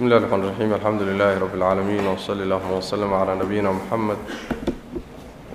بسم 0.00 0.03
الله 0.05 0.17
الرحمن 0.17 0.43
الرحيم 0.43 0.73
الحمد 0.73 1.01
لله 1.01 1.39
رب 1.39 1.55
العالمين 1.55 2.07
وصلى 2.07 2.43
اللهم 2.43 2.71
وسلم 2.71 3.13
على 3.13 3.35
نبينا 3.35 3.71
محمد 3.71 4.17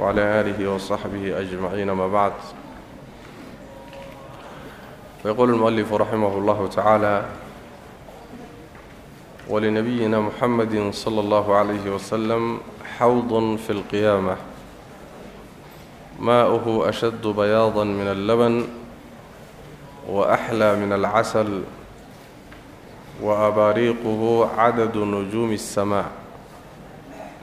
وعلى 0.00 0.20
آله 0.40 0.68
وصحبه 0.74 1.40
أجمعين 1.40 1.90
ما 1.90 2.08
بعد 2.08 2.32
فيقول 5.22 5.50
المؤلف 5.50 5.92
رحمه 5.92 6.38
الله 6.38 6.68
تعالى 6.68 7.24
ولنبينا 9.48 10.20
محمد 10.20 10.90
صلى 10.92 11.20
الله 11.20 11.54
عليه 11.54 11.90
وسلم 11.94 12.60
حوض 12.98 13.56
في 13.56 13.70
القيامة 13.70 14.36
ماؤه 16.20 16.88
أشد 16.88 17.26
بياضا 17.26 17.84
من 17.84 18.06
اللبن 18.06 18.64
وأحلى 20.08 20.76
من 20.76 20.92
wa 23.22 23.46
abaariiquhu 23.46 24.48
cadadu 24.56 25.04
nujuumi 25.04 25.54
الsamaa 25.54 26.10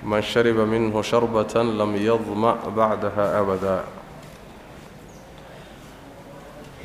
man 0.03 0.21
shariba 0.21 0.65
minhu 0.65 1.03
sharbata 1.03 1.63
lam 1.63 1.95
yadmac 1.95 2.67
bacdaha 2.75 3.39
abada 3.39 3.83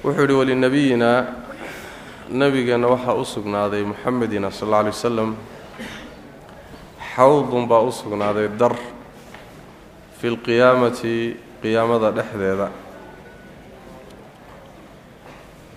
wuxuu 0.05 0.23
yihi 0.23 0.39
walinabiyina 0.39 1.27
nabigeenna 2.31 2.87
waxaa 2.89 3.15
u 3.19 3.25
sugnaaday 3.25 3.83
muxamedina 3.85 4.51
sal 4.51 4.69
alla 4.69 4.79
alay 4.79 4.93
wasalam 4.95 5.37
xawdun 7.15 7.67
baa 7.69 7.83
u 7.83 7.93
sugnaaday 7.93 8.48
dar 8.55 8.77
fi 10.19 10.31
lqiyaamati 10.31 11.37
qiyaamada 11.62 12.11
dhexdeeda 12.15 12.70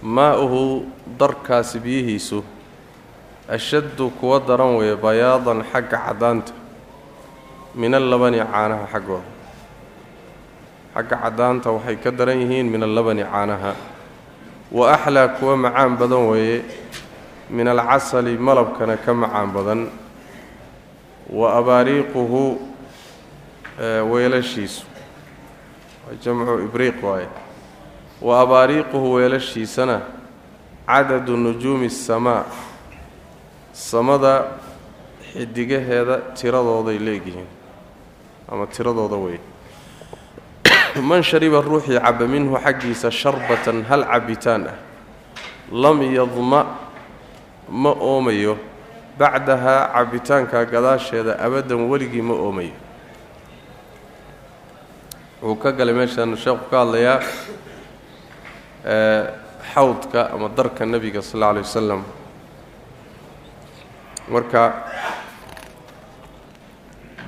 maa-uhu 0.01 0.85
darkaasi 1.19 1.79
biyihiisu 1.79 2.43
ashaddu 3.51 4.09
kuwa 4.09 4.39
daran 4.39 4.75
weeye 4.79 4.95
bayaadan 4.95 5.63
xagga 5.71 5.97
caddaanta. 6.07 6.53
Min 7.75 7.93
allabani 7.93 8.39
caanaha 8.39 8.87
xaggooda. 8.93 9.27
Xagga 10.95 11.15
caddaanta 11.23 11.71
waxay 11.71 11.95
ka 12.03 12.11
daran 12.11 12.39
yihiin 12.39 12.71
min 12.71 12.83
allabani 12.83 13.23
caanaha. 13.23 13.75
Wa 14.71 14.93
axlaa 14.95 15.27
kuwa 15.35 15.57
macaan 15.57 15.97
badan 15.99 16.31
weeye. 16.31 16.63
Min 17.49 17.67
alcasali 17.67 18.37
malabkana 18.37 18.95
ka 18.97 19.13
macaan 19.13 19.51
badan. 19.51 19.89
Wa 21.29 21.59
abaariiquhu 21.59 22.59
weelashiisu. 24.11 24.85
Jamcu 26.23 26.59
ibriiq 26.71 27.03
waaye. 27.03 27.27
Wa 28.21 28.41
abaariiquhu 28.41 29.13
weelashiisana 29.13 30.01
cadadu 30.87 31.37
nujuumi 31.37 31.87
asamaa 31.87 32.43
samada 33.73 34.59
xidigaheeda 35.33 36.35
tiradooday 36.35 36.99
leegyihiin 36.99 37.49
ama 38.51 38.67
tiradooda 38.67 39.15
wey 39.15 39.39
man 41.09 41.23
shariba 41.23 41.61
ruuxii 41.61 41.99
caba 41.99 42.27
minhu 42.27 42.57
xaggiisa 42.59 43.11
sharbatan 43.11 43.83
hal 43.89 44.03
cabitaan 44.03 44.67
ah 44.67 44.77
lam 45.71 46.01
yadma 46.01 46.91
ma 47.71 47.91
oomayo. 47.95 48.57
Bacdahaa 49.17 49.93
cabitaanka 49.93 50.65
gadaasheeda 50.65 51.39
abadan 51.39 51.87
weligii 51.89 52.21
ma 52.21 52.33
oomayo. 52.33 52.75
Wuxuu 55.41 55.55
ka 55.61 55.71
galay 55.71 55.93
meeshaan 55.95 56.35
sheekhu 56.35 56.69
ka 56.69 56.83
hadlayaa 56.83 57.19
xawdka 59.73 60.31
ama 60.33 60.49
darka 60.49 60.85
nebiga 60.85 61.21
sal 61.21 61.43
alla 61.43 61.49
alay 61.49 61.63
wasalam 61.63 62.03
marka 64.31 64.63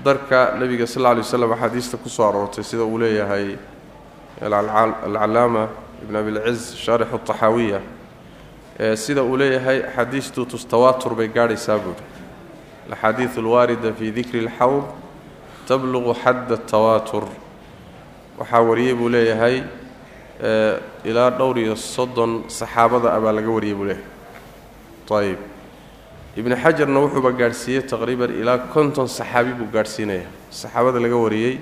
darka 0.04 0.56
nebiga 0.60 0.86
sal 0.88 1.06
alla 1.06 1.16
lay 1.16 1.22
waslam 1.24 1.52
axaadiista 1.54 1.98
ku 1.98 2.10
soo 2.10 2.24
aroortay 2.28 2.64
sida 2.64 2.84
uu 2.84 2.98
leeyahay 2.98 3.58
alcalaama 4.42 5.70
ibn 6.04 6.16
abilciz 6.16 6.76
shaarixu 6.84 7.18
taxaawiya 7.26 7.80
sida 8.96 9.24
uu 9.24 9.38
leeyahay 9.38 9.80
axaadiistu 9.84 10.46
tustawaatur 10.46 11.16
bay 11.16 11.28
gaadhaysaa 11.28 11.78
buuri 11.84 12.04
alaxaadiidu 12.88 13.40
alwaarida 13.44 13.94
fi 14.00 14.12
dikri 14.12 14.40
اlxawd 14.48 14.84
tabluqu 15.68 16.14
xadda 16.24 16.58
tawaatur. 16.58 17.24
Waxaa 18.40 18.62
wariyey 18.70 18.94
buu 19.00 19.10
leeyahay 19.10 19.64
ilaa 21.06 21.30
dhowr 21.32 21.58
iyo 21.60 21.76
soddon 21.76 22.44
saxaabada 22.48 23.14
ah 23.16 23.20
baa 23.24 23.32
laga 23.32 23.48
wariyey 23.56 23.76
buu 23.76 23.86
leeyahay. 23.86 24.04
Ayb 25.20 25.40
ibni 26.38 26.56
xajarna 26.56 27.00
wuxuuba 27.00 27.32
gaadhsiiyey 27.32 27.82
taqriiban 27.86 28.32
ilaa 28.42 28.58
konton 28.74 29.08
saxaabi 29.08 29.54
buu 29.54 29.68
gaadhsiinaya. 29.74 30.26
Saxaabada 30.50 31.00
laga 31.00 31.16
wariyey 31.16 31.60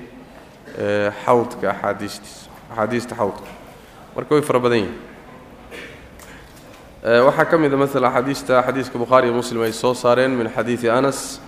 xawdka 1.26 1.70
axaadiistiisa 1.72 2.50
axaadiista 2.72 3.16
xawdka. 3.16 3.50
Marka 4.16 4.32
way 4.36 4.42
fara 4.42 4.60
badan 4.60 4.78
yihiin 4.80 4.96
waxaa 7.28 7.46
ka 7.46 7.58
mid 7.58 7.74
a 7.74 7.78
maala 7.78 8.08
axaadiista 8.08 8.64
xadiiska 8.64 8.98
bukhaari 9.00 9.28
iyo 9.28 9.36
muslim 9.36 9.62
ay 9.62 9.72
soo 9.74 9.94
saareen 9.94 10.32
min 10.32 10.48
xadiidi 10.50 10.90
anas. 10.90 11.42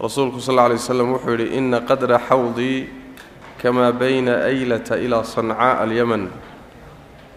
Rasuulku 0.00 0.40
sal 0.40 0.58
alla 0.58 0.68
lay 0.68 0.76
waslam 0.76 1.12
wuxuu 1.12 1.30
yidhi 1.36 1.56
ina 1.56 1.80
qadra 1.80 2.18
xawdii 2.28 2.88
kama 3.62 3.92
bayna 3.92 4.44
aylata 4.44 4.96
ilaa 4.98 5.24
sancaa 5.24 5.80
alyaman 5.80 6.28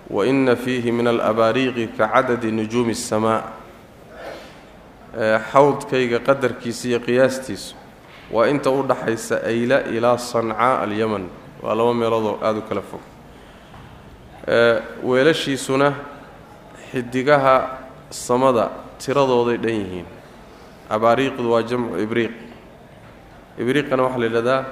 wa 0.09 0.25
ina 0.25 0.55
fiihi 0.55 0.91
min 0.91 1.07
alabaariiqi 1.07 1.87
kacadadi 1.97 2.51
nujuumi 2.51 2.91
الsamaa 2.91 3.58
xawdkayga 5.51 6.19
qadarkiisa 6.19 6.87
iyo 6.87 6.99
qiyaastiisu. 6.99 7.75
Waa 8.31 8.47
inta 8.47 8.69
u 8.69 8.83
dhaxaysa 8.83 9.35
ayla 9.45 9.81
ilaa 9.89 10.17
sancaa 10.17 10.81
alyaman. 10.83 11.29
Waa 11.63 11.75
laba 11.75 11.93
meeloodoo 11.93 12.37
aada 12.41 12.59
u 12.59 12.61
kala 12.61 12.81
fog. 12.81 13.01
Weelashiisuna 15.03 15.93
xidigaha 16.91 17.55
samada 18.09 18.69
tiradooday 18.99 19.57
dhan 19.57 19.75
yihiin. 19.81 20.05
Abaariiqdu 20.89 21.51
waa 21.51 21.61
jamcu 21.63 21.97
ibriiq. 21.97 22.31
Ibriiqana 23.59 24.03
waxaa 24.03 24.19
la 24.19 24.25
yidhahdaa 24.25 24.65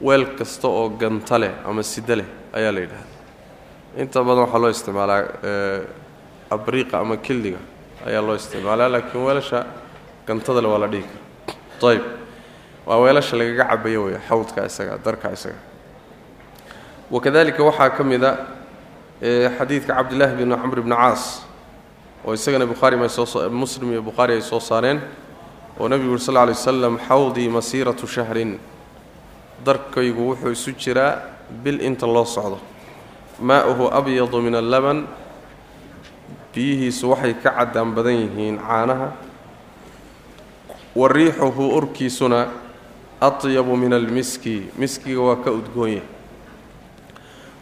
weel 0.00 0.24
kasta 0.38 0.68
oo 0.68 0.88
ganta 0.88 1.38
leh 1.38 1.50
ama 1.66 1.82
sida 1.82 2.16
leh 2.16 2.26
ayaa 2.52 2.72
la 2.72 2.80
yidhahdaa. 2.80 3.16
Inta 3.98 4.22
badan 4.24 4.44
waxaa 4.44 4.58
loo 4.62 4.70
isticmaalaa 4.70 5.22
abriiqa 6.50 7.00
ama 7.00 7.16
kildiga 7.16 7.58
ayaa 8.06 8.22
loo 8.22 8.34
isticmaalaa 8.36 8.88
laakiin 8.88 9.24
weelasha 9.24 9.66
gantada 10.26 10.60
le 10.62 10.68
waa 10.68 10.78
la 10.78 10.86
dhihi 10.86 11.04
kara 11.80 11.92
ayb 11.92 12.02
waa 12.86 12.98
weelasha 13.02 13.36
lagaga 13.36 13.64
cabayo 13.70 14.04
wey 14.04 14.16
xawdka 14.28 14.66
isaga 14.66 14.98
darka 15.04 15.32
isaga. 15.32 15.58
Wakadalika 17.10 17.62
waxaa 17.64 17.90
ka 17.90 18.04
mid 18.04 18.24
a 18.24 18.32
xadiidka 19.58 19.94
cabdillaahi 19.94 20.34
bn 20.36 20.52
camr 20.56 20.80
bni 20.82 20.94
caas 20.96 21.42
oo 22.24 22.34
isagana 22.34 22.66
bukhaari 22.66 22.96
muslim 23.50 23.92
iyo 23.92 24.02
bukhaari 24.02 24.34
ay 24.34 24.42
soo 24.42 24.60
saareen 24.60 25.00
oo 25.80 25.88
nebigu 25.88 26.12
uri 26.12 26.20
sal 26.20 26.34
lla 26.34 26.42
alay 26.42 26.54
xawdii 27.08 27.48
masiiratu 27.48 28.06
shahrin. 28.06 28.58
Darkaygu 29.64 30.22
wuxuu 30.30 30.52
isu 30.52 30.72
jiraa 30.72 31.22
bil 31.50 31.80
inta 31.80 32.06
loo 32.06 32.24
socdo. 32.24 32.58
Maa'uhu 33.40 33.90
abyadu 33.90 34.42
min 34.42 34.54
allaban 34.54 35.06
biyihiisu 36.58 37.10
waxay 37.14 37.34
ka 37.38 37.50
caddaan 37.54 37.94
badan 37.94 38.18
yihiin 38.26 38.58
caanaha. 38.58 39.14
Wa 40.98 41.06
riixuhu 41.08 41.70
urkiisuna 41.78 42.50
atyabu 43.20 43.76
min 43.78 43.92
almiski 43.94 44.66
miskiga 44.78 45.20
waa 45.22 45.36
ka 45.38 45.50
udgoonya 45.54 46.02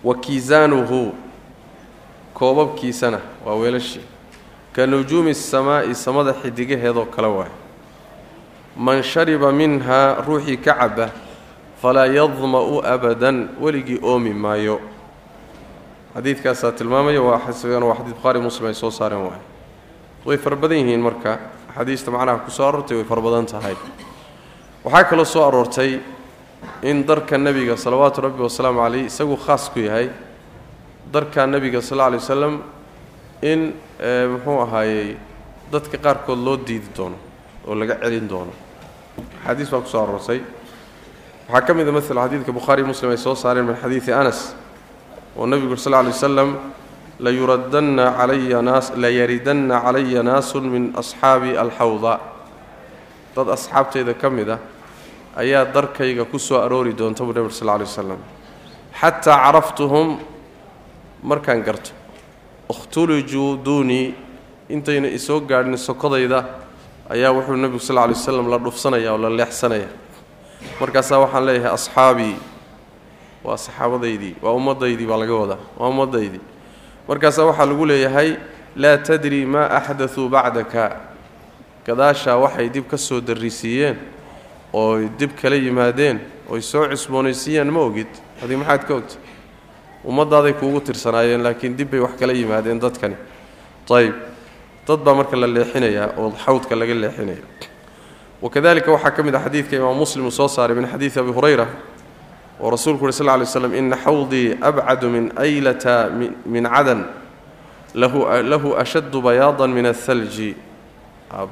wa 0.05 0.15
kiisaanuhu 0.15 1.13
koobabkiisana 2.35 3.21
waa 3.45 3.55
weelashii 3.61 4.05
ka 4.73 4.87
nujuumi 4.87 5.31
asamaa'i 5.31 5.95
samada 5.95 6.33
xidigaheedoo 6.33 7.05
kale 7.05 7.29
waay 7.29 7.53
man 8.77 9.03
shariba 9.03 9.53
minhaa 9.53 10.21
ruuxii 10.27 10.57
ka 10.57 10.73
cabba 10.75 11.11
falaa 11.83 12.07
yadma'u 12.07 12.81
abadan 12.85 13.49
weligii 13.61 14.01
oomi 14.03 14.33
maayo 14.35 14.81
xadiidkaasaa 16.17 16.73
tilmaamaya 16.73 17.21
waa 17.23 17.41
isagana 17.51 17.87
waa 17.87 17.97
xadiid 18.01 18.15
bukhaari 18.17 18.41
muslim 18.41 18.67
ay 18.69 18.75
soo 18.75 18.91
saareen 18.91 19.23
waay. 19.29 19.41
Way 20.27 20.37
fara 20.39 20.57
badan 20.57 20.79
yihiin 20.79 21.01
marka 21.01 21.39
axaadiista 21.69 22.11
macnaha 22.11 22.39
ku 22.45 22.51
soo 22.51 22.67
aroortay 22.69 22.97
way 22.97 23.05
fara 23.05 23.21
badan 23.23 23.47
tahay. 23.47 23.77
Waxaa 24.85 25.05
kaloo 25.05 25.25
soo 25.25 25.45
aroortay 25.49 26.01
in 26.83 27.05
darka 27.07 27.37
nebiga 27.39 27.77
salawaatu 27.77 28.21
rabbi 28.21 28.43
wasalaamu 28.43 28.81
caleyh 28.81 29.05
isagu 29.07 29.37
khaas 29.37 29.69
ku 29.71 29.81
yahay 29.81 30.11
darka 31.13 31.47
nebiga 31.47 31.81
sal 31.83 32.01
alla 32.01 32.07
alay 32.17 32.19
wasalam 32.19 32.55
in 33.43 33.61
muxuu 34.33 34.61
ahaayey 34.65 35.17
dadka 35.73 35.99
qaarkood 35.99 36.39
loo 36.39 36.57
diidi 36.57 36.89
doono 36.97 37.17
oo 37.69 37.75
laga 37.75 37.95
celin 38.03 38.29
doono. 38.29 38.53
Axaadiis 39.45 39.71
baa 39.71 39.81
ku 39.81 39.89
soo 39.89 40.03
aroortay. 40.03 40.41
Waxaa 41.49 41.67
ka 41.67 41.75
mid 41.75 41.89
a 41.89 41.93
maala 41.93 42.25
xadiidka 42.25 42.53
bukhaari 42.53 42.83
muslim 42.85 43.11
ay 43.11 43.19
soo 43.19 43.35
saareen 43.35 43.67
min 43.67 43.77
xadiidi 43.77 44.13
anas 44.13 44.55
oo 45.39 45.47
nebigu 45.47 45.73
ur 45.73 45.79
wasalam 45.79 46.51
layuridanna 47.21 48.13
calaya 48.19 48.63
naas 48.63 48.93
layaridanna 48.97 49.81
calaya 49.85 50.23
naasun 50.23 50.65
min 50.69 50.93
asxaabi 50.97 51.57
alxawda 51.57 52.21
dad 53.37 53.49
asxaabtayda 53.57 54.15
ka 54.15 54.29
mid 54.31 54.49
ah 54.51 54.61
ayaa 55.37 55.65
darkayga 55.65 56.25
ku 56.25 56.39
soo 56.39 56.61
aroori 56.61 56.93
doonta 56.93 57.25
buu 57.25 57.33
nebi 57.33 57.51
sal 57.53 57.67
lla 57.69 57.75
alay 57.77 57.87
waslam 57.89 58.21
xataa 59.01 59.37
caraftuhum 59.45 60.19
markaan 61.23 61.61
garto 61.63 61.91
ikhtulijuu 62.73 63.57
duunii 63.65 64.15
intayna 64.69 65.09
isoo 65.09 65.41
gaadhin 65.41 65.77
sokodayda 65.77 66.45
ayaa 67.09 67.33
wuxuu 67.33 67.57
nebigu 67.57 67.81
sal 67.81 67.97
lay 67.97 68.13
waslam 68.13 68.49
la 68.53 68.59
dhufsanaya 68.59 69.13
oo 69.13 69.19
la 69.19 69.31
leexsanaya 69.31 69.89
markaasaa 70.81 71.19
waxaan 71.25 71.45
leeyahay 71.49 71.73
asxaabii 71.73 72.35
waa 73.47 73.57
saxaabadaydii 73.57 74.35
waa 74.43 74.53
ummaddaydii 74.59 75.07
baa 75.11 75.19
laga 75.23 75.35
wadaa 75.43 75.59
waa 75.79 75.89
ummaddaydii 75.89 76.41
markaasaa 77.09 77.45
waxaa 77.51 77.67
lagu 77.71 77.85
leeyahay 77.87 78.31
laa 78.77 78.97
tadri 78.99 79.47
maa 79.47 79.69
axdatuu 79.79 80.29
bacdaka. 80.29 80.85
Gadaashaa 81.87 82.37
waxay 82.37 82.69
dib 82.69 82.87
ka 82.91 82.97
soo 82.99 83.21
darrisiiyeen 83.21 83.97
ooy 84.73 85.09
dib 85.19 85.31
kala 85.41 85.55
yimaadeen 85.57 86.19
oy 86.51 86.61
soo 86.61 86.85
cusboonaysiiyeen 86.91 87.71
ma 87.73 87.81
ogid. 87.81 88.11
Haddii 88.41 88.57
maxaad 88.57 88.83
ka 88.89 88.95
ogta 88.95 89.15
ummaddaaday 90.05 90.53
kuugu 90.53 90.81
tirsanaayeen 90.81 91.43
laakiin 91.43 91.77
dib 91.79 91.91
bay 91.91 92.01
wax 92.01 92.19
kala 92.19 92.33
yimaadeen 92.33 92.81
dadkani. 92.83 93.17
Ayb 93.91 94.15
dad 94.89 95.01
baa 95.07 95.15
marka 95.15 95.37
la 95.37 95.47
leexinayaa 95.47 96.09
oo 96.19 96.33
xawdka 96.45 96.75
laga 96.77 96.95
leexinaya. 96.95 97.43
Wakadalika 98.43 98.91
waxaa 98.93 99.11
ka 99.11 99.23
mid 99.23 99.35
ah 99.35 99.43
xadiidka 99.47 99.77
imaam 99.77 99.97
muslim 99.97 100.31
soo 100.31 100.49
saaray 100.49 100.77
min 100.77 100.87
xadiidi 100.91 101.21
abi 101.21 101.33
hurayra 101.33 101.67
oo 102.61 102.71
rasuulku 102.71 103.05
uhi 103.05 103.13
sal 103.13 103.29
ly 103.39 103.47
slm 103.47 103.75
ina 103.75 103.97
xawdii 103.97 104.57
abcadu 104.63 105.11
min 105.11 105.33
aylata 105.37 106.09
min 106.47 106.65
cadan 106.65 107.05
lahu 107.95 108.73
ashaddu 108.77 109.21
bayaadan 109.23 109.69
min 109.73 109.87
ahalji 109.87 110.57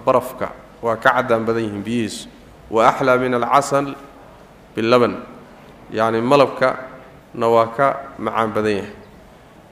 barafka 0.04 0.52
waa 0.82 0.96
ka 0.96 1.20
cadaan 1.20 1.44
badan 1.44 1.64
yihiin 1.68 1.82
biyihiisu 1.84 2.28
wa 2.70 2.88
axlaa 2.88 3.16
min 3.20 3.34
alcasal 3.34 3.94
bilaban 4.76 5.20
yacni 5.92 6.20
malabkana 6.20 7.46
waa 7.48 7.68
ka 7.76 7.86
macaan 8.18 8.52
badan 8.52 8.72
yahay. 8.80 8.92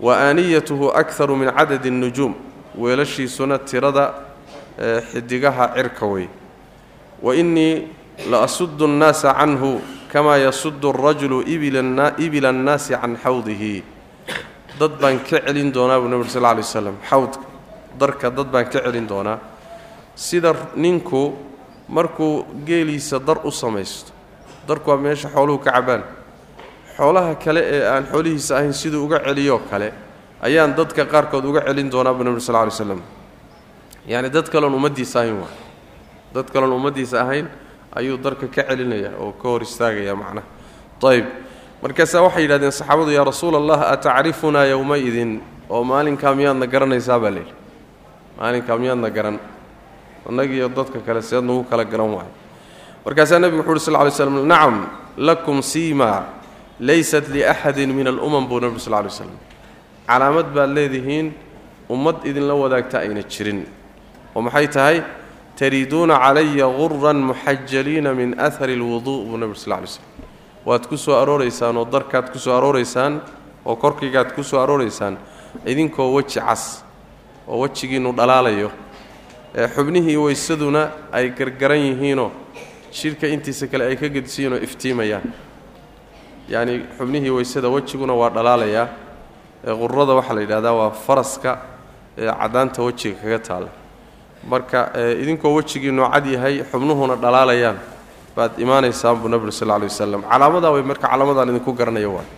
Wa 0.01 0.13
aaniyatuhu 0.19 0.91
akharu 0.93 1.37
min 1.37 1.49
cadadi 1.49 1.91
nujuum 1.91 2.35
weelashiisuna 2.77 3.59
tirada 3.59 4.15
xidigaha 5.13 5.73
cirka 5.77 6.07
wey 6.07 6.29
wa 7.23 7.33
innii 7.37 7.89
la 8.31 8.43
asudu 8.45 8.87
nnaasa 8.87 9.33
canhu 9.35 9.81
kamaa 10.13 10.37
yasudu 10.39 10.89
arajulu 10.93 11.43
ibila 11.49 12.49
annaasi 12.49 12.93
can 13.01 13.17
xawdihi. 13.17 13.83
Dad 14.79 14.93
baan 15.01 15.19
ka 15.25 15.41
celin 15.41 15.73
doonaa 15.73 16.01
buu 16.01 16.09
nebi 16.09 16.29
sal 16.29 16.43
lay 16.43 16.63
slam 16.63 16.97
xawdka 17.09 17.45
darka 17.99 18.31
dad 18.31 18.49
baan 18.53 18.65
ka 18.69 18.81
celin 18.85 19.07
doonaa. 19.09 19.39
Sida 20.15 20.53
ninku 20.77 21.33
markuu 21.89 22.45
geeliisa 22.67 23.19
dar 23.19 23.39
u 23.45 23.51
samaysto 23.51 24.13
darku 24.69 24.91
waa 24.91 24.97
meesha 24.97 25.29
xooluhu 25.29 25.59
ka 25.65 25.73
cabaan. 25.73 26.03
Xoolaha 26.97 27.35
kale 27.35 27.61
ee 27.65 27.89
aan 27.89 28.05
xoolihiisa 28.13 28.57
ahayn 28.57 28.73
siduu 28.73 29.05
uga 29.05 29.19
celiyoo 29.25 29.59
kale 29.71 29.93
ayaan 30.43 30.77
dadka 30.77 31.05
qaarkood 31.05 31.45
uga 31.45 31.61
celin 31.65 31.91
doonaa 31.91 32.13
buu 32.15 32.25
nebi 32.25 32.41
sal 32.41 32.55
lay 32.55 32.71
slam 32.71 33.01
yacni 34.07 34.29
dad 34.31 34.49
kaloon 34.53 34.75
ummaddiisa 34.75 35.21
ahayn 35.21 35.41
waa 35.41 35.53
dad 36.35 36.51
kaloon 36.53 36.73
ummaddiisa 36.73 37.21
ahayn 37.25 37.49
ayuu 37.95 38.17
darka 38.17 38.47
ka 38.49 38.63
celinaya 38.69 39.11
oo 39.21 39.33
ka 39.33 39.49
hor 39.49 39.63
istaagaya 39.63 40.15
macnaha. 40.17 40.47
Ayb 41.03 41.27
markaasaa 41.83 42.23
waxay 42.23 42.43
yidhahdeen 42.47 42.73
saxaabadu 42.73 43.11
yaa 43.11 43.25
rasuula 43.25 43.59
allah 43.59 43.81
atacrifunaa 43.95 44.67
yowma-idin 44.73 45.41
oo 45.69 45.83
maalinkaa 45.85 46.35
miyaadna 46.35 46.67
garanaysaa 46.67 47.19
baa 47.19 47.31
layidhi 47.31 47.55
maalinkaa 48.39 48.79
miyaadna 48.79 49.11
garan. 49.11 49.39
Annagiiyo 50.29 50.69
dadka 50.71 51.03
kale 51.03 51.23
seed 51.23 51.43
nagu 51.43 51.65
kala 51.67 51.85
garan 51.85 52.11
waayo 52.15 52.33
markaasaa 53.05 53.39
nebigu 53.43 53.67
wuxu 53.67 53.91
uhi 53.91 53.99
sal 53.99 54.07
ly 54.07 54.11
slam 54.15 54.47
nacam 54.47 54.75
lakum 55.19 55.59
siima 55.63 56.11
laysat 56.79 57.27
liaxadin 57.29 57.91
min 57.91 58.07
alumam 58.07 58.47
buu 58.47 58.61
nebigu 58.63 58.79
sal 58.79 59.03
ly 59.03 59.11
slam 59.11 59.35
calaamad 60.07 60.55
baad 60.55 60.71
leedihiin 60.71 61.35
ummad 61.91 62.23
idinla 62.25 62.55
wadaagta 62.55 63.03
ayna 63.03 63.23
jirin. 63.27 63.67
Oo 64.35 64.41
maxay 64.47 64.69
tahay 64.71 64.97
tariiduuna 65.59 66.19
calaya 66.19 66.67
guran 66.79 67.17
muxajaliina 67.31 68.15
min 68.15 68.35
ahari 68.39 68.75
اlwuduu 68.79 69.25
buu 69.27 69.37
nebigu 69.37 69.59
sal 69.59 69.73
lay 69.81 69.87
slm 69.87 70.03
waad 70.67 70.87
ku 70.89 70.97
soo 70.97 71.15
arooraysaan 71.23 71.77
oo 71.77 71.85
darkaad 71.85 72.33
ku 72.33 72.39
soo 72.39 72.55
arooraysaan 72.57 73.21
oo 73.67 73.77
korkaygaad 73.77 74.33
ku 74.35 74.43
soo 74.43 74.61
arooraysaan 74.61 75.17
idinkoo 75.67 76.13
weji 76.15 76.41
cas 76.41 76.85
oo 77.49 77.61
wejigiinnu 77.61 78.13
dhalaalayo. 78.13 78.71
Ee 79.55 79.69
xubnihii 79.69 80.17
weysaduna 80.17 80.91
ay 81.13 81.29
gargaran 81.31 81.79
yihiinoo 81.79 82.31
jidhka 82.93 83.27
intiisa 83.29 83.67
kale 83.67 83.85
ay 83.85 83.97
ka 83.97 84.09
gedisiyiinoo 84.09 84.59
iftiimayaan. 84.59 85.23
Yacnii 86.49 86.81
xubnihii 86.99 87.31
weysada 87.31 87.69
wejiguna 87.69 88.15
waa 88.15 88.31
dhalaalayaa. 88.31 88.89
Ee 89.67 89.75
qurada 89.77 90.15
waxaa 90.15 90.35
la 90.35 90.41
yidhahdaa 90.41 90.73
waa 90.73 90.91
faraska 90.91 91.59
ee 92.19 92.33
caddaanta 92.41 92.83
wejiga 92.83 93.19
kaga 93.23 93.39
taalla 93.39 93.69
marka 94.49 94.91
idinkoo 95.23 95.55
wejigiinnu 95.55 96.09
cad 96.13 96.27
yahay 96.27 96.63
xubnuhuna 96.71 97.17
dhalaalayaan. 97.17 97.79
Baad 98.37 98.59
imaanaysaan 98.59 99.17
buu 99.21 99.29
nebigu 99.29 99.53
sal 99.53 99.69
lay 99.69 99.89
wasalam 99.89 100.23
calaamadaa 100.25 100.73
way 100.73 100.83
marka 100.83 101.09
calaamadan 101.09 101.49
idinku 101.53 101.73
garanaya 101.77 102.09
waay 102.09 102.29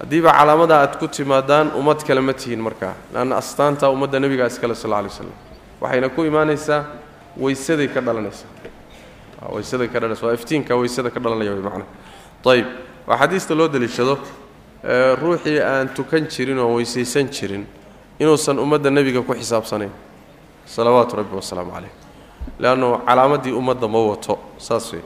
haddiiba 0.00 0.30
calaamadaa 0.38 0.80
aad 0.86 0.94
ku 1.02 1.08
timaadaan 1.08 1.72
ummad 1.74 1.98
kale 2.06 2.20
ma 2.20 2.32
tihiin 2.32 2.62
markaa 2.62 2.94
leanna 3.14 3.36
astaanta 3.42 3.90
ummadda 3.90 4.20
nebiga 4.20 4.46
iskale 4.46 4.74
sal 4.74 4.90
lay 4.90 5.10
slam 5.10 5.32
waxayna 5.80 6.08
ku 6.14 6.22
imaanaysaa 6.24 6.84
weysaday 7.36 7.88
ka 7.88 8.00
dhalanaysaa 8.00 8.48
weysaday 9.50 9.88
ka 9.88 9.98
dhalanaysa. 10.00 10.26
Waa 10.26 10.34
iftiinka 10.38 10.76
weysada 10.76 11.10
ka 11.10 11.18
dhalanaya 11.20 11.50
way 11.58 11.62
macnaha 11.62 11.90
ayib 12.54 12.66
waa 13.06 13.18
xadiista 13.18 13.54
loo 13.54 13.68
deliishado 13.68 14.14
ruuxii 15.22 15.58
aan 15.58 15.88
tukan 15.88 16.22
jirin 16.30 16.58
oo 16.58 16.74
weysaysan 16.78 17.26
jirin 17.34 17.66
inuusan 18.20 18.58
ummadda 18.62 18.90
nebiga 18.90 19.22
ku 19.26 19.34
xisaabsanayn 19.34 19.90
salawaatu 20.66 21.16
rabbi 21.16 21.36
wasalaamu 21.36 21.72
calayh 21.72 21.92
leannu 22.58 22.98
calaamaddii 23.06 23.52
ummadda 23.52 23.88
ma 23.88 23.98
wato 24.10 24.38
saas 24.58 24.92
wey 24.92 25.02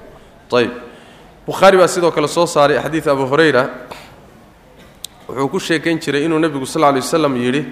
ayib 0.53 0.71
bukhaari 1.47 1.77
baa 1.79 1.89
sidoo 1.89 2.11
kale 2.11 2.29
soo 2.29 2.47
saaray 2.47 2.79
xadiid 2.79 3.09
abu 3.09 3.27
hurayra. 3.27 3.69
Wuxuu 5.29 5.49
ku 5.49 5.59
sheekayn 5.61 5.99
jiray 5.99 6.25
inuu 6.25 6.39
nebigu 6.39 6.67
sal 6.67 6.83
lay 6.83 7.01
waslam 7.01 7.37
yidhi 7.37 7.65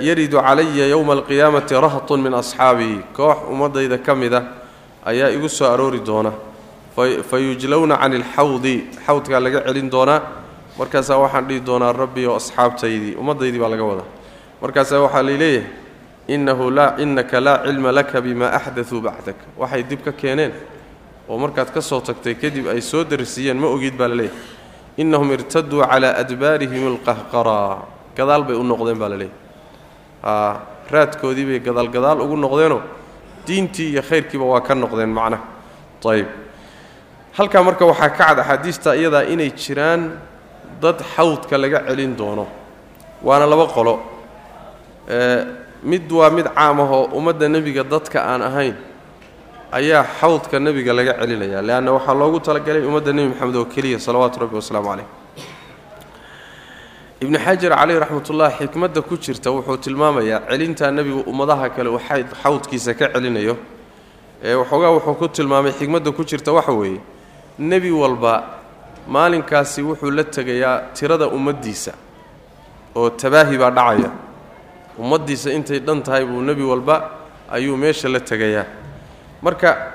yaridu 0.00 0.40
calaya 0.40 0.86
yowma 0.88 1.12
alqiyaamati 1.12 1.74
rahtun 1.74 2.20
min 2.22 2.34
asxaabii 2.34 3.00
koox 3.16 3.38
ummaddayda 3.52 3.98
ka 3.98 4.14
mid 4.14 4.32
a 4.34 4.42
ayaa 5.04 5.30
igu 5.30 5.48
soo 5.48 5.66
aroori 5.68 6.00
doona. 6.00 6.32
Fa 6.96 7.36
yujlowna 7.38 7.96
cani 7.98 8.16
alxawdi 8.16 8.74
xawdkaa 9.06 9.40
laga 9.40 9.60
celin 9.66 9.90
doonaa 9.90 10.20
markaasaa 10.78 11.18
waxaan 11.18 11.46
dhihi 11.48 11.60
doonaa 11.60 11.92
rabbi 11.92 12.26
oo 12.26 12.36
asxaabtaydii 12.36 13.14
ummaddaydii 13.20 13.58
baa 13.60 13.68
laga 13.68 13.84
wadaa. 13.84 14.08
Markaasaa 14.62 15.00
waxaa 15.04 15.22
layleeyahay 15.22 15.64
innahu 16.28 16.70
laa 16.70 16.96
innaka 16.98 17.40
laa 17.40 17.58
cilma 17.64 17.92
laka 17.92 18.20
bima 18.20 18.46
axdatuu 18.58 19.00
bacdak 19.00 19.36
waxay 19.58 19.82
dib 19.82 20.00
ka 20.04 20.12
keeneen 20.12 20.52
oo 21.28 21.38
markaad 21.38 21.70
ka 21.74 21.80
soo 21.80 22.00
tagtay 22.00 22.34
kadib 22.34 22.66
ay 22.68 22.80
soo 22.80 23.04
darisiiyeen 23.04 23.58
ma 23.58 23.66
ogid 23.68 23.94
baa 23.96 24.08
la 24.08 24.14
leeyahay 24.14 24.38
innahum 24.96 25.30
irtaduu 25.32 25.82
calaa 25.90 26.14
adbaarihim 26.22 26.84
alqahqaraa 26.92 27.78
gadaal 28.16 28.42
bay 28.48 28.56
u 28.56 28.62
noqdeen 28.64 28.98
baa 28.98 29.08
laleeyahy 29.08 29.34
raadkoodii 30.94 31.46
bay 31.50 31.58
gadaalgadaal 31.60 32.20
ugu 32.24 32.36
noqdeenoo 32.36 32.82
diintii 33.46 33.90
iyo 33.92 34.02
khayrkiiba 34.02 34.44
waa 34.52 34.60
ka 34.60 34.74
noqdeen 34.74 35.10
macnaha 35.18 35.44
ayib 36.12 36.28
halkaa 37.38 37.62
marka 37.62 37.84
waxaa 37.86 38.10
ka 38.10 38.24
cad 38.24 38.38
axaadiista 38.38 38.90
iyadaa 38.96 39.22
inay 39.32 39.50
jiraan 39.62 40.02
dad 40.82 40.98
xawdka 41.14 41.58
laga 41.58 41.78
celin 41.88 42.16
doono 42.18 42.46
waana 43.22 43.46
laba 43.46 43.66
qolo 43.76 43.94
mid 45.90 46.10
waa 46.18 46.30
mid 46.36 46.46
caam 46.56 46.78
ahoo 46.84 47.04
ummadda 47.18 47.46
nebiga 47.54 47.82
dadka 47.92 48.18
aan 48.30 48.42
ahayn 48.48 48.74
ayaa 49.78 50.02
xawdka 50.20 50.56
nebiga 50.66 50.92
laga 50.98 51.12
celinaya 51.20 51.60
leanna 51.68 51.90
waxaa 51.96 52.14
loogu 52.20 52.38
talagalay 52.46 52.82
ummadda 52.88 53.12
nebi 53.16 53.28
moxamed 53.32 53.56
oo 53.60 53.64
keliya 53.74 53.98
salawaatu 54.06 54.36
rabbi 54.42 54.56
wasalaamu 54.60 54.88
caleyh 54.90 55.08
ibnu 57.22 57.38
xajar 57.44 57.72
caleyh 57.80 57.98
raxmatullah 58.02 58.50
xikmadda 58.58 59.00
ku 59.08 59.14
jirta 59.24 59.48
wuxuu 59.54 59.76
tilmaamayaa 59.84 60.40
celintaa 60.50 60.90
nebigu 60.96 61.20
ummadaha 61.30 61.66
kale 61.76 61.88
uu 61.94 62.00
xawdkiisa 62.42 62.94
ka 62.98 63.06
celinayo. 63.14 63.56
Ee 64.44 64.54
waxoogaa 64.54 64.90
wuxuu 64.96 65.14
ku 65.20 65.28
tilmaamay 65.28 65.72
xikmadda 65.72 66.10
ku 66.12 66.22
jirta 66.24 66.52
waxa 66.52 66.72
weeye 66.72 67.00
nebi 67.58 67.90
walba 67.90 68.34
maalinkaasi 69.08 69.80
wuxuu 69.82 70.10
la 70.10 70.24
tegayaa 70.24 70.92
tirada 70.94 71.26
ummaddiisa 71.28 71.92
oo 72.96 73.10
tabaahi 73.10 73.56
baa 73.58 73.70
dhacaya 73.70 74.10
ummaddiisa 74.98 75.52
intay 75.52 75.78
dhan 75.80 76.02
tahay 76.02 76.24
buu 76.24 76.40
nebi 76.42 76.62
walba 76.62 77.10
ayuu 77.52 77.76
meesha 77.76 78.08
la 78.08 78.20
tegayaa. 78.20 78.66
Marka 79.42 79.92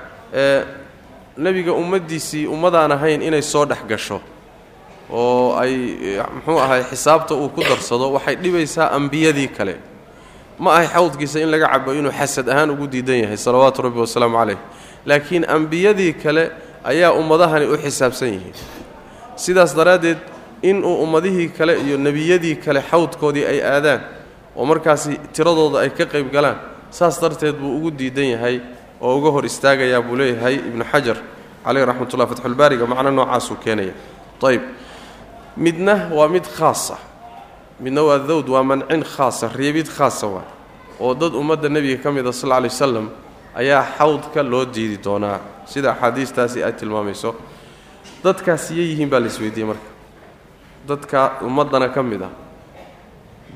nebiga 1.36 1.72
ummaddiisii 1.72 2.46
ummadaan 2.46 2.92
ahayn 2.92 3.22
inay 3.22 3.42
soo 3.42 3.64
dhex 3.66 3.82
gasho 3.88 4.20
oo 5.10 5.56
ay 5.58 5.74
muxuu 6.34 6.58
ahay 6.60 6.82
xisaabta 6.90 7.34
uu 7.34 7.48
ku 7.48 7.60
darsado 7.62 8.12
waxay 8.12 8.36
dhibaysaa 8.36 8.90
ambiyadii 8.90 9.48
kale. 9.48 9.76
Ma 10.58 10.74
ahay 10.76 10.86
xawdkiisa 10.86 11.40
in 11.40 11.50
laga 11.50 11.68
cabo 11.68 11.92
inuu 11.94 12.12
xasad 12.12 12.48
ahaan 12.48 12.70
ugu 12.70 12.86
diidan 12.86 13.18
yahay 13.24 13.36
salawaatu 13.36 13.82
rabbi 13.82 13.98
wasalaamu 14.00 14.36
caleyh 14.38 14.58
laakiin 15.06 15.44
ambiyadii 15.48 16.12
kale 16.12 16.50
ayaa 16.84 17.12
ummadahani 17.12 17.66
u 17.66 17.76
xisaabsan 17.76 18.28
yihiin. 18.28 18.54
Sidaas 19.36 19.74
daraaddeed 19.76 20.18
inuu 20.62 21.02
ummadihii 21.02 21.48
kale 21.48 21.80
iyo 21.82 21.98
nebiyadii 21.98 22.56
kale 22.56 22.80
xawdkoodii 22.90 23.44
ay 23.46 23.60
aadaan 23.64 24.00
oo 24.56 24.64
markaasi 24.64 25.18
tiradooda 25.32 25.78
ay 25.80 25.90
ka 25.90 26.04
qayb 26.06 26.30
galaan 26.32 26.58
saas 26.90 27.20
darteed 27.20 27.56
buu 27.56 27.76
ugu 27.76 27.90
diidan 27.90 28.28
yahay 28.36 28.60
oo 29.00 29.16
uga 29.18 29.30
hor 29.30 29.44
istaagayaa 29.44 30.02
buu 30.02 30.16
leeyahay 30.16 30.54
ibnu 30.56 30.84
xajar 30.84 31.16
caleyh 31.64 31.84
raxmatullah 31.86 32.26
fatxulbaariga 32.28 32.86
macno 32.86 33.10
noocaasuu 33.10 33.56
keenaya. 33.64 33.94
Ayb 34.42 34.62
midna 35.56 36.08
waa 36.10 36.28
mid 36.28 36.44
khaasa 36.44 36.96
midna 37.80 38.02
waa 38.02 38.18
dawd 38.18 38.48
waa 38.48 38.62
mancin 38.62 39.02
khaasa 39.04 39.48
reebid 39.48 39.86
khaasa 39.86 40.26
waa. 40.26 40.44
Oo 41.00 41.14
dad 41.14 41.34
ummadda 41.34 41.68
nebiga 41.68 42.02
ka 42.02 42.10
mida 42.12 42.32
sal 42.32 42.50
lay 42.50 42.68
wasalam 42.68 43.10
ayaa 43.54 43.84
xawdka 43.98 44.42
loo 44.42 44.64
diidi 44.64 44.98
doonaa. 44.98 45.40
Sida 45.66 45.92
axaadiistaasi 45.92 46.64
ay 46.64 46.72
tilmaamayso. 46.72 47.34
Dadkaas 48.24 48.70
iyay 48.70 48.86
yihiin 48.92 49.08
baa 49.08 49.20
la 49.20 49.26
isweydiiyey 49.26 49.66
marka. 49.66 49.88
Dadka 50.88 51.38
ummaddana 51.46 51.88
ka 51.88 52.02
mid 52.02 52.22
ah 52.22 52.30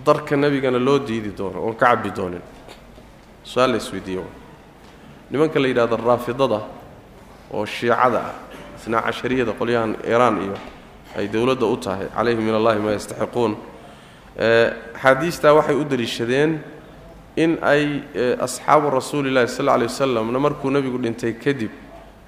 darka 0.07 0.37
nebigana 0.37 0.79
loo 0.79 0.99
diidi 0.99 1.33
doono 1.35 1.61
oon 1.61 1.75
ka 1.75 1.87
cabbi 1.87 2.11
doonin. 2.11 2.43
Su'aal 3.45 3.71
la 3.71 3.77
isweydiiye 3.77 4.23
nimanka 5.31 5.59
la 5.59 5.69
yidhahdo 5.69 5.97
raafidada 5.97 6.61
oo 7.51 7.67
shiicada 7.67 8.19
ah 8.19 8.35
isnaa 8.79 9.03
cashariyada 9.03 9.53
qolyahan 9.53 9.97
iiraan 10.07 10.43
iyo 10.43 10.57
ay 11.17 11.29
dowladda 11.29 11.67
u 11.67 11.77
tahay 11.77 12.07
calayhim 12.15 12.45
min 12.45 12.55
allahi 12.55 12.79
maa 12.79 12.93
yastaxiquun. 12.93 13.57
Axaadiistaa 14.95 15.55
waxay 15.55 15.75
u 15.75 15.85
deliishadeen 15.85 16.61
in 17.37 17.59
ay 17.63 18.03
asxaabu 18.41 18.91
rasuuli 18.91 19.31
llahi 19.31 19.49
sal 19.49 19.65
lla 19.67 19.77
lay 19.79 19.87
wasalamna 19.87 20.39
markuu 20.39 20.71
nebigu 20.71 20.99
dhintay 20.99 21.33
kadib 21.35 21.71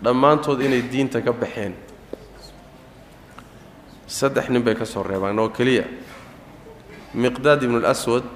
dhammaantood 0.03 0.61
inay 0.63 0.83
diinta 0.83 1.21
ka 1.21 1.33
baxeen. 1.33 1.75
Saddex 4.07 4.49
nin 4.49 4.63
bay 4.63 4.75
ka 4.75 4.85
soo 4.85 5.03
reebaan 5.03 5.39
oo 5.39 5.49
keliya 5.49 5.85
miqdaad 7.15 7.63
ibnu 7.63 7.79
اlswad 7.81 8.29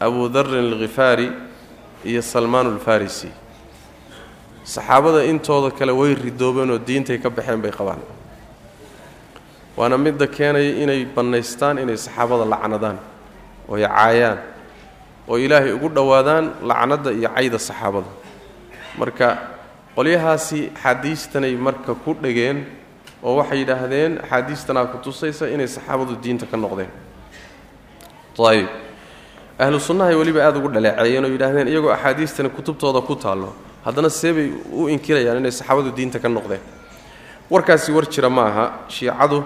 abu 0.00 0.28
darin 0.28 0.72
alkhifaari 0.72 1.28
iyo 2.04 2.22
salmaan 2.22 2.66
alfarisi. 2.66 3.28
Saxaabada 4.64 5.24
intooda 5.24 5.70
kale 5.78 5.92
way 5.92 6.14
ridoobeen 6.14 6.70
oo 6.70 6.78
diintay 6.78 7.18
ka 7.18 7.30
baxeen 7.30 7.60
bay 7.62 7.70
qabaan. 7.72 7.98
Waana 9.76 9.96
midda 9.98 10.26
keenaya 10.26 10.82
inay 10.82 11.04
bannaystaan 11.16 11.78
inay 11.78 11.96
saxaabada 11.96 12.44
lacnadaan 12.44 12.98
ooy 13.68 13.82
caayaan 13.86 14.38
oo 15.28 15.36
ilaahay 15.38 15.72
ugu 15.72 15.88
dhowaadaan 15.88 16.44
lacnadda 16.62 17.10
iyo 17.12 17.28
cayda 17.34 17.58
saxaabada 17.58 18.10
marka 18.98 19.28
qolyahaasi 19.96 20.60
axaadiistanay 20.74 21.54
marka 21.56 21.94
ku 21.94 22.14
dhegeen 22.14 22.66
oo 23.22 23.36
waxay 23.38 23.58
yidhaahdeen 23.62 24.12
axaadiistanaa 24.24 24.86
ku 24.92 24.98
tusaysa 25.04 25.48
inay 25.54 25.68
saxaabadu 25.68 26.16
diinta 26.22 26.46
ka 26.46 26.56
noqdeen 26.56 26.90
ayb 28.46 28.66
ahlu 29.58 29.80
sunnahay 29.80 30.14
weliba 30.14 30.40
aada 30.46 30.58
ugu 30.58 30.68
dhaleeceeyeen 30.68 31.24
oo 31.24 31.30
yidhahdeen 31.30 31.68
iyagoo 31.68 31.90
axaadiistani 31.90 32.48
kutubtooda 32.50 33.00
ku 33.00 33.14
taallo. 33.16 33.52
Haddana 33.84 34.10
seebay 34.10 34.52
u 34.72 34.88
inkirayaan 34.88 35.38
inay 35.38 35.50
saxaabadu 35.50 35.90
diinta 35.96 36.18
ka 36.18 36.28
noqdeen. 36.28 36.60
Warkaasi 37.50 37.92
war 37.92 38.04
jira 38.06 38.30
ma 38.30 38.42
aha. 38.46 38.72
Shiicadu 38.88 39.44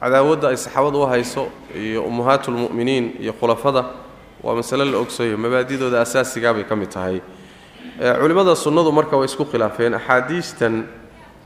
cadaawadda 0.00 0.48
ay 0.48 0.56
saxaabadu 0.56 1.02
u 1.02 1.06
hayso 1.06 1.48
iyo 1.74 2.02
ummahaatulmu'miniin 2.04 3.16
iyo 3.20 3.32
khulafada 3.32 3.84
waa 4.42 4.54
masale 4.54 4.84
la 4.84 4.98
ogsayo 4.98 5.36
mabaadidooda 5.38 6.00
asaasigaabay 6.02 6.64
ka 6.64 6.76
mid 6.76 6.90
tahay. 6.90 7.20
Culimmada 8.20 8.54
sunnadu 8.56 8.92
marka 8.92 9.16
way 9.16 9.26
isku 9.26 9.44
khilaafeen. 9.44 9.94
Axaadiistan 9.94 10.86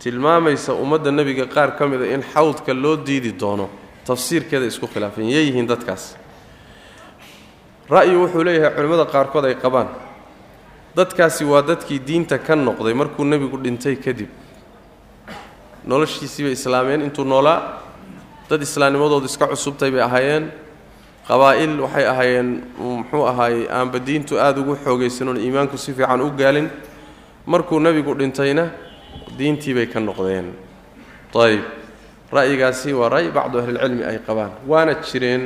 tilmaamaysa 0.01 0.75
ummadda 0.75 1.11
nebiga 1.11 1.47
qaar 1.47 1.77
ka 1.79 1.87
mida 1.87 2.05
in 2.13 2.23
xawdka 2.23 2.75
loo 2.75 2.97
diidi 2.97 3.33
doono. 3.33 3.69
Tafsiirkeeda 4.07 4.67
isku 4.67 4.87
khilaafeen. 4.87 5.29
Yeeyihiin 5.31 5.67
dadkaas 5.67 6.17
ra'yi 7.91 8.15
wuxuu 8.17 8.43
leeyahay 8.45 8.75
culimmada 8.77 9.05
qaarkood 9.07 9.45
ay 9.47 9.55
qabaan 9.55 9.89
dadkaasi 10.97 11.45
waa 11.45 11.63
dadkii 11.63 11.99
diinta 12.01 12.39
ka 12.39 12.55
noqday 12.57 12.95
markuu 12.95 13.25
nebigu 13.25 13.57
dhintay 13.59 13.97
kadib 13.97 14.29
noloshiisii 15.87 16.45
bay 16.45 16.53
islaameen 16.53 17.01
intuu 17.07 17.25
noolaa 17.25 17.83
dad 18.51 18.63
islaamnimadoodu 18.63 19.27
iska 19.27 19.47
cusubtay 19.47 19.91
bay 19.91 20.03
ahaayeen 20.03 20.51
qabaa'il 21.29 21.81
waxay 21.81 22.07
ahaayeen 22.13 22.49
muxuu 22.79 23.25
ahaayey 23.27 23.69
aanba 23.71 23.99
diintu 23.99 24.39
aada 24.41 24.61
ugu 24.61 24.77
xoogaysanon 24.85 25.37
iimaanku 25.37 25.79
si 25.79 25.93
fiican 25.95 26.21
u 26.21 26.31
gaalin 26.31 26.69
markuu 27.47 27.79
nebigu 27.81 28.15
dhintayna 28.15 28.71
diintii 29.39 29.75
bay 29.75 29.87
ka 29.87 30.01
noqdeen. 30.01 30.55
Ayb 31.37 31.63
ra'yigaasi 32.33 32.93
waa 32.97 33.09
ra'yi 33.13 33.31
bacdu 33.31 33.59
ahlilcilmi 33.59 34.03
ay 34.05 34.19
qabaan 34.27 34.53
waana 34.67 34.95
jireen 35.05 35.43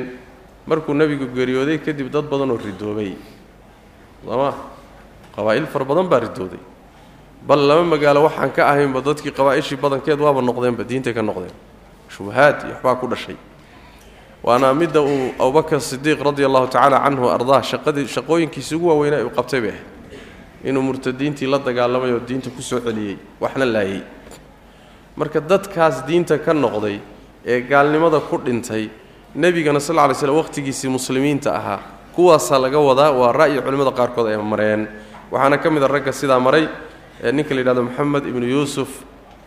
markuu 0.67 0.93
nebigu 0.93 1.25
geeriyooday 1.35 1.77
kadib 1.79 2.09
dad 2.11 2.25
badanoo 2.29 2.57
ridoobay. 2.57 3.13
Sooma 4.25 4.53
qabaa'il 5.35 5.65
fara 5.67 5.85
badan 5.85 6.07
baa 6.07 6.19
ridooday 6.19 6.59
bal 7.47 7.59
laba 7.67 7.83
magaalo 7.83 8.23
waxaan 8.27 8.51
ka 8.51 8.67
ahaynba 8.69 9.01
dadkii 9.01 9.31
qabaa'ishii 9.31 9.77
badankeed 9.77 10.19
waaba 10.19 10.41
noqdeenba 10.41 10.83
diintay 10.83 11.13
ka 11.13 11.21
noqdeen. 11.21 11.53
Shubahaad 12.09 12.57
iyo 12.65 12.73
waxbaa 12.75 12.95
ku 12.95 13.07
dhashay. 13.07 13.35
Waana 14.43 14.73
midda 14.73 15.01
uu 15.01 15.33
abubakar 15.39 15.79
sidiiq 15.81 16.19
radi 16.21 16.45
allahu 16.45 16.67
tacaala 16.67 16.99
canhu 17.05 17.29
ardaa 17.29 17.61
shaqadii 17.61 18.07
shaqooyinkiisi 18.07 18.75
ugu 18.75 18.87
waaweynaa 18.89 19.23
uu 19.25 19.29
qabtay 19.29 19.61
bay 19.61 19.69
ahayd 19.69 19.85
inuu 20.65 20.81
murtadiintii 20.81 21.45
la 21.47 21.57
dagaalamay 21.59 22.11
oo 22.13 22.19
diinta 22.19 22.49
ku 22.49 22.61
soo 22.61 22.79
celiyey 22.79 23.17
waxna 23.39 23.65
laayey 23.65 24.01
marka 25.15 25.39
dadkaas 25.41 26.05
diinta 26.07 26.37
ka 26.37 26.53
noqday 26.53 26.99
ee 27.45 27.61
gaalnimada 27.61 28.19
ku 28.19 28.37
dhintay 28.37 28.89
nebigana 29.35 29.79
sal 29.79 29.95
lla 29.95 30.07
lay 30.07 30.15
slm 30.15 30.35
waqhtigiisii 30.35 30.89
muslimiinta 30.89 31.55
ahaa. 31.55 31.79
Kuwaasaa 32.15 32.59
laga 32.59 32.79
wadaa 32.79 33.11
waa 33.11 33.31
ra'yi 33.31 33.61
culimmada 33.61 33.91
qaarkood 33.91 34.27
ay 34.27 34.37
mareen. 34.37 34.87
Waxaana 35.31 35.57
ka 35.57 35.69
mid 35.69 35.83
a 35.83 35.87
ragga 35.87 36.11
sidaa 36.11 36.39
maray 36.39 36.67
ninka 37.31 37.53
la 37.55 37.61
yidhahdo 37.61 37.83
moxamed 37.83 38.25
ibnu 38.25 38.45
yuusuf 38.47 38.89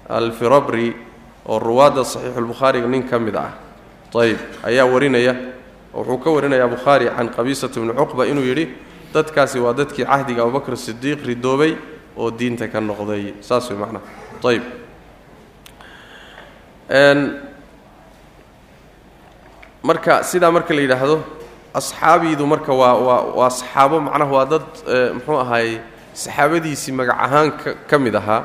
alfirabri 0.08 0.96
oo 1.46 1.58
ruwaadda 1.58 2.04
saxiixulbukhaariga 2.04 2.88
nin 2.88 3.02
ka 3.08 3.18
mid 3.18 3.36
ah. 3.36 3.52
Ayb 4.14 4.38
ayaa 4.64 4.86
warinaya 4.86 5.34
wuxuu 5.92 6.18
ka 6.18 6.30
warinayaa 6.30 6.68
bukhaari 6.68 7.06
can 7.10 7.28
qabiisata 7.28 7.80
bni 7.80 7.92
cuqba 7.92 8.26
inuu 8.26 8.44
yidhi 8.44 8.68
dadkaasi 9.12 9.58
waa 9.60 9.72
dadkii 9.74 10.04
cahdiga 10.06 10.42
abubakr 10.42 10.76
sidiiq 10.76 11.20
ridoobay 11.26 11.76
oo 12.16 12.30
diinta 12.30 12.68
ka 12.68 12.80
noqday. 12.80 13.34
Saas 13.42 13.68
way 13.70 13.78
macnaha 13.78 14.04
ayb 14.48 14.62
marka 19.88 20.14
sidaa 20.30 20.50
marka 20.56 20.72
la 20.76 20.80
yidhaahdo 20.84 21.16
asxaabiidu 21.78 22.44
marka 22.52 22.72
waa 22.80 22.94
waa 23.06 23.22
waa 23.38 23.50
saxaabo 23.58 23.96
macnaha 24.06 24.32
waa 24.36 24.46
dad 24.52 24.66
muxuu 25.16 25.38
ahaayey 25.44 25.74
saxaabadiisii 26.22 26.92
magac 26.98 27.18
ahaan 27.26 27.48
ka 27.90 27.96
mid 28.04 28.14
ahaa 28.20 28.40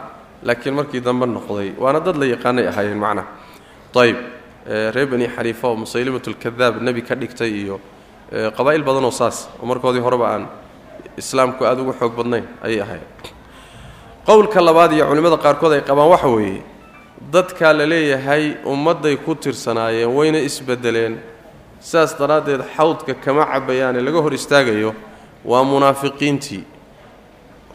laakiin 0.48 0.76
markii 0.80 1.02
dambe 1.08 1.26
noqday 1.36 1.70
waana 1.84 2.00
dad 2.08 2.16
la 2.22 2.26
yaqaanay 2.34 2.66
ahaayeen 2.72 3.00
macnaha. 3.06 3.28
Ayb 4.04 4.18
reer 4.96 5.08
bani 5.12 5.28
xaniifa 5.36 5.66
oo 5.68 5.76
musaylimatulkadaab 5.84 6.76
nebi 6.88 7.02
ka 7.08 7.16
dhigtay 7.22 7.52
iyo 7.62 7.76
qabaa'il 8.58 8.84
badanoo 8.88 9.12
saas 9.12 9.38
oo 9.62 9.66
markoodii 9.72 10.04
horeba 10.08 10.28
aan 10.34 10.44
islaamku 11.22 11.62
aada 11.66 11.82
ugu 11.82 11.94
xoog 12.00 12.14
badnayn 12.20 12.46
ayay 12.66 12.82
ahayd 12.86 13.02
qowlka 14.28 14.60
labaad 14.68 14.92
iyo 14.94 15.06
culimmada 15.10 15.38
qaarkood 15.46 15.74
ay 15.78 15.82
qabaan 15.90 16.10
waxa 16.14 16.28
weeye 16.36 16.62
dadkaa 17.34 17.74
la 17.80 17.86
leeyahay 17.86 18.44
ummadday 18.74 19.16
ku 19.26 19.36
tirsanaayeen 19.36 20.10
wayna 20.18 20.40
isbedeleen 20.50 21.16
sidaas 21.80 22.16
daraaddeed 22.20 22.62
xawdka 22.76 23.14
kama 23.24 23.46
cabayaane 23.46 24.02
laga 24.02 24.22
hor 24.22 24.34
istaagayo 24.34 24.94
waa 25.46 25.64
munaafiqiintii. 25.64 26.64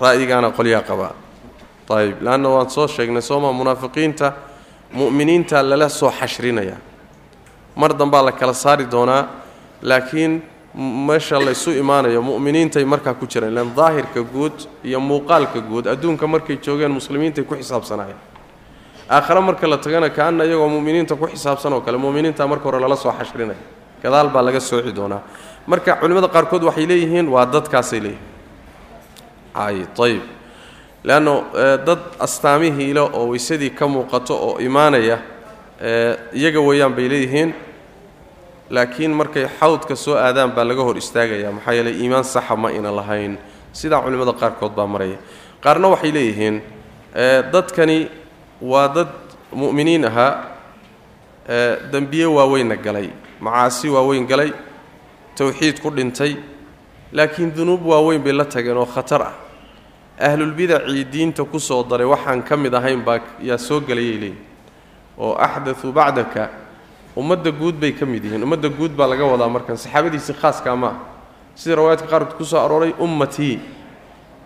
Ra'yigaana 0.01 0.51
qolyaa 0.51 0.83
qabaa 0.83 1.13
ayib 1.91 2.23
leanna 2.23 2.49
waan 2.49 2.71
soo 2.71 2.87
sheegnay 2.87 3.23
sooma 3.23 3.53
munaafiqiinta 3.53 4.33
mu'miniinta 4.93 5.63
lala 5.63 5.89
soo 5.89 6.11
xashrinayaa 6.11 6.79
mar 7.77 7.91
dambaa 7.95 8.23
la 8.23 8.33
kala 8.33 8.55
saari 8.55 8.85
doonaa 8.91 9.23
laakiin 9.83 10.43
meesha 11.07 11.39
laysu 11.47 11.71
imaanayo 11.71 12.23
mu'miniintay 12.23 12.85
markaa 12.85 13.15
ku 13.15 13.27
jiraan 13.27 13.53
ilaan 13.53 13.71
daahirka 13.77 14.23
guud 14.23 14.57
iyo 14.85 15.01
muuqaalka 15.01 15.61
guud 15.61 15.87
adduunka 15.87 16.27
markay 16.27 16.57
joogeen 16.57 16.91
muslimiintay 16.93 17.45
ku 17.45 17.55
xisaabsanaayeen 17.55 18.19
aakhare 19.11 19.41
marka 19.41 19.67
la 19.69 19.79
tagana 19.79 20.09
kaana 20.11 20.45
iyagoo 20.45 20.69
mu'miniinta 20.69 21.15
ku 21.17 21.27
xisaabsan 21.27 21.73
oo 21.73 21.81
kale 21.81 21.99
mu'miniinta 21.99 22.47
marka 22.49 22.65
hore 22.65 22.81
lala 22.81 22.97
soo 22.97 23.13
xashrinaya 23.13 23.61
gadaal 24.05 24.29
baa 24.35 24.43
laga 24.47 24.61
sooci 24.61 24.93
doonaa. 24.99 25.23
Marka 25.67 25.97
culimmada 26.01 26.29
qaarkood 26.29 26.63
waxay 26.69 26.87
leeyihiin 26.91 27.27
waa 27.35 27.47
dadkaasay 27.55 28.01
leeyihiin. 28.05 28.33
Ay 29.55 29.77
ayib 30.05 30.23
leanno 31.05 31.35
dad 31.87 32.01
astaamihiile 32.25 33.01
oo 33.01 33.25
weysadii 33.33 33.71
ka 33.79 33.87
muuqato 33.89 34.35
oo 34.47 34.59
imaanaya 34.67 35.19
iyaga 36.39 36.61
weeyaan 36.69 36.93
bay 36.97 37.09
leeyihiin 37.13 37.51
laakiin 38.71 39.13
markay 39.21 39.47
xawdka 39.61 39.97
soo 39.97 40.15
aadaan 40.27 40.51
baa 40.57 40.65
laga 40.69 40.83
hor 40.87 40.97
istaagaya 41.03 41.53
maxaa 41.53 41.73
yeeley 41.77 41.95
iimaan 42.03 42.25
saxa 42.25 42.57
ma 42.57 42.69
ina 42.79 42.91
lahayn. 42.99 43.39
Sidaa 43.73 44.01
culimmada 44.05 44.33
qaarkood 44.33 44.73
baa 44.79 44.87
maraya. 44.87 45.19
Qaarna 45.65 45.89
waxay 45.89 46.13
leeyihiin 46.17 46.57
dadkani 47.53 47.99
waa 48.63 48.89
dad 48.97 49.09
mu'miniin 49.53 50.05
ahaa 50.05 50.33
dembiye 51.93 52.27
waaweynna 52.27 52.77
galay 52.77 53.09
macaasi 53.45 53.89
waaweyn 53.95 54.27
galay 54.31 54.51
towxiid 55.37 55.77
ku 55.83 55.91
dhintay 55.91 56.33
laakiin 57.13 57.51
dunuub 57.57 57.83
waaweyn 57.93 58.23
bay 58.25 58.33
la 58.33 58.45
tageen 58.45 58.77
oo 58.77 58.87
khatar 58.87 59.23
ah. 59.23 59.35
Ahlulbidacii 60.19 61.05
diinta 61.13 61.45
ku 61.45 61.59
soo 61.59 61.83
daray 61.83 62.07
waxaan 62.07 62.43
ka 62.43 62.57
mid 62.57 62.75
ahayn 62.75 63.01
baa 63.05 63.19
yaa 63.43 63.59
soo 63.59 63.81
gelayay 63.81 64.17
leeyihiin 64.23 64.37
oo 65.19 65.35
axdatuu 65.47 65.93
bacdaka 65.93 66.51
ummadda 67.17 67.51
guud 67.51 67.75
bay 67.83 67.93
ka 67.93 68.07
mid 68.07 68.25
yihiin. 68.25 68.43
Ummadda 68.43 68.69
guud 68.69 68.93
baa 68.97 69.07
laga 69.11 69.25
wadaa 69.27 69.49
markan 69.49 69.77
saxaabadiisii 69.77 70.35
khaaskaa 70.41 70.77
ma 70.77 70.91
sida 71.55 71.75
rawaayadka 71.77 72.07
qaarkood 72.13 72.37
ku 72.39 72.45
soo 72.45 72.59
arooray 72.63 72.95
ummatii 72.99 73.59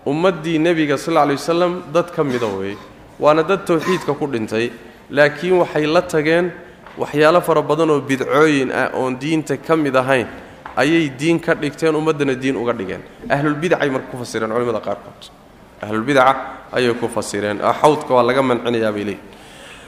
ummaddii 0.07 0.59
nebiga 0.59 0.97
sal 0.99 1.17
alay 1.17 1.37
wasalam 1.37 1.83
dad 1.93 2.11
ka 2.17 2.25
mida 2.25 2.47
weeye. 2.47 2.77
Waana 3.21 3.43
dad 3.43 3.65
towxiidka 3.67 4.13
ku 4.19 4.27
dhintay 4.27 4.73
laakiin 5.11 5.59
waxay 5.61 5.87
la 5.87 6.03
tageen 6.03 6.51
waxyaalo 6.99 7.41
fara 7.41 7.63
badan 7.63 7.91
oo 7.91 8.01
bidcooyin 8.01 8.71
ah 8.73 8.91
oon 8.95 9.17
diinta 9.19 9.57
ka 9.57 9.77
mid 9.77 9.97
ahayn 9.97 10.27
ayay 10.77 11.09
diin 11.21 11.39
ka 11.41 11.55
dhigteen 11.55 11.95
ummaddana 11.95 12.35
diin 12.35 12.57
uga 12.57 12.73
dhigeen. 12.73 13.03
Ahlulbidacay 13.31 13.91
marka 13.91 14.09
ku 14.11 14.17
fasireen 14.19 14.51
culimada 14.51 14.81
qaarkood. 14.81 15.23
Ahlulbidaca 15.83 16.35
ayay 16.73 16.95
ku 16.95 17.09
fasireen. 17.09 17.59
Xawdka 17.81 18.11
waa 18.15 18.23
laga 18.23 18.43
mancinayaa 18.43 18.93
bay 18.93 19.05
leeyihiin 19.05 19.27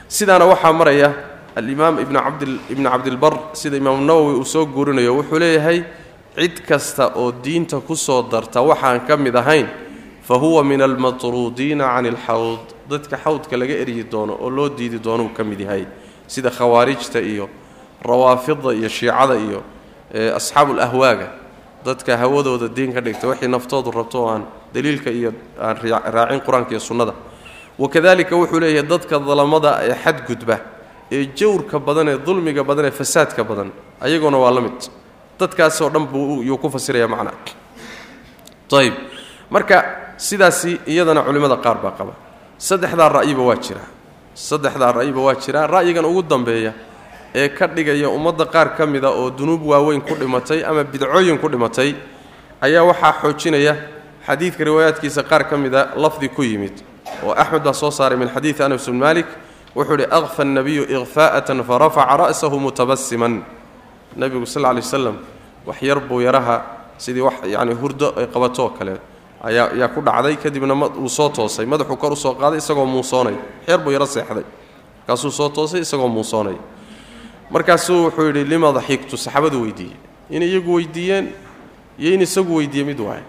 sidaana 0.08 0.44
waxaa 0.46 0.72
maraya 0.72 1.08
alimaam 1.56 1.98
ibn 2.02 2.14
cabd 2.14 2.42
ibnu 2.72 2.88
cabdilbar 2.90 3.34
sida 3.54 3.76
imaamu 3.76 4.02
nawowi 4.06 4.34
uu 4.40 4.44
soo 4.44 4.66
guurinayo 4.66 5.14
wuxuu 5.18 5.38
leeyahay 5.38 5.78
cid 6.36 6.56
kasta 6.68 7.12
oo 7.14 7.30
diinta 7.44 7.78
ku 7.80 7.94
soo 7.96 8.22
darta 8.22 8.62
waxaan 8.62 9.06
ka 9.06 9.16
mid 9.16 9.34
ahayn 9.36 9.66
fa 10.22 10.34
huwa 10.34 10.64
min 10.64 10.80
almatruudiina 10.82 11.84
cani 11.94 12.08
alxawd. 12.08 12.64
Dadka 12.90 13.16
xawdka 13.24 13.54
laga 13.56 13.74
eryi 13.82 14.02
doono 14.10 14.34
oo 14.40 14.50
loo 14.50 14.68
diidi 14.68 14.98
doonuu 14.98 15.30
ka 15.36 15.44
mid 15.44 15.60
yahay 15.60 15.86
sida 16.32 16.50
khawaarijta 16.58 17.18
iyo 17.32 17.46
rawaafidda 18.08 18.70
iyo 18.78 18.88
shiicada 18.96 19.34
iyo 19.46 19.60
asxaabu 20.38 20.72
ulahwaaga 20.72 21.28
dadka 21.86 22.16
hawadooda 22.22 22.68
diin 22.76 22.92
ka 22.94 23.00
dhigta 23.00 23.24
waxay 23.30 23.48
naftoodu 23.48 23.90
rabto 23.98 24.16
oo 24.22 24.28
aan 24.34 24.42
daliilka 24.74 25.10
iyo 25.10 25.30
aan 25.58 25.76
raacin 26.14 26.40
qur'aanka 26.46 26.70
iyo 26.74 26.80
sunnada. 26.88 27.14
Wakadalika 27.78 28.36
wuxuu 28.36 28.60
leeyahay 28.60 28.86
dadka 28.92 29.18
dalamada 29.18 29.70
ee 29.88 29.94
xadgudba 30.04 30.56
ee 31.14 31.22
jawrka 31.38 31.76
badan 31.86 32.08
ee 32.12 32.18
dulmiga 32.26 32.62
badan 32.64 32.84
ee 32.84 32.90
fasaadka 33.00 33.42
badan 33.50 33.68
ayagoona 34.04 34.38
waa 34.38 34.50
la 34.56 34.60
mid. 34.60 34.78
Dadkaasoo 35.40 35.88
dhan 35.94 36.04
buu 36.12 36.56
ku 36.62 36.68
fasiraya 36.70 37.08
macnaa 37.08 37.32
ayb 38.80 38.94
marka 39.50 39.76
sidaasi 40.16 40.70
iyadana 40.86 41.22
culimmada 41.26 41.56
qaar 41.64 41.78
baa 41.84 41.92
qaba. 41.98 42.12
Saddexdaa 42.58 43.08
ra'yiba 43.18 43.42
waa 43.48 43.56
jira 43.56 43.80
saddexdaa 44.34 44.92
ra'yiba 44.92 45.20
waa 45.20 45.34
jiraa 45.34 45.66
ra'yigan 45.66 46.04
ugu 46.04 46.22
dambeeya 46.22 46.72
ee 47.34 47.48
ka 47.48 47.66
dhigaya 47.66 48.08
ummadda 48.10 48.46
qaar 48.46 48.76
ka 48.76 48.86
mida 48.86 49.10
oo 49.10 49.30
dunuub 49.30 49.62
waaweyn 49.66 50.00
ku 50.00 50.14
dhimatay 50.14 50.64
ama 50.64 50.84
bidcooyin 50.84 51.38
ku 51.38 51.48
dhimatay 51.48 51.94
ayaa 52.60 52.82
waxaa 52.84 53.12
xoojinaya 53.22 53.76
xadiidka 54.26 54.64
riwaayaadkiisa 54.64 55.22
qaar 55.22 55.44
ka 55.50 55.56
mida 55.56 55.90
lafdi 55.96 56.28
ku 56.28 56.42
yimid 56.42 56.82
oo 57.24 57.32
axmed 57.32 57.62
baa 57.62 57.72
soo 57.74 57.90
saaray 57.90 58.18
min 58.18 58.28
xadiidi 58.28 58.62
anas 58.62 58.86
bn 58.88 58.98
malik 58.98 59.26
wuxuu 59.76 59.94
idhi 59.94 60.06
akfa 60.10 60.42
annabiyu 60.42 60.82
ikfaa'atan 60.86 61.62
farafaca 61.64 62.16
ra'sahu 62.16 62.58
mutabasiman 62.58 63.42
nebigu 64.16 64.46
sal 64.46 64.62
lla 64.62 64.72
lay 64.74 64.82
waslam 64.82 65.16
wax 65.66 65.78
yar 65.82 66.00
buu 66.00 66.20
yaraha 66.20 66.62
sidii 66.98 67.20
wax 67.22 67.34
yacni 67.46 67.74
hurdo 67.74 68.14
ay 68.18 68.26
qabato 68.26 68.62
oo 68.66 68.70
ayaa 69.42 69.88
ku 69.88 70.00
dhacday. 70.00 70.36
Kadibna 70.36 70.74
uu 70.74 71.08
soo 71.08 71.28
toosay. 71.28 71.66
Madaxuu 71.66 71.96
kor 71.96 72.12
u 72.12 72.16
soo 72.16 72.34
qaaday 72.34 72.58
isagoo 72.58 72.86
muusoonay 72.86 73.34
yar 73.68 73.78
buu 73.78 73.90
yaro 73.92 74.06
seexday. 74.06 74.44
Markaasuu 75.06 75.30
soo 75.30 75.48
toosay 75.48 75.80
isagoo 75.80 76.08
muusoonay 76.08 76.56
markaasuu 77.50 78.04
wuxuu 78.04 78.26
yidhi 78.30 78.44
lima 78.44 78.72
daxigtu 78.72 79.16
saxaabadu 79.16 79.62
weydiiyey 79.62 79.96
in 80.30 80.42
iyagu 80.42 80.74
weydiiyeen 80.74 81.32
iyo 81.98 82.14
in 82.14 82.20
isagu 82.22 82.56
weydiiyey 82.56 82.86
mid 82.86 83.00
waaye. 83.00 83.22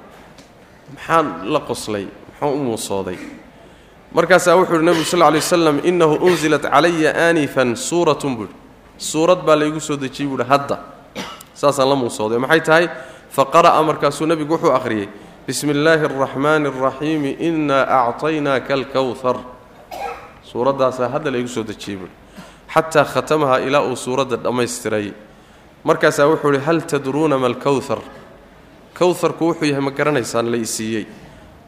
Maxaan 0.93 1.49
la 1.53 1.59
qoslay? 1.59 2.05
Maxaan 2.29 2.53
u 2.53 2.63
muusooday? 2.63 3.17
Markaasaa 4.13 4.55
wuxuu 4.55 4.73
yidhi 4.75 4.85
nebigu 4.85 5.05
sal 5.05 5.19
lla 5.19 5.31
lay 5.31 5.39
waslam 5.41 5.79
innahu 5.83 6.15
unzilat 6.21 6.61
calaya 6.61 7.13
aanifan 7.27 7.75
suuratun 7.75 8.35
buuhi 8.37 8.53
suurad 8.97 9.41
baa 9.45 9.55
laygu 9.55 9.79
soo 9.79 9.97
dejiyey 9.97 10.29
buuhi 10.29 10.43
hadda. 10.49 10.77
Saasaan 11.53 11.89
la 11.89 11.95
muusooday. 11.95 12.37
Maxay 12.37 12.61
tahay? 12.61 12.85
Fa 13.29 13.45
qara'a 13.45 13.81
markaasuu 13.83 14.25
nebigu 14.27 14.53
wuxuu 14.53 14.69
akhriyey 14.75 15.09
bismi 15.47 15.71
illaahi 15.75 16.05
araxmaani 16.09 16.67
araxiimi 16.73 17.31
innaa 17.47 17.83
acطaynaaka 18.09 18.73
alkowhar 18.79 19.37
suuraddaasaa 20.51 21.09
hadda 21.13 21.29
laygu 21.33 21.47
soo 21.55 21.63
dejiyey 21.69 21.99
xataa 22.73 23.05
khatamaha 23.13 23.55
ilaa 23.67 23.83
uu 23.89 23.95
suuradda 24.05 24.37
dhammaystiray. 24.45 25.07
Markaasaa 25.87 26.27
wuxuu 26.31 26.53
ihi 26.55 26.63
hal 26.67 26.79
tadruuna 26.91 27.37
ma 27.41 27.47
alkowhar 27.51 27.99
kowharku 28.97 29.43
wuxuu 29.49 29.65
yahay 29.71 29.81
ma 29.87 29.91
garanaysaan 29.99 30.45
la 30.51 30.57
isiiyey 30.65 31.03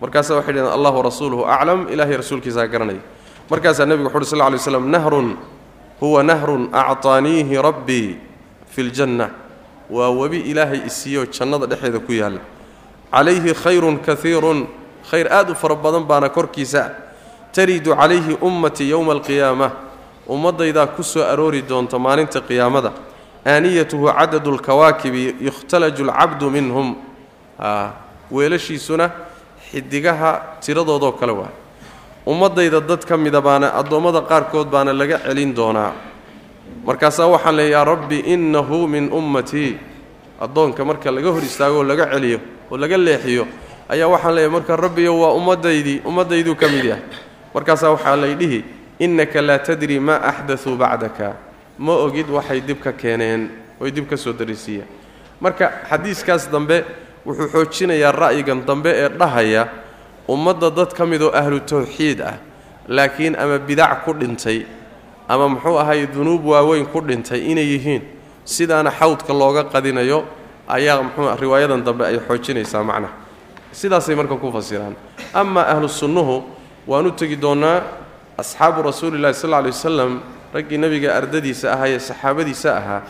markaasaa 0.01 0.35
waxay 0.37 0.53
dhaheen 0.55 0.71
allah 0.77 0.91
warasuuluhu 0.97 1.43
aclam 1.55 1.79
ilaahay 1.93 2.17
rasuulkiisaa 2.21 2.67
garanaya 2.73 3.01
markaasaa 3.51 3.85
nebigu 3.89 4.09
wuxu 4.09 4.35
uhi 4.35 4.41
sal 4.41 4.51
ly 4.53 4.59
slam 4.67 4.85
nahrun 4.95 5.29
huwa 6.01 6.23
nahrun 6.23 6.63
acطaaniihi 6.81 7.55
rabbii 7.67 8.09
fi 8.73 8.81
ljanna 8.89 9.27
waa 9.95 10.09
webi 10.19 10.39
ilaahay 10.51 10.79
isiiyeoo 10.89 11.25
jannada 11.35 11.65
dhexeeda 11.71 11.99
ku 11.99 12.11
yaalla 12.21 12.39
calayhi 13.13 13.53
khayrun 13.53 13.97
kaiirun 13.99 14.67
khayr 15.09 15.27
aad 15.31 15.49
u 15.51 15.55
fara 15.55 15.75
badan 15.75 16.03
baana 16.03 16.29
korkiisa 16.29 16.91
taridu 17.53 17.95
calayhi 17.95 18.37
ummatii 18.41 18.89
yowma 18.89 19.13
alqiyaama. 19.13 19.71
Ummaddaydaa 20.27 20.87
ku 20.95 21.03
soo 21.03 21.21
aroori 21.21 21.61
doonta 21.61 21.99
maalinta 21.99 22.41
qiyaamada. 22.41 22.91
Aaniyatuhu 23.45 24.07
cadadu 24.07 24.51
lkawaakibi 24.57 25.35
yukhtalaju 25.41 26.03
alcabdu 26.09 26.49
minhum. 26.49 26.95
Weelashiisuna 28.31 29.11
xidigaha 29.69 30.31
tiradoodoo 30.63 31.11
kale 31.19 31.31
waa. 31.31 31.51
Ummaddayda 32.25 32.79
dad 32.79 33.05
ka 33.05 33.17
mida 33.17 33.41
baana 33.41 33.75
addoommada 33.75 34.21
qaarkood 34.21 34.71
baana 34.71 34.93
laga 34.93 35.19
celin 35.27 35.53
doonaa. 35.53 35.91
Markaasaa 36.85 37.27
waxaan 37.27 37.55
leey 37.55 37.71
yaa 37.71 37.83
rabbi 37.83 38.23
innahu 38.23 38.87
min 38.87 39.11
ummatii 39.11 39.77
addoonka 40.39 40.85
marka 40.85 41.11
laga 41.11 41.29
hor 41.31 41.43
istaago 41.43 41.77
oo 41.79 41.83
laga 41.83 42.05
celiyo 42.13 42.39
oo 42.71 42.77
laga 42.77 42.97
leexiyo 42.97 43.47
ayaa 43.89 44.07
waxaan 44.07 44.35
leeyahy 44.35 44.51
marka 44.53 44.75
rabbiyo 44.75 45.19
waa 45.19 45.33
ummaddaydii 45.33 46.01
ummaddayduu 46.05 46.55
ka 46.55 46.67
mid 46.67 46.85
yahay 46.85 47.03
markaasaa 47.53 47.89
waxaa 47.95 48.15
laydhihi 48.15 48.63
innaka 48.99 49.41
laa 49.41 49.59
tadri 49.59 49.99
maa 49.99 50.21
axdatuu 50.21 50.75
bacdaka. 50.77 51.33
Ma 51.77 51.93
ogid 52.05 52.29
waxay 52.29 52.61
dib 52.61 52.79
ka 52.81 52.91
keeneen 52.93 53.49
oy 53.81 53.91
dib 53.91 54.05
ka 54.09 54.17
soo 54.17 54.33
darisiiyeen. 54.33 54.85
Marka 55.41 55.71
xadiiskaas 55.89 56.49
dambe 56.51 56.85
wuxuu 57.25 57.47
xoojinayaa 57.49 58.11
ra'yigan 58.11 58.61
dambe 58.65 58.89
ee 58.93 59.09
dhahaya 59.09 59.67
ummadda 60.29 60.69
dad 60.69 60.93
ka 60.93 61.05
midoo 61.05 61.31
ahlu 61.33 61.59
tawxiid 61.59 62.21
ah 62.21 62.37
laakiin 62.87 63.35
ama 63.35 63.57
bidac 63.59 64.05
ku 64.05 64.13
dhintay 64.13 64.65
ama 65.27 65.49
muxuu 65.49 65.77
ahay 65.79 66.05
dunuub 66.07 66.45
waaweyn 66.45 66.85
ku 66.85 67.01
dhintay 67.01 67.41
inay 67.51 67.65
yihiin 67.73 68.01
sidaana 68.45 68.91
xawdka 68.91 69.33
looga 69.33 69.63
qadinayo 69.63 70.25
ayaa 70.67 71.01
muxuu 71.03 71.35
riwaayadan 71.41 71.83
dambe 71.83 72.05
ay 72.05 72.19
xoojinaysaa 72.19 72.83
macnaha 72.83 73.13
sidaasay 73.71 74.15
marka 74.15 74.35
ku 74.37 74.51
fasiraan. 74.51 74.95
Amaa 75.33 75.65
ahlu 75.73 75.89
sunnuhu 75.89 76.43
waan 76.87 77.11
tegi 77.15 77.35
doonnaa 77.35 77.81
asxaabu 78.37 78.81
rasuulillahi 78.83 79.33
sal 79.33 79.49
ly 79.49 79.69
wasalam 79.71 80.21
raggii 80.53 80.77
nebiga 80.77 81.15
ardadiisa 81.15 81.73
ahaa 81.73 81.87
ee 81.87 81.99
saxaabadiisa 81.99 82.69
ahaa 82.77 83.01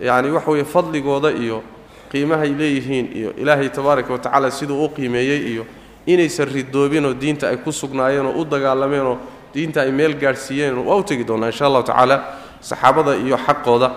yacni 0.00 0.30
waxa 0.30 0.50
weeye 0.50 0.64
fadligooda 0.64 1.30
iyo 1.32 1.62
qiimahay 2.10 2.50
leeyihiin 2.54 3.06
iyo 3.12 3.30
ilaahay 3.36 3.68
tabaaraka 3.68 4.12
wa 4.12 4.18
tacaala 4.18 4.50
siduu 4.50 4.84
u 4.84 4.88
qiimeeyey 4.88 5.52
iyo 5.52 5.66
inaysan 6.06 6.48
ridoobinoo 6.48 7.12
diinta 7.14 7.48
ay 7.48 7.56
ku 7.56 7.72
sugnaayeenoo 7.72 8.32
u 8.40 8.44
dagaalameenoo 8.44 9.18
diinta 9.54 9.82
ay 9.82 9.90
meel 9.92 10.14
gaadhsiiyeen 10.16 10.78
waa 10.78 10.96
u 10.96 11.02
tegi 11.02 11.24
doonnaa 11.24 11.50
insha 11.52 11.66
allahu 11.66 11.84
tacaala 11.84 12.16
saxaabada 12.60 13.16
iyo 13.16 13.36
xaqooda 13.36 13.90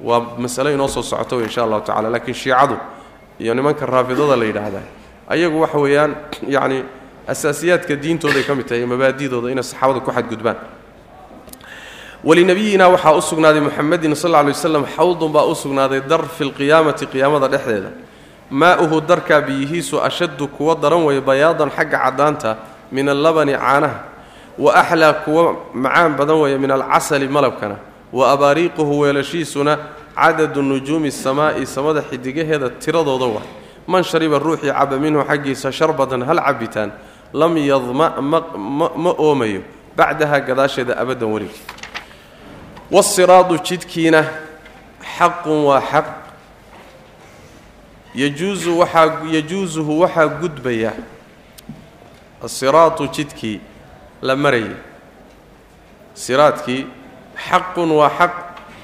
waa 0.00 0.20
masale 0.38 0.74
inoo 0.74 0.88
soo 0.88 1.02
socoto 1.02 1.40
insha 1.42 1.62
allahu 1.64 1.80
tacala 1.84 2.10
laakiin 2.10 2.34
shiicadu 2.34 2.76
iyo 3.38 3.54
nimanka 3.54 3.86
raafidada 3.86 4.36
la 4.36 4.44
yidhaahdaa 4.44 4.86
ayagu 5.28 5.60
waxa 5.60 5.78
weeyaan 5.78 6.12
yacni 6.48 6.84
asaasiyaadka 7.28 7.96
diintooday 7.96 8.42
ka 8.42 8.54
mid 8.54 8.66
tahay 8.66 8.86
mabaadidooda 8.86 9.50
inay 9.50 9.62
saxaabada 9.64 10.00
ku 10.00 10.10
xadgudbaan. 10.12 10.56
Walinabiyina 12.24 12.88
waxaa 12.88 13.12
u 13.18 13.22
sugnaaday 13.22 13.60
muxamedin 13.60 14.14
sal 14.14 14.30
lla 14.30 14.42
lay 14.42 14.52
waslam 14.52 14.84
xawdun 14.96 15.32
baa 15.32 15.44
u 15.44 15.54
sugnaaday 15.54 16.00
dar 16.00 16.22
fi 16.36 16.44
lqiyaamati 16.44 17.06
qiyaamada 17.06 17.48
dhexdeeda. 17.48 17.90
Maa-uhu 18.50 19.00
darkaa 19.00 19.40
biyihiisu 19.40 20.00
ashaddu 20.00 20.48
kuwa 20.48 20.74
daran 20.74 21.02
weeye 21.06 21.20
bayaadan 21.20 21.70
xagga 21.70 21.98
caddaanta 22.04 22.56
min 22.92 23.08
allabani 23.08 23.52
caanaha 23.52 23.98
wa 24.58 24.70
axlaa 24.74 25.12
kuwa 25.26 25.56
macaan 25.74 26.16
badan 26.16 26.36
weeye 26.36 26.58
min 26.58 26.70
alcasali 26.70 27.28
malabkana 27.28 27.76
wa 28.12 28.30
abaariiquhu 28.32 28.98
weelashiisuna 28.98 29.78
cadadu 30.14 30.62
nujuumi 30.62 31.10
samaa'i 31.12 31.66
samada 31.66 32.02
xidigaheeda 32.02 32.70
tiradooda 32.70 33.24
waay 33.24 33.48
man 33.86 34.02
shariba 34.02 34.38
ruuxii 34.38 34.72
caba 34.72 34.98
minhu 34.98 35.24
xaggiisa 35.24 35.72
sharbatan 35.72 36.22
hal 36.22 36.38
cabitaan 36.40 36.92
lam 37.32 37.56
yadma 37.56 38.20
ma 38.20 39.12
oomayo 39.18 39.62
bacdaha 39.96 40.40
gadaasheeda 40.40 40.96
abaddan 40.96 41.32
weligii 41.32 41.60
wasiraadu 42.90 43.58
jidkiina 43.58 44.24
xaqun 45.18 45.64
waa 45.64 45.80
xaq. 45.80 46.06
Yajuusu 48.14 48.78
waxaa 48.78 49.22
yajuusuhu 49.30 50.00
waxaa 50.00 50.26
gudbaya 50.40 50.92
asiraatu 52.44 53.08
jidkii 53.08 53.60
la 54.22 54.36
marayay. 54.36 54.76
Siraadkii 56.14 56.86
xaqun 57.36 57.90
waa 57.92 58.10
xaq 58.18 58.34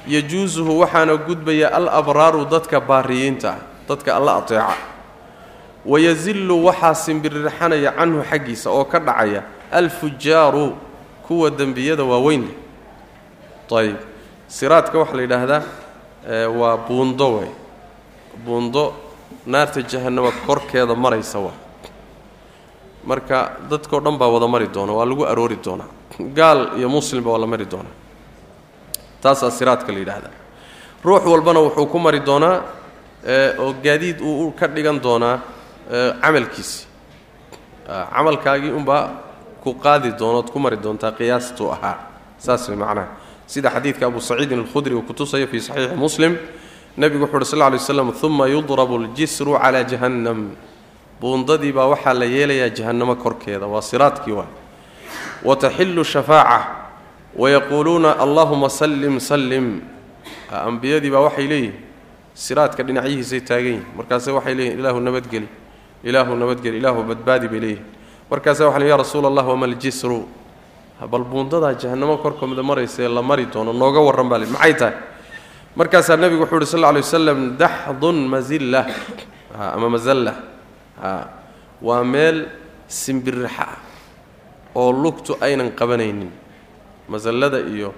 yajuusuhu 0.06 0.80
waxaana 0.84 1.16
gudbaya 1.16 1.68
alabraaru 1.72 2.44
dadka 2.46 2.80
baariyiinta 2.80 3.48
ah 3.50 3.58
dadka 3.88 4.16
alla 4.16 4.36
ateeca. 4.42 4.74
Wayasillu 5.86 6.64
waxaa 6.64 6.94
simbirirxanaya 6.94 7.90
canhu 7.98 8.22
xaggiisa 8.30 8.70
oo 8.70 8.84
ka 8.84 8.98
dhacaya 9.00 9.42
alfujaaru 9.72 10.76
kuwa 11.26 11.50
dembiyada 11.50 12.04
waaweyn. 12.04 12.44
Ayb 13.72 13.96
siraadka 14.48 14.98
waxaa 14.98 15.16
la 15.16 15.22
yidhaahdaa 15.22 15.62
waa 16.60 16.76
buundo 16.76 17.28
wey 17.40 17.50
buundo 18.44 18.94
naarta 19.46 19.82
jahannama 19.82 20.30
korkeeda 20.46 20.94
maraysa 20.94 21.38
waa. 21.38 21.56
Marka 23.04 23.56
dadkao 23.70 24.00
dhan 24.00 24.18
baa 24.18 24.28
wada 24.28 24.46
mari 24.46 24.68
doona 24.68 24.92
waa 24.92 25.06
lagu 25.06 25.24
aroori 25.26 25.56
doonaa 25.64 25.88
gaal 26.34 26.78
iyo 26.78 26.88
muslimba 26.88 27.30
waa 27.34 27.38
la 27.42 27.46
mari 27.46 27.64
doonaa 27.66 27.96
taasaa 29.22 29.50
siraadka 29.50 29.92
la 29.92 29.98
yidhaahdaa. 29.98 30.34
Ruux 31.04 31.22
walbana 31.26 31.60
wuxuu 31.60 31.86
ku 31.86 31.98
mari 31.98 32.20
doonaa 32.20 32.62
oo 33.58 33.72
gaadiid 33.82 34.20
uu 34.20 34.50
ka 34.58 34.66
dhigan 34.68 35.00
doonaa 35.00 35.38
camalkiisi. 36.22 36.86
Camalkaagii 37.86 38.70
unbaa 38.70 39.10
ku 39.62 39.74
qaadi 39.74 40.12
doonood 40.18 40.50
ku 40.50 40.58
mari 40.58 40.76
doontaa 40.76 41.12
qiyaastuu 41.12 41.70
ahaa. 41.70 41.98
Saas 42.38 42.68
way 42.68 42.76
macnaha 42.76 43.08
sida 43.46 43.70
xadiidka 43.70 44.06
abu 44.06 44.20
saciidin 44.20 44.58
alkhudri 44.58 44.94
uu 44.94 45.02
kutusaya 45.02 45.46
fii 45.46 45.60
saxiixi 45.60 45.96
muslim 45.96 46.36
nebigu 46.96 47.24
wuxu 47.24 47.36
uhi 47.36 47.44
sal 47.44 47.72
ly 47.72 47.78
slam 47.78 48.12
uma 48.22 48.46
yudrabu 48.48 48.98
aljisru 48.98 49.58
calaa 49.58 49.84
jahannam. 49.84 50.50
Buundadii 51.20 51.72
baa 51.72 51.86
waxaa 51.86 52.14
la 52.14 52.24
yeelayaa 52.24 52.68
jahannamo 52.70 53.14
korkeeda. 53.14 53.66
Waa 53.66 53.82
siraadkii 53.82 54.32
waa. 54.32 54.46
Wataxillu 55.44 56.04
shafaaca 56.04 56.81
wayaquuluuna 57.36 58.18
allahuma 58.18 58.68
sallim 58.68 59.20
sallim 59.20 59.80
ambiyadii 60.52 61.10
baa 61.10 61.24
waxay 61.28 61.46
leeyihiin 61.48 61.74
siraadka 62.34 62.82
dhinacyihiisay 62.84 63.40
taagan 63.40 63.80
yihiin 63.80 63.86
markaase 63.96 64.30
waxay 64.32 64.54
leeyihiin 64.54 64.78
ilaahu 64.80 65.00
nabadgeli 65.00 65.48
ilaahu 66.04 66.36
nabadgeli 66.36 66.76
ilaahu 66.78 67.02
badbaadi 67.08 67.48
bay 67.48 67.60
leeyihiin 67.60 67.86
markaase 68.30 68.64
waxa 68.64 68.84
ya 68.84 68.96
rasuula 68.96 69.28
allah 69.28 69.48
wama 69.48 69.66
aljisru 69.66 70.28
bal 71.10 71.24
buundadaa 71.24 71.74
jahannamo 71.74 72.16
korkooda 72.18 72.62
maraysaee 72.62 73.08
la 73.08 73.22
mari 73.22 73.46
doono 73.46 73.72
nooga 73.72 74.00
warran 74.00 74.28
baa 74.28 74.38
maxay 74.38 74.74
tahay 74.74 74.96
markaasaa 75.76 76.16
nebigu 76.16 76.44
wuxuu 76.44 76.56
uhi 76.60 76.66
sal 76.66 76.80
lla 76.80 76.92
lay 76.92 77.56
daxdun 77.56 78.28
mazilla 78.28 78.86
ama 79.56 79.88
mazalla 79.88 80.32
waa 81.82 82.04
meel 82.04 82.48
simbirixa 82.86 83.64
ah 83.64 83.76
oo 84.76 84.92
lugtu 84.92 85.36
aynan 85.40 85.72
qabanaynin 85.72 86.30
masallada 87.12 87.58
iyo 87.74 87.90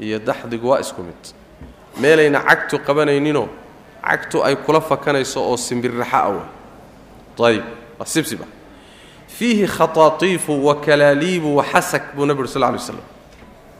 iyo 0.00 0.18
daxdigu 0.18 0.66
waa 0.70 0.80
isku 0.84 1.02
mid. 1.02 1.20
Meelayna 2.00 2.40
cagtu 2.48 2.76
qabanayninoo 2.86 3.48
cagtu 4.08 4.36
ay 4.46 4.56
kula 4.64 4.80
fakanayso 4.80 5.38
oo 5.48 5.56
simbirixa 5.56 6.18
ah 6.18 6.28
way. 6.30 6.46
Ayib 7.48 7.64
waa 7.98 8.06
sibsiba. 8.14 8.44
Fiihi 9.36 9.66
khataatiifu 9.66 10.52
wa 10.66 10.74
kalaaliibu 10.84 11.56
wa 11.56 11.64
xasak 11.72 12.14
buu 12.14 12.26
nebi 12.26 12.40
uri 12.40 12.48
sal 12.48 12.62
ly 12.72 12.78
slam 12.78 13.00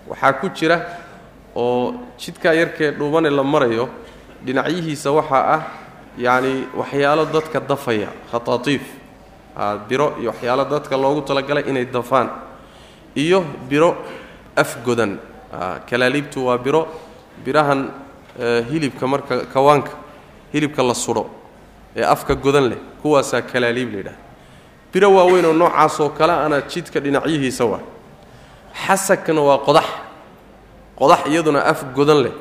waxaa 0.08 0.32
ku 0.40 0.48
jira 0.56 0.76
oo 1.56 1.94
jidkaa 2.18 2.52
yarkee 2.60 2.90
dhuubane 2.98 3.30
la 3.30 3.42
marayo 3.44 3.88
dhinacyihiisa 4.44 5.10
waxaa 5.18 5.44
ah 5.56 5.62
yacni 6.18 6.54
waxyaalo 6.80 7.24
dadka 7.34 7.60
dafaya 7.60 8.08
khataatiif. 8.32 8.82
Biro 9.88 10.16
iyo 10.20 10.30
waxyaalo 10.32 10.64
dadka 10.64 10.96
loogu 10.96 11.20
talagalay 11.28 11.64
inay 11.70 11.84
dafaan. 11.84 12.28
Iyo 13.14 13.44
biro 13.68 13.96
afgodan 14.56 15.18
kalaaliibtu 15.90 16.46
waa 16.46 16.58
biro. 16.58 16.88
Birahan 17.44 17.88
hilibka 18.70 19.06
marka 19.06 19.46
kawaanka 19.52 19.90
hilibka 20.52 20.82
la 20.82 20.94
sudho 20.94 21.26
ee 21.96 22.04
afka 22.04 22.34
godan 22.34 22.68
leh 22.68 22.78
kuwaasaa 23.02 23.42
kalaaliib 23.42 23.92
la 23.92 23.98
yidhaha 23.98 24.16
biro 24.92 25.14
waaweyn 25.14 25.44
oo 25.44 25.52
noocaasoo 25.52 26.08
kale 26.08 26.32
ana 26.32 26.60
jidka 26.60 27.00
dhinacyihiisa 27.00 27.64
waa. 27.64 27.80
Xasakna 28.86 29.40
waa 29.40 29.58
qodax. 29.58 29.84
Qodax 30.96 31.26
iyaduna 31.26 31.64
af 31.64 31.84
godan 31.94 32.22
leh 32.22 32.32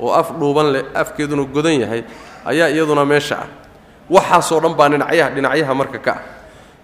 oo 0.00 0.12
af 0.12 0.32
dhuuban 0.38 0.72
leh 0.72 0.84
afkeeduna 0.94 1.44
godan 1.44 1.80
yahay 1.80 2.04
ayaa 2.44 2.68
iyaduna 2.68 3.04
meesha 3.04 3.36
ah. 3.38 3.48
Waxaasoo 4.10 4.60
dhan 4.60 4.74
baa 4.74 4.88
dhinacyaha 4.88 5.30
dhinacyaha 5.30 5.74
marka 5.74 5.98
ka 5.98 6.12
ah. 6.12 6.22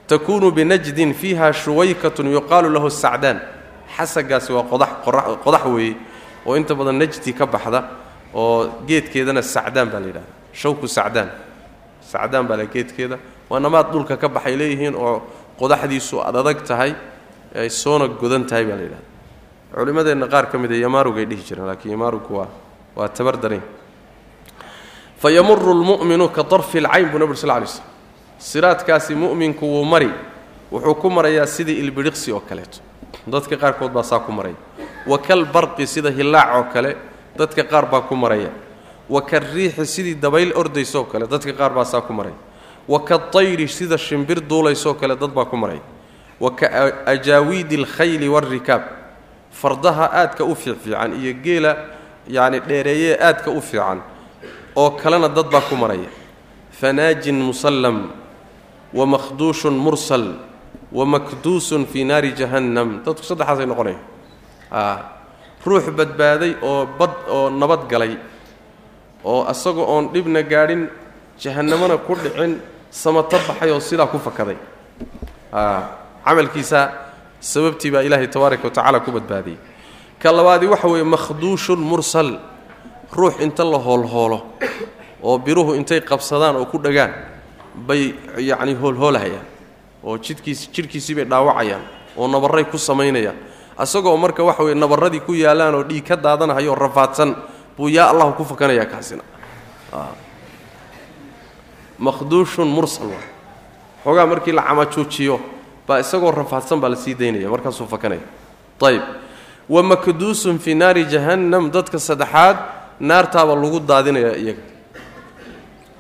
Takuunu 0.07 0.51
binajdin 0.51 1.15
fiiha 1.15 1.53
shuwaykatun 1.53 2.33
yuqaalu 2.33 2.71
lahu 2.73 2.91
sacdaan 2.91 3.41
xasagaasi 3.97 4.53
waa 4.53 4.65
qodax 4.73 4.91
qodax 5.45 5.65
weeye 5.75 5.95
oo 6.47 6.57
inta 6.57 6.75
badan 6.75 6.99
najdi 6.99 7.33
ka 7.35 7.47
baxda 7.47 7.81
oo 8.35 8.83
geedkeedana 8.89 9.43
sacdaan 9.43 9.89
baa 9.93 10.01
la 10.01 10.07
yidhahda 10.07 10.31
shawku 10.53 10.87
sacdaan 10.89 11.29
sacdaan 12.13 12.47
baa 12.49 12.57
la 12.57 12.65
geedkeeda. 12.67 13.19
Waa 13.51 13.61
namaad 13.61 13.93
dhulka 13.93 14.17
ka 14.17 14.29
baxay 14.29 14.57
leeyihiin 14.57 14.95
oo 14.95 15.23
qodaxdiisu 15.59 16.21
ad 16.23 16.37
adag 16.37 16.63
tahay 16.67 16.95
ay 17.55 17.69
soona 17.71 18.07
godan 18.09 18.45
tahay 18.47 18.65
baa 18.65 18.77
la 18.77 18.83
yidhahda 18.83 19.07
culimmadeenna 19.75 20.27
qaar 20.29 20.47
ka 20.51 20.59
mid 20.59 20.73
a 20.73 20.77
yamaarugay 20.77 21.25
dhihi 21.27 21.43
jireen 21.49 21.67
laakiin 21.67 21.93
yamaarugu 21.95 22.35
waa 22.39 22.49
waa 22.97 23.09
tabar 23.09 23.37
daran 23.43 23.63
fa 25.21 25.31
yamuru 25.31 25.75
lmu'minu 25.75 26.29
ka 26.33 26.43
darfi 26.43 26.79
alcayn 26.79 27.09
buu 27.11 27.19
nabur 27.19 27.37
sal 27.37 27.51
lay 27.61 27.67
slm 27.67 27.85
siraadkaasi 28.39 29.15
mu'minku 29.15 29.67
wuu 29.67 29.85
mari 29.85 30.11
wuxuu 30.73 30.95
ku 30.95 31.11
marayaa 31.11 31.47
sidii 31.47 31.79
ilbidhiqsi 31.83 32.33
oo 32.33 32.41
kaleeto 32.41 32.79
dadka 33.31 33.57
qaarkood 33.57 33.93
baa 33.93 34.03
saa 34.03 34.19
ku 34.21 34.33
maraya 34.33 34.57
wa 35.07 35.19
kal 35.19 35.45
barqi 35.45 35.87
sida 35.87 36.11
hillaac 36.11 36.49
oo 36.57 36.65
kale 36.73 36.97
dadka 37.39 37.63
qaar 37.65 37.87
baa 37.87 38.01
ku 38.03 38.15
maraya. 38.17 38.51
Wa 39.11 39.23
ka 39.23 39.39
riixi 39.41 39.87
sidii 39.87 40.15
dabayl 40.15 40.53
ordaysoo 40.55 41.05
kale 41.11 41.27
dadka 41.27 41.53
qaar 41.53 41.73
baa 41.75 41.85
saa 41.85 42.01
ku 42.01 42.13
maraya 42.13 42.35
wa 42.89 43.01
ka 43.05 43.19
tayri 43.19 43.67
sida 43.69 43.99
shimbir 43.99 44.41
duulaysoo 44.41 44.95
kale 44.95 45.17
dad 45.17 45.31
baa 45.35 45.45
ku 45.45 45.57
maraya 45.57 45.81
wa 46.41 46.51
ka 46.55 46.67
ajaawiidi 47.07 47.77
alkhayli 47.77 48.29
waalrikaab 48.29 48.83
fardaha 49.51 50.11
aadka 50.15 50.45
u 50.45 50.55
fiicfiican 50.55 51.13
iyo 51.21 51.33
geela 51.43 51.77
yacni 52.29 52.61
dheereeyee 52.61 53.19
aadka 53.19 53.51
u 53.51 53.61
fiican 53.61 53.99
oo 54.77 54.91
kalena 54.91 55.29
dad 55.29 55.51
baa 55.51 55.61
ku 55.69 55.75
maraya. 55.77 56.07
Fanaajin 56.81 57.35
musallam 57.35 58.11
wa 58.95 59.07
makhduushun 59.07 59.75
mursal 59.75 60.35
wa 60.93 61.05
makduusun 61.07 61.87
fii 61.87 62.05
naari 62.05 62.33
jahannam. 62.41 62.89
Dadku 63.05 63.23
saddexaasay 63.25 63.67
noqonaya 63.67 63.99
ruux 65.67 65.85
badbaaday 65.99 66.53
oo 66.63 66.87
bad 66.99 67.13
oo 67.29 67.51
nabad 67.51 67.83
galay 67.91 68.17
oo 69.25 69.45
asagoo 69.53 69.85
oon 69.95 70.09
dhibna 70.13 70.43
gaadhin 70.43 70.89
jahannamana 71.43 71.97
ku 72.07 72.15
dhicin 72.15 72.53
samato 72.91 73.37
baxay 73.49 73.71
oo 73.71 73.81
sidaa 73.81 74.07
ku 74.13 74.19
fakaday. 74.19 74.57
Camalkiisa 76.25 76.81
sababtii 77.41 77.91
baa 77.91 78.03
ilaahay 78.07 78.29
tabaaraka 78.29 78.65
wa 78.65 78.71
tacaala 78.71 79.01
ku 79.01 79.11
badbaadiyey. 79.13 79.59
Ka 80.19 80.33
labaadii 80.33 80.69
waxa 80.73 80.89
weeye 80.89 81.05
makhduushun 81.05 81.79
mursal. 81.79 82.39
Ruux 83.13 83.35
inta 83.43 83.65
la 83.65 83.79
hoolhoolo 83.79 84.39
oo 85.23 85.39
biruhu 85.39 85.75
intay 85.75 86.01
qabsadaan 86.01 86.57
oo 86.57 86.67
ku 86.67 86.79
dhagaan 86.79 87.13
bay 87.75 88.15
yacni 88.39 88.75
hoolhoolahayaan 88.75 89.47
oo 90.05 90.19
jidhkiis 90.19 90.71
jidhkiisii 90.75 91.15
bay 91.15 91.25
dhaawacayaan 91.25 91.83
oo 92.17 92.29
nabarray 92.29 92.65
ku 92.65 92.79
samaynayaan. 92.79 93.37
Asagoo 93.79 94.17
marka 94.17 94.43
waxa 94.45 94.63
weye 94.63 94.75
nabarradii 94.75 95.21
ku 95.21 95.33
yaallaan 95.35 95.75
oo 95.75 95.83
dhiig 95.85 96.05
ka 96.09 96.17
daadanahayo 96.17 96.71
oo 96.73 96.79
rafaadsan 96.79 97.35
buu 97.77 97.89
yaa 97.89 98.11
allahu 98.11 98.33
ku 98.37 98.45
fakanayaa 98.45 98.87
kaasina. 98.87 99.23
Makhduushun 101.99 102.69
mursal 102.69 103.13
xoogaa 104.05 104.27
markii 104.27 104.53
la 104.53 104.63
camajoojiyo 104.63 105.41
baa 105.87 105.99
isagoo 106.01 106.31
rafaadsan 106.31 106.81
baa 106.81 106.89
la 106.89 106.97
sii 106.97 107.15
daynaya 107.15 107.49
markaasuu 107.51 107.87
fakanaya. 107.87 108.21
Ayb 108.81 109.03
wa 109.69 109.83
makduusun 109.83 110.59
fii 110.59 110.75
naari 110.75 111.05
jahannam 111.05 111.71
dadka 111.71 111.99
saddexaad 111.99 112.57
naartaaba 113.01 113.55
lagu 113.55 113.81
daadinayaa 113.81 114.37
iyaga. 114.37 114.63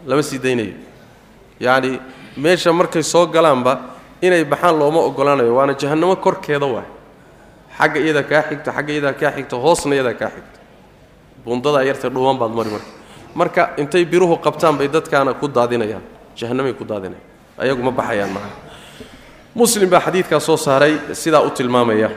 Lama 0.06 0.22
sii 0.22 0.38
daynayo 0.38 0.72
yacni 1.60 2.00
meesha 2.36 2.72
markay 2.72 3.02
soo 3.02 3.26
galaanba 3.26 3.80
inay 4.22 4.44
baxaan 4.44 4.78
looma 4.78 5.00
ogolaanayo 5.00 5.54
waana 5.54 5.74
jahannamo 5.74 6.16
korkeeda 6.16 6.66
waay. 6.66 6.88
Xagga 7.78 8.00
iyadaa 8.00 8.22
kaa 8.22 8.42
xigta 8.48 8.72
xagga 8.72 8.92
iyadaa 8.92 9.12
kaa 9.12 9.32
xigta 9.36 9.56
hoosna 9.56 9.94
iyadaa 9.94 10.14
kaa 10.14 10.30
xigta. 10.34 10.58
Bundadaa 11.44 11.82
yarta 11.88 12.08
dhuuban 12.10 12.36
baad 12.38 12.52
mari 12.52 12.70
marka. 12.70 12.90
Marka 13.34 13.62
intay 13.78 14.04
biruhu 14.04 14.36
qabtaan 14.36 14.76
bay 14.78 14.88
dadkaana 14.88 15.34
ku 15.34 15.48
daadinayaan 15.48 16.02
jahannamay 16.36 16.72
ku 16.74 16.84
daadinayan 16.84 17.22
ayagu 17.58 17.82
ma 17.82 17.90
baxayaan 17.90 18.32
maaha 18.32 18.50
muslim 19.54 19.88
baa 19.90 20.00
xadiidkaa 20.00 20.40
soo 20.40 20.56
saaray 20.56 20.98
sidaa 21.12 21.40
u 21.42 21.50
tilmaamaya. 21.50 22.10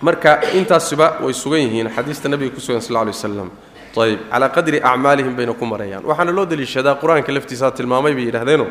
Marka 0.00 0.40
intaasiba 0.58 1.20
way 1.22 1.32
sugan 1.32 1.60
yihiin 1.60 1.88
xadiista 1.94 2.28
nabiga 2.28 2.54
ku 2.54 2.60
sugan 2.60 2.80
sal 2.80 2.96
ly 3.06 3.12
waslam 3.12 3.50
ayb 3.96 4.18
calaa 4.30 4.48
qadri 4.48 4.80
acmaalihim 4.82 5.36
bayna 5.36 5.52
ku 5.54 5.64
marayaan. 5.66 6.02
Waxaana 6.04 6.32
loo 6.32 6.46
deliishadaa 6.46 6.96
qur'aanka 6.98 7.30
laftiisaa 7.32 7.70
tilmaamay 7.70 8.14
bay 8.14 8.24
yidhahdeeno 8.24 8.66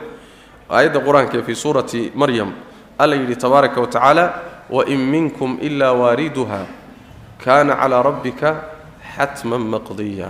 aayadda 0.76 1.00
qur'aanka 1.08 1.36
ee 1.40 1.44
fii 1.48 1.56
suurati 1.64 2.02
maryam 2.22 2.50
alla 3.02 3.16
yidhi 3.16 3.36
tabaaraka 3.44 3.78
wa 3.84 3.88
tacaala 3.88 4.26
wain 4.76 5.00
minkum 5.14 5.58
ilaa 5.68 5.94
waariduha 6.02 6.62
kaana 7.44 7.74
calaa 7.82 8.02
rabbika 8.10 8.50
xatman 9.16 9.64
maqdiya. 9.74 10.30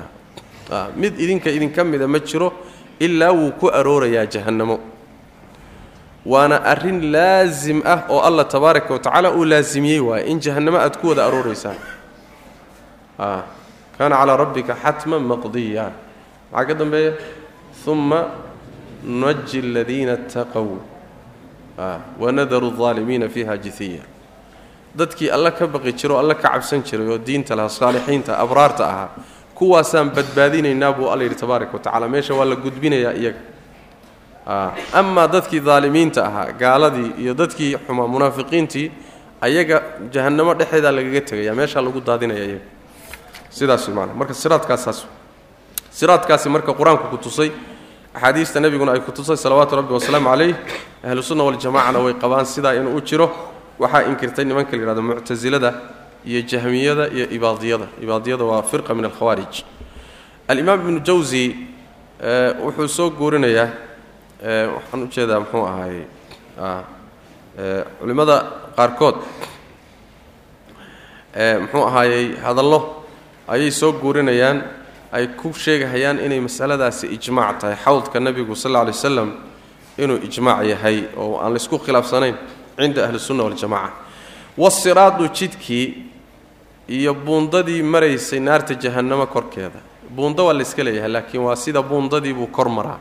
Mid 1.01 1.13
idinka 1.23 1.49
idinka 1.57 1.83
mida 1.83 2.07
ma 2.07 2.19
jiro 2.19 2.53
ilaa 2.99 3.31
wuu 3.39 3.51
ku 3.59 3.65
aroorayaa 3.79 4.25
jahannamo. 4.33 4.77
Waana 6.25 6.57
arrin 6.71 6.99
laasim 7.13 7.81
ah 7.85 7.99
oo 8.09 8.21
allah 8.27 8.45
tabaaraka 8.47 8.93
wa 8.93 8.99
tacaala 8.99 9.29
uu 9.37 9.45
laasimiyey 9.45 9.99
waaye 9.99 10.23
in 10.31 10.39
jahannamo 10.39 10.77
aad 10.77 10.95
ku 11.01 11.07
wada 11.11 11.25
arooraysaan 11.27 11.77
kaana 13.97 14.15
calaa 14.21 14.37
rabbika 14.43 14.73
xatman 14.83 15.21
maqdiya. 15.31 15.85
Maxaa 16.51 16.65
ka 16.67 16.73
dambeeya? 16.73 17.11
Uma 17.87 18.19
nunaji 19.03 19.59
aladiina 19.59 20.17
taqow 20.17 20.67
wanadaru 22.19 22.69
aalimiina 22.87 23.29
fiiha 23.29 23.57
jiiya 23.57 24.03
dadkii 24.95 25.29
alla 25.29 25.51
ka 25.51 25.67
baqi 25.67 25.93
jiro 25.93 26.19
alla 26.19 26.35
ka 26.35 26.49
cabsan 26.49 26.83
jiray 26.83 27.07
oo 27.09 27.17
diinta 27.17 27.55
lahaa 27.55 27.69
saalixiinta 27.69 28.37
abraarta 28.37 28.85
ahaa 28.87 29.09
kuwaasaan 29.55 30.09
badbaadinaynaa 30.15 30.91
buu 30.93 31.07
alla 31.09 31.23
yidhi 31.23 31.35
tabaaraka 31.35 31.73
watacala 31.77 32.07
meesha 32.09 32.33
waa 32.33 32.45
la 32.45 32.55
gudbinayaa 32.55 33.13
iyaga 33.13 33.39
amaa 34.93 35.27
dadkii 35.27 35.61
aalimiinta 35.69 36.25
ahaa 36.25 36.51
gaaladii 36.59 37.11
iyo 37.23 37.33
dadkii 37.33 37.77
xumaa 37.87 38.07
munaafiqiintii 38.07 38.91
ayaga 39.41 39.81
jahannamo 40.13 40.53
dhexeedaa 40.53 40.91
lagaga 40.91 41.21
tegaya 41.21 41.53
meeshaa 41.55 41.81
lagu 41.81 42.01
daadinaya 42.01 42.43
iyaga 42.45 42.65
sidaasman 43.49 44.09
marka 44.17 44.33
siraadkaasaas 44.33 45.05
siraadkaasi 45.91 46.49
marka 46.49 46.73
qur'aanku 46.79 47.05
ku 47.13 47.17
tusay 47.17 47.51
axaadiista 48.13 48.59
nebiguna 48.59 48.91
ay 48.93 48.99
ku 49.01 49.11
tusay 49.11 49.37
salawaatu 49.37 49.75
rabbi 49.75 49.93
wasalaamu 49.93 50.29
calayh 50.29 50.55
ahlu 51.03 51.23
sunna 51.23 51.43
waljamacana 51.43 51.99
way 52.03 52.13
qabaan 52.13 52.45
sidaa 52.45 52.73
inuu 52.75 52.97
u 52.97 53.01
jiro. 53.01 53.27
Waxaa 53.79 54.03
inkirtay 54.09 54.45
nimanka 54.45 54.75
la 54.75 54.83
yihahdo 54.83 55.01
muctasilada 55.01 55.73
iyo 56.25 56.41
jahmiyada 56.41 57.07
iyo 57.07 57.25
ibaadiyada. 57.29 57.87
Ibaadiyada 58.01 58.43
waa 58.43 58.61
firqa 58.63 58.93
min 58.93 59.05
alkhawaarij 59.05 59.63
alimaam 60.47 60.79
ibnu 60.81 60.99
jawsi 60.99 61.55
wuxuu 62.63 62.87
soo 62.87 63.09
guurinayaa 63.09 63.69
waxaan 64.75 65.03
u 65.03 65.07
jeedaa 65.07 65.39
muxuu 65.39 65.65
ahaay 65.65 66.03
culimmada 67.99 68.35
qaarkood. 68.75 69.15
Muxuu 71.61 71.83
ahaayey 71.87 72.35
hadallo. 72.43 73.03
Ayay 73.47 73.71
soo 73.71 73.91
guurinayaan 73.93 74.61
ay 75.11 75.27
ku 75.35 75.53
sheegahayaan 75.53 76.19
inay 76.19 76.39
masaladaasi 76.39 77.07
ijmaac 77.07 77.59
tahay. 77.59 77.75
Xawdka 77.75 78.19
nebigu 78.19 78.55
sal 78.55 78.71
lla 78.71 78.83
waslam 78.85 79.29
inuu 79.97 80.17
ijmaac 80.23 80.65
yahay 80.65 80.97
oo 81.17 81.39
aan 81.39 81.51
laysku 81.53 81.77
khilaafsanayn 81.79 82.35
cinda 82.79 83.05
ahli 83.05 83.19
sunna 83.19 83.43
waljamaca 83.43 83.91
wasiraadu 84.57 85.27
jidkii 85.37 86.05
iyo 86.89 87.13
buundadii 87.13 87.83
maraysay 87.83 88.39
naarta 88.39 88.73
jahannamo 88.75 89.25
korkeeda. 89.27 89.79
Buundo 90.15 90.45
waa 90.45 90.53
layska 90.53 90.83
leeyahay 90.83 91.11
laakiin 91.11 91.43
waa 91.43 91.55
sida 91.55 91.81
buundadii 91.81 92.33
buu 92.33 92.47
kor 92.47 92.69
maraa. 92.69 92.99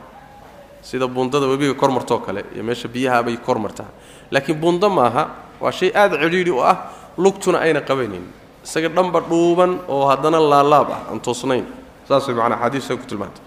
Sida 0.81 1.07
buundada 1.07 1.45
webiga 1.47 1.73
kor 1.73 1.91
martoo 1.91 2.19
kale 2.19 2.45
iyo 2.55 2.63
meesha 2.63 2.87
biyaha 2.87 3.23
kor 3.45 3.59
martaa. 3.59 3.89
Laakiin 4.31 4.59
buundo 4.59 4.89
maaha 4.89 5.29
waa 5.61 5.71
shay 5.71 5.91
aada 5.95 6.17
cidhiidhi 6.17 6.51
u 6.51 6.61
ah 6.63 6.77
lugtuna 7.17 7.59
ayna 7.59 7.81
qabaynin. 7.81 8.23
Isaga 8.63 8.89
dhanba 8.89 9.19
dhuuban 9.19 9.79
oo 9.87 10.07
haddana 10.07 10.39
laalaab 10.39 10.89
ah 10.91 11.01
aan 11.11 11.19
toosnayn 11.19 11.65
saas 12.07 12.27
way 12.27 12.35
macnaa 12.35 12.59
xadiiska 12.63 12.95
ku 12.97 13.05
tilmaantay 13.05 13.43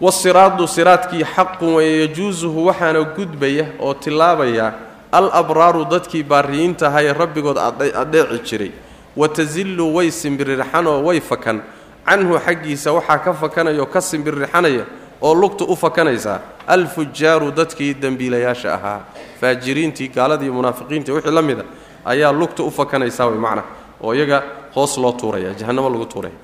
wasiraadu 0.00 0.66
siraadkii 0.68 1.24
xaqun 1.24 1.74
weye 1.74 2.00
yajuusuhu 2.00 2.66
waxaana 2.66 3.00
gudbaya 3.16 3.66
oo 3.80 3.94
tillaabaya 3.94 4.72
al 5.12 5.30
abraaru 5.32 5.84
dadkii 5.84 6.22
baariyiinta 6.22 6.86
ahaa 6.88 7.02
ee 7.02 7.12
rabbigood 7.12 7.58
adheeci 7.58 8.38
jiray. 8.44 8.70
Watazillu 9.16 9.94
way 9.96 10.10
simbirirxanoo 10.10 11.02
way 11.06 11.20
fakan. 11.20 11.60
Canhu 12.06 12.38
xaggiisa 12.38 12.92
waxaa 12.92 13.18
ka 13.18 13.32
fakanaya 13.34 13.80
oo 13.82 13.86
ka 13.86 14.00
simbirirxanaya 14.00 14.84
oo 15.22 15.34
lugta 15.34 15.64
u 15.64 15.76
fakanaysaa 15.76 16.40
alfujaaru 16.66 17.50
dadkii 17.50 17.94
dembiilayaasha 17.94 18.74
ahaa. 18.74 19.00
Faajiriintii 19.40 20.08
gaaladii 20.08 20.50
munaafiqiintii 20.50 21.12
wixii 21.12 21.30
la 21.34 21.42
mida 21.42 21.64
ayaa 22.04 22.32
lugta 22.32 22.62
u 22.62 22.70
fakanaysaa 22.70 23.26
way 23.26 23.38
macna 23.38 23.62
oo 24.02 24.14
iyaga 24.14 24.42
hoos 24.74 24.98
loo 24.98 25.12
tuuraya 25.12 25.54
jahannamo 25.54 25.90
lagu 25.90 26.04
tuuraya 26.06 26.34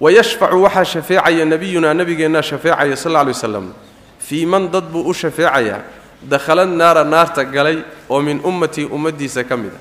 wayashfacu 0.00 0.62
waxaa 0.62 0.84
shafeecaya 0.84 1.44
nebiyunaa 1.44 1.94
nebigeennaa 1.94 2.42
shafeecaya 2.42 2.96
sal 2.96 3.12
lla 3.12 3.20
alay 3.20 3.32
waslam 3.34 3.72
fii 4.18 4.46
man 4.46 4.70
dad 4.70 4.84
buu 4.92 5.02
u 5.08 5.14
shafeecayaa 5.14 5.80
dakhala 6.22 6.66
naara 6.66 7.04
naarta 7.04 7.44
galay 7.44 7.78
oo 8.10 8.20
min 8.22 8.40
ummatii 8.44 8.84
ummaddiisa 8.84 9.44
ka 9.44 9.56
mida 9.56 9.76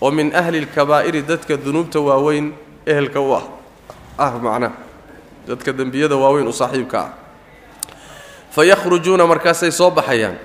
oo 0.00 0.10
min 0.10 0.34
ahli 0.34 0.60
lkabaa'iri 0.60 1.22
dadka 1.22 1.56
dunuubta 1.56 2.00
waaweyn 2.00 2.52
ehelka 2.86 3.20
u 3.20 3.34
ah 3.34 3.42
ah 4.18 4.32
macnaha 4.42 4.72
dadka 5.48 5.72
dembiyada 5.72 6.16
waaweyn 6.16 6.48
u 6.48 6.52
saaxiibka 6.52 6.98
ah 7.00 7.10
fa 8.50 8.64
yakhrujuuna 8.64 9.26
markaasay 9.26 9.70
soo 9.72 9.90
baxayaan 9.90 10.36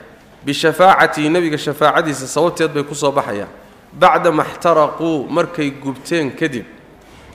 bishafaacatii 0.46 1.30
nebiga 1.30 1.58
shafaacadiisa 1.58 2.28
sababteed 2.28 2.72
bay 2.74 2.84
ku 2.84 2.96
soo 2.96 3.12
baxayaan 3.12 3.50
bacdama 3.94 4.44
xtaraquu 4.44 5.28
markay 5.30 5.72
gubteen 5.72 6.32
kadib 6.32 6.66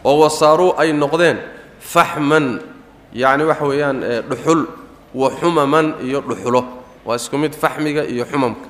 oo 0.04 0.18
wasaaruu 0.20 0.74
ay 0.76 0.92
noqdeen 0.92 1.38
faxman 1.92 2.46
yacni 3.22 3.44
waxa 3.50 3.64
weeyaan 3.70 3.98
dhuxul 4.30 4.60
wa 5.20 5.28
xumaman 5.40 5.86
iyo 6.06 6.20
dhuxulo. 6.20 6.62
Waa 7.06 7.16
isku 7.16 7.36
mid 7.38 7.54
faxmiga 7.62 8.02
iyo 8.04 8.24
xumamka. 8.30 8.66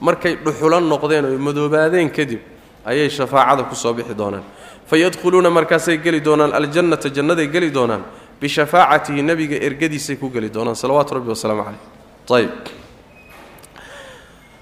Markay 0.00 0.34
dhuxulo 0.44 0.80
noqdeen 0.92 1.24
oo 1.24 1.38
madoobaadeen 1.38 2.10
kadib 2.10 2.40
ayay 2.84 3.08
shafaacada 3.10 3.62
ku 3.70 3.74
soo 3.74 3.92
bixi 3.94 4.14
doonaan. 4.14 4.42
Fa 4.86 4.96
yadkhuluuna 4.96 5.50
markaasay 5.50 5.96
geli 6.04 6.20
doonaan 6.20 6.52
aljannata 6.52 7.08
jannaday 7.16 7.46
geli 7.54 7.70
doonaan 7.70 8.02
bishafaacatihi 8.40 9.22
nebiga 9.22 9.56
ergadiisay 9.66 10.16
ku 10.16 10.30
geli 10.34 10.48
doonaan. 10.50 10.74
Salawaatu 10.74 11.14
rabbi 11.14 11.28
wasalaamu 11.30 11.62
caleyh 11.64 11.82
ayb 12.40 12.50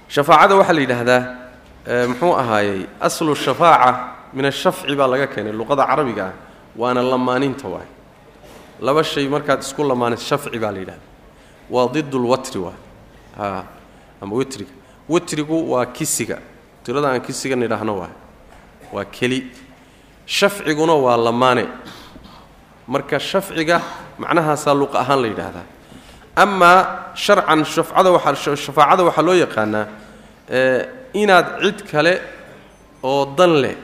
shafaacada 0.09 0.55
waxaa 0.61 0.75
la 0.77 0.81
yidhaahdaa 0.81 1.23
muxuu 2.11 2.33
ahaayey 2.43 2.87
aslu 3.01 3.35
shafaaca 3.35 3.91
min 4.37 4.45
ashafci 4.45 4.95
baa 4.97 5.07
laga 5.13 5.27
keenay 5.33 5.53
luqada 5.53 5.85
carabiga 5.87 6.25
ah 6.29 6.35
waana 6.77 7.03
lamaaninta 7.03 7.69
waay. 7.69 7.87
Laba 8.81 9.05
shay 9.05 9.29
markaad 9.29 9.61
isku 9.63 9.85
lamaanin 9.85 10.19
shafci 10.19 10.59
baa 10.59 10.71
la 10.73 10.79
yidhahda 10.79 11.07
waa 11.71 11.89
didulwatri 11.89 12.61
waay. 12.61 13.63
Ama 14.21 14.35
witriga. 14.37 14.71
Witrigu 15.09 15.71
waa 15.73 15.87
kisiga. 15.87 16.39
Tirada 16.85 17.09
aan 17.11 17.21
kisiga 17.21 17.57
nidhaahno 17.57 17.99
waay. 17.99 18.15
Waa 18.93 19.05
keli. 19.05 19.51
Shafciguna 20.27 20.95
waa 20.95 21.17
lamaane 21.17 21.67
marka 22.87 23.21
shafciga 23.21 23.81
macnahaasaa 24.19 24.75
luqa 24.75 25.01
ahaan 25.01 25.23
la 25.23 25.29
yidhaahdaa. 25.29 25.67
Amaa 26.37 27.13
sharcan 27.15 27.65
shafcada 27.65 28.11
waxaa 28.11 28.57
shafaacada 28.57 29.03
waxaa 29.05 29.23
loo 29.23 29.35
yaqaanaa 29.35 29.87
inaad 31.13 31.47
cid 31.63 31.83
kale 31.91 32.21
oo 33.03 33.27
dan 33.37 33.53
leh. 33.63 33.77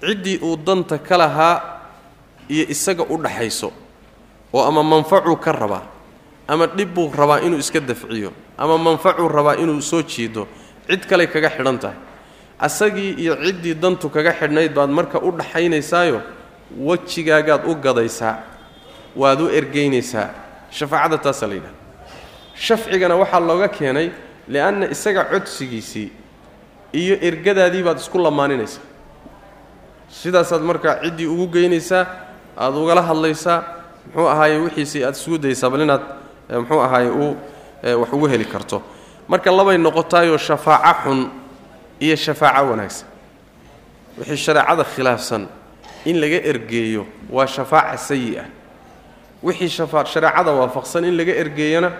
Ciddii 0.00 0.38
uu 0.42 0.56
danta 0.56 0.98
ka 0.98 1.16
lahaa 1.18 1.77
iyo 2.48 2.64
isaga 2.68 3.02
u 3.08 3.16
dhaxayso 3.22 3.72
oo 4.52 4.62
ama 4.64 4.82
manfacuu 4.82 5.36
ka 5.36 5.52
rabaa 5.52 5.82
ama 6.48 6.66
dhib 6.66 6.94
buu 6.94 7.12
rabaa 7.12 7.40
inuu 7.40 7.58
iska 7.58 7.80
dafciyo 7.80 8.32
ama 8.58 8.78
manfacuu 8.78 9.28
rabaa 9.28 9.56
inuu 9.56 9.80
soo 9.82 10.02
jiido 10.02 10.46
cid 10.88 11.06
kale 11.06 11.26
kaga 11.26 11.50
xidhan 11.50 11.78
tahay. 11.78 11.96
Asagii 12.58 13.12
iyo 13.22 13.36
ciddii 13.36 13.74
dantu 13.74 14.08
kaga 14.10 14.32
xidhnayd 14.32 14.72
baad 14.74 14.90
marka 14.90 15.20
u 15.20 15.30
dhaxaynaysaayo 15.30 16.22
wejigaagaad 16.80 17.66
u 17.70 17.74
gadaysaa 17.74 18.34
waad 19.16 19.40
u 19.40 19.48
ergaynaysaa 19.50 20.30
shafaacada 20.70 21.18
taasaa 21.18 21.46
la 21.46 21.54
yidhahda 21.54 21.76
shafcigana 22.54 23.14
waxaa 23.16 23.40
looga 23.40 23.68
keenay 23.68 24.10
li'anna 24.48 24.86
isaga 24.90 25.24
codsigiisii 25.30 26.08
iyo 26.92 27.14
ergadaadii 27.20 27.82
baad 27.82 27.98
isku 28.00 28.18
lamaaninaysaa. 28.18 28.82
Sidaasaad 30.08 30.62
markaa 30.62 30.94
ciddii 31.04 31.26
ugu 31.26 31.46
geynaysaa 31.46 32.06
aad 32.58 32.74
ugala 32.74 33.02
hadlaysaa 33.02 33.62
muxuu 34.06 34.28
ahaaye 34.28 34.56
wixiisii 34.64 35.04
aad 35.04 35.14
isugu 35.14 35.38
daysaa 35.38 35.70
bal 35.72 35.80
inaad 35.86 36.02
muxuu 36.60 36.80
ahaaye 36.86 37.10
u 37.10 37.36
wax 38.00 38.12
ugu 38.12 38.26
heli 38.28 38.44
karto. 38.44 38.82
Marka 39.28 39.50
labay 39.50 39.78
noqotaayoo 39.78 40.38
shafaaco 40.38 41.00
xun 41.04 41.30
iyo 42.00 42.16
shafaaco 42.16 42.70
wanaagsan. 42.70 43.06
Wixii 44.18 44.36
shareecada 44.36 44.84
khilaafsan 44.84 45.46
in 46.04 46.16
laga 46.20 46.40
ergeeyo 46.50 47.06
waa 47.30 47.46
shafaaca 47.46 47.98
sayi 47.98 48.38
ah 48.38 48.48
wixii 49.42 49.68
shareecada 49.68 50.50
waafaqsan 50.52 51.04
in 51.04 51.14
laga 51.16 51.34
ergeeyana 51.42 51.90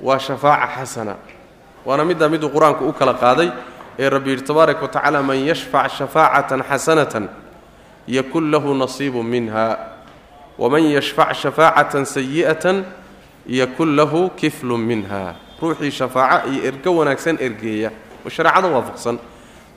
waa 0.00 0.18
shafaaca 0.18 0.68
xasana. 0.80 1.14
Waana 1.86 2.04
middaa 2.04 2.28
miduu 2.28 2.48
qur'aanku 2.54 2.88
u 2.88 2.92
kala 2.92 3.14
qaaday 3.14 3.50
ee 3.98 4.08
rabbi 4.08 4.30
yidhi 4.30 4.42
tabaaraka 4.48 4.82
wa 4.82 4.88
tacaala 4.88 5.22
man 5.22 5.38
yashfac 5.50 5.90
shafaacatan 5.98 6.62
xasanatan 6.70 7.28
yakun 8.08 8.50
lahu 8.50 8.74
nasiibu 8.74 9.22
minha 9.22 9.76
waman 10.62 10.84
yashfac 10.96 11.30
shafaacatan 11.42 12.04
sayi'atan 12.14 12.76
yakun 13.58 13.90
lahu 13.98 14.20
kiflun 14.40 14.80
minha 14.90 15.22
ruuxii 15.62 15.90
shafaaco 16.00 16.46
iyo 16.52 16.60
ergo 16.70 16.90
wanaagsan 16.98 17.36
ergeeya 17.46 17.90
oo 18.26 18.30
shareecada 18.36 18.68
waafaqsan 18.74 19.16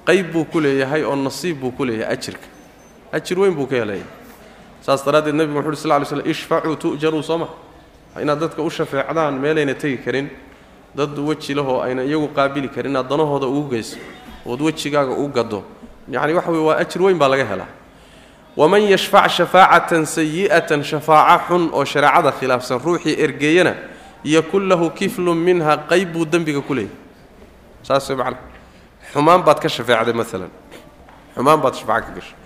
qayb 0.08 0.28
buu 0.34 0.46
ku 0.46 0.58
leeyahay 0.66 1.02
oo 1.10 1.16
nasiib 1.28 1.58
buu 1.62 1.72
ku 1.78 1.84
leeyahay 1.86 2.14
ajirka 2.16 2.48
ajir 3.18 3.38
weyn 3.42 3.54
buu 3.58 3.66
ka 3.72 3.76
helaya 3.82 4.06
saas 4.86 5.02
daraaddeed 5.06 5.36
nebigu 5.40 5.58
wuxu 5.60 5.70
uhi 5.74 5.78
sl 5.82 5.94
ly 6.02 6.06
slm 6.06 6.30
ishfacuu 6.34 6.76
tu'jaruu 6.84 7.24
soo 7.30 7.38
ma 7.42 7.48
inaad 8.22 8.40
dadka 8.40 8.62
u 8.62 8.70
shafeecdaan 8.70 9.34
meelayna 9.44 9.74
tegi 9.74 9.98
karin 10.06 10.28
dad 10.96 11.18
weji 11.18 11.54
lahoo 11.58 11.82
ayna 11.82 12.04
iyagu 12.04 12.28
qaabili 12.38 12.70
karin 12.70 12.92
inaad 12.94 13.10
danahooda 13.10 13.48
ugu 13.48 13.70
geyso 13.74 13.98
ood 14.46 14.62
wejigaaga 14.62 15.12
u 15.18 15.28
gado 15.28 15.64
yacni 16.12 16.34
waxa 16.34 16.52
weye 16.52 16.64
waa 16.70 16.78
ajir 16.78 17.02
weyn 17.02 17.18
baa 17.18 17.28
laga 17.34 17.46
helaa 17.46 17.70
waman 18.58 18.82
yashfac 18.94 19.30
shafaacatan 19.38 20.06
sayi'atan 20.06 20.84
shafaaco 20.84 21.44
xun 21.48 21.64
oo 21.74 21.84
shareecada 21.86 22.32
khilaafsan 22.40 22.80
ruuxii 22.86 23.16
ergeeyana 23.26 23.74
yakun 24.24 24.64
lahu 24.70 24.90
kiflun 25.00 25.38
minha 25.38 25.78
qayb 25.90 26.14
buu 26.14 26.26
dembiga 26.26 26.62
ku 26.62 26.74
leeyahy 26.74 26.94
saas 27.84 28.10
macana 28.10 28.38
xumaan 29.14 29.42
baad 29.46 29.60
ka 29.64 29.70
shafeecday 29.70 30.14
maalan 30.14 30.52
xumaan 31.36 31.60
baad 31.64 31.76
shafaaco 31.80 32.08
ka 32.08 32.14
gashay 32.18 32.38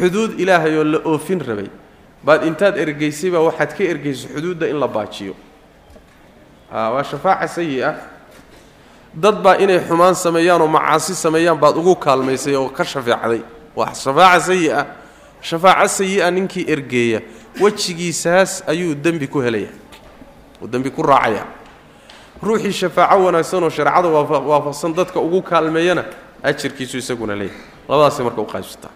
xuduud 0.00 0.40
ilaahay 0.42 0.74
oo 0.78 0.84
la 0.84 0.98
oofin 1.04 1.40
rabay 1.48 1.70
baad 2.26 2.42
intaad 2.50 2.74
ergeysay 2.78 3.30
baa 3.30 3.42
waxaad 3.48 3.70
ka 3.78 3.82
ergeyso 3.92 4.28
xuduudda 4.34 4.66
in 4.72 4.78
la 4.82 4.88
baajiyo 4.88 5.34
waa 6.72 7.04
shafaaca 7.10 7.46
sayi 7.48 7.78
ah 7.82 7.94
dad 9.14 9.38
baa 9.44 9.54
inay 9.62 9.78
xumaan 9.86 10.14
sameeyaan 10.14 10.62
oo 10.62 10.68
macaasi 10.68 11.14
sameeyaan 11.14 11.58
baad 11.62 11.76
ugu 11.78 11.94
kaalmaysay 11.96 12.54
oo 12.58 12.68
ka 12.68 12.84
shafeecday 12.84 13.40
waa 13.76 13.94
shafaaca 13.94 14.40
sayi 14.50 14.70
ah 14.72 14.86
shafaaco 15.48 15.88
sayi-a 15.88 16.30
ninkii 16.30 16.64
ergeeya 16.74 17.20
wejigiisaas 17.60 18.64
ayuu 18.66 18.94
dembi 19.04 19.26
ku 19.28 19.38
helaya 19.44 19.68
uu 20.62 20.66
dembi 20.72 20.90
ku 20.90 21.02
raacaya. 21.02 21.44
Ruuxii 22.42 22.72
shafaaco 22.72 23.24
wanaagsan 23.28 23.62
oo 23.62 23.70
shareecada 23.70 24.08
waafaqsan 24.08 24.94
dadka 24.96 25.20
ugu 25.20 25.42
kaalmeeyana 25.42 26.04
ajirkiisu 26.42 26.96
isaguna 26.98 27.34
leeyahy 27.36 27.58
labadaasay 27.88 28.24
marka 28.24 28.40
u 28.40 28.46
qaybsataa 28.46 28.92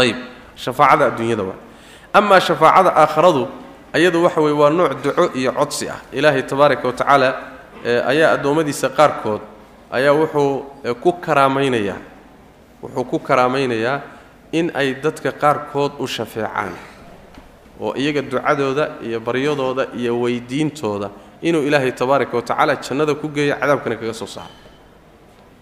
ayib 0.00 0.16
shafaacada 0.54 1.06
adduunyada 1.10 1.42
waa. 1.42 1.58
Amaa 2.12 2.40
shafaacada 2.40 2.90
aakharadu 2.96 3.48
ayadu 3.92 4.24
waxa 4.24 4.40
weye 4.40 4.56
waa 4.56 4.70
nooc 4.70 4.92
duco 5.04 5.30
iyo 5.38 5.52
codsi 5.52 5.88
ah. 5.88 5.98
Ilaahay 6.12 6.42
tabaaraka 6.42 6.86
wa 6.88 6.92
tacaala 6.94 7.28
ayaa 8.06 8.32
addoommadiisa 8.38 8.88
qaarkood 8.88 9.40
ayaa 9.90 10.12
wuxuu 10.12 10.64
ku 11.02 11.12
karaamaynayaa 11.12 11.98
wuxuu 12.82 13.04
ku 13.04 13.18
karaamaynayaa 13.18 14.00
in 14.52 14.70
ay 14.74 14.94
dadka 15.04 15.32
qaarkood 15.32 15.92
u 15.98 16.06
shafeecaan 16.06 16.74
oo 17.80 17.92
iyaga 17.96 18.22
ducadooda 18.22 18.84
iyo 19.06 19.20
baryadooda 19.20 19.84
iyo 19.96 20.12
weydiintooda 20.20 21.10
inuu 21.42 21.62
ilaahay 21.68 21.92
tabaaraka 21.92 22.36
wa 22.36 22.42
tacaala 22.42 22.76
jannada 22.76 23.14
ku 23.14 23.28
geeyo 23.28 23.54
cadaabkana 23.60 23.96
kaga 23.96 24.14
soo 24.14 24.26
saaro. 24.26 24.54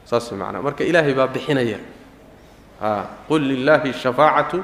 Saas 0.05 0.31
way 0.31 0.39
macnaa. 0.41 0.63
Marka 0.63 0.83
ilaahay 0.85 1.15
baa 1.15 1.27
bixinaya. 1.35 1.79
A 2.83 3.05
qul 3.29 3.41
lilaahi 3.51 3.93
shafaacatu 3.93 4.59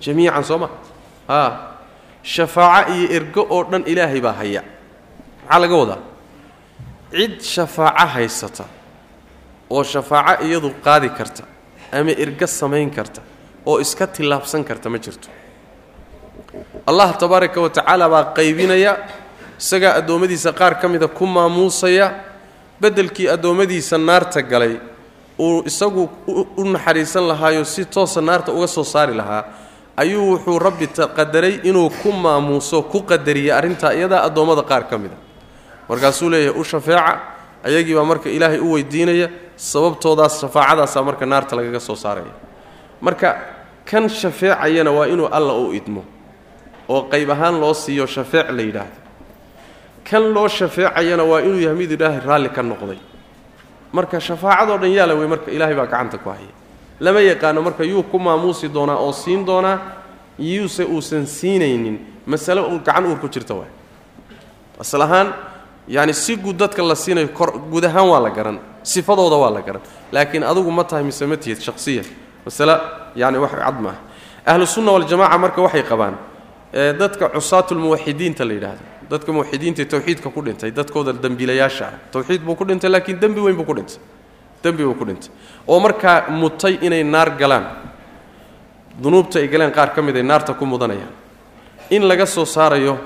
jamiican 0.00 0.44
soo 0.44 0.58
ma? 0.62 0.68
Shafaaco 2.22 2.92
iyo 2.92 3.08
ergo 3.16 3.42
oo 3.50 3.64
dhan 3.70 3.82
ilaahay 3.86 4.20
baa 4.20 4.32
haya. 4.40 4.62
Maxaa 5.44 5.58
laga 5.62 5.76
wadaa? 5.76 6.00
Cid 7.12 7.40
shafaaco 7.40 8.06
haysata 8.14 8.64
oo 9.70 9.82
shafaaco 9.92 10.44
iyadu 10.44 10.70
qaadi 10.84 11.08
karta 11.18 11.44
ama 11.92 12.10
ergo 12.10 12.46
samayn 12.46 12.90
karta 12.90 13.20
oo 13.66 13.80
iska 13.80 14.06
tillaabsan 14.06 14.64
karta 14.64 14.88
ma 14.90 14.98
jirto. 14.98 15.28
Allah 16.86 17.12
tabaaraka 17.18 17.60
wa 17.60 17.70
tacaala 17.70 18.08
baa 18.08 18.24
qaybinaya 18.36 18.92
isagaa 19.60 19.94
addoommadiisa 20.00 20.52
qaar 20.52 20.74
ka 20.80 20.88
mida 20.88 21.08
ku 21.08 21.26
maamuusaya 21.26 22.06
beddelkii 22.80 23.28
addoommadiisa 23.28 23.98
naarta 23.98 24.42
galay 24.42 24.80
uu 25.38 25.62
isagu 25.66 26.08
u 26.56 26.64
naxariisan 26.64 27.24
lahaayo 27.28 27.64
si 27.64 27.84
toosa 27.84 28.20
naarta 28.20 28.52
uga 28.52 28.66
soo 28.66 28.84
saari 28.84 29.14
lahaa 29.14 29.44
ayuu 29.96 30.24
wuxuu 30.32 30.58
rabbi 30.58 30.86
qadaray 31.16 31.60
inuu 31.68 31.90
ku 32.02 32.12
maamuuso 32.12 32.82
ku 32.82 33.02
qadariya 33.02 33.56
arrintaa 33.58 33.92
iyadaa 33.98 34.22
addoommada 34.26 34.62
qaar 34.62 34.84
ka 34.90 34.98
mida. 34.98 35.16
Markaasuu 35.88 36.30
leeyahay 36.30 36.60
u 36.60 36.64
shafeeca 36.64 37.20
ayagii 37.64 37.94
baa 37.94 38.04
marka 38.04 38.28
ilaahay 38.30 38.60
u 38.60 38.72
weydiinaya 38.72 39.28
sababtoodaas 39.58 40.40
shafaacadaasaa 40.40 41.02
marka 41.02 41.26
naarta 41.26 41.56
lagaga 41.58 41.80
soo 41.82 41.96
saaraya. 41.98 42.30
Marka 43.02 43.28
kan 43.84 44.08
shafeecayana 44.08 44.90
waa 44.94 45.06
inuu 45.12 45.26
alla 45.26 45.52
u 45.54 45.72
idmo 45.74 46.04
oo 46.88 47.02
qayb 47.10 47.30
ahaan 47.30 47.60
loo 47.60 47.74
siiyo 47.74 48.06
shafeec 48.06 48.50
la 48.56 48.62
yidhaahdo. 48.62 48.98
Kan 50.08 50.22
loo 50.34 50.48
shafeecayana 50.48 51.24
waa 51.24 51.40
inuu 51.42 51.60
yahay 51.60 51.76
mid 51.78 51.90
ilaahay 51.90 52.20
raalli 52.26 52.48
ka 52.48 52.62
noqday. 52.62 52.98
Marka 53.92 54.20
shafaacadoo 54.20 54.78
dhan 54.78 54.92
yaalla 54.92 55.14
wey 55.14 55.26
marka 55.28 55.50
ilaahay 55.50 55.74
baa 55.74 55.86
gacanta 55.86 56.18
ku 56.18 56.30
haya 56.30 56.52
lama 57.00 57.20
yaqaano 57.20 57.62
marka 57.62 57.84
yuu 57.84 58.02
ku 58.02 58.18
maamuusi 58.18 58.68
doonaa 58.68 58.96
oo 58.96 59.12
siin 59.12 59.46
doonaa 59.46 59.78
yuuse 60.38 60.84
uusan 60.84 61.26
siinaynin 61.26 61.98
masale 62.26 62.60
gacan 62.84 63.06
uur 63.06 63.18
ku 63.18 63.28
jirta 63.28 63.54
waay. 63.54 63.70
Asal 64.80 65.02
ahaan 65.02 65.32
yacani 65.88 66.14
si 66.14 66.36
guud 66.36 66.56
dadka 66.56 66.82
la 66.82 66.94
siinayo 66.94 67.28
guud 67.70 67.84
ahaan 67.84 68.08
waa 68.08 68.20
la 68.20 68.30
garan 68.30 68.58
sifadooda 68.82 69.36
waa 69.36 69.50
la 69.50 69.60
garan. 69.62 69.82
Laakiin 70.12 70.42
adugu 70.44 70.70
ma 70.70 70.84
tahay 70.84 71.04
mise 71.04 71.22
ma 71.26 71.36
tihid 71.36 71.60
shakhsiyan 71.60 72.04
masale 72.44 72.80
yani 73.16 73.38
wax 73.38 73.52
cad 73.52 73.76
ahlu 74.46 74.66
sunna 74.66 74.92
waljamaca 74.92 75.38
marka 75.38 75.62
waxay 75.62 75.82
qabaan 75.82 76.14
dadka 76.72 77.28
cusaatulmuwaxidiinta 77.28 78.44
la 78.44 78.52
yidhaahdo. 78.52 78.84
Dadka 79.10 79.32
muwaxidiinta 79.32 79.84
tawxiidka 79.84 80.28
ku 80.30 80.42
dhintay 80.42 80.70
dadkooda 80.70 81.12
dembiilayaasha 81.12 81.84
ah 81.84 81.92
tawxiid 82.12 82.42
buu 82.44 82.54
ku 82.54 82.64
dhintay 82.64 82.90
laakiin 82.90 83.18
dembi 83.20 83.40
weyn 83.40 83.56
buu 83.56 83.64
ku 83.64 83.74
dhintay. 83.74 83.96
Dembi 84.62 84.84
buu 84.84 84.94
ku 84.94 85.04
dhintay. 85.04 85.30
Oo 85.66 85.80
markaa 85.80 86.28
mutay 86.30 86.78
inay 86.82 87.02
naar 87.04 87.30
galaan. 87.30 87.64
Dunuubta 89.00 89.38
ay 89.38 89.48
galeen 89.48 89.72
qaar 89.72 89.94
ka 89.94 90.02
mid 90.02 90.16
ay 90.16 90.22
naarta 90.22 90.54
ku 90.54 90.64
mudanayaan. 90.66 91.12
In 91.90 92.02
laga 92.08 92.26
soo 92.26 92.44
saarayo 92.44 92.98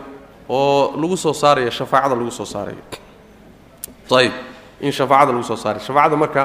oo 0.49 0.97
lagu 1.01 1.17
soo 1.17 1.33
saarayo 1.33 1.71
shafaacada 1.71 2.15
lagu 2.15 2.31
soo 2.31 2.45
saarayo. 2.47 2.83
Ayib 4.13 4.33
in 4.81 4.93
shafaacada 4.93 5.33
lagu 5.33 5.45
soo 5.45 5.57
saarayo. 5.57 5.81
Shafaacada 5.81 6.17
marka 6.17 6.43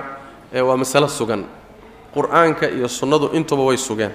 waa 0.54 0.78
masalo 0.78 1.08
sugan. 1.08 1.46
Qur'aanka 2.14 2.70
iyo 2.72 2.88
sunnadu 2.88 3.30
intuba 3.34 3.64
way 3.68 3.78
sugeen 3.78 4.12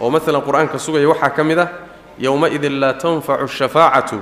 oo 0.00 0.10
maalan 0.10 0.42
qur'aanka 0.42 0.78
sugaya 0.78 1.08
waxaa 1.08 1.30
ka 1.30 1.44
mid 1.44 1.58
ah 1.58 1.68
yowma-idin 2.18 2.80
laa 2.80 2.92
tanfacu 2.98 3.48
shafaacatu 3.48 4.20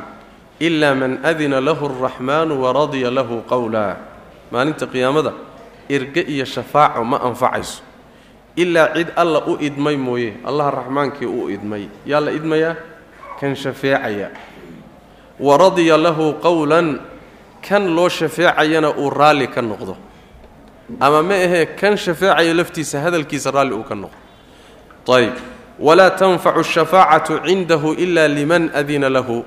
ila 0.61 0.95
man 0.95 1.19
adina 1.25 1.61
lahu 1.61 1.87
alraxmaanu 1.87 2.63
waradiya 2.63 3.11
lahu 3.11 3.43
qowla 3.49 3.97
maalinta 4.51 4.87
qiyaamada 4.87 5.33
erge 5.89 6.21
iyo 6.29 6.45
shafaaco 6.45 7.05
ma 7.05 7.19
anfacayso. 7.23 7.83
Ilaa 8.59 8.91
cid 8.95 9.09
alla 9.17 9.47
u 9.47 9.57
idmay 9.61 9.97
mooye 9.97 10.35
allaha 10.45 10.71
raxmaankii 10.83 11.27
u 11.27 11.49
idmay. 11.49 11.89
Yaa 12.07 12.21
la 12.21 12.31
idmayaa? 12.35 12.75
Kan 13.41 13.55
shafeecaya 13.55 14.31
waradiya 15.41 15.97
lahu 15.97 16.35
qowlan 16.43 17.01
kan 17.63 17.83
loo 17.97 18.09
shafeecayana 18.09 18.91
uu 18.99 19.11
raalli 19.11 19.47
ka 19.49 19.63
noqdo. 19.63 19.97
Ama 21.01 21.23
ma 21.23 21.35
ahee 21.35 21.67
kan 21.77 21.97
shafeecaya 21.97 22.55
laftiisa 22.55 23.01
hadalkiisa 23.01 23.51
raalli 23.51 23.75
uu 23.75 23.85
ka 23.85 23.95
noqdo. 23.95 24.19
Ayb 25.09 25.35
walaa 25.79 26.11
tanfacu 26.11 26.63
shafaacatu 26.65 27.41
cindahu 27.47 27.95
ila 27.95 28.29
liman 28.29 28.71
adina 28.75 29.09
lahu. 29.09 29.45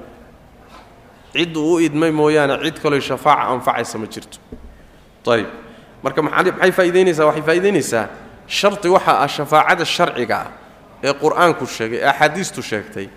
Cidduu 1.33 1.75
u 1.75 1.79
idmay 1.79 2.11
mooyaane 2.11 2.57
cid 2.63 2.79
kaloo 2.83 2.99
shafaaca 2.99 3.51
anfacaysa 3.55 3.97
ma 3.97 4.07
jirto. 4.07 4.37
Ayb 5.27 5.47
marka 6.03 6.21
maxay 6.21 6.71
faa'idaynaysaa 6.71 7.25
waxay 7.29 7.43
faa'idaynaysaa 7.43 8.05
shardi 8.47 8.89
waxaa 8.89 9.23
ah 9.23 9.27
shafaacada 9.27 9.85
sharciga 9.85 10.37
ah 10.45 10.49
ee 11.03 11.13
qur'aanku 11.13 11.65
sheegay 11.67 11.99
ee 11.99 12.07
axaadiistu 12.11 12.61
sheegtay. 12.61 13.07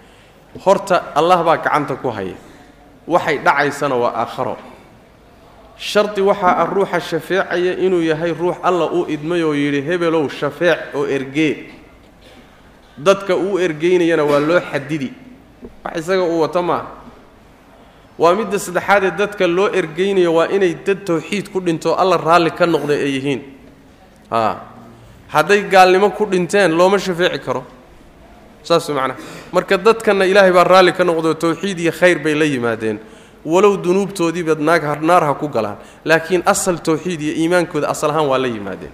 Horta 0.65 0.97
allah 1.19 1.43
baa 1.45 1.57
gacanta 1.57 1.97
ku 1.97 2.11
haya 2.11 2.37
waxay 3.07 3.39
dhacaysana 3.39 3.95
waa 3.97 4.13
aakharo. 4.23 4.57
Shardi 5.79 6.21
waxaa 6.23 6.57
ah 6.63 6.67
ruuxa 6.67 7.01
shafeecaya 7.01 7.73
inuu 7.79 8.03
yahay 8.03 8.33
ruux 8.33 8.57
alla 8.63 8.87
u 8.93 9.07
idmay 9.09 9.43
oo 9.43 9.55
yidhi 9.55 9.83
hebelow 9.83 10.29
shafeec 10.29 10.95
oo 10.95 11.07
ergee. 11.07 11.71
Dadka 12.99 13.37
uu 13.37 13.59
ergeynayana 13.59 14.25
waa 14.25 14.39
loo 14.41 14.61
xadidi 14.61 15.13
wax 15.85 15.97
isaga 15.99 16.23
uu 16.23 16.41
wato 16.41 16.63
maaha. 16.63 16.87
Waa 18.19 18.35
midda 18.35 18.59
saddexaadee 18.59 19.11
dadka 19.11 19.47
loo 19.47 19.69
ergeynayo 19.75 20.35
waa 20.35 20.47
inay 20.49 20.75
dad 20.87 21.05
tawxiid 21.05 21.51
ku 21.53 21.61
dhinto 21.61 21.95
alla 21.99 22.17
raalli 22.17 22.51
ka 22.51 22.67
noqday 22.67 23.01
ay 23.03 23.13
yihiin. 23.19 23.41
Hadday 25.29 25.63
gaalnimo 25.69 26.11
ku 26.15 26.25
dhinteen 26.27 26.71
looma 26.73 26.99
shafeeci 26.99 27.39
karo 27.43 27.65
saas 28.65 28.89
macnaha 28.89 29.17
marka 29.53 29.77
dadkanna 29.87 30.25
ilaahay 30.27 30.53
baa 30.53 30.65
raalli 30.65 30.93
ka 30.93 31.05
noqdoo 31.05 31.35
tawxiid 31.35 31.79
iyo 31.79 31.93
khayr 31.93 32.19
bay 32.25 32.35
la 32.35 32.45
yimaadeen. 32.45 32.99
Walow 33.45 33.77
dunuubtoodiibaad 33.77 34.61
naag 34.61 34.83
naar 35.03 35.25
ha 35.29 35.35
ku 35.35 35.49
galaan 35.49 35.77
laakiin 36.05 36.43
asal 36.47 36.77
tawxiid 36.81 37.21
iyo 37.21 37.35
iimaankooda 37.45 37.89
asal 37.89 38.11
ahaan 38.11 38.27
waa 38.27 38.39
la 38.39 38.49
yimaadeen. 38.49 38.93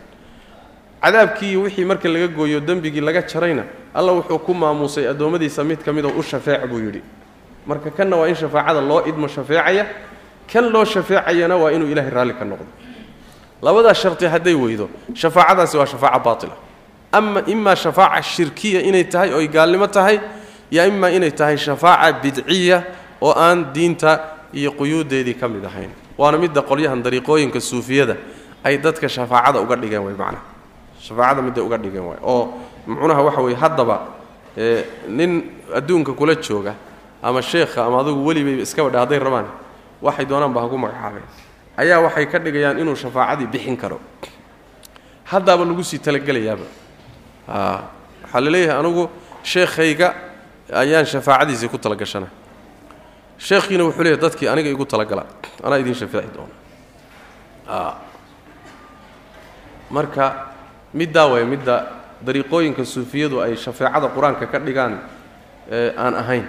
Cadaabkii 1.02 1.56
wixii 1.56 1.84
marka 1.84 2.08
laga 2.08 2.28
gooyo 2.28 2.60
dembigii 2.60 3.00
laga 3.00 3.22
jarayna 3.22 3.64
alla 3.94 4.12
wuxuu 4.12 4.38
ku 4.38 4.54
maamuusay 4.54 5.08
addoommadiisa 5.08 5.64
mid 5.64 5.78
ka 5.84 5.92
midoo 5.92 6.12
u 6.18 6.22
shafeec 6.22 6.66
buu 6.66 6.78
yidhi. 6.78 7.02
Marka 7.66 7.90
kanna 7.90 8.16
waa 8.16 8.28
in 8.28 8.34
shafaacada 8.34 8.80
loo 8.80 9.06
idmo 9.06 9.28
shafeecaya 9.28 9.86
kan 10.52 10.64
loo 10.72 10.84
shafeecayana 10.84 11.56
waa 11.56 11.70
inuu 11.70 11.88
ilahay 11.88 12.10
raalli 12.10 12.34
ka 12.34 12.44
noqdo. 12.44 12.66
Labadaa 13.62 13.94
sharti 13.94 14.26
hadday 14.26 14.54
weydo 14.54 14.90
shafaacadaasi 15.14 15.76
waa 15.76 15.86
shafaaca 15.86 16.18
baatila 16.18 16.56
ama 17.12 17.42
imaa 17.46 17.74
shafaaca 17.76 18.22
shirkiya 18.22 18.80
inay 18.82 19.04
tahay 19.04 19.32
oy 19.34 19.46
gaalnimo 19.48 19.86
tahay 19.86 20.20
ya 20.70 20.86
imaa 20.86 21.10
inay 21.10 21.30
tahay 21.30 21.56
shafaaca 21.58 22.12
bidciya 22.22 22.84
oo 23.22 23.32
aan 23.36 23.72
diinta 23.74 24.20
iyo 24.52 24.72
quyuuddeedii 24.72 25.34
ka 25.34 25.48
mid 25.48 25.64
ahayn. 25.64 25.90
Waana 26.18 26.38
midda 26.38 26.62
qolyahan 26.62 27.02
dariiqooyinka 27.02 27.60
suufiyada 27.60 28.16
ay 28.64 28.78
dadka 28.78 29.08
shafaacada 29.08 29.60
uga 29.60 29.76
dhigeen 29.76 30.02
way 30.04 30.14
macnaha 30.14 30.42
shafaacada 31.00 31.42
midday 31.42 31.62
uga 31.64 31.78
dhigeen 31.78 32.04
waay 32.08 32.18
oo 32.22 32.42
muxuunaha 32.86 33.22
waxa 33.22 33.40
weeye 33.40 33.56
haddaba 33.56 33.96
nin 35.08 35.42
adduunka 35.74 36.12
kula 36.12 36.34
jooga 36.34 36.74
ama 37.22 37.42
sheekha 37.42 37.84
ama 37.86 38.00
adugu 38.00 38.26
welibay 38.26 38.60
iskaba 38.62 38.90
dhe 38.90 38.98
hadday 38.98 39.18
rabaan 39.18 39.46
waxay 40.02 40.24
doonaan 40.26 40.52
ba 40.52 40.60
haku 40.64 40.76
magacaabeen 40.78 41.24
ayaa 41.76 41.98
waxay 42.04 42.26
ka 42.26 42.38
dhigayaan 42.38 42.78
inuu 42.78 42.96
shafaacadii 42.96 43.46
bixin 43.46 43.76
karo. 43.76 44.00
Haddaaba 45.24 45.64
lagu 45.64 45.84
sii 45.84 45.98
talagelayaaba 45.98 46.64
waxaa 47.48 48.40
la 48.40 48.50
leeyahay 48.50 48.78
anugu 48.80 49.08
sheekhayga 49.42 50.14
ayaan 50.72 51.06
shafaacadiisii 51.06 51.68
ku 51.68 51.78
talagashana. 51.78 52.26
Sheekhiina 53.38 53.84
wuxuu 53.84 54.02
leeyahy 54.04 54.20
dadkii 54.20 54.48
aniga 54.48 54.70
igu 54.70 54.84
talagala 54.86 55.24
anaa 55.64 55.78
idiin 55.78 55.94
shafeeci 55.94 56.28
doona. 56.34 56.54
Marka 59.90 60.46
middaa 60.94 61.26
waay 61.26 61.44
midda 61.44 61.86
dariiqooyinka 62.26 62.84
suufiyadu 62.84 63.40
ay 63.42 63.56
shafeecada 63.56 64.08
qur'aanka 64.08 64.46
ka 64.46 64.58
dhigaan 64.58 65.00
aan 65.96 66.14
ahayn. 66.14 66.44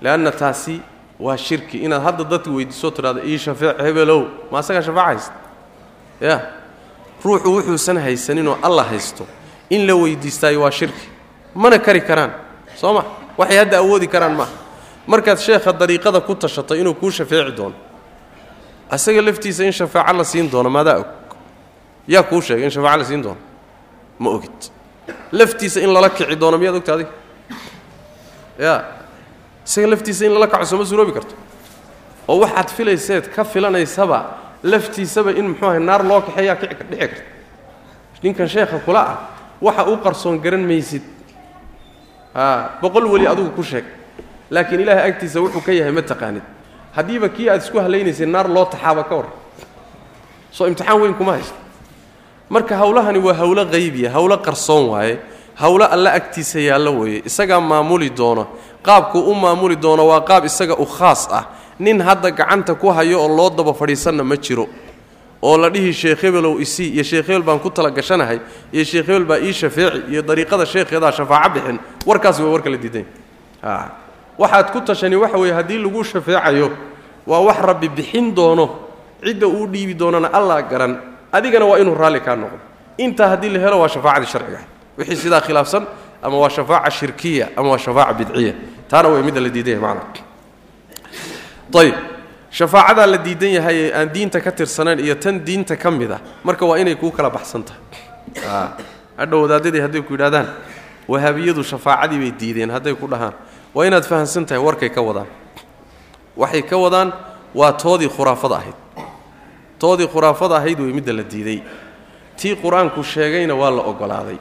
Leanna 0.00 0.30
taasi 0.32 0.80
waa 1.18 1.36
shirki 1.36 1.78
inaad 1.84 2.02
hadda 2.02 2.24
dadka 2.24 2.50
weydiisoo 2.50 2.90
tidhahdo 2.90 3.20
ii 3.24 3.38
shafeec 3.38 3.76
hebelow 3.84 4.22
ma 4.50 4.58
asagaa 4.58 4.82
shafaac 4.82 5.20
ya 6.20 6.40
ruuxu 7.24 7.52
wuxuusan 7.52 7.98
haysaninoo 8.00 8.56
alla 8.62 8.84
haysto 8.84 9.26
in 9.70 9.86
la 9.86 9.94
weydiistaayo 9.94 10.60
waa 10.60 10.70
shirki. 10.70 11.08
Mana 11.54 11.78
kari 11.78 12.00
karaan 12.00 12.32
soo 12.76 12.92
ma? 12.92 13.04
Waxay 13.38 13.58
hadda 13.58 13.78
awoodi 13.78 14.06
karaan 14.08 14.34
maaha 14.36 14.52
markaad 15.06 15.38
sheekha 15.38 15.72
dariiqada 15.72 16.20
ku 16.20 16.34
tashato 16.34 16.74
inuu 16.74 16.94
kuu 16.94 17.10
shafeeci 17.10 17.52
doono 17.56 17.74
asaga 18.90 19.22
laftiisa 19.22 19.64
in 19.64 19.72
shafaaco 19.72 20.12
la 20.16 20.24
siin 20.24 20.50
doono 20.50 20.70
maadaa 20.70 20.96
og? 20.98 21.06
Yaa 22.08 22.22
kuu 22.22 22.40
sheegay 22.42 22.64
in 22.64 22.70
shafaaco 22.70 22.98
la 22.98 23.04
siin 23.04 23.22
doono? 23.22 23.40
Ma 24.18 24.30
ogid. 24.30 24.70
Laftiisa 25.32 25.80
in 25.80 25.92
lala 25.94 26.10
kici 26.10 26.36
doono 26.36 26.58
miyaad 26.58 26.76
ogta 26.76 26.94
adiga? 26.94 27.10
Ya 28.58 28.84
isaga 29.66 29.86
laftiisa 29.86 30.24
in 30.26 30.32
lala 30.34 30.46
kaco 30.46 30.64
sooma 30.64 30.84
suroobi 30.84 31.12
karto? 31.12 31.34
Oo 32.28 32.40
waxaad 32.40 32.70
filayseed 32.70 33.28
ka 33.34 33.44
filanaysaba 33.44 34.18
laftiisaba 34.62 35.30
in 35.30 35.48
muxuu 35.48 35.66
ahay 35.68 35.80
naar 35.80 36.04
loo 36.04 36.20
kaxeeyaa 36.20 36.54
dhici 36.54 36.74
karta. 36.74 37.22
Ninkan 38.22 38.48
sheekha 38.48 38.78
kula 38.84 39.00
ah 39.00 39.18
waxa 39.60 39.84
uu 39.88 39.96
qarsoon 40.04 40.38
garan 40.40 40.64
maysid. 40.66 41.02
A 42.34 42.78
boqol 42.82 43.06
weli 43.12 43.26
adigu 43.26 43.50
ku 43.56 43.62
sheeg. 43.62 43.84
Laakiin 44.50 44.80
ilaahay 44.80 45.10
agtiisa 45.10 45.40
wuxuu 45.40 45.60
ka 45.66 45.72
yahay 45.72 45.92
ma 45.92 46.02
taqaanid. 46.02 46.42
Haddiiba 46.96 47.28
kii 47.28 47.48
aad 47.50 47.62
isku 47.62 47.78
hadlaynaysay 47.78 48.26
naar 48.26 48.48
loo 48.48 48.64
taxaaba 48.64 49.04
ka 49.04 49.14
war. 49.16 49.26
Soo 50.50 50.66
imtixaan 50.66 51.00
weyn 51.00 51.14
kuma 51.14 51.32
haysto. 51.32 51.54
Marka 52.48 52.76
hawlahani 52.76 53.18
waa 53.18 53.34
hawlo 53.34 53.64
qaybiya 53.66 54.10
hawlo 54.10 54.36
qarsoon 54.38 54.88
waaye. 54.90 55.18
Hawlo 55.54 55.84
alla 55.84 56.12
agtiisa 56.12 56.58
yaallo 56.60 56.92
weeye 57.00 57.22
isagaa 57.24 57.60
maamuli 57.60 58.10
doono. 58.10 58.46
Qaabkuu 58.82 59.30
u 59.30 59.34
maamuli 59.34 59.76
doono 59.76 60.06
waa 60.06 60.20
qaab 60.20 60.44
isaga 60.44 60.74
u 60.74 60.86
khaas 60.86 61.28
ah. 61.30 61.44
Nin 61.78 62.00
hadda 62.00 62.30
gacanta 62.30 62.74
ku 62.74 62.88
hayo 62.90 63.22
oo 63.22 63.28
loo 63.28 63.50
daba 63.50 63.74
fadhiisanna 63.74 64.24
ma 64.24 64.36
jiro 64.36 64.68
oo 65.42 65.56
la 65.58 65.68
dhihi 65.70 65.92
sheekh 65.92 66.20
hebelow 66.22 66.60
isii 66.60 66.88
iyo 66.94 67.02
sheekh 67.04 67.26
hebel 67.26 67.42
baan 67.42 67.58
ku 67.60 67.70
tala 67.70 67.90
gashanahay 67.90 68.38
iyo 68.72 68.84
sheekh 68.84 69.06
hebel 69.06 69.24
baa 69.24 69.38
ii 69.38 69.52
shafeeci 69.52 70.02
iyo 70.12 70.22
dariiqada 70.22 70.66
sheekheedaa 70.66 71.12
shafaaco 71.12 71.48
bixin. 71.54 71.78
Warkaasi 72.06 72.42
waa 72.42 72.52
warka 72.52 72.70
la 72.70 72.76
diidan 72.76 73.04
waxaad 74.38 74.70
ku 74.72 74.80
tashani 74.80 75.16
waxa 75.16 75.38
weeye 75.38 75.54
haddii 75.54 75.78
lagu 75.78 76.04
shafeecayo 76.04 76.70
waa 77.26 77.40
wax 77.40 77.58
rabbi 77.60 77.88
bixin 77.88 78.34
doono 78.34 78.66
cidda 79.24 79.46
uu 79.46 79.66
dhiibi 79.66 79.94
doonana 79.94 80.28
allaa 80.32 80.62
garan 80.62 80.96
adigana 81.32 81.64
waa 81.64 81.78
inuu 81.78 81.94
raalli 81.94 82.20
kaa 82.20 82.36
noqdo. 82.36 82.58
Intaa 82.98 83.28
haddii 83.28 83.48
la 83.50 83.58
helo 83.60 83.80
waa 83.80 83.88
shafaacadii 83.88 84.26
sharciga. 84.32 84.60
Wixii 84.98 85.16
sidaa 85.16 85.40
khilaafsan 85.40 85.84
ama 86.22 86.36
waa 86.38 86.48
shafaaca 86.50 86.90
shirkiya 86.90 87.48
ama 87.56 87.70
waa 87.70 87.78
shafaaca 87.78 88.14
bidciya. 88.14 88.54
Taana 88.88 89.08
way 89.08 89.22
midda 89.22 89.40
la 89.40 89.48
diidan 89.48 89.72
yahay 89.80 89.94
macna 89.94 90.04
shafaacadaa 92.50 93.06
la 93.06 93.18
diidan 93.18 93.50
yahay 93.58 93.76
ee 93.86 93.92
aan 93.94 94.08
diinta 94.14 94.40
ka 94.40 94.50
tirsanayn 94.52 94.98
iyo 95.00 95.14
tan 95.14 95.38
diinta 95.44 95.76
ka 95.76 95.90
mid 95.90 96.10
ah 96.12 96.20
marka 96.44 96.66
waa 96.66 96.78
inay 96.78 96.94
kuu 96.96 97.10
kala 97.10 97.30
baxsan 97.30 97.62
tahay 97.62 98.68
hadha 99.16 99.36
wadaadadii 99.36 99.80
hadday 99.80 100.02
ku 100.02 100.12
yidhahdaan 100.14 100.46
wahaabiyadu 101.08 101.62
shafaacadii 101.64 102.18
bay 102.18 102.32
diideen 102.40 102.70
hadday 102.70 102.94
ku 102.94 103.06
dhahaan. 103.06 103.34
Waa 103.74 103.86
inaad 103.86 104.04
fahamsan 104.04 104.46
tahay 104.46 104.62
warkay 104.62 104.90
ka 104.90 105.02
wadaan. 105.02 105.26
Waxay 106.36 106.62
ka 106.62 106.76
wadaan 106.76 107.12
waa 107.54 107.72
toodii 107.72 108.08
khuraafada 108.08 108.54
ahayd. 108.56 108.74
Toodii 109.78 110.06
khuraafada 110.06 110.56
ahayd 110.56 110.78
wey 110.80 110.92
midda 110.92 111.12
la 111.12 111.22
diiday. 111.22 111.62
Tii 112.36 112.54
qur'aanku 112.62 113.02
sheegayna 113.02 113.54
waa 113.54 113.70
la 113.70 113.82
ogolaaday. 113.82 114.38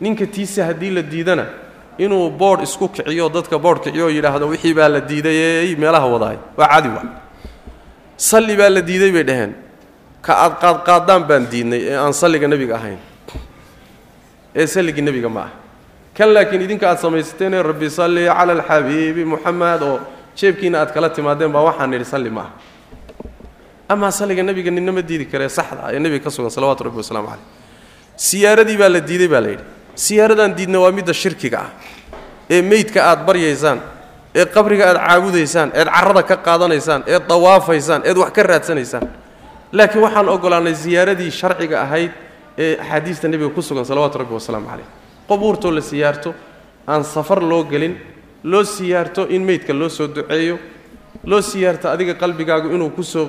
Ninka 0.00 0.26
tiise 0.26 0.62
haddii 0.62 0.90
la 0.90 1.02
diidana 1.02 1.46
inuu 1.98 2.30
boodh 2.30 2.62
isku 2.62 2.88
kiciyo 2.88 3.28
dadka 3.28 3.58
boodh 3.58 3.80
kiciyo 3.84 4.04
oo 4.06 4.10
yidhaahdo 4.10 4.48
wixii 4.48 4.74
baa 4.74 4.88
la 4.88 5.00
diidayey 5.00 5.76
meelaha 5.76 6.06
wadaay. 6.06 6.38
Waa 6.56 6.68
caadi 6.68 6.88
wa 6.88 7.02
salli 8.16 8.56
baa 8.56 8.68
la 8.70 8.80
diiday 8.80 9.12
bay 9.12 9.24
dhaheen. 9.24 9.52
Ka 10.22 10.32
aad 10.44 11.26
baan 11.28 11.46
diidnay 11.50 11.82
ee 11.90 11.96
aan 11.96 12.12
salliga 12.12 12.48
nebiga 12.48 12.74
ahayn. 12.76 12.98
Ee 14.54 14.66
salligii 14.66 15.02
nebiga 15.02 15.28
ma 15.28 15.40
ah. 15.40 15.50
Kan 16.14 16.32
laakiin 16.34 16.62
idinka 16.62 16.86
aad 16.90 16.98
samaysateen 16.98 17.54
rabbi 17.62 17.90
salli 17.90 18.26
cala 18.26 18.52
alxabiibi 18.52 19.24
muxamed 19.24 19.82
oo 19.82 19.98
jeebkiina 20.36 20.80
aad 20.80 20.92
kala 20.94 21.10
timaadeen 21.10 21.50
baa 21.52 21.62
waxaan 21.68 21.90
nidhi 21.90 22.04
salli 22.04 22.30
ma 22.30 22.42
ah 22.46 22.50
amaa 23.88 24.10
salliga 24.10 24.42
nebiga 24.42 24.70
ninna 24.70 24.92
ma 24.92 25.02
diidi 25.02 25.26
karee 25.26 25.48
saxda 25.48 25.90
ee 25.90 25.98
nebiga 25.98 26.24
ka 26.24 26.30
sugan 26.30 26.50
salawatu 26.50 26.84
rabbi 26.86 26.98
wasalaamu 27.02 27.28
caleyh 27.28 27.46
siyaaradii 28.16 28.76
baa 28.82 28.88
la 28.94 29.00
diiday 29.00 29.28
baa 29.28 29.40
la 29.40 29.50
yidhi 29.54 29.64
siyaaradan 29.94 30.54
diidna 30.56 30.78
waa 30.80 30.92
midda 30.92 31.12
shirkiga 31.12 31.58
ah 31.60 31.70
ee 32.50 32.62
meydka 32.62 33.00
aad 33.10 33.20
baryaysaan 33.26 33.78
ee 34.34 34.44
qabriga 34.54 34.84
aad 34.90 34.98
caabudaysaan 35.06 35.68
eed 35.74 35.88
carrada 35.96 36.22
ka 36.22 36.36
qaadanaysaan 36.46 37.02
eed 37.06 37.22
dawaafaysaan 37.28 38.02
eed 38.08 38.16
wax 38.16 38.30
ka 38.36 38.42
raadsanaysaan. 38.42 39.04
Laakiin 39.72 40.02
waxaan 40.06 40.28
ogolaanay 40.28 40.74
siyaaradii 40.74 41.30
sharciga 41.30 41.76
ahayd 41.86 42.10
ee 42.58 42.76
axaadiista 42.82 43.28
nebiga 43.28 43.50
ku 43.56 43.62
sugan 43.62 43.84
salawaatu 43.84 44.18
rabbi 44.18 44.34
wasalaamu 44.34 44.66
caleyh 44.70 44.86
qabuurtoo 45.28 45.70
la 45.74 45.80
siyaarto 45.80 46.34
aan 46.86 47.02
safar 47.04 47.40
loo 47.42 47.64
gelin 47.64 47.94
loo 48.44 48.64
siyaarto 48.64 49.26
in 49.28 49.42
meydka 49.42 49.72
loo 49.80 49.88
soo 49.88 50.06
duceeyo 50.06 50.58
loo 51.24 51.40
siyaarto 51.42 51.86
adiga 51.94 52.14
qalbigaagu 52.14 52.68
inuu 52.74 52.90
ku 52.90 53.02
soo 53.02 53.26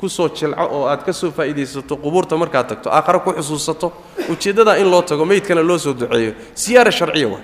ku 0.00 0.08
soo 0.08 0.28
jilco 0.28 0.62
oo 0.76 0.86
aad 0.88 1.02
ka 1.04 1.12
soo 1.12 1.30
faa'iidaysato 1.30 1.96
qubuurta 1.96 2.36
markaad 2.36 2.66
tagto 2.68 2.88
aakhare 2.90 3.18
ku 3.24 3.30
xusuusato 3.32 3.92
ujeeddadaa 4.28 4.76
in 4.78 4.88
loo 4.90 5.02
tago 5.02 5.24
meydkana 5.24 5.62
loo 5.62 5.78
soo 5.78 5.92
duceeyo. 5.94 6.32
Siyaara 6.54 6.90
sharciya 6.90 7.28
waa. 7.28 7.40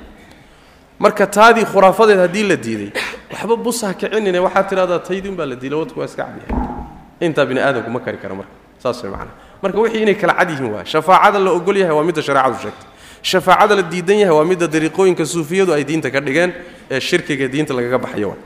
Marka 0.98 1.26
taadii 1.26 1.64
khuraafadeed 1.64 2.18
haddii 2.18 2.44
la 2.48 2.56
diiday 2.56 2.90
waxba 3.32 3.56
busaha 3.56 3.94
kicinine 3.94 4.38
waxaad 4.46 4.68
tidhahdaa 4.68 4.98
taydin 4.98 5.34
baa 5.36 5.46
la 5.46 5.56
diilay 5.56 5.78
wadku 5.80 5.98
waa 6.00 6.06
iska 6.06 6.24
cadyahay 6.24 7.26
intaa 7.26 7.46
bini 7.46 7.60
aadamku 7.60 7.90
ma 7.90 8.00
kari 8.00 8.18
kara 8.18 8.34
marka 8.34 8.52
saas 8.82 9.02
way 9.02 9.10
macana 9.12 9.30
marka 9.62 9.78
wixii 9.80 10.02
inay 10.02 10.14
kala 10.14 10.34
cad 10.38 10.50
yihiin 10.50 10.72
waa 10.74 10.84
shafaacada 10.84 11.38
la 11.38 11.50
ogol 11.56 11.76
yahay 11.76 11.94
waa 11.96 12.04
midda 12.04 12.22
shareecadu 12.22 12.56
sheegtay. 12.62 12.86
Shafaacada 13.22 13.74
la 13.76 13.82
diidan 13.82 14.18
yahay 14.22 14.34
waa 14.36 14.44
midda 14.44 14.66
dariiqooyinka 14.74 15.24
suufiyadu 15.26 15.72
ay 15.72 15.84
diinta 15.84 16.10
ka 16.10 16.20
dhigeen 16.20 16.50
ee 16.90 17.00
shirkiga 17.00 17.48
diinta 17.48 17.72
lagaga 17.74 17.98
baxayo 18.04 18.28
waa 18.28 18.38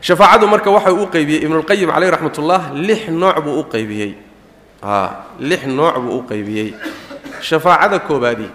shafaacadu 0.00 0.46
marka 0.52 0.70
waxa 0.70 0.92
uu 0.92 1.06
qaybiyey 1.14 1.40
ibnulqayim 1.44 1.90
caleyh 1.94 2.10
raxmatullah 2.14 2.60
lix 2.74 3.08
nooc 3.08 3.36
buu 3.44 3.60
u 3.60 3.64
qaybiyey. 3.74 4.12
Lix 5.48 5.62
nooc 5.66 5.94
buu 6.04 6.18
u 6.18 6.22
qaybiyey. 6.30 6.68
Shafaacada 7.40 7.98
koobaadi 8.00 8.48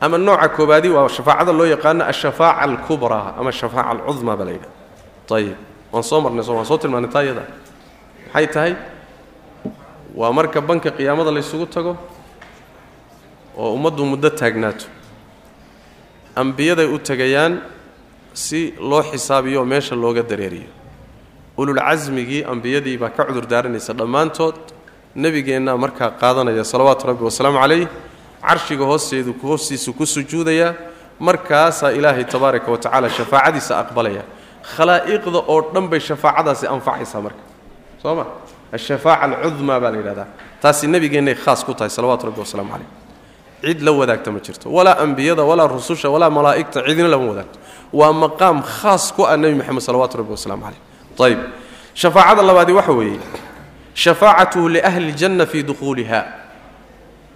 ama 0.00 0.18
nooca 0.18 0.48
koobaadi 0.48 0.88
waa 0.88 1.08
shafaacada 1.08 1.52
loo 1.52 1.66
yaqaano 1.74 2.04
ashafaaca 2.04 2.60
alkubraa 2.64 3.34
ama 3.38 3.48
ashafaaca 3.48 3.90
alcudmaa 3.90 4.36
baa 4.36 4.44
la 4.48 4.52
ayib 5.36 5.56
waan 5.92 6.02
soo 6.04 6.20
marnay 6.20 6.44
waan 6.44 6.64
soo 6.64 6.78
tilmaanay 6.78 7.10
taa 7.10 7.22
iyada 7.24 7.44
maxay 8.32 8.46
tahay? 8.46 8.72
Waa 10.14 10.32
marka 10.32 10.60
banka 10.60 10.90
qiyaamada 10.90 11.30
laysugu 11.30 11.66
tago 11.66 11.96
oo 13.56 13.74
ummaddu 13.76 14.04
muddo 14.04 14.30
taagnaato. 14.30 14.86
Ambiyaday 16.36 16.86
u 16.86 16.98
tegayaan 16.98 17.60
si 18.32 18.74
loo 18.80 19.02
xisaabiyo 19.02 19.64
meesha 19.64 19.94
looga 19.94 20.22
dareeriyo 20.22 20.79
ululcasmigii 21.60 22.44
ambiyadii 22.52 22.96
baa 22.98 23.10
ka 23.16 23.24
cudur 23.28 23.46
daaranaysa 23.46 23.92
dhammaantood. 24.00 24.56
Nebigeennaa 25.14 25.76
markaa 25.76 26.10
qaadanaya 26.20 26.64
salawaatu 26.64 27.06
rabbi 27.10 27.24
wasalaamu 27.24 27.58
calayh 27.58 27.88
carshiga 28.40 28.84
hoosteedu 28.84 29.34
hoostiisu 29.42 29.92
ku 29.92 30.06
sujuudayaa 30.06 30.74
markaasaa 31.18 31.90
ilaahay 31.90 32.24
tabaaraka 32.24 32.70
wa 32.70 33.10
shafaacadiisa 33.10 33.78
aqbalaya. 33.78 34.22
Khalaa'iqda 34.76 35.38
oo 35.48 35.60
dhan 35.74 35.88
bay 35.88 36.00
shafaacadaasi 36.00 36.66
anfacaysaa 36.66 37.20
marka. 37.20 37.42
Soo 38.02 38.14
ma? 38.14 38.26
Ashafaaca 38.72 39.24
alcudmaa 39.24 39.80
baa 39.80 39.90
la 39.90 39.98
yidhahdaa. 39.98 40.26
Taasi 40.62 40.86
nebigeennay 40.86 41.34
khaas 41.34 41.64
ku 41.64 41.74
tahay 41.74 41.90
salawaatu 41.90 42.26
rabbi 42.26 42.40
wasalaamu 42.40 42.70
calayh. 42.70 42.88
Cid 43.60 43.82
la 43.82 43.92
wadaagta 43.92 44.30
ma 44.32 44.40
jirto. 44.40 44.70
Walaa 44.70 44.96
ambiyada 45.04 45.42
walaa 45.42 45.66
rususha 45.66 46.08
walaa 46.08 46.30
malaa'igta 46.30 46.86
cidina 46.86 47.08
lama 47.08 47.26
wadaagto. 47.34 47.58
Waa 47.92 48.12
maqaam 48.12 48.62
khaas 48.62 49.12
ku 49.12 49.26
ah 49.26 49.36
nebi 49.36 49.58
moxamed 49.58 49.82
salawaatu 49.82 50.18
rabbi 50.22 50.32
wasalaamu 50.38 50.62
calayh 50.62 50.89
ayb 51.26 51.40
shafaacada 51.94 52.42
labaadi 52.42 52.72
waxa 52.72 52.92
weeye 52.92 53.20
shafaacatuhu 53.94 54.68
liahli 54.68 55.12
ljanna 55.12 55.46
fii 55.46 55.62
dukhuuliha 55.62 56.20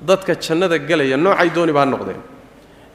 dadka 0.08 0.34
jannada 0.34 0.78
gelaya 0.78 1.16
noocay 1.16 1.50
dooniba 1.50 1.80
ha 1.80 1.86
noqdeen. 1.86 2.20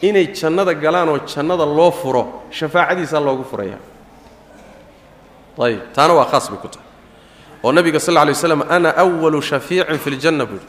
Inay 0.02 0.28
jannada 0.34 0.74
galaan 0.74 1.10
oo 1.10 1.20
jannada 1.28 1.66
loo 1.66 1.92
furo 1.92 2.24
shafaacadiisaa 2.52 3.20
loogu 3.20 3.44
furaya. 3.44 3.78
Ayb 5.60 5.80
taana 5.94 6.14
waa 6.14 6.26
khaas 6.32 6.50
bay 6.50 6.60
ku 6.62 6.68
tahay. 6.68 6.86
Oo 7.64 7.72
nabiga 7.72 8.00
sal 8.00 8.14
lay 8.16 8.32
waslam 8.34 8.64
ana 8.70 8.94
walu 9.04 9.42
shafiicin 9.42 9.98
fi 10.00 10.10
ljanna 10.12 10.46
buuhi 10.46 10.66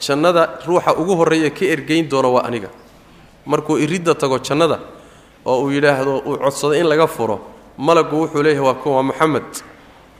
jannada 0.00 0.58
ruuxa 0.66 0.96
ugu 0.96 1.12
horreeya 1.16 1.50
ka 1.50 1.64
ergayn 1.64 2.08
doona 2.08 2.28
waa 2.28 2.44
aniga. 2.48 2.68
Markuu 3.46 3.76
iridda 3.78 4.14
tago 4.14 4.38
jannada 4.38 4.80
oo 5.44 5.64
uu 5.64 5.70
yidhaahdo 5.70 6.22
uu 6.24 6.36
codsado 6.38 6.72
in 6.72 6.86
laga 6.86 7.06
furo 7.06 7.40
malagu 7.78 8.16
wuxuu 8.22 8.42
leeyahay 8.42 8.66
waa 8.66 8.90
waa 8.96 9.02
moxamed 9.02 9.50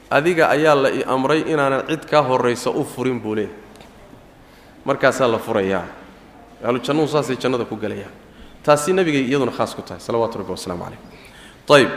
adiga 0.09 0.49
ayaa 0.49 0.75
la 0.75 0.89
i 0.89 1.03
amray 1.03 1.41
inaanan 1.41 1.87
cid 1.87 2.05
kaa 2.09 2.21
horraysa 2.21 2.69
u 2.69 2.83
furin 2.85 3.19
buu 3.19 3.35
leeyahay. 3.35 3.57
Markaasaa 4.85 5.27
la 5.27 5.39
furayaa. 5.39 5.85
Ahlu 6.63 6.79
jannuhu 6.79 7.07
saasay 7.07 7.35
jannada 7.37 7.65
ku 7.65 7.75
gelayaan 7.75 8.11
taasi 8.63 8.93
nebigay 8.93 9.21
iyaduna 9.29 9.51
khaas 9.51 9.75
ku 9.75 9.81
tahay. 9.81 9.99
Salawaatu 10.01 10.37
rabbi 10.39 10.51
wasalaamu 10.51 10.83
calayh 10.85 10.99
ayb 11.69 11.89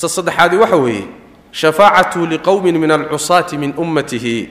ta 0.00 0.08
saddexaadi 0.08 0.56
waxa 0.56 0.76
weeye 0.76 1.08
shafaacatu 1.52 2.26
liqowmin 2.26 2.78
min 2.78 2.90
alcusaati 2.90 3.58
min 3.58 3.74
ummatihi. 3.76 4.48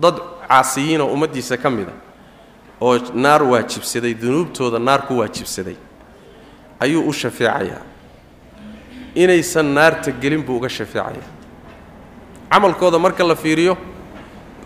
Dad 0.00 0.14
caasiyiin 0.48 1.00
oo 1.00 1.12
ummaddiisa 1.12 1.56
ka 1.56 1.70
mida 1.70 1.92
oo 2.80 2.98
naar 3.14 3.42
waajibsaday 3.42 4.14
dunuubtooda 4.14 4.78
naar 4.78 5.06
ku 5.06 5.18
waajibsaday 5.18 5.76
ayuu 6.80 7.02
u 7.08 7.12
shafeecayaa 7.12 7.82
inaysan 9.14 9.66
naarta 9.74 10.10
gelin 10.20 10.42
buu 10.42 10.56
uga 10.56 10.68
shafeecayaa 10.68 11.26
camalkooda 12.50 12.98
marka 12.98 13.24
la 13.24 13.34
fiiriyo 13.36 13.76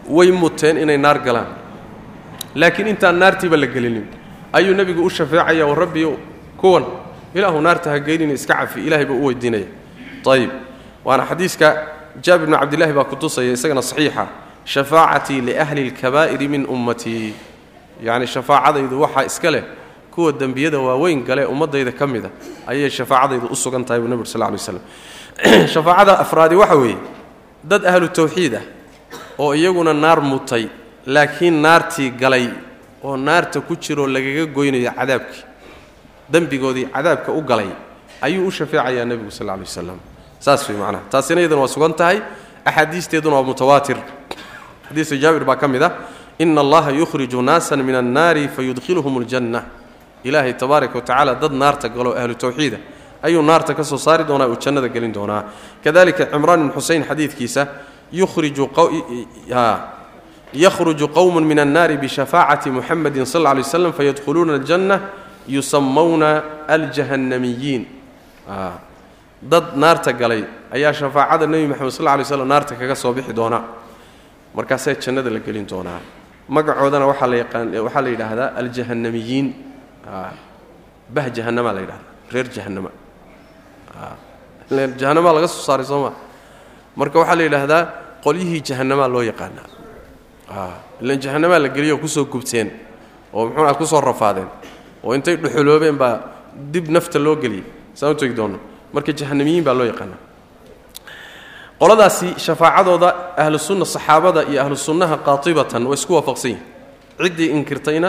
way 0.09 0.31
muteen 0.33 0.79
inay 0.79 0.97
naar 0.99 1.19
galaan. 1.19 1.47
Laakiin 2.55 2.89
intaan 2.89 3.19
naartiiba 3.19 3.57
la 3.57 3.67
gelinin. 3.67 4.07
Ayuu 4.53 4.75
nebigu 4.75 5.03
u 5.05 5.11
shafeecaya 5.11 5.67
wa 5.67 5.75
rabbiyo 5.75 6.19
kuwan 6.57 6.85
ilaahu 7.35 7.61
naarta 7.61 7.91
ha 7.91 7.99
geynina 7.99 8.33
iska 8.33 8.55
cafi 8.55 8.81
ilahay 8.87 9.05
buu 9.07 9.19
u 9.23 9.27
weydiinaya. 9.27 9.67
Ayib 10.27 10.51
waana 11.05 11.27
xadiiska 11.27 11.69
jaabir 12.23 12.47
bnu 12.47 12.57
cabdillahi 12.59 12.93
baa 12.93 13.05
ku 13.05 13.17
tusaya 13.17 13.53
isagana 13.53 13.83
saxiixa. 13.83 14.27
Shafaacatii 14.65 15.41
liahli 15.41 15.91
lkabaa'iri 15.91 16.49
min 16.49 16.67
ummatii 16.67 17.35
yacni 18.03 18.27
shafaacadaydu 18.27 19.01
waxaa 19.01 19.25
iska 19.25 19.51
leh 19.51 19.63
kuwa 20.15 20.33
dembiyada 20.33 20.79
waaweyn 20.79 21.25
gale 21.25 21.45
ummaddayda 21.47 21.93
ka 21.93 22.07
mida 22.07 22.31
ayay 22.67 22.91
shafaacadaydu 22.91 23.47
u 23.51 23.57
sugan 23.57 23.85
tahay 23.85 24.01
buu 24.01 24.09
nebig 24.09 24.27
sal 24.27 24.41
lay 24.41 24.59
slam 24.59 24.81
shafaacada 25.73 26.19
afraadi 26.19 26.57
waxa 26.57 26.77
weeye 26.77 26.99
dad 27.65 27.87
ahlu 27.87 28.09
tawxiid 28.09 28.55
ah 28.55 28.63
oo 29.39 29.55
iyaguna 29.55 29.93
naar 29.95 30.21
mutay 30.21 30.69
laakiin 31.07 31.57
naartii 31.63 32.11
galay 32.11 32.49
oo 33.05 33.17
naarta 33.17 33.61
ku 33.61 33.77
jiroo 33.77 34.07
lagaga 34.07 34.47
goynayo 34.47 34.93
cadaabkii 34.99 35.45
dembigoodii 36.33 36.87
cadaabka 36.95 37.33
u 37.33 37.41
galay 37.43 37.71
ayuu 38.21 38.47
u 38.47 38.51
shafeecayaa 38.51 39.05
nebigu 39.05 39.31
sal 39.31 39.47
lay 39.47 39.59
waslam 39.61 39.99
saas 40.39 40.69
way 40.69 40.77
macnaha 40.79 41.03
taasina 41.11 41.41
iyadana 41.41 41.61
waa 41.63 41.69
sugan 41.69 41.95
tahay. 41.95 42.21
Axaadiisteeduna 42.65 43.37
waa 43.37 43.43
mutawaatir. 43.43 43.97
Xadiiska 44.89 45.17
jaabir 45.19 45.45
baa 45.45 45.57
ka 45.57 45.67
mid 45.69 45.83
ah 45.83 45.93
ina 46.39 46.61
allaha 46.61 46.91
yukhriju 46.91 47.43
naasan 47.43 47.83
min 47.83 47.95
annaari 47.95 48.49
fayudkhiluhum 48.49 49.19
aljanna 49.19 49.63
ilaahay 50.25 50.55
tabaaraka 50.55 50.95
wa 50.95 51.03
tacaala 51.05 51.35
dad 51.35 51.53
naarta 51.53 51.89
galo 51.89 52.15
ahlu 52.17 52.35
tawxiida 52.35 52.79
ayuu 53.23 53.43
naarta 53.43 53.75
ka 53.75 53.85
soo 53.85 53.99
saari 53.99 54.25
doonaa 54.25 54.49
uu 54.49 54.57
jannada 54.57 54.89
gelin 54.89 55.13
doonaa. 55.13 55.45
Kadalika 55.85 56.27
cimraan 56.27 56.61
ibn 56.61 56.73
xuseyn 56.73 57.05
xadiidkiisa 57.05 57.67
yakhruju 60.53 61.09
qowmun 61.09 61.45
min 61.45 61.59
annaari 61.59 61.97
bishafaacati 61.97 62.71
muxamedin 62.71 63.25
sal 63.27 63.43
lla 63.43 63.55
lay 63.55 63.93
fayadkhuluuna 63.93 64.55
aljanna 64.55 65.01
yusamawna 65.49 66.43
aljahannamiyiin. 66.69 67.87
Dad 69.43 69.77
naarta 69.77 70.13
galay 70.13 70.45
ayaa 70.71 70.93
shafaacada 70.93 71.47
nebi 71.47 71.67
moxamed 71.69 71.91
sal 71.93 72.05
lay 72.05 72.25
slam 72.25 72.49
naarta 72.49 72.75
kaga 72.75 72.95
soo 72.95 73.13
bixi 73.13 73.33
doonaa 73.33 73.65
markaasaa 74.55 74.95
jannada 74.95 75.31
la 75.31 75.41
gelin 75.41 75.67
doonaa. 75.67 76.01
Magacoodana 76.49 77.07
waxaa 77.07 77.27
la 77.27 77.37
yaqaan 77.37 77.75
waxaa 77.85 78.03
la 78.03 78.09
yidhaahdaa 78.09 78.53
aljahannamiyiin 78.57 79.72
bah 81.15 81.27
jahanamaa 81.37 81.73
la 81.77 81.81
yidhahdaa 81.85 82.11
reer 82.33 82.49
jahanama 82.57 82.91
jahanamaa 85.01 85.33
laga 85.37 85.49
soo 85.49 85.63
saaray 85.69 85.87
soo 85.91 86.01
maa 86.05 86.15
marka 86.97 87.17
waxaa 87.21 87.37
la 87.41 87.45
yidhaahdaa 87.49 87.83
qolyihii 88.25 88.61
jahanamaa 88.69 89.09
loo 89.15 89.23
yaqaanaa 89.31 89.69
ilan 91.03 91.19
jahanamaa 91.25 91.59
la 91.65 91.69
geliyoo 91.77 91.99
ku 92.03 92.09
soo 92.09 92.25
gubteen 92.25 92.69
oo 93.33 93.47
muxuuah 93.49 93.77
ku 93.81 93.87
soo 93.93 94.01
rafaadeen 94.01 94.49
oo 95.05 95.15
intay 95.17 95.37
dhuxuloobeen 95.43 95.97
baa 96.03 96.15
dib 96.73 96.87
nafta 96.97 97.19
loo 97.19 97.37
geliyey 97.43 97.65
saan 97.95 98.13
u 98.13 98.17
tegi 98.21 98.35
doonno 98.37 98.59
marka 98.95 99.13
jahanamiyiin 99.21 99.65
baa 99.65 99.75
loo 99.79 99.87
yaqaanaa 99.93 100.21
qoladaasi 101.81 102.29
shafaacadooda 102.47 103.09
ahlu 103.43 103.59
sunna 103.59 103.85
saxaabada 103.95 104.41
iyo 104.51 104.59
ahlu 104.65 104.77
sunnaha 104.77 105.17
qaatibatan 105.27 105.83
way 105.91 105.97
isku 106.01 106.13
waafaqsan 106.19 106.51
yihiin 106.53 106.67
ciddii 107.23 107.49
inkirtayna 107.57 108.09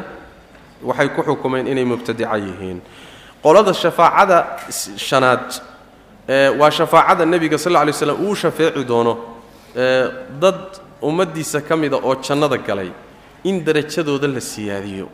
waxay 0.83 1.09
ku 1.09 1.21
xukumeen 1.23 1.67
inay 1.67 1.85
mubtadica 1.85 2.37
yihiin. 2.37 2.81
Qolada 3.43 3.73
shafaacada 3.73 4.57
shanaad 4.97 5.47
waa 6.59 6.71
shafaacada 6.71 7.25
nebiga 7.25 7.57
sal 7.57 7.73
lla 7.73 7.85
lay 7.85 7.93
slam 7.93 8.17
uu 8.25 8.35
shafeeci 8.35 8.83
doono 8.85 9.17
dad 10.39 10.79
ummaddiisa 11.01 11.61
ka 11.61 11.75
mida 11.75 11.97
oo 11.97 12.15
jannada 12.21 12.57
galay 12.57 12.91
in 13.43 13.63
darajadooda 13.65 14.27
la 14.27 14.39
siyaadiyo. 14.39 15.09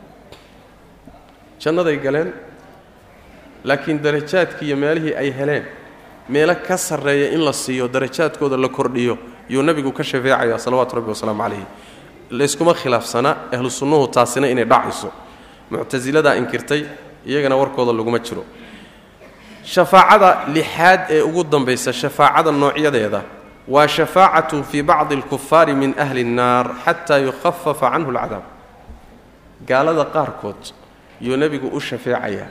Jannaday 1.59 1.97
galeen 1.97 2.33
laakiin 3.63 4.01
darajaadkii 4.03 4.67
iyo 4.67 4.77
meelihii 4.77 5.15
ay 5.15 5.31
heleen 5.37 5.65
meelo 6.29 6.55
ka 6.55 6.77
sarreeya 6.77 7.31
in 7.33 7.41
la 7.45 7.53
siiyo 7.53 7.87
darajaadkooda 7.87 8.57
la 8.57 8.69
kordhiyo 8.69 9.17
yuu 9.49 9.63
nebigu 9.63 9.91
ka 9.91 10.03
shafeecaya 10.03 10.59
salawaatu 10.59 10.95
rabbi 10.95 11.09
wasalaamu 11.09 11.43
calayhi. 11.43 11.65
Layskuma 12.31 12.73
khilaafsana 12.73 13.35
ahlu 13.51 13.69
sunnuhu 13.69 14.07
taasina 14.07 14.47
inay 14.47 14.65
dhacayso 14.65 15.11
muctasiladaa 15.71 16.35
inkirtay 16.35 16.85
iyagana 17.25 17.55
warkooda 17.55 17.93
laguma 17.93 18.19
jiro. 18.19 18.43
Shafaacada 19.63 20.47
lixaad 20.53 21.01
ee 21.09 21.21
ugu 21.21 21.43
dambaysa 21.43 21.93
shafaacada 21.93 22.51
noocyadeeda 22.51 23.21
waa 23.67 23.87
shafaacatu 23.87 24.63
fii 24.63 24.81
bacdi 24.81 25.15
alkufaari 25.15 25.73
min 25.73 25.93
ahli 25.99 26.21
اnnaar 26.21 26.65
xataa 26.85 27.17
yukhafafa 27.17 27.91
canhu 27.91 28.09
alcadaab. 28.09 28.43
Gaalada 29.67 30.05
qaarkood 30.05 30.61
yuu 31.21 31.37
nebigu 31.37 31.67
u 31.67 31.79
shafeecayaa 31.79 32.47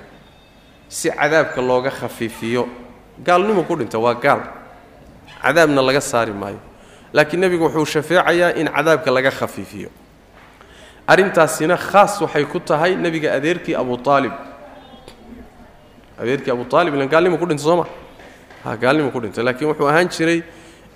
si 0.89 1.11
cadaabka 1.11 1.63
looga 1.63 1.91
khafiifiyo. 1.91 2.69
Gaalnimu 3.25 3.65
ku 3.65 3.77
dhinta 3.77 3.99
waa 3.99 4.15
gaal. 4.15 4.41
Cadaabna 5.43 5.83
laga 5.83 6.01
saari 6.01 6.33
maayo. 6.33 6.61
Laakiin 7.13 7.41
nebigu 7.41 7.65
wuxuu 7.65 7.85
shafeecayaa 7.87 8.55
in 8.61 8.69
cadaabka 8.69 9.11
laga 9.11 9.31
khafiifiyo 9.31 9.91
arrintaasina 11.09 11.77
khaas 11.77 12.21
waxay 12.21 12.45
ku 12.45 12.61
tahay 12.61 12.95
nebiga 12.97 13.33
adeerkii 13.33 13.75
abu 13.75 13.97
aalib 14.07 14.33
adeerkii 16.21 16.51
abu 16.53 16.67
aalib 16.77 16.95
ilan 16.95 17.09
gaalnimu 17.09 17.39
ku 17.39 17.47
dhintay 17.47 17.65
sooma? 17.65 17.87
Ha 18.65 18.77
gaalnimu 18.77 19.11
ku 19.13 19.21
dhintay 19.21 19.45
laakiin 19.45 19.69
wuxuu 19.71 19.89
ahaan 19.89 20.09
jiray 20.09 20.43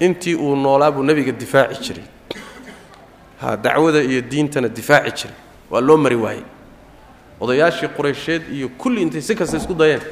intii 0.01 0.35
uu 0.37 0.57
noolaa 0.57 0.91
buu 0.93 1.03
nebiga 1.03 1.33
difaaci 1.33 1.81
jiray. 1.83 2.05
Ha 3.41 3.57
dacwada 3.57 4.03
iyo 4.03 4.21
diintana 4.21 4.69
difaaci 4.69 5.13
jiray. 5.17 5.37
Waa 5.71 5.81
loo 5.81 5.97
mari 5.97 6.17
waayey. 6.17 6.45
Odayaashii 7.41 7.89
quraysheed 7.97 8.43
iyo 8.53 8.69
kulli 8.69 9.03
intay 9.03 9.23
si 9.23 9.35
kasta 9.35 9.57
isku 9.57 9.75
dayeen 9.75 10.03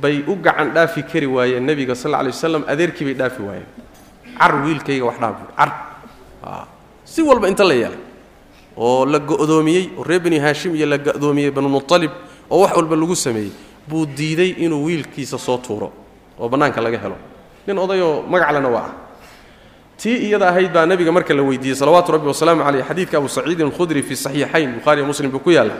bay 0.00 0.24
u 0.26 0.34
gacan 0.36 0.74
dhaafi 0.74 1.02
kari 1.02 1.26
waayeen 1.26 1.62
nebiga 1.62 1.94
sal 1.94 2.10
lla 2.10 2.22
lay 2.22 2.62
adeerkii 2.66 3.04
bay 3.04 3.14
dhaafi 3.14 3.42
waayeen. 3.42 3.68
Car 4.38 4.54
wiilkayga 4.64 5.04
wax 5.04 5.18
dhaaf 5.20 5.34
buui 5.38 5.54
car 5.56 5.70
si 7.04 7.22
walba 7.22 7.48
inta 7.48 7.64
la 7.64 7.74
yeelay 7.74 8.11
oo 8.76 9.06
la 9.06 9.18
go'doomiyey 9.18 9.90
oo 9.98 10.04
reer 10.04 10.20
bani 10.20 10.38
haashim 10.38 10.74
iyo 10.76 10.86
la 10.86 10.98
go'doomiyey 10.98 11.50
banu 11.50 11.68
mutalib 11.68 12.10
oo 12.50 12.60
wax 12.62 12.76
walba 12.76 12.96
lagu 12.96 13.16
sameeyey 13.16 13.52
buu 13.88 14.06
diiday 14.06 14.50
inuu 14.64 14.84
wiilkiisa 14.84 15.38
soo 15.38 15.58
tuuro 15.58 15.92
oo 16.38 16.48
bannaanka 16.48 16.80
laga 16.80 16.98
helo. 16.98 17.16
Nin 17.66 17.78
odayoo 17.78 18.22
magaclena 18.28 18.68
waa 18.68 18.80
ah. 18.82 18.90
Tii 19.96 20.16
iyada 20.28 20.48
ahayd 20.48 20.72
baa 20.72 20.86
nabiga 20.86 21.12
marka 21.12 21.34
la 21.34 21.42
weydiiyey 21.42 21.76
salawaatu 21.76 22.12
rabbi 22.12 22.26
wasalaamu 22.26 22.62
caleyh 22.64 22.84
xadiidka 22.88 23.18
abu 23.18 23.28
saciidin 23.28 23.66
alkhudri 23.66 24.02
fii 24.02 24.16
saxiixayn 24.16 24.74
bukhaariyo 24.74 25.06
muslim 25.06 25.30
buu 25.30 25.38
ku 25.38 25.50
yaalla 25.50 25.74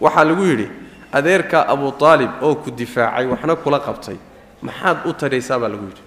waxaa 0.00 0.24
lagu 0.24 0.42
yidhi 0.42 0.68
adeerka 1.12 1.68
abu 1.68 1.94
aalib 2.02 2.30
oo 2.42 2.54
ku 2.54 2.70
difaacay 2.70 3.26
waxna 3.26 3.56
kula 3.56 3.78
qabtay. 3.78 4.16
Maxaad 4.62 5.06
u 5.06 5.12
taraysaa 5.12 5.58
baa 5.58 5.68
lagu 5.68 5.84
yidhi. 5.86 6.02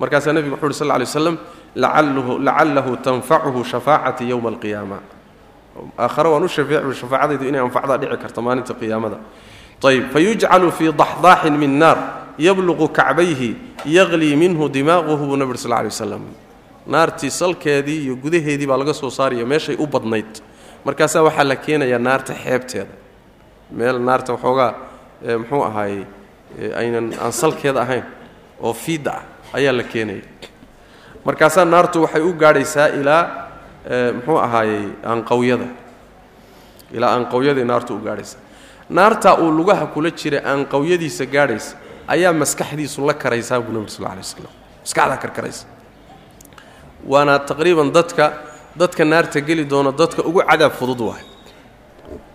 Markaasaa 0.00 0.32
nebigu 0.32 0.54
wuxu 0.54 0.66
uhi 0.66 0.74
sal 0.74 0.88
ly 0.88 1.04
waslam 1.06 1.38
lacallahu 1.74 2.96
tanfacuhu 2.96 3.64
shafaacati 3.64 4.28
yowma 4.28 4.48
alqiyaama. 4.48 4.98
Aakhare 5.98 6.28
waan 6.28 6.44
u 6.44 6.48
shafeeci 6.48 7.00
shafaacadaydu 7.00 7.48
inay 7.48 7.60
anfacdaa 7.60 7.98
dhici 7.98 8.16
karta 8.16 8.40
maalinta 8.42 8.74
qiyaamada. 8.74 9.18
Ayb 9.84 10.10
fayujcalu 10.12 10.72
fii 10.72 10.92
daxdaaxin 10.92 11.58
min 11.58 11.78
naar 11.78 11.98
yabluqu 12.38 12.88
kacbayhi 12.88 13.56
yaqlii 13.84 14.36
minhu 14.36 14.68
dimaaquhu 14.68 15.16
buu 15.26 15.36
nebi 15.36 15.58
sal 15.58 15.70
lay 15.70 15.84
waslam 15.84 16.24
naartii 16.86 17.30
salkeedii 17.30 18.04
iyo 18.04 18.16
gudaheedii 18.16 18.66
baa 18.66 18.78
laga 18.78 18.94
soo 18.94 19.10
saaraya 19.10 19.44
meeshay 19.46 19.76
u 19.78 19.86
badnayd. 19.86 20.40
Markaasaa 20.84 21.22
waxaa 21.22 21.44
la 21.44 21.56
keenayaa 21.56 21.98
naarta 21.98 22.34
xeebteeda. 22.34 22.94
Meel 23.70 23.98
naarta 23.98 24.32
waxoogaa 24.32 24.74
muxuu 25.38 25.62
ahaayey 25.64 26.04
aynan 26.76 27.12
aan 27.22 27.32
salkeeda 27.32 27.80
ahayn 27.82 28.04
oo 28.60 28.72
fiidda 28.72 29.10
ah 29.10 29.22
ayaa 29.58 29.72
la 29.72 29.82
keenaya 29.82 30.22
markaasaa 31.24 31.64
naartu 31.64 32.02
waxay 32.04 32.22
u 32.22 32.32
gaadhaysaa 32.42 32.88
ilaa 33.00 33.22
muxuu 34.16 34.38
ahaayey 34.46 34.84
aanqawyada 35.10 35.66
ilaa 36.96 37.10
aanqawyaday 37.16 37.64
naartu 37.64 37.94
u 37.96 37.98
gaadhaysa 38.06 38.36
naartaa 38.88 39.34
uu 39.42 39.50
lugaha 39.58 39.86
kula 39.94 40.10
jira 40.10 40.38
aanqawyadiisa 40.50 41.24
gaadhaysa 41.34 41.76
ayaa 42.14 42.32
maskaxdiisu 42.32 43.06
la 43.08 43.14
karaysaa 43.14 43.60
buu 43.60 43.72
nebi 43.72 43.90
sal 43.90 44.04
lay 44.04 44.18
waslam 44.18 44.52
maskaxdaa 44.84 45.16
karkaraysa. 45.24 45.64
Waana 47.12 47.38
taqriiban 47.38 47.88
dadka 47.92 48.24
dadka 48.76 49.04
naarta 49.04 49.40
geli 49.40 49.64
doona 49.64 49.92
dadka 49.92 50.22
ugu 50.28 50.40
cadaab 50.50 50.72
fudud 50.72 51.00
waay 51.08 51.24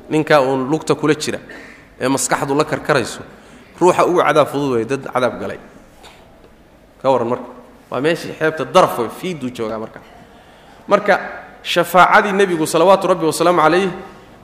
ninkaa 0.09 0.41
uun 0.41 0.69
lugta 0.71 0.95
kula 0.95 1.13
jira 1.23 1.39
ee 2.01 2.07
maskaxdu 2.07 2.53
la 2.55 2.65
karkarayso 2.71 3.21
ruuxa 3.79 4.05
ugu 4.09 4.19
cadaab 4.27 4.47
fudud 4.47 4.71
way 4.75 4.85
dad 4.85 5.03
cadaab 5.13 5.39
galay. 5.41 5.59
Ka 7.01 7.07
warran 7.11 7.29
marka 7.29 7.49
waa 7.91 8.01
meeshii 8.01 8.33
xeebta 8.39 8.65
daraf 8.65 8.99
way 8.99 9.09
fiiduu 9.19 9.49
joogaa 9.49 9.79
marka. 9.79 9.99
Marka 10.87 11.19
shafaacadii 11.63 12.31
nebigu 12.31 12.65
salawaatu 12.67 13.07
rabbi 13.07 13.25
wasalaamu 13.25 13.61
calayh 13.61 13.89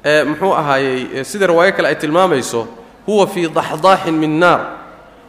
ee 0.05 0.23
muxuu 0.23 0.53
ahaayey 0.53 1.23
sida 1.23 1.47
riwaayo 1.47 1.71
kale 1.73 1.87
ay 1.87 1.95
tilmaamayso 1.95 2.67
huwa 3.05 3.27
fii 3.27 3.47
daxdaaxin 3.49 4.13
min 4.13 4.39
naar 4.39 4.61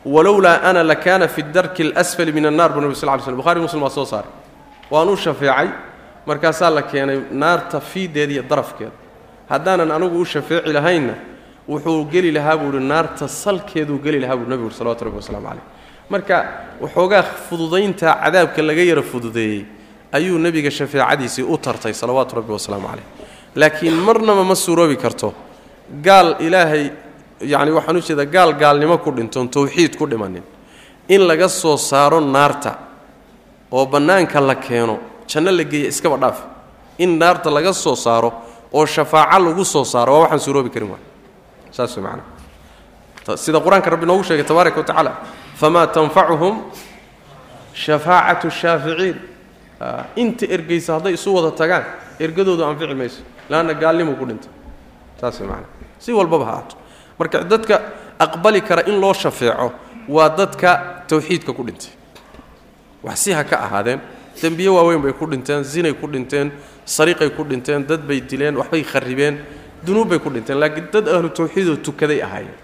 walowlaa 0.04 0.60
ana 0.62 0.82
lakaana 0.82 1.28
fi 1.28 1.42
darki 1.42 1.82
اlasfali 1.82 2.32
min 2.32 2.46
annar 2.46 2.72
buu 2.72 2.80
nebi 2.80 2.94
sal 2.94 3.10
ly 3.16 3.22
slm 3.22 3.36
buhari 3.36 3.60
muslim 3.60 3.82
waa 3.82 3.90
soo 3.90 4.04
saaray. 4.04 4.30
Waanuu 4.90 5.16
shafeecay 5.16 5.68
markaasaa 6.26 6.70
la 6.70 6.82
keenay 6.82 7.20
naarta 7.30 7.80
fiideeda 7.80 8.32
iyo 8.32 8.42
darafkeeda 8.42 8.92
haddaanan 9.48 9.90
anigu 9.90 10.20
u 10.20 10.24
shafeeci 10.24 10.72
lahaynna 10.72 11.14
wuxuu 11.68 12.04
geli 12.12 12.30
lahaa 12.32 12.56
buu 12.56 12.70
ihi 12.76 12.84
naarta 12.86 13.28
salkeeduu 13.28 13.98
geli 13.98 14.20
lahaa 14.20 14.36
buu 14.36 14.48
nebigu 14.50 14.70
salawatu 14.70 15.04
rabbi 15.04 15.16
waslamu 15.16 15.46
calayh 15.48 15.64
marka 16.11 16.36
waxoogaa 16.80 17.22
fududaynta 17.48 18.09
cadaabka 18.24 18.62
laga 18.62 18.82
yara 18.90 19.02
fududeeyey 19.02 19.64
ayuu 20.12 20.38
nebiga 20.38 20.70
shafeecadiisii 20.70 21.42
u 21.42 21.59
tartay 21.59 21.92
salawaatu 21.92 22.36
rabbi 22.36 22.52
wasalaamu 22.52 22.86
calayh. 22.88 23.07
Laakiin 23.54 23.94
marnaba 24.07 24.44
ma 24.44 24.54
suuroobi 24.54 24.96
karto 24.96 25.34
gaal 26.02 26.36
ilaahay 26.40 26.90
yacni 27.40 27.70
waxaan 27.72 27.96
u 27.96 28.26
gaal 28.26 28.52
gaalnimo 28.54 28.98
ku 28.98 29.11
dhintoon 29.12 29.48
tawxiid 29.48 29.96
ku 29.96 30.07
dhimanin. 30.07 30.42
In 31.09 31.20
laga 31.26 31.48
soo 31.48 31.76
saaro 31.76 32.20
naarta 32.20 32.78
oo 33.72 33.86
bannaanka 33.86 34.40
la 34.40 34.54
keeno 34.54 34.98
janno 35.26 35.50
la 35.50 35.64
geeya 35.64 35.88
iskaba 35.88 36.16
dhaaf. 36.16 36.38
In 36.98 37.18
naarta 37.18 37.50
laga 37.50 37.72
soo 37.72 37.94
saaro 37.96 38.32
oo 38.72 38.86
shafaaco 38.86 39.38
lagu 39.38 39.64
soo 39.64 39.84
saaro 39.84 40.12
waa 40.12 40.20
waxaan 40.20 40.40
suuroobi 40.40 40.70
karin 40.70 40.90
waa 40.90 40.98
saas 41.70 41.96
way 41.96 42.04
macnaha 42.04 43.36
sida 43.36 43.61
qur'aanka 43.61 43.90
rabbi 43.90 44.07
noogu 44.07 44.24
sheegay 44.24 44.44
tabaaraka 44.44 44.80
wa 44.80 44.84
tacaala 44.86 45.12
famaa 45.61 45.86
tanfacuhum 45.96 46.54
shafaacatu 47.84 48.50
shaaficiin 48.61 49.16
inta 50.22 50.44
ergaysa 50.54 50.90
hadday 50.96 51.14
isu 51.18 51.28
wada 51.36 51.50
tagaan 51.61 51.84
ergadoodu 52.24 52.64
anfici 52.64 52.94
mayso 53.00 53.20
laanna 53.50 53.74
gaalnimuu 53.82 54.16
ku 54.20 54.24
dhintay 54.30 54.50
saas 55.20 55.40
way 55.40 55.48
macnaha 55.48 55.68
si 56.04 56.11
walbaba 56.18 56.44
ha 56.44 56.52
aato 56.61 56.76
marka 57.18 57.38
dadka 57.52 57.74
aqbali 58.18 58.61
kara 58.68 58.82
in 58.90 58.96
loo 59.00 59.12
shafeeco 59.22 59.72
waa 60.09 60.28
dadka 60.38 60.70
tawxiidka 61.09 61.52
ku 61.52 61.62
dhintay 61.68 61.90
wax 63.02 63.18
si 63.24 63.32
ha 63.32 63.44
ka 63.44 63.57
ahaadeen 63.66 64.00
dembiye 64.42 64.68
waaweyn 64.68 65.00
bay 65.02 65.12
ku 65.12 65.26
dhinteen 65.26 65.62
zinay 65.64 65.92
ku 65.94 66.07
dhinteen 66.09 66.50
sariiqay 66.84 67.30
ku 67.36 67.44
dhinteen 67.44 67.86
dad 67.86 68.00
bay 68.09 68.20
dileen 68.20 68.57
waxbay 68.57 68.82
kharribeen 68.84 69.36
dunuub 69.84 70.09
bay 70.09 70.18
ku 70.18 70.30
dhinteen 70.30 70.59
laakiin 70.59 70.88
dad 70.92 71.09
ahlu 71.09 71.28
tawxiidoo 71.28 71.76
tukaday 71.76 72.20
ahaayeen 72.22 72.54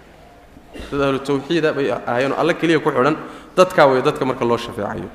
dad 0.91 1.01
ahlu 1.01 1.19
tawxiida 1.19 1.73
bay 1.73 1.91
ahaayeenoo 1.91 2.37
alle 2.39 2.55
keliya 2.55 2.81
ku 2.81 2.91
xidhan. 2.91 3.17
Dadkaa 3.57 3.87
way 3.87 4.03
dadka 4.03 4.25
marka 4.25 4.45
loo 4.45 4.57
shafeecayo. 4.57 5.09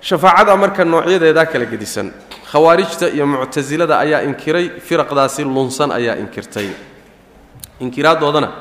Shafaacada 0.00 0.56
marka 0.56 0.84
noocyadeedaa 0.84 1.46
kala 1.46 1.66
gedisan. 1.66 2.12
Khawaarijta 2.50 3.08
iyo 3.10 3.26
muctasilada 3.26 3.98
ayaa 3.98 4.22
inkiray 4.22 4.80
firaqdaasi 4.80 5.44
lunsan 5.44 5.92
ayaa 5.92 6.16
inkirtay. 6.16 6.70
Inkiraadoodana 7.80 8.52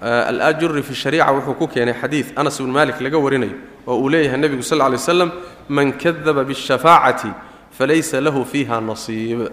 alaajuri 0.00 0.82
fi 0.82 0.94
shariica 0.94 1.32
wuxuu 1.32 1.54
ku 1.54 1.68
keenay 1.68 1.94
xadiid 1.94 2.32
anas 2.36 2.60
ibnu 2.60 2.72
maalik 2.72 3.00
laga 3.00 3.18
warinayo 3.18 3.56
oo 3.86 3.96
uu 4.00 4.08
leeyahay 4.08 4.38
nebigu 4.38 4.62
sal 4.62 4.78
lla 4.78 4.88
lay 4.88 5.30
man 5.68 5.92
kadaba 5.92 6.44
biاshafaacati 6.44 7.28
falaysa 7.72 8.20
lahu 8.20 8.44
fiiha 8.44 8.80
nasiib. 8.80 9.48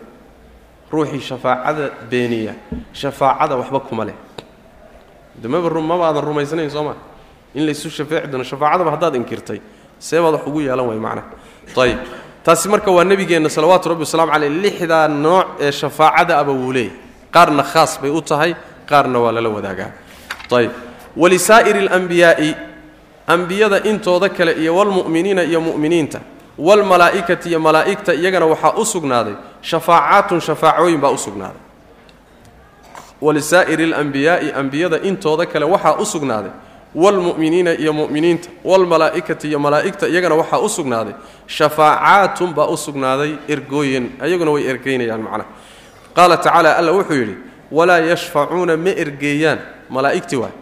Ruuxii 0.91 1.21
shafaacada 1.21 1.89
beeniya 2.09 2.53
shafaacada 2.93 3.55
waxba 3.55 3.79
kuma 3.79 4.05
leh 4.05 4.13
de 5.41 5.47
maba 5.47 5.69
maba 5.81 6.03
aadan 6.09 6.23
rumaysnayn 6.23 6.69
soo 6.69 6.83
maa 6.83 6.95
in 7.55 7.65
laysu 7.65 7.89
shafeeci 7.89 8.27
doono 8.31 8.43
shafaacadaba 8.43 8.91
haddaad 8.91 9.15
inkirtay 9.15 9.59
seebaad 9.99 10.33
wax 10.33 10.43
ugu 10.47 10.59
yeelan 10.61 10.87
way 10.89 10.97
macnaha 10.97 11.27
ayib 11.83 11.97
taasi 12.45 12.69
marka 12.69 12.91
waa 12.91 13.03
nebigeenna 13.03 13.49
salawaatu 13.49 13.89
rabbi 13.89 14.01
wasalamu 14.05 14.31
caleyh 14.31 14.49
lixdaa 14.63 15.07
nooc 15.07 15.47
ee 15.65 15.71
shafaacada 15.71 16.33
aba 16.41 16.51
wuu 16.51 16.71
leeyahy 16.71 16.95
qaarna 17.35 17.63
khaas 17.63 17.91
bay 18.01 18.11
u 18.11 18.21
tahay 18.21 18.55
qaarna 18.89 19.19
waa 19.23 19.31
lala 19.31 19.49
wadaagaa. 19.49 19.91
Ayb 20.57 20.71
walisaa'iri 21.17 21.79
اlanbiyaa'i 21.87 22.49
ambiyada 23.27 23.77
intooda 23.89 24.29
kale 24.29 24.51
iyo 24.61 24.75
walmu'miniina 24.75 25.43
iyo 25.43 25.61
mu'miniinta 25.61 26.19
waalmalaa'ikati 26.67 27.49
iyo 27.49 27.59
malaa'igta 27.59 28.13
iyagana 28.13 28.45
waxaa 28.45 28.73
u 28.81 28.85
sugnaaday 28.85 29.33
shafaacaatun 29.61 30.39
shafaacooyin 30.47 30.99
baa 31.03 31.09
u 31.09 31.17
sugnaaday 31.17 31.61
walisaa'iri 33.25 33.83
اlanbiyaa'i 33.89 34.47
ambiyada 34.61 34.97
intooda 35.09 35.45
kale 35.51 35.65
waxaa 35.73 35.95
u 36.01 36.05
sugnaaday 36.13 36.51
waalmu'miniina 37.01 37.71
iyo 37.83 37.93
mu'miniinta 37.99 38.49
waalmalaa'ikati 38.69 39.45
iyo 39.51 39.59
malaa'igta 39.65 40.05
iyagana 40.07 40.35
waxaa 40.41 40.59
u 40.59 40.69
sugnaaday 40.77 41.13
shafaacaatun 41.47 42.49
baa 42.57 42.67
u 42.67 42.77
sugnaaday 42.85 43.31
ergooyin 43.53 44.05
iyaguna 44.27 44.51
way 44.55 44.63
ergaynayaan 44.71 45.21
macnaha 45.27 45.49
qaala 46.17 46.35
tacaala 46.37 46.69
alla 46.79 46.91
wuxuu 46.97 47.13
yidhi 47.21 47.35
walaa 47.71 47.99
yashfacuuna 48.11 48.77
ma 48.77 48.89
ergeeyaan 49.03 49.59
malaa'igtii 49.95 50.39
waay 50.43 50.53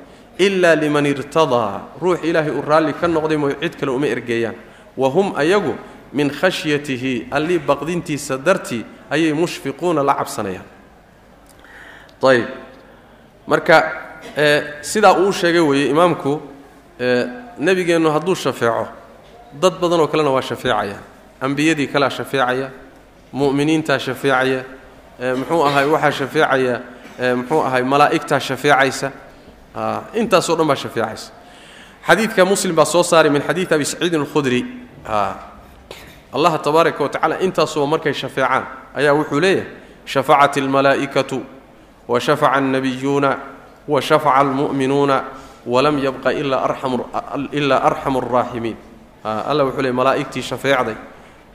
ilaa 0.45 0.75
liman 0.75 1.05
irtadaa 1.05 1.81
ruux 2.01 2.19
ilaahay 2.29 2.51
uu 2.57 2.63
raalli 2.71 2.93
ka 2.93 3.07
noqday 3.07 3.37
mooy 3.37 3.53
cid 3.61 3.73
kale 3.79 3.91
uma 3.91 4.07
ergeeyaan 4.15 4.55
wa 4.97 5.07
hum 5.15 5.27
ayagu 5.43 5.73
min 6.13 6.29
khashyatihi 6.39 7.13
allii 7.31 7.59
baqdintiisa 7.69 8.37
dartii 8.37 8.85
ayay 9.09 9.33
mushfiquuna 9.33 10.03
la 10.03 10.13
cabsanayaan 10.19 10.65
ayb 12.29 12.45
marka 13.47 13.77
sidaa 14.81 15.13
uu 15.17 15.31
sheegay 15.31 15.61
weeye 15.61 15.89
imaamku 15.89 16.41
nebigeennu 17.57 18.11
hadduu 18.11 18.35
shafeeco 18.35 18.87
dad 19.61 19.73
badanoo 19.81 20.07
kalena 20.07 20.29
waa 20.29 20.41
shafeecaya. 20.41 20.95
Ambiyadii 21.41 21.87
kalea 21.87 22.09
shafeecaya 22.09 22.69
mu'miniintaa 23.33 23.99
shafeecaya 23.99 24.63
muxuu 25.37 25.65
ahay 25.65 25.85
waxaa 25.85 26.11
shafeecaya 26.11 26.81
muxuu 27.35 27.61
ahay 27.65 27.83
malaa'igtaa 27.83 28.39
shafeecaysa. 28.39 29.11
Intaasoo 30.13 30.55
dhan 30.55 30.67
baa 30.67 30.75
shafeecaysa. 30.75 31.31
Xadiidka 32.07 32.45
muslim 32.45 32.75
baa 32.75 32.85
soo 32.85 33.03
saaray 33.03 33.31
min 33.31 33.41
xadiidi 33.41 33.73
abi 33.75 33.85
saciidin 33.85 34.19
alkhudri. 34.21 34.65
Allah 36.33 36.61
tabaaraka 36.61 37.03
wa 37.03 37.09
tacala 37.09 37.39
intaasuba 37.41 37.87
markay 37.87 38.13
shafeecaan 38.13 38.63
ayaa 38.95 39.13
wuxuu 39.13 39.39
leeyahay 39.39 39.67
shafacat 40.05 40.57
almalaa'ikatu 40.57 41.41
wa 42.11 42.17
shafaca 42.25 42.53
alnabiyuuna 42.57 43.31
wa 43.93 43.99
shafaca 44.07 44.35
almu'minuuna 44.41 45.17
walam 45.73 45.95
yabqa 46.05 46.29
ilaa 47.53 47.79
arxamu 47.89 48.17
alraaximiin 48.23 48.77
alla 49.49 49.61
wuxuu 49.65 49.81
leeyay 49.85 49.95
malaa'igtii 49.99 50.41
shafeecday 50.51 50.95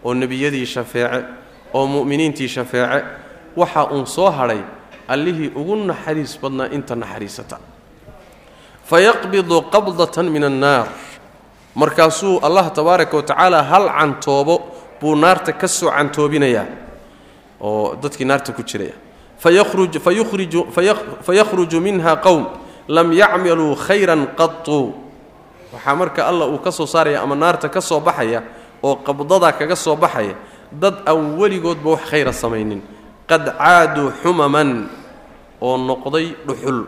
oo 0.07 0.13
nebiyadii 0.21 0.67
shafeece 0.75 1.21
oo 1.75 1.85
mu'miniintii 1.95 2.49
shafeece 2.57 2.99
waxaa 3.61 3.85
uun 3.95 4.07
soo 4.17 4.31
hadhay 4.39 4.61
allihii 5.13 5.51
ugu 5.61 5.75
naxariis 5.91 6.33
badnaa 6.43 6.69
inta 6.77 6.95
naxariisata 7.03 7.57
fayaqbidu 8.91 9.57
qabdatan 9.75 10.27
min 10.35 10.45
annaar 10.51 10.87
markaasuu 11.81 12.41
allah 12.47 12.65
tabaaraka 12.79 13.17
wa 13.17 13.23
tacaala 13.23 13.63
hal 13.71 13.85
cantoobo 13.99 14.57
buu 15.01 15.15
naarta 15.23 15.53
ka 15.61 15.69
soo 15.69 15.91
cantoobinayaa 15.97 16.67
oo 17.61 17.97
dadkii 18.03 18.25
naarta 18.31 18.53
ku 18.53 18.63
jiraya 18.63 18.95
fayakhruju 21.25 21.79
minha 21.81 22.17
qowm 22.17 22.47
lam 22.89 23.13
yacmaluu 23.13 23.75
khayran 23.77 24.27
qatu 24.39 24.95
waxaa 25.75 25.95
marka 25.97 26.27
allah 26.27 26.47
uu 26.51 26.59
ka 26.59 26.71
soo 26.71 26.87
saaraya 26.87 27.23
ama 27.23 27.35
naarta 27.35 27.69
ka 27.69 27.81
soo 27.81 28.01
baxaya 28.01 28.43
oo 28.83 28.97
qabdada 29.03 29.53
kaga 29.53 29.77
soo 29.77 29.97
baxaya 29.97 30.35
dad 30.73 31.03
aan 31.07 31.39
weligoodba 31.39 31.91
wax 31.99 32.03
khayra 32.11 32.33
samaynin. 32.33 32.83
Qad 33.27 33.55
caaduu 33.59 34.11
xumaman 34.23 34.87
oo 35.63 35.77
noqday 35.79 36.35
dhuxul. 36.47 36.87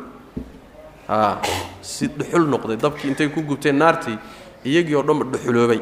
Si 1.82 2.06
dhuxul 2.06 2.46
noqday 2.46 2.76
dabkii 2.76 3.08
intay 3.10 3.28
ku 3.30 3.42
gubteen 3.42 3.78
naartii 3.78 4.18
iyagii 4.64 4.94
oo 4.94 5.02
dhanba 5.02 5.24
dhuxuloobay. 5.34 5.80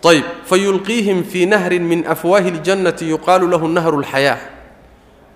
Ayb 0.00 0.24
fayulqiihim 0.48 1.24
fii 1.24 1.46
nahrin 1.46 1.84
min 1.84 2.04
afwaahi 2.08 2.48
اljannati 2.56 3.04
yuqaalu 3.12 3.48
lahu 3.48 3.68
nahru 3.68 4.00
اlxayaa 4.00 4.38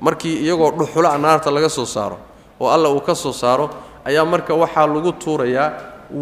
markii 0.06 0.36
iyagoo 0.44 0.70
dhuxula 0.78 1.10
naarta 1.24 1.50
laga 1.56 1.68
soo 1.76 1.86
saaro 1.94 2.18
oo 2.60 2.68
alla 2.74 2.88
uu 2.94 3.00
ka 3.08 3.14
soo 3.14 3.32
saaro 3.32 3.66
ayaa 4.08 4.24
marka 4.32 4.52
waxaa 4.62 4.86
lagu 4.94 5.12
tuurayaa 5.22 5.68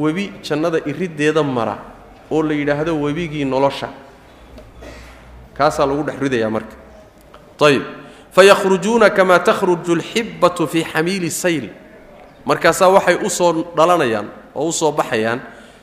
webi 0.03 0.25
jannada 0.47 0.79
iriddeeda 0.91 1.43
mara 1.57 1.77
oo 2.31 2.43
la 2.43 2.55
yidhaahdo 2.55 2.93
webigii 3.05 3.45
nolosha. 3.45 3.89
Kaasaa 5.57 5.87
lagu 5.87 6.03
dhex 6.07 6.17
ridayaa 6.25 6.51
marka. 6.51 6.75
Ayb 7.67 7.83
fayakhrujuuna 8.37 9.11
kamaa 9.11 9.39
takhruju 9.39 9.93
alxibbatu 9.99 10.67
fii 10.73 10.85
xamiili 10.93 11.31
sayl. 11.31 11.67
Markaasaa 12.49 12.89
waxay 12.97 13.17
u 13.27 13.31
soo 13.31 13.53
dhalanayaan 13.77 14.29
oo 14.55 14.69
u 14.69 14.73
soo 14.73 14.93
baxayaan 14.93 15.41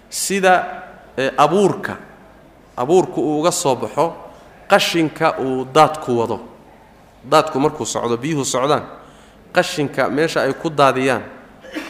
sida 0.09 0.53
abuurka. 1.37 1.93
Abuurku 2.77 3.21
uu 3.21 3.39
uga 3.39 3.51
soo 3.51 3.75
baxo 3.75 4.05
qashinka 4.71 5.27
uu 5.39 5.65
daadku 5.75 6.11
wado 6.19 6.37
daadku 7.23 7.59
markuu 7.59 7.85
socdo 7.85 8.17
biyuhu 8.17 8.45
socdaan. 8.45 8.83
Qashinka 9.53 10.09
meesha 10.09 10.41
ay 10.41 10.53
ku 10.53 10.69
daadiyaan 10.69 11.23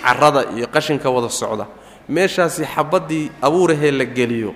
carrada 0.04 0.46
iyo 0.56 0.68
qashinka 0.68 1.10
wada 1.10 1.30
socda. 1.30 1.68
Meeshaasi 2.10 2.66
xabaddii 2.66 3.32
abuurahee 3.42 3.92
la 3.92 4.06
geliyo. 4.06 4.54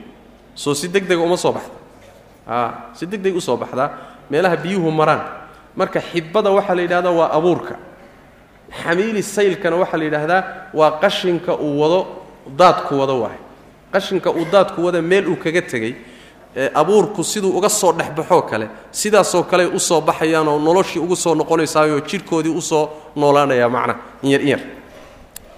Soo 0.55 0.73
si 0.73 0.87
deg 0.87 1.07
dega 1.07 1.21
uma 1.21 1.37
soo 1.37 1.51
baxda. 1.51 1.75
A 2.47 2.89
si 2.93 3.05
deg 3.05 3.21
deg 3.21 3.35
u 3.35 3.41
soo 3.41 3.57
baxdaa 3.57 3.89
meelaha 4.29 4.55
biyuhu 4.57 4.91
maraan. 4.91 5.21
Marka 5.75 5.99
xibbada 6.01 6.49
waxaa 6.51 6.75
la 6.75 6.81
yidhahdaa 6.81 7.11
waa 7.11 7.29
abuurka. 7.31 7.75
Xamiili 8.71 9.21
saylkana 9.23 9.75
waxaa 9.75 9.97
la 9.97 10.03
yidhaahdaa 10.05 10.43
waa 10.73 10.91
qashinka 11.01 11.53
uu 11.59 11.79
wado 11.81 12.07
daadku 12.57 12.95
wado 12.99 13.21
waay 13.21 13.37
qashinka 13.93 14.31
uu 14.31 14.45
daadku 14.51 14.83
wada 14.85 15.01
meel 15.01 15.27
uu 15.27 15.35
kaga 15.35 15.61
tegey 15.61 15.95
abuurku 16.73 17.23
siduu 17.23 17.57
uga 17.57 17.69
soo 17.69 17.91
dhexbaxoo 17.93 18.41
kale 18.41 18.67
sidaasoo 18.91 19.43
kale 19.43 19.65
u 19.65 19.79
soo 19.79 20.01
baxayaanoo 20.01 20.59
noloshii 20.59 20.99
ugu 21.01 21.15
soo 21.15 21.35
noqonaysaayoo 21.35 21.99
jidhkoodii 22.09 22.53
u 22.55 22.61
soo 22.61 22.89
noolaanaya 23.15 23.69
macna 23.69 23.95
inyar 24.23 24.41
inyar 24.41 24.61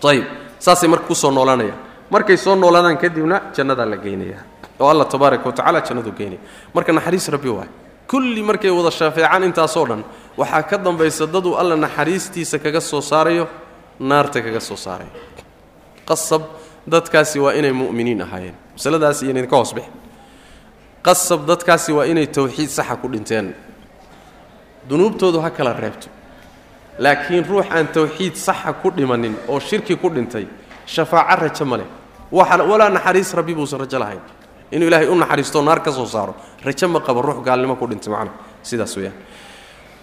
ayib 0.06 0.26
saasay 0.60 0.89
marka 0.89 1.06
ku 1.08 1.16
soo 1.16 1.32
noolaanayaan. 1.32 1.80
Markay 2.10 2.38
soo 2.38 2.56
noolaadaan 2.56 2.98
kadibna 2.98 3.41
jannadaa 3.56 3.86
la 3.86 3.98
geynaya 3.98 4.39
oo 4.80 4.89
alla 4.89 5.06
tabaaraka 5.06 5.46
wa 5.46 5.52
tacala 5.54 5.82
jannadu 5.82 6.12
geynaya 6.12 6.39
marka 6.74 6.93
naxariis 6.93 7.28
rabbi 7.30 7.50
waay. 7.50 7.68
Kulli 8.08 8.41
markay 8.43 8.70
wada 8.70 8.91
shaafeecaan 8.91 9.43
intaasoo 9.43 9.86
dhan 9.89 10.04
waxaa 10.38 10.64
ka 10.64 10.78
dambaysa 10.78 11.26
daduu 11.28 11.56
alla 11.58 11.76
naxariistiisa 11.76 12.60
kaga 12.60 12.82
soo 12.82 13.02
saarayo 13.02 13.48
naarta 14.00 14.41
kaga 14.41 14.60
soo 14.60 14.76
saarayo. 14.78 15.10
Qasab 16.08 16.41
dadkaasi 16.88 17.39
waa 17.39 17.54
inay 17.54 17.72
mu'miniin 17.74 18.22
ahaayeen. 18.22 18.56
Masaladaas 18.78 19.24
iyo 19.24 19.32
idinka 19.32 19.56
hoos 19.58 19.74
bixi 19.74 19.89
qasab 21.06 21.45
dadkaasi 21.45 21.91
waa 21.93 22.06
inay 22.06 22.28
tawxiid 22.28 22.70
saxa 22.70 22.95
ku 22.97 23.08
dhinteen. 23.08 23.53
Dunuubtoodu 24.89 25.39
ha 25.41 25.49
kala 25.49 25.74
reebto. 25.74 26.08
Laakiin 26.99 27.45
ruux 27.45 27.66
aan 27.70 27.88
tawxiid 27.88 28.36
saxa 28.36 28.74
ku 28.74 28.89
dhimanin 28.91 29.36
oo 29.47 29.60
shirki 29.60 29.95
ku 29.97 30.10
dhintay 30.10 30.47
shafaaco 30.86 31.41
rajo 31.41 31.66
ma 31.66 31.78
leh. 31.78 31.88
Walaa 32.32 32.89
naxariis 32.89 33.34
rabbi 33.34 33.53
buusan 33.53 33.80
rajo 33.80 33.99
lahayn. 33.99 34.22
Inuu 34.72 34.88
ilaahay 34.88 35.08
u 35.08 35.16
naxariisto 35.16 35.62
naar 35.62 35.80
ka 35.82 35.91
soo 35.91 36.06
saaro 36.06 36.36
rajo 36.66 36.88
ma 36.88 36.99
qaba 36.99 37.22
ruux 37.22 37.43
gaalnimo 37.45 37.76
ku 37.76 37.88
dhintay 37.88 38.10
macna 38.10 38.32
sidaas 38.64 38.95
weeyaan. 38.97 39.14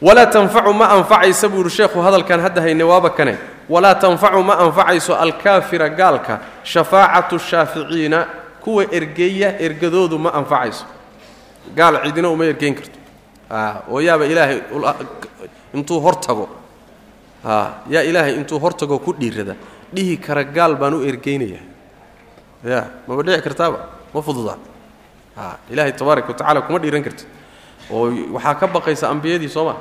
Walaa 0.03 0.27
tanfacu 0.27 0.73
ma 0.73 0.87
anfacaysa 0.99 1.49
buu 1.49 1.63
yidhi 1.63 1.71
sheekhu 1.71 1.99
hadalkan 2.03 2.41
hadda 2.41 2.61
hayne 2.63 2.83
waaba 2.83 3.11
kane. 3.11 3.39
Walaa 3.69 3.95
tanfacu 3.95 4.43
ma 4.43 4.55
anfacayso 4.59 5.15
alkaafira 5.15 5.89
gaalka 5.89 6.41
shafaacatu 6.65 7.39
shaaficiina 7.39 8.27
kuwa 8.63 8.85
ergeeya 8.93 9.59
ergadoodu 9.61 10.19
ma 10.19 10.31
anfacayso. 10.31 10.85
Gaal 11.77 12.01
cidina 12.05 12.29
uma 12.31 12.45
ergeyn 12.45 12.75
karto. 12.75 12.99
Oo 13.91 14.01
yaaba 14.01 14.25
ilaahay 14.27 14.61
intuu 15.75 16.01
hor 16.01 16.15
tago. 16.21 16.49
Yaa 17.91 18.03
ilaahay 18.03 18.35
intuu 18.37 18.59
hor 18.59 18.73
tago 18.75 18.99
ku 18.99 19.13
dhiirada. 19.13 19.57
Dhihi 19.95 20.17
kara 20.19 20.45
gaal 20.45 20.77
baan 20.77 20.95
u 20.95 21.05
ergeynaya. 21.05 21.61
Ya 22.65 22.91
maba 23.07 23.23
dhici 23.23 23.43
kartaaba? 23.43 23.79
Ma 24.15 24.21
fududa? 24.23 24.57
Ilaahay 25.71 25.93
tabaaraka 25.93 26.29
wa 26.29 26.35
tacala 26.35 26.61
kuma 26.63 26.79
dhiiran 26.79 27.03
karti 27.03 27.25
oo 27.91 28.11
waxaa 28.33 28.55
ka 28.55 28.67
baqaysa 28.67 29.09
ambiyadii 29.09 29.49
soo 29.49 29.65
maa 29.65 29.77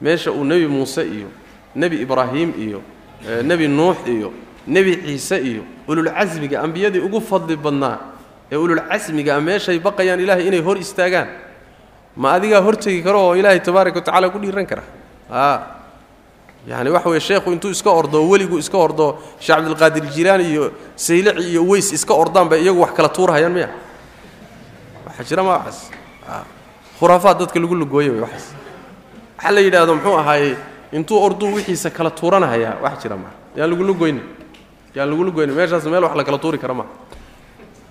meesha 0.00 0.30
uu 0.30 0.44
nebi 0.44 0.66
muuse 0.68 1.02
iyo 1.02 1.28
nebi 1.74 1.96
ibraahim 2.04 2.52
iyo 2.56 2.80
nebi 3.42 3.66
nuux 3.68 3.96
iyo 4.06 4.32
nebi 4.74 4.92
ciise 5.06 5.36
iyo 5.50 5.62
ululcasmiga 5.88 6.56
ambiyadii 6.66 7.00
ugu 7.06 7.20
fadli 7.30 7.56
badnaa 7.64 7.96
ee 8.52 8.56
ululcasmigaa 8.64 9.40
meeshay 9.48 9.78
baqayaan 9.86 10.20
ilaahay 10.24 10.46
inay 10.48 10.60
hor 10.66 10.76
istaagaan. 10.84 11.28
Ma 12.16 12.28
adigaa 12.36 12.60
hortegi 12.66 13.00
karo 13.06 13.18
oo 13.28 13.34
ilaahay 13.40 13.60
tabaaraka 13.60 13.98
wa 14.00 14.04
tacala 14.08 14.26
ku 14.34 14.38
dhiiran 14.42 14.66
kara? 14.70 14.82
A 15.30 15.44
yani 16.68 16.90
waxa 16.90 17.08
weye 17.08 17.20
sheekhu 17.20 17.48
intuu 17.54 17.70
iska 17.70 17.90
ordo 18.00 18.18
weligu 18.30 18.58
iska 18.58 18.76
ordo 18.86 19.06
sheekh 19.40 19.56
cabdilqaadir 19.56 20.04
jilaani 20.16 20.44
iyo 20.52 20.64
saylici 20.96 21.48
iyo 21.52 21.62
weys 21.70 21.92
iska 21.92 22.12
ordaan 22.22 22.48
bay 22.50 22.60
iyagu 22.64 22.80
wax 22.84 22.92
kala 22.96 23.08
tuurahayaan 23.08 23.52
miya? 23.56 23.68
Waxa 25.06 25.22
jira 25.28 25.42
ma 25.46 25.50
waxaas. 25.56 25.78
Khuraafaad 26.98 27.38
dadka 27.40 27.58
lagu 27.62 27.74
lugooya 27.82 28.10
way 28.12 28.20
waxaas. 28.26 28.46
Waxaa 29.36 29.52
la 29.54 29.60
yidhaahdo 29.60 29.92
muxuu 29.94 30.16
ahaaye 30.22 30.56
intuu 30.92 31.16
orduu 31.26 31.54
wixiisa 31.56 31.90
kala 31.90 32.10
tuuranahayaa 32.10 32.74
wax 32.84 32.94
jira 33.02 33.16
maa 33.16 33.32
yaan 33.56 33.70
lagu 33.70 33.84
lugoyni 33.90 34.20
yaan 34.98 35.10
lagu 35.10 35.22
lugoyni 35.24 35.54
meeshaas 35.54 35.84
meel 35.86 36.02
wax 36.02 36.16
la 36.18 36.38
tuuri 36.38 36.58
kara 36.58 36.74
maa 36.74 36.86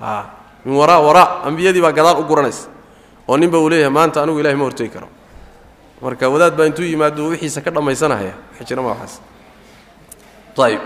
a 0.01 0.23
min 0.65 0.75
waraa 0.75 0.99
waraa 0.99 1.41
ambiyadii 1.47 1.81
baa 1.81 1.91
gadaal 1.95 2.19
u 2.19 2.23
guranaysa. 2.27 2.67
Oo 3.27 3.37
ninba 3.37 3.57
uu 3.59 3.69
leeyahay 3.69 3.89
maanta 3.91 4.23
anigu 4.23 4.39
ilahay 4.39 4.55
ma 4.55 4.63
hortegi 4.67 4.89
karo. 4.89 5.07
Marka 6.01 6.29
wadaad 6.29 6.55
baa 6.55 6.65
intuu 6.65 6.83
yimaado 6.83 7.31
wixiisa 7.31 7.61
ka 7.61 7.71
dhammaysanahaya 7.71 8.33
wax 8.59 8.67
jira 8.67 8.81
ma 8.81 8.89
waxaas. 8.91 9.21
Ayib 10.57 10.81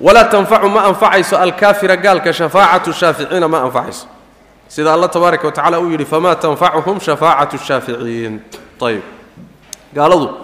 walaa 0.00 0.24
tanfacu 0.24 0.68
ma 0.68 0.84
anfacayso 0.90 1.38
alkaafira 1.38 1.96
gaalka 1.96 2.32
shafaacatu 2.32 2.92
shaaficiina 2.92 3.48
ma 3.48 3.62
anfacayso. 3.62 4.06
Sida 4.68 4.92
alla 4.92 5.08
tabaaraka 5.08 5.46
wa 5.46 5.52
tacala 5.52 5.80
uu 5.80 5.90
yidhi 5.90 6.04
famaa 6.04 6.34
tanfacuhum 6.34 7.00
shafaacatu 7.00 7.58
shaaficiin. 7.58 8.40
Ayib 8.82 9.02
gaaladu 9.94 10.34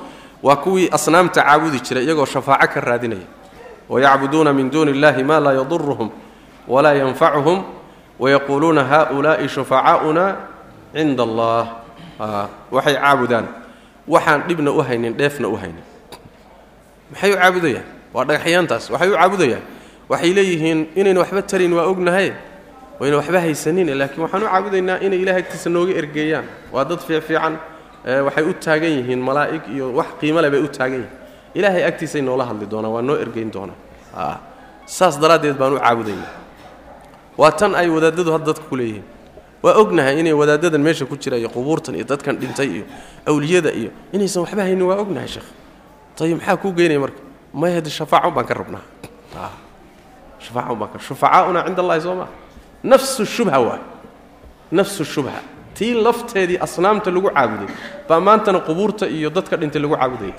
waa 0.42 0.56
kuwii 0.56 0.88
asnaamta 0.92 1.42
caabudi 1.42 1.80
jiray 1.80 2.04
iyagoo 2.04 2.26
shafaaco 2.26 2.74
ka 2.74 2.80
raadinaya 2.80 3.26
wayacbuduuna 3.92 4.50
min 4.56 4.70
duuni 4.72 4.90
illahi 4.96 5.22
ma 5.30 5.36
laa 5.44 5.52
yaduruhum 5.60 6.08
walaa 6.68 6.94
yanfacuhum 7.02 7.58
wayaquuluuna 8.22 8.82
haؤulaa'i 8.92 9.48
shufacaa'una 9.54 10.24
cinda 10.94 11.22
allah 11.28 11.64
waxay 12.74 12.94
caabudaan 12.96 13.46
waxaan 14.08 14.40
dhibna 14.48 14.70
u 14.72 14.80
haynin 14.88 15.12
dheefna 15.18 15.48
u 15.48 15.56
haynin 15.60 15.84
maxay 17.12 17.30
u 17.32 17.36
caabudayaan 17.40 17.86
waa 18.14 18.24
dhagaxyaantaas 18.28 18.84
waxay 18.94 19.08
u 19.10 19.16
caabudayaan 19.18 19.62
waxay 20.10 20.30
leeyihiin 20.36 20.78
inayna 21.00 21.20
waxba 21.22 21.42
tarin 21.50 21.72
waa 21.76 21.86
ognahay 21.92 22.28
wayna 23.00 23.16
waxba 23.20 23.38
haysanin 23.44 23.88
laakiin 24.00 24.22
waxaan 24.24 24.42
u 24.42 24.48
caabudaynaa 24.52 24.98
inay 25.06 25.18
ilahay 25.24 25.42
agtiisa 25.44 25.68
nooga 25.70 25.92
ergeeyaan 26.00 26.46
waa 26.74 26.84
dad 26.90 27.00
fiicfiican 27.06 27.54
waxay 28.26 28.44
u 28.44 28.52
taagan 28.64 28.92
yihiin 28.98 29.20
malaa'ig 29.28 29.62
iyo 29.74 29.86
wax 29.98 30.08
qiimo 30.20 30.40
leh 30.42 30.50
bay 30.54 30.60
u 30.60 30.68
taagan 30.78 31.00
yihiin 31.04 31.20
ilaahay 31.54 31.84
agtiisay 31.84 32.22
noola 32.22 32.44
hadli 32.44 32.66
doonaan 32.66 32.92
waa 32.94 33.02
noo 33.02 33.16
ergeyn 33.16 33.50
doonaan. 33.52 33.78
Saas 34.86 35.18
daraaddeed 35.20 35.56
baan 35.58 35.72
u 35.72 35.78
caabudaynaa 35.78 36.30
waa 37.38 37.50
tan 37.52 37.74
ay 37.74 37.88
wadaadadu 37.88 38.32
hadda 38.32 38.46
dadka 38.52 38.64
ku 38.68 38.76
leeyihiin. 38.76 39.04
Waa 39.62 39.74
ognahay 39.80 40.20
inay 40.20 40.32
wadaadadan 40.32 40.80
meesha 40.82 41.06
ku 41.06 41.16
jira 41.16 41.36
iyo 41.38 41.48
qubuurtan 41.48 41.94
iyo 41.94 42.04
dadkan 42.04 42.36
dhintay 42.36 42.68
iyo 42.68 42.84
awliyada 43.26 43.70
iyo 43.72 43.90
inaysan 44.12 44.42
waxba 44.42 44.62
haynin 44.62 44.82
waa 44.90 44.98
ognahay 45.00 45.28
sheekh 45.28 45.48
ayib 46.22 46.36
maxaa 46.38 46.56
kuu 46.56 46.72
geynaya 46.72 47.00
marka? 47.00 47.20
Maya 47.54 47.80
de 47.80 47.90
shafaacan 47.90 48.32
baan 48.34 48.46
ka 48.46 48.54
rabnaa. 48.54 48.82
Shafaacan 50.44 50.76
baan 50.78 50.90
ka 50.92 50.98
shufacaauna 50.98 51.60
cinda 51.66 51.80
allahi 51.82 52.00
soo 52.00 52.14
maa 52.20 52.28
nafsu 52.82 53.24
shubha 53.26 53.58
waay 53.60 53.80
nafsu 54.72 55.04
shubha. 55.04 55.40
Tii 55.74 55.94
lafteedii 56.04 56.58
asnaamta 56.60 57.10
lagu 57.10 57.30
caabuday 57.30 57.70
baa 58.08 58.20
maantana 58.20 58.60
qubuurta 58.60 59.06
iyo 59.08 59.30
dadka 59.30 59.56
dhintay 59.56 59.80
lagu 59.82 59.96
caabudaya 59.96 60.34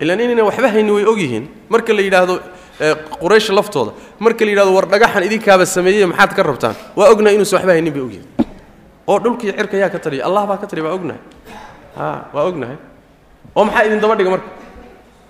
ilaan 0.00 0.20
inayna 0.20 0.44
waxba 0.44 0.68
haynin 0.68 0.94
way 0.94 1.04
ogyihiin. 1.04 1.44
Marka 1.68 1.92
la 1.92 2.02
yidhaahdo 2.02 2.34
quraysh 3.20 3.50
laftooda 3.50 3.92
marka 4.20 4.44
la 4.44 4.50
yidhahdo 4.52 4.72
war 4.76 4.86
dhagaxan 4.86 5.22
idinkaaba 5.28 5.66
sameeyey 5.66 6.06
maxaad 6.06 6.32
ka 6.36 6.42
rabtaan? 6.42 6.74
Waa 6.96 7.10
ognahay 7.12 7.34
inuusan 7.34 7.58
waxba 7.58 7.72
haynin 7.74 7.92
bay 7.94 8.02
ogyihiin 8.02 8.26
oo 9.08 9.18
dhulkii 9.18 9.52
cirka 9.56 9.76
yaa 9.76 9.88
ka 9.90 9.98
taliya 9.98 10.24
allah 10.28 10.46
baa 10.46 10.56
ka 10.62 10.66
taliya 10.66 10.84
waa 10.88 10.94
ognahay. 10.98 11.20
A 11.96 12.28
waa 12.34 12.44
ognahay. 12.50 12.76
Oo 13.56 13.64
maxaa 13.64 13.84
idin 13.86 14.00
daba 14.00 14.14
dhiga 14.18 14.30
marka? 14.30 14.48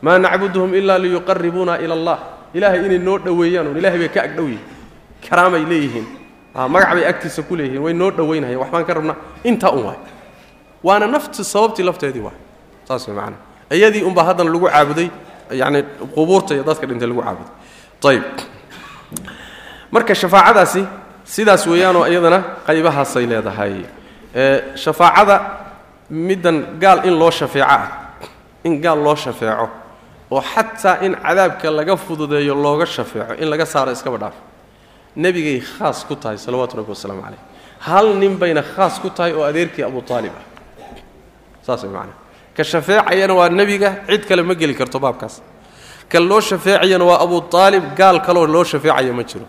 Maa 0.03 0.19
nacbuduhum 0.19 0.75
ilaa 0.75 0.99
liyuqaribuuna 0.99 1.79
ila 1.85 1.95
allah. 1.95 2.19
Ilaahay 2.55 2.85
inay 2.87 2.99
noo 2.99 3.19
dhoweeyaan 3.19 3.67
un 3.73 3.77
ilahay 3.81 3.99
bay 3.99 4.09
ka 4.09 4.21
agdhow 4.27 4.47
yihiin 4.47 4.67
karaamay 5.29 5.63
leeyihiin. 5.71 6.07
Magac 6.75 6.91
bay 6.95 7.05
agtiisa 7.07 7.43
ku 7.43 7.57
leeyihiin. 7.57 7.83
Way 7.83 7.93
noo 7.95 8.11
dhowaynahayeen 8.11 8.61
waxbaan 8.61 8.85
ka 8.85 8.95
rabnaa. 8.95 9.17
Intaa 9.45 9.71
un 9.73 9.85
waay. 9.89 9.99
Waana 10.83 11.07
nafti 11.07 11.45
sababtii 11.45 11.83
lafteedii 11.89 12.21
waay. 12.27 12.37
Saas 12.85 13.07
way 13.09 13.15
macana 13.17 13.37
iyadii 13.71 14.03
unbaa 14.09 14.25
haddana 14.29 14.51
lagu 14.53 14.69
caabuday 14.69 15.09
yacni 15.61 15.83
qubuurta 16.15 16.55
iyo 16.55 16.63
dadka 16.65 16.87
dhintay 16.87 17.09
lagu 17.09 17.23
caabuday. 17.23 17.53
Ayib 18.09 18.25
marka 19.91 20.15
shafaacadaasi 20.15 20.83
sidaas 21.25 21.67
weeyaanoo 21.67 22.07
iyadana 22.07 22.39
qaybahaasay 22.67 23.27
leedahay. 23.27 23.75
Shafaacada 24.75 25.37
middan 26.11 26.57
gaal 26.81 27.05
in 27.09 27.15
loo 27.19 27.31
shafeeco 27.31 27.67
ah 27.69 28.15
in 28.65 28.81
gaal 28.81 28.99
loo 29.07 29.15
shafeeco 29.17 29.69
oo 30.31 30.41
xataa 30.53 31.01
in 31.07 31.15
cadaabka 31.15 31.71
laga 31.71 31.97
fududeeyo 31.97 32.55
looga 32.55 32.87
shafeeco 32.87 33.33
in 33.43 33.49
laga 33.51 33.67
saaro 33.67 33.93
iskaba 33.93 34.19
dhaaf 34.19 34.35
nebigay 35.17 35.61
khaas 35.61 36.05
ku 36.09 36.15
tahay 36.17 36.39
salawaatu 36.39 36.77
rabbi 36.77 36.91
wasalaamu 36.97 37.23
calayh 37.23 37.41
hal 37.81 38.07
nin 38.17 38.37
bayna 38.39 38.63
khaas 38.63 39.01
ku 39.03 39.11
tahay 39.11 39.33
oo 39.33 39.45
adeerkii 39.45 39.83
abu 39.85 40.03
aalib 40.11 40.33
ah. 40.33 40.45
Saas 41.67 41.83
way 41.85 41.93
macnaa 41.93 42.17
ka 42.59 42.65
shafeecayana 42.65 43.35
waa 43.39 43.49
nebiga 43.49 43.91
cid 44.11 44.23
kale 44.29 44.43
ma 44.43 44.55
geli 44.55 44.75
karto 44.75 44.99
baabkaas. 44.99 45.35
Kan 46.11 46.27
loo 46.29 46.41
shafeecayana 46.41 47.05
waa 47.05 47.21
abu 47.25 47.39
aalib 47.55 47.85
gaal 47.97 48.19
kaloo 48.27 48.47
loo 48.55 48.65
shafeecaya 48.65 49.13
ma 49.19 49.23
jiro. 49.23 49.47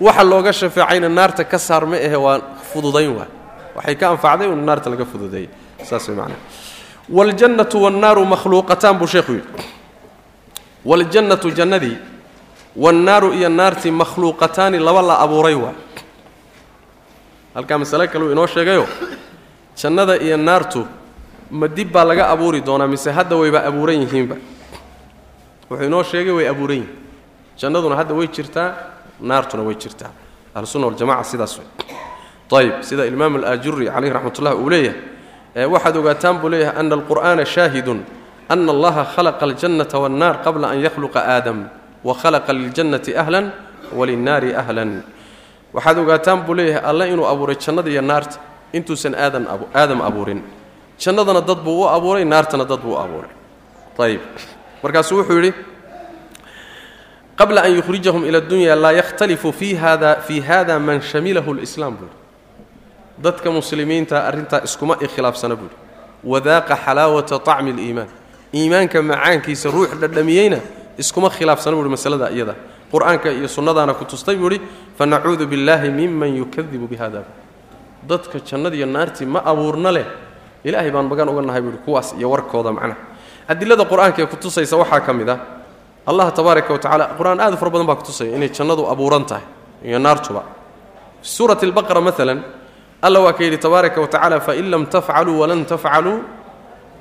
Waxa 0.00 0.22
looga 0.30 0.52
shafeecayna 0.52 1.08
naarta 1.08 1.44
ka 1.44 1.58
saar 1.58 1.84
ma 1.90 1.96
ahe 1.96 2.16
waa 2.16 2.38
fududayn 2.72 3.10
waay 3.18 3.28
waxay 3.76 3.96
ka 4.00 4.06
anfacday 4.14 4.46
un 4.54 4.62
naarta 4.68 4.90
laga 4.90 5.04
fududeeyey. 5.12 5.48
Saas 5.88 6.06
way 6.08 6.16
macnaa. 6.16 6.38
Waljannatu 7.10 7.76
wannaaru 7.84 8.22
makhluuqataan 8.32 8.96
buu 8.98 9.06
sheekhu 9.06 9.32
yidhi. 9.32 9.48
Waljannatu 10.84 11.50
jannadii 11.58 11.96
wannaaru 12.76 13.32
iyo 13.34 13.48
naartii 13.48 13.90
makhluuqataani 13.90 14.78
laba 14.78 15.02
la 15.02 15.18
abuuray 15.24 15.54
waay 15.54 15.74
halkaa 17.54 17.78
masale 17.78 18.06
kale 18.08 18.24
uu 18.24 18.32
inoo 18.32 18.46
sheegayo. 18.46 18.86
Jannada 19.76 20.16
iyo 20.16 20.36
naartu 20.36 20.86
ma 21.52 21.68
dib 21.68 21.92
baa 21.92 22.04
laga 22.04 22.24
abuuri 22.32 22.60
doonaa 22.64 22.88
mise 22.88 23.10
hadda 23.12 23.36
wayba 23.36 23.60
abuuran 23.68 24.00
yihiinba? 24.02 24.36
Wuxuu 25.70 25.84
inoo 25.86 26.02
sheegay 26.02 26.32
way 26.32 26.46
abuuran 26.48 26.78
yihiin. 26.80 26.96
Jannaduna 27.60 27.96
hadda 28.00 28.14
way 28.14 28.28
jirtaa 28.28 28.68
naartuna 29.20 29.62
way 29.62 29.76
jirtaa. 29.76 30.10
Ahlusunna 30.54 30.86
waljamaca 30.88 31.24
sidaas 31.24 31.58
wey 31.58 31.68
ayib 32.52 32.82
sida 32.84 33.06
imaam 33.08 33.36
alaajuri 33.40 33.86
calayhi 33.88 34.12
raxmatullah 34.12 34.52
uu 34.60 34.68
leeyahay 34.68 35.64
waxaad 35.74 35.96
ogaataan 35.96 36.36
buu 36.40 36.48
leeyahay 36.52 36.76
ana 36.80 36.94
alqur'aana 37.00 37.44
shaahidun 37.48 38.00
ana 38.52 38.72
allaha 38.72 39.02
khalaqa 39.14 39.42
aljannata 39.48 39.96
waannaar 40.02 40.44
qabla 40.44 40.66
an 40.68 40.78
yakhluqa 40.84 41.20
aadam 41.34 41.58
wa 42.04 42.12
khalaqa 42.12 42.52
liljannati 42.52 43.16
ahlan 43.16 43.46
walinnaari 43.96 44.52
ahlan. 44.52 45.00
Waxaad 45.72 45.98
ogaataan 46.04 46.44
buu 46.44 46.54
leeyahay 46.54 46.84
alle 46.84 47.04
inuu 47.08 47.24
abuuray 47.24 47.56
jannada 47.56 48.02
naarta 48.02 48.36
intuusan 48.76 49.14
aadam 49.16 50.00
abuurin 50.08 50.44
jannadana 51.01 51.41
dad 51.41 51.59
buu 51.65 51.83
u 51.83 51.87
abuuray 51.89 52.25
naartana 52.25 52.65
dad 52.65 52.79
buu 52.81 52.93
u 52.93 52.97
abuuray 52.97 53.29
ayib 53.99 54.21
markaasuu 54.83 55.17
wuxuu 55.19 55.37
yidhi 55.39 55.53
qabla 57.37 57.61
an 57.63 57.71
yukhrijahum 57.75 58.25
ila 58.25 58.41
dunya 58.41 58.75
laa 58.75 58.91
yakhtalifu 58.91 59.51
fi 59.53 59.75
hada 59.75 60.15
fii 60.21 60.39
hada 60.41 60.79
man 60.79 61.01
shamilahu 61.01 61.53
lislaam 61.53 61.95
buuhi 61.97 62.11
dadka 63.17 63.51
muslimiinta 63.51 64.23
arrintaa 64.27 64.61
iskuma 64.63 64.97
ikhilaafsana 65.01 65.55
buuhi 65.55 65.75
wadaaqa 66.23 66.75
xalaawata 66.85 67.39
طacmi 67.39 67.71
اliimaan 67.71 68.07
iimaanka 68.53 69.01
macaankiisa 69.01 69.69
ruux 69.71 69.89
dhadhamiyeyna 70.01 70.59
iskuma 70.97 71.29
khilaafsana 71.29 71.75
buuhi 71.77 71.89
masalada 71.89 72.29
iyada 72.31 72.55
qur-aanka 72.91 73.29
iyo 73.31 73.47
sunnadaana 73.47 73.93
ku 73.93 74.05
tustay 74.05 74.35
buu 74.35 74.49
ihi 74.51 74.61
fanacuudu 74.97 75.45
biاllahi 75.47 75.89
miman 75.89 76.31
yukadibu 76.37 76.87
bihada 76.87 77.21
dadka 78.07 78.39
jannadiiyo 78.39 78.85
naartii 78.85 79.25
ma 79.25 79.39
abuurna 79.45 79.91
leh 79.91 80.05
ilaahay 80.64 80.90
baan 80.90 81.06
magan 81.10 81.28
uga 81.28 81.42
nahay 81.42 81.62
buui 81.62 81.78
kuwaas 81.84 82.14
iyo 82.18 82.30
warkooda 82.30 82.72
macnaha. 82.72 82.96
Adilada 83.48 83.84
qur'aanka 83.84 84.22
ee 84.22 84.26
kutusaysa 84.26 84.76
waxaa 84.76 85.00
ka 85.00 85.12
mid 85.12 85.28
ah 85.28 85.38
allah 86.06 86.32
tabaaraka 86.32 86.72
watacaala 86.72 87.04
qur'aan 87.18 87.40
aad 87.40 87.54
u 87.54 87.56
fara 87.56 87.70
badan 87.70 87.86
baa 87.86 87.98
kutusaya 88.00 88.36
inay 88.36 88.48
jannadu 88.48 88.86
abuuran 88.86 89.24
tahay 89.26 89.44
iyo 89.84 89.98
naartuba 89.98 90.42
suurat 91.22 91.62
albaqara 91.62 92.00
maalan 92.00 92.42
alla 93.02 93.18
waa 93.20 93.32
ka 93.32 93.44
yidhi 93.44 93.58
tabaaraka 93.58 94.00
wa 94.00 94.40
fain 94.40 94.70
lam 94.70 94.86
tafcaluu 94.86 95.38
walan 95.42 95.64
tafcaluu 95.64 96.22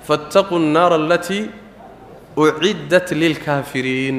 fattaquu 0.08 0.60
nnaara 0.60 0.96
alatii 0.96 1.50
uciddat 2.38 3.12
lilkaafiriin 3.12 4.18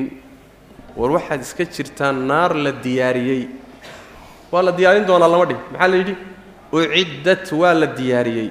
war 0.97 1.11
waxaad 1.11 1.41
iska 1.41 1.65
jirtaan 1.65 2.27
naar 2.27 2.55
la 2.55 2.73
diyaariyey. 2.73 3.49
Waa 4.53 4.63
la 4.63 4.73
diyaarin 4.73 5.07
doonaa 5.07 5.29
lama 5.29 5.47
dhih 5.47 5.59
maxaa 5.73 5.89
la 5.89 5.97
yidhi? 5.97 6.15
Uciddat 6.73 7.53
waa 7.53 7.75
la 7.75 7.87
diyaariyey 7.87 8.51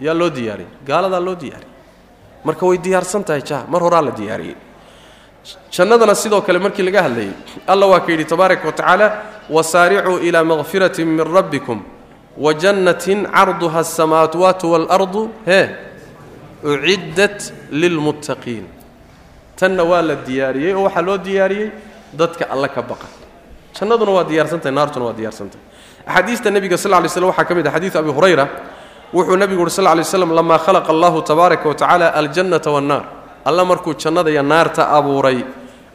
yaa 0.00 0.14
loo 0.14 0.30
diyaariyey 0.30 0.70
gaaladaa 0.88 1.20
loo 1.26 1.34
diyaariyey 1.34 1.72
marka 2.44 2.66
way 2.66 2.78
diyaarsan 2.78 3.24
tahay 3.24 3.42
ja 3.50 3.64
mar 3.68 3.80
horaa 3.82 4.02
la 4.02 4.10
diyaariyey. 4.10 4.56
Jannadana 5.70 6.14
sidoo 6.14 6.40
kale 6.42 6.58
markii 6.58 6.82
laga 6.88 7.02
hadlayay 7.06 7.32
alla 7.66 7.86
waa 7.86 8.00
ka 8.00 8.10
yidhi 8.12 8.24
tabaaraka 8.24 8.66
wa 8.66 8.72
tacaala 8.72 9.06
wasaaricuu 9.50 10.18
ilaa 10.18 10.44
makfiratin 10.44 11.06
min 11.08 11.24
rabbikum 11.36 11.82
wa 12.44 12.54
jannatin 12.54 13.26
carduha 13.26 13.78
asamaawaatu 13.80 14.72
waalardu 14.72 15.22
hee 15.46 15.66
uciddat 16.64 17.52
lilmuttaqiin. 17.70 18.64
Tanna 19.58 19.82
waa 19.84 20.02
la 20.02 20.14
diyaariyey 20.26 20.74
oo 20.74 20.82
waxaa 20.84 21.02
loo 21.02 21.18
diyaariyey 21.18 21.70
dadka 22.18 22.44
alle 22.50 22.68
ka 22.68 22.82
baqa. 22.82 23.06
Jannaduna 23.78 24.12
waa 24.12 24.24
diyaarsantahay 24.24 24.74
naartuna 24.74 25.04
waa 25.06 25.12
diyaarsantahay 25.20 25.64
axaadiista 26.06 26.50
nebiga 26.50 26.76
sal 26.78 26.90
lay 26.90 27.08
slm 27.08 27.24
waxaa 27.30 27.44
ka 27.44 27.54
mid 27.54 27.66
ah 27.66 27.72
xadiid 27.72 27.96
abi 27.96 28.10
hurayra 28.10 28.44
wuxuu 29.12 29.36
nebigu 29.36 29.62
uhi 29.62 29.70
sal 29.70 29.84
lay 29.96 30.04
slam 30.04 30.32
lamaa 30.34 30.58
khalaqa 30.58 30.90
allahu 30.92 31.22
tabaaraka 31.22 31.68
wa 31.68 31.74
tacala 31.74 32.14
aljannata 32.14 32.70
wannaar 32.70 33.04
alla 33.44 33.64
markuu 33.64 33.94
jannada 33.94 34.30
iyo 34.30 34.42
naarta 34.42 34.88
abuuray 34.90 35.44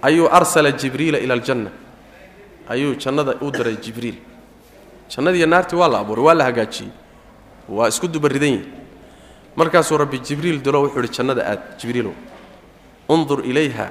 ayuu 0.01 0.27
arsala 0.31 0.71
jibriila 0.71 1.19
ila 1.19 1.33
aljanna. 1.33 1.69
Ayuu 2.69 2.95
jannada 2.95 3.35
u 3.41 3.51
diray 3.51 3.75
jibriil. 3.75 4.15
Jannadiiyo 5.09 5.47
naartii 5.47 5.75
waa 5.75 5.87
la 5.87 5.99
abuuray 5.99 6.23
waa 6.25 6.33
la 6.33 6.43
hagaajiyey 6.43 6.91
waa 7.69 7.87
isku 7.87 8.07
dubaridan 8.07 8.49
yihiin 8.49 8.71
markaasuu 9.55 9.97
rabbi 9.97 10.19
jibriil 10.19 10.61
dilo 10.63 10.81
wuxuu 10.83 11.03
ihi 11.03 11.11
jannada 11.17 11.43
aad 11.51 11.59
jibriilow 11.79 12.13
undur 13.09 13.45
ilayha 13.45 13.89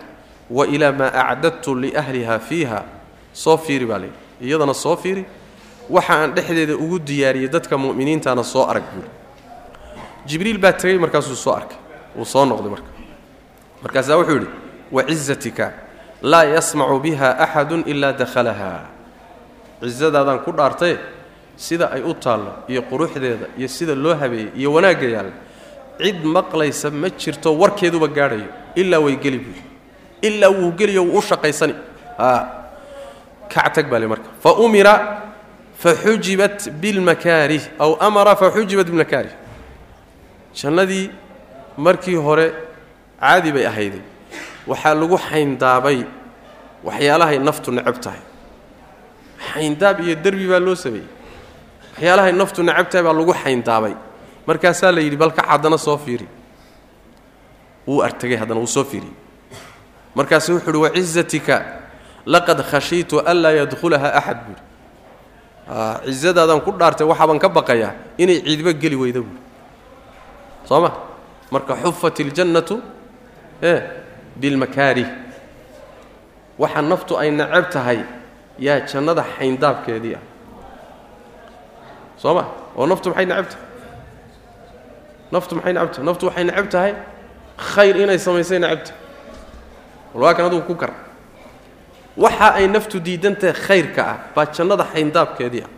wa 0.51 0.67
ilaa 0.67 0.93
maa 0.93 1.13
acdadtu 1.29 1.75
liahliha 1.75 2.39
fiiha. 2.39 2.83
Soo 3.33 3.57
fiiri 3.57 3.87
baa 3.87 3.99
layidhi 3.99 4.17
iyadana 4.43 4.75
soo 4.75 4.97
fiiri 4.97 5.25
waxa 5.91 6.13
aan 6.15 6.31
dhexdeeda 6.37 6.75
ugu 6.85 6.99
diyaariyey 6.99 7.49
dadka 7.49 7.75
mu'miniintana 7.79 8.43
soo 8.45 8.65
arag 8.71 8.85
buuri 8.95 9.09
jibriil 10.29 10.59
baa 10.59 10.73
tegey 10.73 10.99
markaasuu 10.99 11.37
soo 11.37 11.53
arkay. 11.55 11.79
Wuu 12.17 12.25
soo 12.25 12.45
noqday 12.45 12.71
marka. 12.75 12.91
Markaasaa 13.83 14.17
wuxuu 14.21 14.35
yidhi 14.39 14.49
wacizatika 14.93 15.67
laa 16.23 16.45
yasmacu 16.45 16.99
biha 17.05 17.29
axadun 17.45 17.83
ilaa 17.87 18.13
dakhalaha. 18.13 18.71
Cizadaadaan 19.83 20.41
ku 20.45 20.53
dhaartaye 20.53 20.99
sida 21.57 21.87
ay 21.95 22.03
u 22.03 22.15
taallo 22.15 22.53
iyo 22.69 22.83
quruxdeeda 22.91 23.47
iyo 23.59 23.69
sida 23.69 23.95
loo 23.95 24.15
habeeyey 24.15 24.51
iyo 24.57 24.73
wanaagga 24.73 25.07
yaalla 25.15 25.33
cid 26.03 26.25
maqlaysa 26.25 26.91
ma 26.91 27.09
jirto 27.21 27.49
warkeeduba 27.61 28.09
gaadhayo 28.09 28.49
ilaa 28.75 29.01
way 29.01 29.17
geli 29.17 29.39
buuri 29.39 29.63
ilaa 30.23 30.51
wuu 30.51 30.73
geliyo 30.79 31.03
wuu 31.05 31.19
u 31.19 31.23
shaqaysani. 31.23 31.75
Kactag 33.49 33.89
baa 33.91 33.99
le 33.99 34.07
marka. 34.07 34.29
Fa 34.43 34.53
umira 34.55 34.95
faxujibat 35.83 36.69
bilmakaarih 36.83 37.63
aw 37.85 37.93
amara 38.07 38.37
faxujibat 38.37 38.87
bilmakaarih 38.91 39.33
jannadii 40.61 41.11
markii 41.77 42.17
hore 42.27 42.47
caadi 43.21 43.53
bay 43.55 43.65
ahayday 43.71 44.03
waxaa 44.71 44.95
lagu 45.01 45.17
xayndaabay 45.29 45.99
waxyaalahay 46.87 47.39
naftu 47.49 47.71
necab 47.77 47.97
tahay 48.05 48.23
xayndaab 49.53 49.97
iyo 50.05 50.15
derbi 50.25 50.47
baa 50.53 50.61
loo 50.67 50.75
sameeyey 50.85 51.09
waxyaalahay 51.93 52.33
naftu 52.41 52.61
necab 52.69 52.87
tahay 52.91 53.05
baa 53.07 53.17
lagu 53.21 53.33
xayndaabay 53.43 53.95
markaasaa 54.49 54.93
la 54.93 55.01
yidhi 55.01 55.17
balka 55.17 55.43
haddana 55.51 55.79
soo 55.87 55.97
fiiri 56.05 56.27
wuu 57.89 58.03
artegay 58.07 58.37
haddana 58.37 58.61
wuu 58.61 58.69
soo 58.77 58.85
fiiriyey 58.85 59.15
markaasu 60.15 60.49
wuxu 60.55 60.71
uhi 60.71 60.79
wacizatika 60.87 61.57
laqad 62.27 62.61
khashiitu 62.71 63.17
anlaa 63.31 63.53
yadkhulaha 63.61 64.09
axad 64.21 64.39
buuri 64.47 64.63
cizadaadaan 66.07 66.61
ku 66.65 66.71
dhaartay 66.73 67.07
waxaabaan 67.07 67.39
ka 67.39 67.49
baqayaa 67.49 67.93
inay 68.19 68.41
ciidba 68.47 68.73
geli 68.73 68.97
weyda 68.97 69.21
buuri 69.21 69.41
soo 70.69 70.81
ma 70.81 70.91
marka 71.51 71.75
xufat 71.83 72.19
iljannatu 72.21 72.77
e 73.63 73.73
bilmakaarih 74.41 75.09
waxa 76.59 76.83
naftu 76.83 77.19
ay 77.19 77.31
necab 77.31 77.71
tahay 77.71 77.99
yaa 78.59 78.81
jannada 78.91 79.25
xayndaabkeedii 79.37 80.15
ah 80.19 80.25
soo 82.23 82.35
ma 82.35 82.45
oo 82.77 82.87
naftu 82.87 83.09
maxay 83.11 83.27
necab 83.27 83.47
tahay? 83.51 83.69
Naftu 85.33 85.55
maxay 85.57 85.73
necab 85.73 85.91
tahay? 85.93 86.05
Naftu 86.09 86.25
waxay 86.27 86.45
necab 86.45 86.67
tahay 86.75 86.93
khayr 87.73 87.95
inay 88.03 88.19
samaysay 88.19 88.59
necab 88.59 88.81
tahay. 88.87 88.99
Wal 90.15 90.23
waa 90.27 90.35
kan 90.35 90.47
adugu 90.51 90.67
ku 90.67 90.75
kar 90.75 90.93
waxa 92.17 92.55
ay 92.55 92.67
naftu 92.69 93.01
diidan 93.01 93.37
tahay 93.37 93.53
khayrka 93.55 94.03
ah 94.07 94.17
baa 94.35 94.47
jannada 94.47 94.85
xayndaabkeedii 94.93 95.63
ah 95.67 95.71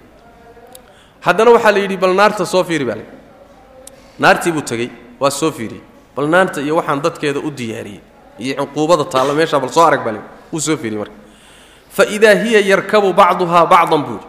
haddana 1.20 1.50
waxaa 1.50 1.72
la 1.72 1.78
yidhi 1.78 1.96
bal 1.96 2.14
naarta 2.14 2.44
soo 2.46 2.64
fiiri 2.64 2.84
baa 2.84 2.98
naartii 4.18 4.52
buu 4.52 4.62
tegey 4.62 4.90
waa 5.20 5.30
soo 5.30 5.50
fiiriyey 5.50 5.82
bal 6.16 6.26
naarta 6.28 6.60
iyo 6.60 6.76
waxaan 6.76 7.00
dadkeeda 7.02 7.40
u 7.40 7.50
diyaariyey 7.50 8.00
iyo 8.38 8.54
cuquubada 8.66 9.04
taalla 9.04 9.34
meeshaa 9.34 9.60
bal 9.60 9.72
soo 9.72 9.84
arag 9.84 10.04
baa 10.04 10.12
la 10.12 10.18
yidhi 10.18 10.28
wuu 10.52 10.60
soo 10.60 10.76
fiiriyey 10.76 10.98
marka. 10.98 11.14
Fa 11.96 12.04
idaa 12.06 12.34
hiya 12.34 12.60
yarkabu 12.60 13.12
bacduhaa 13.12 13.66
bacdan 13.66 14.02
buu 14.06 14.18
yidhi. 14.18 14.26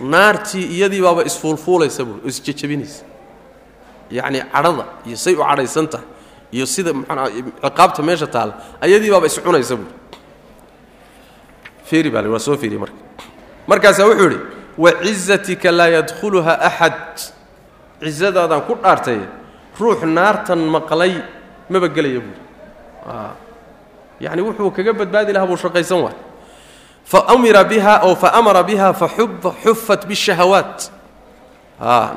Naartii 0.00 0.64
iyadii 0.76 1.00
baaba 1.02 1.22
isfuulfuulaysa 1.24 2.04
buui 2.04 2.20
oo 2.24 2.28
isjejabinaysa 2.28 3.04
cadhada 4.10 4.84
iyo 5.06 5.16
say 5.16 5.34
u 5.34 5.42
cadhaysan 5.44 5.86
tahay 5.88 6.06
iyo 6.52 6.66
sida 6.66 6.92
maxaa 6.92 7.28
ciqaabta 7.62 8.02
meesha 8.02 8.26
taalla 8.26 8.54
ayadii 8.80 9.10
baaba 9.10 9.26
iscunaysa 9.26 9.76
buui 9.76 9.92
fiiri 11.90 12.10
baa 12.14 12.22
la 12.24 12.28
waa 12.34 12.38
soo 12.46 12.56
fiiriyey 12.60 12.80
marka. 12.84 12.96
Markaasaa 13.70 14.06
wuxuu 14.08 14.24
yidhi 14.30 14.38
wacizatika 14.84 15.70
laa 15.78 15.88
yadkhuluha 15.96 16.52
axad 16.68 17.14
cizadaadaan 18.02 18.62
ku 18.68 18.74
dhaartay 18.82 19.20
ruux 19.80 20.00
naartan 20.16 20.60
maqlay 20.74 21.14
maba 21.72 21.88
gelaya 21.96 22.20
buuri 22.24 22.40
yacni 24.24 24.42
wuxuu 24.46 24.70
kaga 24.76 24.92
badbaadi 25.00 25.32
lahaa 25.34 25.46
buu 25.50 25.56
shaqaysan 25.64 26.00
waay 26.04 26.16
faamira 27.12 27.62
biha 27.70 27.94
oo 28.06 28.14
faamara 28.22 28.62
biha 28.68 28.88
faxufat 29.00 30.00
bishahawaat 30.10 30.78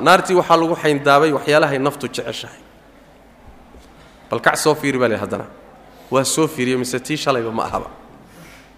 naartii 0.05 0.36
waxaa 0.39 0.57
lagu 0.61 0.76
xayndaabay 0.84 1.32
waxyaalahay 1.38 1.80
naftu 1.80 2.05
jeceshahay. 2.15 2.59
Bal 4.30 4.39
kac 4.45 4.55
soo 4.63 4.76
fiiri 4.76 4.97
baa 5.01 5.07
le 5.07 5.17
haddana. 5.17 5.45
Waa 6.11 6.24
soo 6.24 6.47
fiiriye 6.47 6.78
mise 6.78 6.99
tii 6.99 7.17
shalayba 7.17 7.51
ma 7.51 7.63
ahaba 7.65 7.88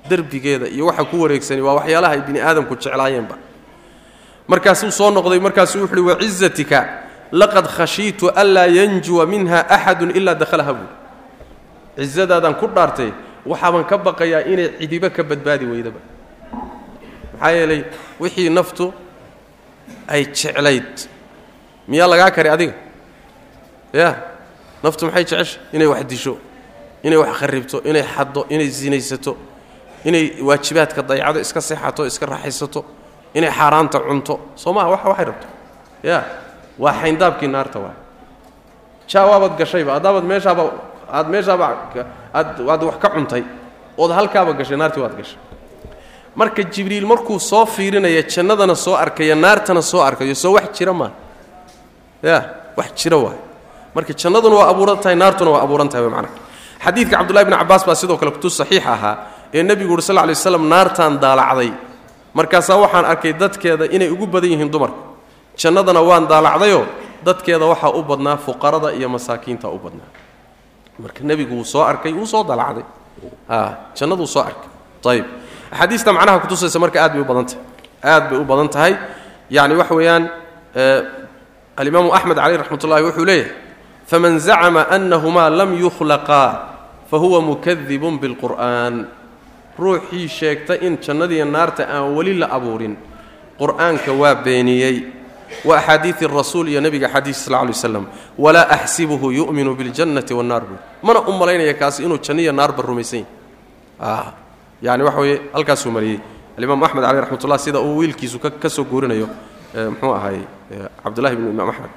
derbigeeda 0.10 0.68
iyo 0.68 0.86
waxa 0.86 1.04
ku 1.06 1.22
wareegsani 1.22 1.62
waa 1.62 1.74
waxyaalaha 1.80 2.14
ay 2.14 2.22
bini 2.22 2.40
aadamku 2.40 2.76
jeclaayeenba. 2.76 3.36
Markaasuu 4.48 4.92
soo 4.92 5.12
noqday 5.12 5.40
markaasuu 5.40 5.82
wuxu 5.82 5.94
uhi 5.96 6.02
wacizatika 6.10 6.80
laqad 7.32 7.66
khashiitu 7.68 8.30
anlaa 8.36 8.68
yanjuwa 8.68 9.26
minha 9.26 9.66
axadun 9.70 10.12
ilaa 10.12 10.36
dakhalaha 10.36 10.74
buuri 10.74 10.94
cizadaadaan 11.98 12.56
ku 12.60 12.68
dhaartay 12.68 13.12
waxaabaan 13.46 13.86
ka 13.90 13.98
baqayaa 13.98 14.44
inay 14.52 14.70
cidiba 14.80 15.10
ka 15.10 15.24
badbaadi 15.24 15.66
weydaba. 15.66 16.00
Maxaa 17.34 17.52
yeelay 17.52 17.82
wixii 18.20 18.50
naftu 18.50 18.94
ay 20.08 20.26
jeclayd 20.30 20.94
miyaa 21.88 22.08
lagaa 22.08 22.32
kari 22.32 22.50
adiga? 22.50 22.74
Ya 23.94 24.10
naftu 24.84 25.06
maxay 25.06 25.24
jecesha 25.26 25.60
inay 25.74 25.88
wax 25.88 26.04
disho 26.06 26.38
inay 27.04 27.18
wax 27.18 27.32
kharibto 27.40 27.82
inay 27.90 28.04
xaddo 28.04 28.46
inay 28.50 28.70
sinaysato 28.70 29.38
inay 30.06 30.26
waajibaadka 30.48 31.02
dayacdo 31.10 31.40
iska 31.46 31.62
seexato 31.62 32.06
iska 32.06 32.26
raaxaysato 32.26 32.86
inay 33.34 33.52
xaaraanta 33.52 34.00
cunto. 34.08 34.34
Soo 34.56 34.74
wa 34.74 34.86
waxay 34.88 35.26
rabto. 35.26 35.48
Ya 36.04 36.24
waa 36.80 36.94
xayndaabkii 37.02 37.48
naarta 37.48 37.80
waay 37.80 37.98
jaa 39.08 39.26
waabaad 39.26 39.58
gashayba 39.60 39.92
haddaabaad 39.98 40.24
meeshaaba 40.32 40.64
aad 41.18 41.28
meeshaaba 41.34 41.66
aad 42.34 42.48
aad 42.70 42.84
wax 42.84 42.98
ka 43.04 43.10
cuntay 43.10 43.44
ood 43.98 44.12
halkaaba 44.12 44.54
gashay 44.54 44.78
naartii 44.78 45.02
waad 45.02 45.16
gashay. 45.18 45.40
Marka 46.36 46.64
jibriil 46.64 47.06
markuu 47.08 47.40
soo 47.40 47.66
fiirinaya 47.66 48.22
jannadana 48.24 48.76
soo 48.76 48.96
arkaya 48.96 49.36
naartana 49.36 49.82
soo 49.82 50.02
arkayo 50.02 50.36
soo 50.36 50.54
wax 50.54 50.68
jira 50.78 50.94
maa 50.94 51.12
ya 52.24 52.38
wax 52.78 52.92
jira 52.96 53.18
waay 53.18 53.38
marka 53.96 54.14
jannaduna 54.14 54.56
waa 54.56 54.70
abuuran 54.70 54.98
tahay 55.00 55.16
naartuna 55.16 55.52
waa 55.56 55.64
abuuran 55.64 55.90
tahay 55.90 56.10
macna 56.10 56.30
xadiidka 56.84 57.18
cabdullahi 57.18 57.46
bni 57.48 57.56
cabbaas 57.62 57.84
baa 57.88 57.96
sidoo 57.96 58.18
kale 58.20 58.32
kutu 58.36 58.50
saxiix 58.50 58.84
ahaa 58.96 59.16
ee 59.54 59.64
nebigu 59.64 59.94
uri 59.94 60.02
sal 60.02 60.16
lay 60.16 60.36
waslam 60.36 60.64
naartaan 60.70 61.20
daalacday. 61.20 61.72
Markaasaa 62.34 62.78
waxaan 62.84 63.06
arkay 63.06 63.34
dadkeeda 63.34 63.86
inay 63.96 64.10
ugu 64.12 64.26
badan 64.28 64.50
yihiin 64.52 64.72
dumarku 64.72 65.00
jannadana 65.62 66.02
waan 66.02 66.28
daalacdayoo 66.28 66.86
dadkeeda 67.26 67.66
waxaa 67.66 67.92
u 67.96 68.02
badnaa 68.04 68.38
fuqarada 68.38 68.90
iyo 68.98 69.10
masaakiinta 69.10 69.68
u 69.70 69.80
badnaa. 69.80 70.10
Marka 71.00 71.24
nebigu 71.24 71.56
wuu 71.56 71.64
soo 71.66 71.84
arkay 71.84 72.14
wuu 72.14 72.28
soo 72.28 72.44
daalacday. 72.44 72.84
Jannaduu 73.98 74.28
soo 74.28 74.42
arkay. 74.44 74.70
Ayib 75.06 75.26
axaadiista 75.72 76.14
macnaha 76.14 76.40
kutusaysa 76.44 76.80
marka 76.80 77.00
aad 77.04 77.14
bay 77.14 77.22
u 77.22 77.26
badan 77.26 77.46
tahay 77.46 77.62
aad 78.04 78.24
bay 78.30 78.38
u 78.40 78.44
badan 78.44 78.70
tahay. 78.70 78.94
Yacni 79.50 79.76
waxa 79.80 79.96
weeyaan 79.96 80.24
alimaamu 81.78 82.10
axmed 82.18 82.36
caleyh 82.38 82.58
raxmat 82.62 82.84
ullahi 82.84 83.04
wuxuu 83.08 83.26
leeyahay 83.26 83.52
faman 84.10 84.40
zacama 84.40 84.82
annahumaa 84.96 85.50
lam 85.50 85.72
yukhlaqaa 85.84 86.50
fahuwa 87.12 87.40
mukadibun 87.42 88.16
bilqur'an 88.22 89.08
ruuxii 89.80 90.28
sheegta 90.28 90.74
in 90.82 90.98
jannadiiyo 90.98 91.46
naarta 91.46 91.84
aan 91.88 92.16
weli 92.16 92.34
la 92.38 92.48
abuurin. 92.48 92.96
Qur'aanka 93.60 94.12
waa 94.12 94.36
beeniyey. 94.36 95.04
Wa 95.66 95.78
axaadiidi 95.78 96.28
rasuul 96.28 96.68
iyo 96.68 96.82
nebiga 96.82 97.08
xadiis 97.08 97.46
sal 97.46 97.54
lay 97.66 97.74
slam 97.74 98.08
walaa 98.38 98.68
axsibuhu 98.70 99.32
yu'minu 99.32 99.76
biاljannati 99.76 100.34
wannaar 100.34 100.64
buur 100.66 100.80
mana 101.04 101.20
u 101.22 101.32
malaynaya 101.38 101.74
kaasi 101.74 102.04
inuu 102.04 102.18
janniya 102.18 102.52
naarba 102.52 102.84
rumaysan 102.84 103.24
yahy 104.00 104.32
yani 104.82 105.04
waxa 105.04 105.20
weeye 105.20 105.42
halkaasuu 105.54 105.92
mariyey. 105.92 106.20
Alimaam 106.58 106.84
axmed 106.84 107.04
caleyh 107.04 107.22
raxmat 107.22 107.44
ullah 107.44 107.60
sida 107.60 107.80
uu 107.80 107.98
wiilkiisu 107.98 108.40
ka 108.40 108.70
soo 108.70 108.84
guurinayo 108.84 109.30
muxuu 109.76 110.14
ahay 110.14 110.40
cabdullahi 111.04 111.36
bnu 111.36 111.50
imaam 111.52 111.70
axmed 111.70 111.92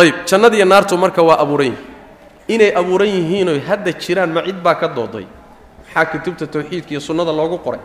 ayib 0.00 0.14
jannadiiyo 0.26 0.64
naartu 0.64 0.96
marka 0.96 1.22
waa 1.22 1.38
abuuran 1.38 1.66
yihiin 1.72 1.84
inay 2.48 2.72
abuuran 2.74 3.08
yihiinoy 3.08 3.60
hadda 3.60 3.92
jiraan 3.92 4.32
ma 4.32 4.42
cid 4.42 4.58
baa 4.62 4.74
ka 4.74 4.88
dooday 4.88 5.26
maxaa 5.94 6.06
kutubta 6.12 6.46
tawxiidka 6.46 6.90
iyo 6.90 7.00
sunnada 7.00 7.32
loogu 7.32 7.58
qoray. 7.58 7.80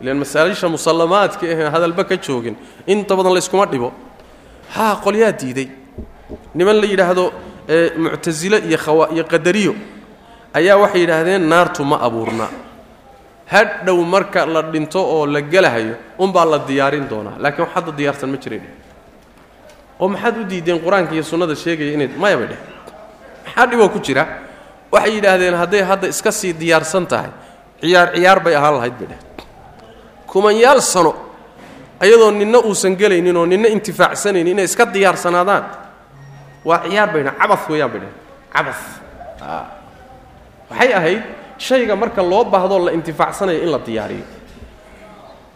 Ilaan 0.00 0.18
masaalisha 0.18 0.68
musallamaadka 0.68 1.46
ahee 1.46 1.68
hadalba 1.70 2.04
ka 2.04 2.16
joogin 2.16 2.56
inta 2.86 3.16
badan 3.16 3.32
layskuma 3.34 3.66
dhibo. 3.66 3.92
Haa 4.74 4.96
qolyaa 5.04 5.32
diiday. 5.32 5.68
Niman 6.54 6.76
la 6.80 6.86
yidhaahdo 6.86 7.32
muctasile 7.96 8.58
iyo 8.68 8.78
iyo 9.14 9.24
qadariyo 9.24 9.74
ayaa 10.54 10.76
waxay 10.76 11.00
yidhaahdeen 11.00 11.48
naartu 11.48 11.84
ma 11.84 11.96
abuurna. 12.00 12.48
Hadhow 13.46 14.04
marka 14.04 14.46
la 14.46 14.62
dhinto 14.62 15.00
oo 15.00 15.26
la 15.26 15.40
gelahayo 15.40 15.94
unbaa 16.18 16.44
la 16.44 16.58
diyaarin 16.58 17.08
doonaa. 17.08 17.36
Laakiin 17.38 17.64
wax 17.64 17.74
hadda 17.74 17.92
diyaarsan 17.92 18.30
ma 18.30 18.36
jiray 18.36 18.58
dheh 18.58 18.72
oo 20.00 20.08
maxaad 20.08 20.36
u 20.40 20.44
diideen 20.44 20.80
qur'aanka 20.80 21.12
iyo 21.14 21.22
sunnada 21.22 21.54
sheegaya 21.54 21.92
inay 21.92 22.08
maya 22.18 22.36
bay 22.36 22.46
dheh 22.46 22.60
maxaa 23.46 23.66
dhiboo 23.66 23.88
ku 23.88 23.98
jira 24.00 24.26
waxay 24.92 25.12
yidhaahdeen 25.16 25.54
hadday 25.54 25.82
hadda 25.82 26.06
iska 26.08 26.30
sii 26.32 26.52
diyaarsan 26.52 27.06
tahay 27.06 27.30
ciyaar 27.80 28.08
ciyaar 28.14 28.38
bay 28.44 28.54
ahaan 28.56 28.74
lahayd 28.78 28.94
bay 29.00 29.08
dheh 29.12 29.20
kumanyaal 30.30 30.80
sano 30.82 31.12
ayadoo 32.00 32.30
ninna 32.30 32.58
uusan 32.58 32.96
gelaynin 32.96 33.36
oo 33.36 33.46
ninna 33.46 33.68
intifaacsanaynin 33.68 34.52
inay 34.52 34.64
iska 34.64 34.84
diyaarsanaadaan 34.94 35.64
waa 36.64 36.78
ciyaar 36.88 37.08
bay 37.14 37.22
dheh 37.24 37.34
weeyaan 37.70 37.90
bay 37.92 38.00
dheh 38.04 38.12
cabas 38.54 38.80
waxay 40.70 40.92
ahayd 40.94 41.22
shayga 41.58 41.96
marka 41.96 42.22
loo 42.22 42.44
baahdoo 42.44 42.78
la 42.86 42.92
intifaacsanayo 42.92 43.62
in 43.62 43.70
la 43.70 43.78
diyaariyo. 43.78 44.24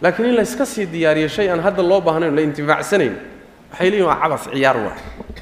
Laakiin 0.03 0.29
in 0.29 0.37
la 0.37 0.43
iska 0.43 0.65
sii 0.67 0.87
diyaariyo 0.87 1.29
shay 1.29 1.51
aan 1.51 1.61
hadda 1.61 1.83
loo 1.83 2.01
baahnayn 2.01 2.35
la 2.37 2.43
intifaacsanayn 2.43 3.15
waxay 3.73 3.91
leeyihiin 3.91 4.07
waa 4.09 4.19
cabas 4.23 4.43
ciyaar 4.53 4.77
waa 4.77 4.97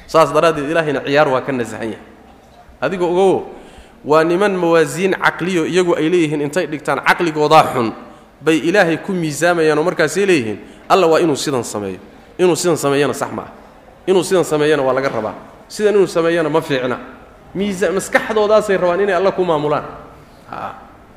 saas 0.07 0.33
daraaddeed 0.33 0.69
ilaahayna 0.71 1.01
ciyaar 1.05 1.27
waa 1.27 1.41
ka 1.41 1.51
nasahan 1.51 1.89
yahay. 1.93 2.05
Adiga 2.81 3.05
ogowo 3.05 3.37
waa 4.05 4.23
niman 4.23 4.53
mawaasiin 4.55 5.13
caqliyo 5.17 5.65
iyagu 5.65 5.95
ay 5.97 6.09
leeyihiin 6.09 6.41
intay 6.41 6.65
dhigtaan 6.67 6.99
caqligoodaa 7.07 7.63
xun. 7.73 7.91
Bay 8.41 8.57
ilaahay 8.69 8.97
ku 8.97 9.11
miisaamayaan 9.11 9.77
oo 9.79 9.83
markaasay 9.83 10.25
leeyihiin 10.25 10.57
alla 10.89 11.07
waa 11.07 11.19
inuu 11.19 11.35
sidan 11.35 11.63
sameeyo. 11.63 11.99
Inuu 12.37 12.55
sidan 12.55 12.77
sameeyana 12.77 13.13
sax 13.13 13.31
ma 13.31 13.41
ah. 13.41 13.51
Inuu 14.07 14.23
sidan 14.23 14.43
sameeyana 14.45 14.83
waa 14.83 14.93
laga 14.93 15.09
rabaa. 15.09 15.33
Sidan 15.67 15.95
inuu 15.95 16.07
sameeyana 16.07 16.49
ma 16.49 16.61
fiicna. 16.61 16.97
Miisa 17.55 17.91
maskaxdoodaasay 17.91 18.77
rabaan 18.77 19.01
inay 19.01 19.15
alla 19.15 19.31
ku 19.31 19.41
maamulaan. 19.45 19.83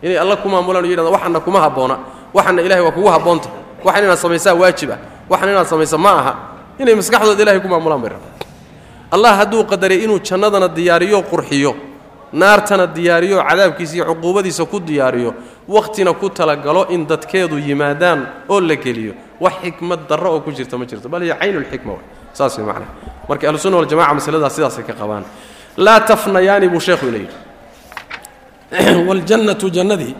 Inay 0.03 0.19
alla 0.19 0.37
ku 0.37 0.49
maamulaan 0.49 0.85
o 0.85 0.89
yidhahdan 0.89 1.13
waxana 1.13 1.41
kuma 1.41 1.61
habboona. 1.61 1.99
Waxana 2.35 2.63
ilahay 2.63 2.83
waa 2.83 2.93
kugu 2.95 3.09
habboonta. 3.11 3.49
Waxan 3.85 4.05
inaad 4.05 4.19
samaysaa 4.19 4.55
waajib 4.55 4.91
ah 4.91 4.99
waxan 5.29 5.49
inaad 5.51 5.67
samaysa 5.67 5.99
ma 5.99 6.11
aha. 6.21 6.33
Inay 6.79 6.95
maskaxdooda 6.95 7.43
ilahay 7.43 7.61
ku 7.61 7.69
maamulaan 7.69 8.01
bay 8.01 8.11
rabaan. 8.17 8.33
Allah 9.11 9.37
hadduu 9.43 9.65
qadaray 9.65 10.05
inuu 10.05 10.19
jannadana 10.23 10.69
diyaariyo 10.69 11.23
qurxiyo 11.27 11.75
naartana 12.33 12.87
diyaariyo 12.87 13.43
cadaabkiisa 13.43 13.95
iyo 13.95 14.05
cuquubadiisa 14.05 14.65
ku 14.65 14.81
diyaariyo 14.81 15.35
wakhtina 15.69 16.13
ku 16.13 16.31
talagalo 16.31 16.89
in 16.89 17.07
dadkeedu 17.07 17.59
yimaadaan 17.59 18.49
oo 18.49 18.61
la 18.61 18.77
geliyo. 18.77 19.15
Wax 19.41 19.53
xikmad 19.63 20.09
darro 20.09 20.33
oo 20.35 20.41
ku 20.41 20.51
jirta 20.53 20.79
ma 20.79 20.85
jirto 20.85 21.09
bal 21.09 21.23
hiya 21.23 21.37
caynulxikma 21.37 21.93
saas 22.33 22.59
way 22.59 22.67
macnaha. 22.67 22.93
Marka 23.29 23.49
ahlusunna 23.49 23.77
waljamaca 23.77 24.15
masaladaas 24.15 24.55
sidaasay 24.57 24.85
ka 24.85 24.93
qabaan. 24.93 25.25
Laa 25.77 26.01
tafnayaani 26.01 26.69
buu 26.69 26.81
sheekhu 26.81 27.09
ina 27.09 27.19
yidhi. 27.19 27.37
Waljannatu 29.09 29.71
jannadii 29.71 30.15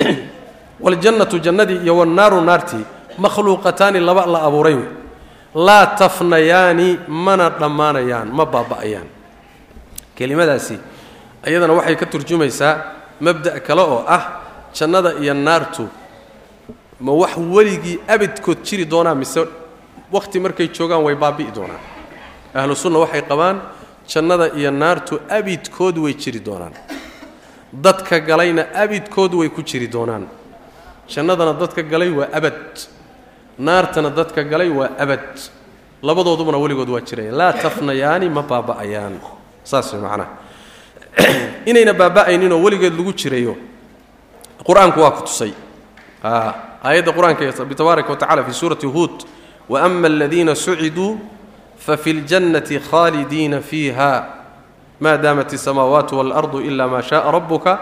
waljannatu 0.84 1.38
jannadii 1.38 1.84
iyo 1.84 1.96
wannaaru 1.96 2.40
naartii 2.40 2.84
makhluuqataani 3.18 4.00
laba 4.00 4.26
la 4.26 4.42
abuuray 4.42 4.74
wey 4.74 4.88
laa 5.54 5.86
tafnayaani 5.86 6.98
mana 7.08 7.50
dhammaanayaan 7.50 8.28
ma 8.32 8.46
baaba'ayaan. 8.46 9.08
Kelimadaasi 10.14 10.91
iyadana 11.46 11.72
waxay 11.78 11.96
ka 11.96 12.06
turjumaysaa 12.06 12.74
mabda' 13.20 13.60
kale 13.66 13.82
oo 13.82 14.04
ah 14.08 14.22
jannada 14.74 15.14
iyo 15.22 15.34
naartu. 15.34 15.88
Ma 17.00 17.12
wax 17.12 17.36
weligii 17.36 17.98
abidkood 18.08 18.62
jiri 18.62 18.84
doonaa 18.84 19.14
mise 19.14 19.40
wakhti 20.12 20.40
markay 20.40 20.68
joogaan 20.68 21.02
way 21.02 21.14
baabi'i 21.14 21.50
doonaan? 21.54 21.80
Ahlu 22.54 22.74
sunna 22.76 22.98
waxay 22.98 23.22
qabaan 23.22 23.60
jannada 24.06 24.46
iyo 24.54 24.70
naartu 24.70 25.20
abidkood 25.28 25.98
way 25.98 26.14
jiri 26.14 26.40
doonaan. 26.40 26.72
Dadka 27.72 28.20
galayna 28.20 28.66
abidkood 28.74 29.34
way 29.34 29.48
ku 29.48 29.62
jiri 29.62 29.88
doonaan. 29.88 30.26
Jannadana 31.08 31.52
dadka 31.58 31.82
galay 31.82 32.10
waa 32.10 32.28
abad. 32.32 32.86
Naartana 33.58 34.10
dadka 34.10 34.42
galay 34.44 34.68
waa 34.68 34.90
abad. 34.98 35.26
Labadoodubana 36.02 36.58
weligood 36.58 36.88
waa 36.88 37.00
jiraya 37.00 37.32
laa 37.32 37.52
tafnayaani 37.52 38.28
ma 38.28 38.42
baaba'ayaan. 38.42 39.14
Saas 39.64 39.92
way 39.92 40.00
macnaha 40.02 40.28
inayna 41.70 41.92
baaba'ayninoo 41.92 42.62
weligeed 42.62 42.96
lagu 42.96 43.12
jirayo 43.12 43.56
qur'aanku 44.64 45.00
waa 45.00 45.10
ku 45.10 45.22
tusay. 45.26 45.52
Ah, 46.22 46.78
aayadda 46.82 47.12
qur'aanka 47.12 47.64
bitabaaraka 47.64 48.08
wa 48.10 48.16
tacala 48.16 48.44
fi 48.44 48.52
suurati 48.52 48.86
huud 48.86 49.24
waama 49.68 50.06
aladiina 50.06 50.54
suciduu 50.54 51.18
fafi 51.78 52.12
ljannati 52.22 52.78
khaalidiina 52.78 53.60
fiiha 53.60 54.10
maa 55.00 55.16
daamat 55.16 55.52
isamaawaatu 55.52 56.16
waalardu 56.18 56.60
ila 56.60 56.88
maa 56.88 57.02
shaaa 57.02 57.30
rabuka 57.30 57.78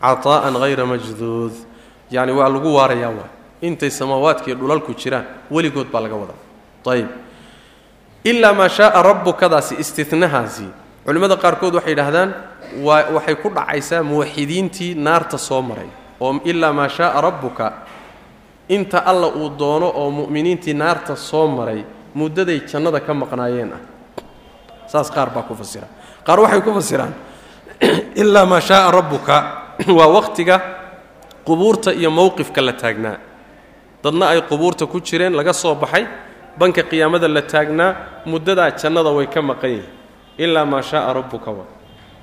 caطaa'an 0.00 0.56
hayra 0.56 0.86
majduud. 0.86 1.52
Yacni 2.10 2.32
waa 2.32 2.48
lagu 2.48 2.74
waarayaa 2.74 3.10
waa 3.10 3.30
intay 3.60 3.90
samaawaadkiiyo 3.90 4.56
dhulalku 4.56 4.94
jiraan 4.94 5.26
weligood 5.50 5.90
baa 5.92 6.00
laga 6.00 6.16
wadaa. 6.16 6.38
Ayb 6.86 7.08
ilaa 8.24 8.54
maa 8.54 8.68
shaaa 8.68 9.02
rabukadaasi 9.02 9.76
istinahaasi 9.78 10.66
culimmada 11.04 11.36
qaarkood 11.36 11.74
waxay 11.74 11.92
yidhahdaan 11.92 12.49
waxay 12.84 13.36
ku 13.36 13.50
dhacaysaa 13.50 14.02
muwaxidiintii 14.02 14.94
naarta 14.94 15.38
soo 15.38 15.62
maray. 15.62 15.88
Oo 16.20 16.40
ilaa 16.44 16.72
maa 16.72 16.88
shaaa 16.88 17.20
rabbuka. 17.20 17.72
Inta 18.68 18.98
alla 19.04 19.26
uu 19.26 19.50
doono 19.58 19.92
oo 19.94 20.10
mu'miniintii 20.10 20.74
naarta 20.74 21.16
soo 21.16 21.46
maray 21.46 21.84
muddaday 22.14 22.60
jannada 22.66 23.00
ka 23.00 23.14
maqnaayeen 23.14 23.72
ah. 23.72 23.82
Saas 24.86 25.10
qaar 25.10 25.30
baa 25.30 25.42
ku 25.42 25.54
fasira 25.54 25.86
qaar 26.26 26.40
waxay 26.40 26.60
ku 26.60 26.72
fasiraan 26.74 27.14
ilaa 28.22 28.46
maa 28.46 28.60
shaaa 28.60 28.90
rabbuka. 28.90 29.56
Waa 29.96 30.12
wakhtiga 30.12 30.60
qubuurta 31.44 31.92
iyo 31.92 32.10
mowqifka 32.10 32.60
la 32.60 32.72
taagnaa. 32.72 33.16
Dadna 34.04 34.28
ay 34.28 34.42
qubuurta 34.42 34.86
ku 34.86 35.00
jireen 35.00 35.32
laga 35.32 35.52
soo 35.52 35.74
baxay 35.74 36.06
banka 36.58 36.82
qiyaamada 36.82 37.28
la 37.28 37.42
taagnaa 37.42 37.96
muddadaa 38.26 38.70
jannada 38.76 39.10
way 39.10 39.26
ka 39.26 39.42
maqan 39.42 39.70
yihiin. 39.70 39.88
Ilaa 40.38 40.64
maa 40.64 40.82
shaaa 40.82 41.12
rabbuka 41.12 41.50
wa 41.50 41.79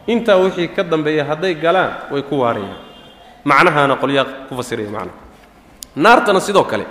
intaa 0.07 0.35
wixii 0.35 0.67
ka 0.67 0.83
dambeeya 0.83 1.25
hadday 1.25 1.53
galaan 1.55 1.91
way 2.11 2.21
ku 2.21 2.39
waarayaan 2.39 2.77
macnahaana 3.43 3.95
qolyaa 3.95 4.25
ku 4.49 4.55
fasiraya 4.55 4.89
macnaha 4.89 5.17
naartana 5.95 6.39
sidoo 6.39 6.63
kale 6.63 6.85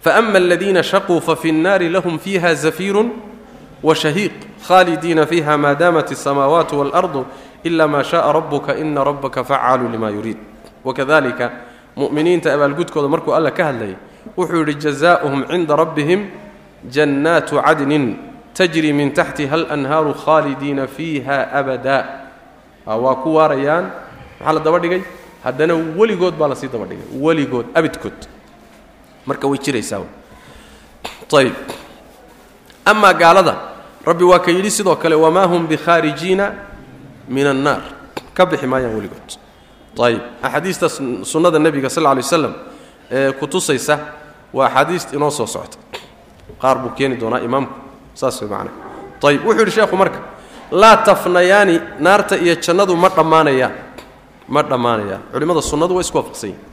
faama 0.00 0.38
aladiina 0.38 0.82
shaquu 0.82 1.20
fafi 1.20 1.52
nnaari 1.52 1.88
lahum 1.88 2.18
fiiha 2.18 2.54
zafiirun 2.54 3.10
wa 3.82 3.94
shahiiq 3.94 4.32
khaalidiina 4.66 5.26
fiiha 5.26 5.58
maa 5.58 5.74
daamat 5.74 6.12
asamaawaatu 6.12 6.78
waalardu 6.78 7.26
ila 7.64 7.88
maa 7.88 8.02
shaaa 8.02 8.32
rabbuka 8.32 8.76
ina 8.76 9.04
rabbaka 9.04 9.44
facaalu 9.44 9.88
lima 9.88 10.10
yuriid. 10.10 10.38
Wakadalika 10.84 11.50
mu'miniinta 11.96 12.54
abaalgudkooda 12.54 13.08
markuu 13.08 13.34
alla 13.34 13.50
ka 13.50 13.64
hadlayay 13.64 13.96
wuxuu 14.36 14.56
yidhi 14.62 14.74
jazaa'uhum 14.74 15.44
cinda 15.50 15.76
rabbihim 15.76 16.30
jannaatu 16.90 17.62
cadnin 17.62 18.16
tajri 18.54 18.92
min 18.92 19.10
taxtiha 19.12 19.54
alanhaaru 19.56 20.14
khaalidiina 20.14 20.86
fiiha 20.86 21.50
abada 21.52 22.27
waa 22.96 23.14
ku 23.22 23.34
waarayaan. 23.34 23.90
Maxaa 24.40 24.52
la 24.52 24.60
daba 24.60 24.78
dhigay? 24.78 25.02
Haddana 25.44 25.74
weligood 25.74 26.34
baa 26.38 26.48
la 26.48 26.54
sii 26.54 26.68
daba 26.68 26.86
dhigay. 26.86 27.04
Weligood 27.20 27.66
abidkood 27.74 28.18
marka 29.26 29.46
way 29.48 29.58
jiraysaa. 29.58 30.02
Ayb 31.32 31.54
amaa 32.84 33.12
gaalada 33.14 33.54
rabbi 34.06 34.24
waa 34.24 34.38
ka 34.38 34.50
yidhi 34.50 34.70
sidoo 34.70 34.96
kale 34.96 35.14
wamaa 35.14 35.46
hum 35.46 35.66
bikhaarijiina 35.66 36.52
min 37.28 37.46
annaar 37.46 37.82
ka 38.34 38.46
bixi 38.46 38.66
maayaan 38.66 38.94
weligood. 38.94 39.36
Ayb 39.98 40.20
axaadiista 40.42 40.88
sunnada 41.24 41.58
nebiga 41.58 41.90
sal 41.90 42.02
lla 42.02 42.10
alay 42.10 42.22
waslam 42.22 42.54
ee 43.10 43.32
ku 43.32 43.46
tusaysa 43.46 43.98
waa 44.52 44.66
axaadiist 44.66 45.12
inoo 45.12 45.30
soo 45.30 45.46
socota. 45.46 45.78
Qaar 46.62 46.78
buu 46.78 46.90
keeni 46.96 47.16
doonaa 47.16 47.40
imaamku. 47.40 47.74
Saas 48.14 48.40
way 48.40 48.50
macana 48.50 48.70
ayb 49.22 49.44
wuxuu 49.44 49.60
yidhi 49.60 49.70
sheekhu 49.70 49.96
marka 49.96 50.18
laa 50.70 50.96
tafnayaani 50.96 51.80
naarta 51.98 52.36
iyo 52.36 52.54
jannadu 52.54 52.96
ma 52.96 53.08
dhammaanayaan 53.08 53.72
ma 54.48 54.62
dhammaanayaan 54.62 55.22
culimmada 55.32 55.62
sunnadu 55.62 55.94
way 55.94 56.04
isku 56.04 56.18
waafaqsan 56.18 56.50
yihiin 56.50 56.66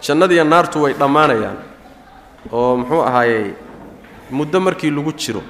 jannadiiyo 0.00 0.44
naartu 0.44 0.82
way 0.82 0.92
dhammaanayaan. 0.94 1.58
Oo 2.52 2.76
muxuu 2.76 3.02
ahaayey 3.02 3.52
muddo 4.30 4.60
markii 4.60 4.90
lagu 4.90 5.12
jiro 5.12 5.42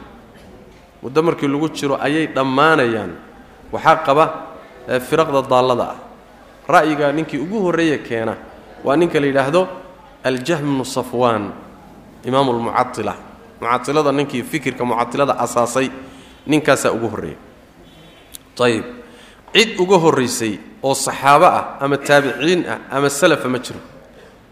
muddo 1.02 1.22
markii 1.22 1.48
lagu 1.48 1.68
jiro 1.68 1.94
ayay 2.00 2.26
dhammaanayaan. 2.26 3.12
Waxaa 3.72 3.96
qaba 4.06 4.24
firaqda 5.08 5.42
daallada 5.42 5.84
ah. 5.84 5.96
Ra'yiga 6.68 7.12
ninkii 7.12 7.38
ugu 7.38 7.60
horreeya 7.60 7.98
keena 7.98 8.34
waa 8.84 8.96
ninka 8.96 9.20
la 9.20 9.26
yidhaahdo 9.26 9.68
aljahm 10.24 10.64
bnu 10.64 10.84
safwaan 10.84 11.52
imaamu 12.24 12.52
lmucatila 12.52 13.14
mucatilada 13.60 14.12
ninkii 14.12 14.42
fikirka 14.42 14.84
mucatilada 14.84 15.38
asaasay 15.38 15.90
ninkaasaa 16.46 16.92
ugu 16.92 17.08
horreeya 17.08 17.36
ayib 18.60 18.84
cid 19.54 19.78
uga 19.80 19.96
horraysay 19.98 20.58
oo 20.82 20.94
saxaabo 20.94 21.46
ah 21.46 21.64
ama 21.80 21.96
taabiciin 21.98 22.66
ah 22.68 22.78
ama 22.90 23.08
salafa 23.10 23.48
ma 23.48 23.58
jiro. 23.58 23.80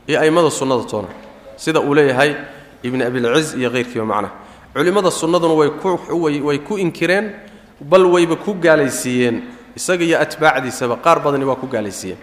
Iyo 0.06 0.20
a'immada 0.20 0.50
sunnada 0.50 0.84
toona. 0.86 1.08
Sida 1.56 1.80
uu 1.80 1.94
leeyahay 1.94 2.34
ibni 2.82 3.02
abilciz 3.04 3.54
iyo 3.58 3.70
hayrkiiba 3.70 4.04
macnaha 4.06 4.32
culimmada 4.74 5.10
sunnaduna 5.10 5.54
way 6.46 6.58
ku 6.58 6.78
inkireen 6.78 7.32
bal 7.80 8.06
wayba 8.06 8.36
ku 8.36 8.54
gaalaysiiyeen. 8.54 9.42
Isaga 9.76 10.04
iyo 10.04 10.18
atbaacdiisaba 10.22 10.96
qaar 11.02 11.18
badani 11.20 11.44
waa 11.44 11.56
ku 11.58 11.66
gaalaysiiyeen. 11.66 12.18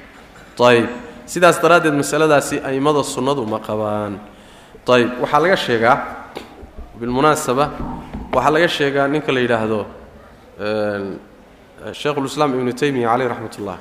Ayib 0.59 0.87
sidaas 1.25 1.59
daraaddeed 1.61 1.93
masaladaasi 1.93 2.59
a'immada 2.63 3.03
sunnadu 3.03 3.43
ma 3.45 3.59
qabaan. 3.59 4.19
Ayib 4.87 5.09
waxaa 5.21 5.39
laga 5.43 5.57
sheegaa 5.57 5.95
bilmunaasaba 6.99 7.65
waxaa 8.33 8.51
laga 8.55 8.67
sheegaa 8.67 9.07
ninka 9.07 9.31
la 9.35 9.39
yidhaahdo 9.39 9.79
sheikhulislaam 11.99 12.51
ibnu 12.57 12.73
taymiya 12.73 13.07
caleyh 13.11 13.27
raxmat 13.31 13.55
ullah 13.59 13.77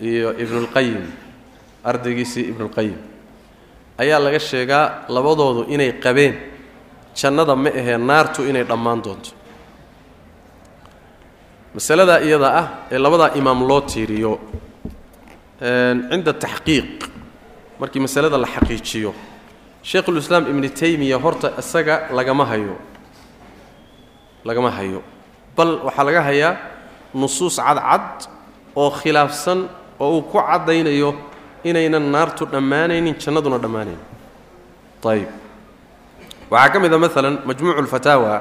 iyo 0.00 0.28
ibnulqayim 0.42 1.02
ardaygiisii 1.84 2.44
ibnulqayim 2.52 2.98
ayaa 4.02 4.18
laga 4.24 4.40
sheegaa 4.50 4.84
labadoodu 5.08 5.62
inay 5.74 5.92
qabeen 6.04 6.34
jannada 7.20 7.54
ma 7.56 7.70
ahee 7.70 7.98
naartu 7.98 8.40
inay 8.50 8.64
dhammaan 8.64 9.02
doonto. 9.04 9.30
Masaladaa 11.74 12.20
iyada 12.26 12.48
ah 12.60 12.66
ee 12.90 12.98
labadaa 12.98 13.30
imaam 13.40 13.60
loo 13.68 13.80
tiiriyo 13.80 14.32
cinda 16.10 16.32
taxqiiq 16.44 16.90
markii 17.80 18.00
masalada 18.06 18.38
la 18.38 18.46
xaqiijiyo 18.54 19.14
sheikhulislaam 19.82 20.44
ibnu 20.50 20.68
taymiya 20.80 21.18
horta 21.24 21.48
isaga 21.58 21.94
lagama 22.18 22.44
hayo 22.50 22.76
lagama 24.47 24.71
hayo 24.77 25.01
bal 25.57 25.71
waxaa 25.85 26.03
laga 26.07 26.21
hayaa 26.27 26.53
nusuus 27.13 27.55
cadcad 27.57 28.27
oo 28.75 28.89
khilaafsan 28.99 29.59
oo 29.99 30.09
uu 30.17 30.21
ku 30.31 30.37
caddaynayo 30.47 31.09
inaynan 31.63 32.05
naartu 32.13 32.45
dhammaanaynin 32.53 33.15
jannaduna 33.23 33.57
dhammaanaynin 33.63 34.03
ayib 35.11 35.29
waxaa 36.51 36.69
ka 36.73 36.77
mid 36.83 36.93
a 36.93 36.97
maalan 37.03 37.35
majmuucu 37.47 37.81
lfataawa 37.87 38.33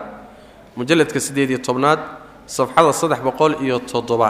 mujalladka 0.77 1.21
siddeed 1.21 1.51
iyo 1.51 1.59
tobnaad 1.69 2.01
safxada 2.47 2.93
saddex 2.93 3.21
boqol 3.27 3.53
iyo 3.65 3.79
toddoba 3.79 4.29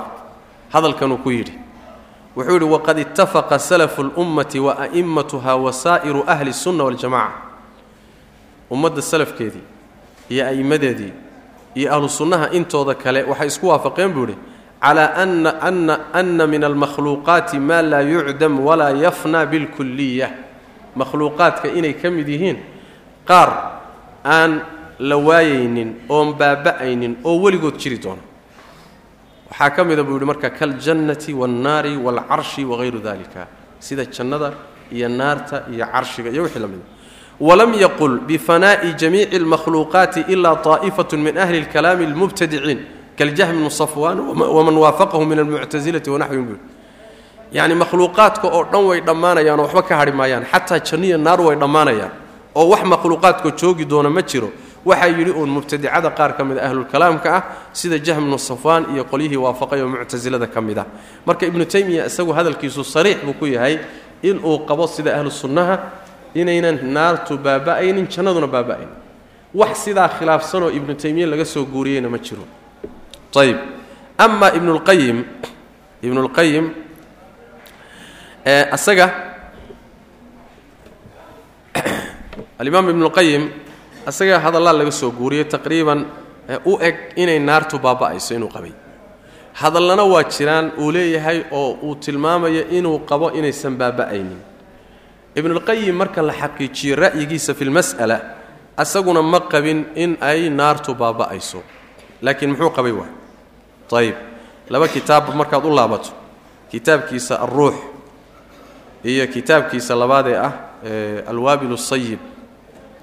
hadalkanuu 0.72 1.18
ku 1.24 1.30
yidhi 1.30 1.54
wuxuu 2.36 2.52
yidhi 2.54 2.66
waqad 2.74 2.98
ittafaqa 2.98 3.58
salafu 3.58 4.00
اlummati 4.06 4.58
wa 4.66 4.72
a'immatuha 4.84 5.52
wasaa'iru 5.64 6.20
ahli 6.26 6.50
الsunna 6.54 6.82
waاljamaca 6.84 7.32
ummadda 8.70 9.02
salafkeedii 9.02 9.64
iyo 10.30 10.42
a'immadeedii 10.50 11.12
iyo 11.75 11.93
ahlu 11.93 12.09
sunnaha 12.09 12.49
intooda 12.57 12.93
kale 12.95 13.23
waxay 13.23 13.47
isku 13.47 13.67
waafaqeen 13.67 14.11
buu 14.13 14.25
yidhi 14.25 14.37
calaa 14.81 15.13
ana 15.15 15.95
ana 16.13 16.47
min 16.47 16.63
almakhluuqaati 16.63 17.59
maa 17.59 17.81
laa 17.81 18.01
yucdam 18.01 18.59
walaa 18.67 18.91
yafna 19.05 19.45
bilkuliya 19.45 20.29
makhluuqaadka 20.95 21.67
inay 21.77 21.93
ka 21.93 22.09
mid 22.09 22.27
yihiin 22.27 22.57
qaar 23.29 23.49
aan 24.25 24.61
la 24.99 25.17
waayaynin 25.17 25.89
oon 26.09 26.33
baaba'aynin 26.39 27.17
oo 27.23 27.35
weligood 27.43 27.77
jiri 27.81 27.97
doona 28.03 28.21
waxaa 29.49 29.69
ka 29.75 29.83
mida 29.83 30.03
buu 30.03 30.13
yidhi 30.17 30.25
marka 30.25 30.49
kaljannati 30.49 31.33
waannaari 31.33 31.97
waalcarshi 31.97 32.65
wahayru 32.65 32.99
dalika 32.99 33.47
sida 33.79 34.05
jannada 34.05 34.53
iyo 34.91 35.07
naarta 35.09 35.63
iyo 35.71 35.85
carshiga 35.93 36.29
iyo 36.29 36.43
wixii 36.43 36.59
la 36.59 36.67
mida 36.67 36.83
walam 37.40 37.72
yaqul 37.74 38.18
bifanaa'i 38.28 38.94
jamiici 39.00 39.36
almakhluuqaati 39.36 40.20
ilaa 40.28 40.56
طaa'ifatu 40.66 41.14
min 41.18 41.38
ahli 41.38 41.58
اlkalaami 41.64 42.04
اlmubtadiciin 42.10 42.78
kaljahmi 43.18 43.58
bnu 43.60 43.70
safwaan 43.70 44.18
waman 44.56 44.76
waafaqahu 44.84 45.24
min 45.30 45.38
almuctasilati 45.38 46.10
wanaxwihim 46.10 46.46
buu 46.48 46.58
yacni 47.52 47.74
makhluuqaadka 47.74 48.46
oo 48.56 48.62
dhan 48.72 48.84
way 48.88 49.00
dhammaanayaan 49.08 49.60
oo 49.60 49.64
waxba 49.66 49.82
ka 49.88 49.94
hadhi 50.00 50.12
maayaan 50.12 50.44
xataa 50.52 50.78
janniya 50.88 51.18
naar 51.26 51.40
way 51.46 51.56
dhammaanayaan 51.62 52.10
oo 52.54 52.66
wax 52.72 52.82
makhluuqaadka 52.92 53.48
joogi 53.60 53.84
doona 53.84 54.10
ma 54.10 54.22
jiro 54.22 54.50
waxaa 54.84 55.08
yidhi 55.18 55.30
uun 55.30 55.48
mubtadicada 55.56 56.10
qaar 56.18 56.32
ka 56.36 56.42
mid 56.44 56.58
a 56.58 56.62
ahlulkalaamka 56.68 57.28
ah 57.36 57.42
sida 57.72 57.98
jahm 58.06 58.24
bnu 58.26 58.38
safwaan 58.38 58.82
iyo 58.94 59.04
qolyihii 59.10 59.36
waafaqay 59.46 59.80
oo 59.82 59.88
muctasilada 59.88 60.46
ka 60.46 60.60
mid 60.60 60.78
ah 60.78 60.86
marka 61.26 61.46
ibnu 61.46 61.64
taymiya 61.64 62.06
isagu 62.06 62.32
hadalkiisu 62.38 62.84
sariix 62.84 63.18
buu 63.26 63.34
ku 63.40 63.46
yahay 63.46 63.78
inuu 64.22 64.58
qabo 64.68 64.86
sida 64.86 65.10
ahlu 65.18 65.30
sunnaha 65.30 65.74
inaynan 66.35 66.79
naartu 66.83 67.37
baaba'aynin 67.37 68.07
jannaduna 68.07 68.47
baaba'aynin. 68.47 68.97
Wax 69.53 69.77
sidaa 69.85 70.09
khilaafsanoo 70.09 70.69
ibnu 70.69 70.95
taymiya 70.95 71.27
laga 71.27 71.45
soo 71.45 71.65
guuriyeyna 71.65 72.09
ma 72.09 72.17
jiro. 72.17 72.43
Ayb 73.35 73.57
ama 74.17 74.49
ibnulqayim 74.53 75.23
ibnulqayim 76.03 76.73
isaga 78.73 79.07
alimaam 82.59 82.89
ibnulqayim 82.89 83.49
isaga 84.07 84.39
hadallaa 84.39 84.73
laga 84.73 84.91
soo 84.91 85.11
guuriyey 85.11 85.45
taqriiban 85.45 86.05
u 86.65 86.77
eg 86.81 87.13
inay 87.15 87.39
naartu 87.39 87.79
baaba'ayso 87.79 88.35
inuu 88.35 88.49
qabay. 88.49 88.73
Hadallana 89.53 90.03
waa 90.03 90.23
jiraan 90.23 90.71
uu 90.77 90.91
leeyahay 90.91 91.43
oo 91.51 91.77
uu 91.83 91.95
tilmaamayo 91.95 92.69
inuu 92.69 92.99
qabo 93.05 93.31
inaysan 93.31 93.77
baaba'aynin 93.77 94.48
ibnulqayim 95.39 95.95
marka 96.01 96.21
la 96.21 96.33
xaqiijiyo 96.33 96.95
ra'yigiisa 96.95 97.53
fi 97.57 97.63
lmas'ala 97.65 98.17
asaguna 98.77 99.21
ma 99.21 99.39
qabin 99.53 99.79
in 99.95 100.17
ay 100.21 100.49
naartu 100.49 100.91
baaba'ayso 100.95 101.59
laakiin 102.21 102.51
muxuu 102.53 102.71
qabay 102.77 102.91
waa 102.99 103.09
ayib 103.99 104.15
laba 104.69 104.87
kitaab 104.87 105.25
markaad 105.39 105.65
u 105.65 105.71
laabato 105.77 106.11
kitaabkiisa 106.71 107.33
alruux 107.45 107.75
iyo 109.03 109.27
kitaabkiisa 109.27 109.95
labaadee 109.95 110.37
ah 110.37 110.53
alwaabil 111.31 111.77
sayib 111.77 112.19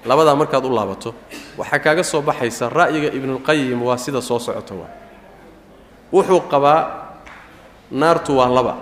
labadaa 0.05 0.35
markaad 0.35 0.65
u 0.65 0.71
laabato 0.77 1.09
waxaa 1.57 1.79
kaaga 1.79 2.03
soo 2.03 2.21
baxaysa 2.21 2.69
ra'yiga 2.69 3.09
ibnulqayim 3.17 3.81
waa 3.87 3.97
sida 3.97 4.21
soo 4.21 4.39
socota 4.39 4.73
waa. 4.75 4.89
Wuxuu 6.13 6.41
qabaa 6.51 6.81
naartu 7.91 8.37
waa 8.39 8.47
laba 8.49 8.73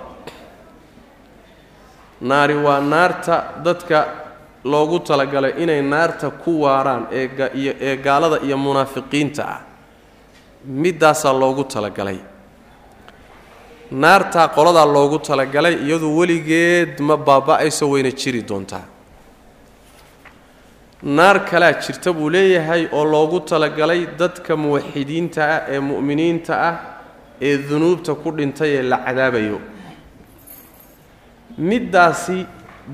naari 2.21 2.55
waa 2.65 2.79
naarta 2.81 3.35
dadka 3.63 3.97
loogu 4.63 4.99
talagalay 4.99 5.53
inay 5.63 5.81
naarta 5.81 6.29
ku 6.31 6.61
waaraan 6.63 7.07
ee 7.11 7.95
gaalada 8.05 8.39
iyo 8.45 8.57
munaafiqiinta 8.57 9.43
ah. 9.47 9.61
Middaasaa 10.65 11.33
loogu 11.33 11.63
talagalay. 11.63 12.17
Naartaa 13.91 14.47
qoladaa 14.55 14.85
loogu 14.85 15.19
talagalay 15.19 15.75
iyadu 15.85 16.17
weligeed 16.17 16.99
ma 16.99 17.15
baaba'ayso 17.17 17.85
wayna 17.91 18.11
jiri 18.11 18.41
doontaa. 18.49 18.85
Naar 21.03 21.39
kalaa 21.45 21.73
jirta 21.73 22.13
buu 22.13 22.29
leeyahay 22.29 22.87
oo 22.91 23.05
loogu 23.05 23.39
talagalay 23.39 24.07
dadka 24.19 24.55
muwaxidiinta 24.57 25.41
ah 25.55 25.61
ee 25.73 25.79
mu'miniinta 25.79 26.53
ah 26.69 26.75
ee 27.41 27.57
dunuubta 27.69 28.15
ku 28.15 28.31
dhintay 28.31 28.71
ee 28.77 28.81
la 28.81 28.97
cadaabayo 29.05 29.59
middaasi 31.57 32.45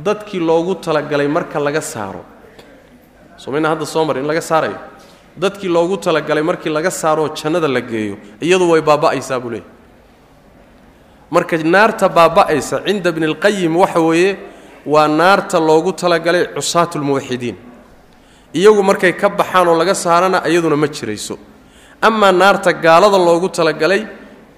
dadkii 0.06 0.40
loogu 0.40 0.76
talagalay 0.76 1.28
marka 1.28 1.60
laga 1.60 1.82
saaro. 1.82 2.24
Somayna 3.38 3.70
hadda 3.70 3.86
soo 3.86 4.06
mar 4.06 4.18
in 4.18 4.26
laga 4.26 4.42
saarayo. 4.42 4.78
Dadkii 5.40 5.70
loogu 5.70 5.98
talagalay 5.98 6.44
markii 6.44 6.70
laga 6.70 6.92
saaroo 6.92 7.30
jannada 7.36 7.68
la 7.68 7.82
geeyo. 7.82 8.18
Iyadu 8.42 8.70
way 8.72 8.82
baaba'aysaa 8.82 9.40
buu 9.40 9.50
leeyahy 9.50 9.68
marka 11.32 11.58
naarta 11.58 12.10
baaba'aysa 12.10 12.76
cinda 12.86 13.12
bnilqayim 13.12 13.74
waxa 13.82 14.00
weeye 14.00 14.38
waa 14.86 15.08
naarta 15.08 15.60
loogu 15.60 15.92
talagalay 15.94 16.44
cusaatu 16.56 17.00
lmuwaxidiin 17.00 17.56
iyagu 18.54 18.84
markay 18.84 19.14
ka 19.14 19.30
baxaan 19.30 19.68
oo 19.68 19.76
laga 19.82 19.96
saarana 19.96 20.38
iyaduna 20.50 20.76
ma 20.76 20.88
jirayso. 20.88 21.36
Amaa 22.02 22.32
naarta 22.32 22.74
gaalada 22.74 23.18
loogu 23.18 23.50
talagalay 23.50 24.02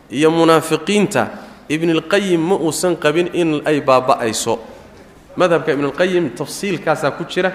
iyo 0.10 0.32
munaafiqiinta 0.32 1.28
ibnilqayim 1.74 2.42
ma 2.50 2.56
uusan 2.56 2.96
qabin 3.04 3.28
in 3.34 3.62
ay 3.66 3.82
baaba'ayso. 3.82 4.54
Madhabka 5.36 5.72
ibnulqayim 5.74 6.30
tafsiilkaasaa 6.38 7.12
ku 7.18 7.24
jira. 7.26 7.52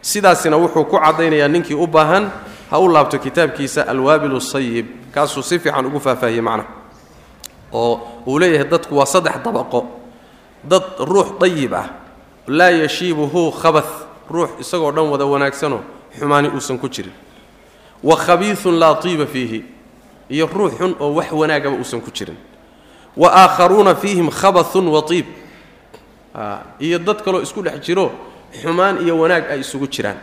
Sidaasina 0.00 0.56
wuxuu 0.56 0.84
ku 0.84 0.96
caddaynayaa 0.98 1.48
ninkii 1.48 1.74
u 1.74 1.86
baahan 1.86 2.24
ha 2.70 2.76
u 2.80 2.88
laabto 2.88 3.18
kitaabkiisa 3.18 3.82
alwaabil 3.92 4.40
sayib 4.40 4.86
kaasuu 5.14 5.42
si 5.42 5.58
fiican 5.58 5.86
ugu 5.86 6.00
faahfaahiyey 6.00 6.40
macnaha 6.40 6.68
oo 7.72 8.22
uu 8.26 8.38
leeyahay 8.38 8.68
dadku 8.68 8.96
waa 8.96 9.06
saddex 9.06 9.36
dabaqo. 9.44 9.80
Dad 10.64 10.82
ruux 10.98 11.38
dayib 11.40 11.74
ah 11.74 11.86
laa 12.46 12.70
yashiibuhu 12.70 13.52
khabath 13.60 14.06
ruux 14.30 14.48
isagoo 14.60 14.92
dhan 14.92 15.06
wada 15.10 15.24
wanaagsanoo 15.26 15.80
xumaani 16.18 16.48
uusan 16.54 16.78
ku 16.78 16.88
jirin. 16.88 17.12
Wa 18.02 18.16
khabiiun 18.16 18.78
laa 18.78 18.94
tiiba 19.02 19.26
fiihi 19.26 19.64
iyo 20.30 20.46
ruux 20.46 20.72
xun 20.78 20.94
oo 21.00 21.14
wax 21.18 21.32
wanaagaba 21.32 21.76
uusan 21.76 22.00
ku 22.00 22.10
jirin 22.10 22.36
wa 23.18 23.28
aakharuuna 23.42 23.94
fiihim 23.94 24.30
khabathun 24.30 24.86
wa 24.94 25.02
tiib 25.02 25.26
iyo 26.80 26.98
dad 26.98 27.18
kaloo 27.24 27.42
isku 27.42 27.62
dhex 27.62 27.80
jiro 27.86 28.12
xumaan 28.62 29.02
iyo 29.02 29.18
wanaag 29.18 29.44
ay 29.50 29.60
isugu 29.60 29.86
jiraan. 29.90 30.18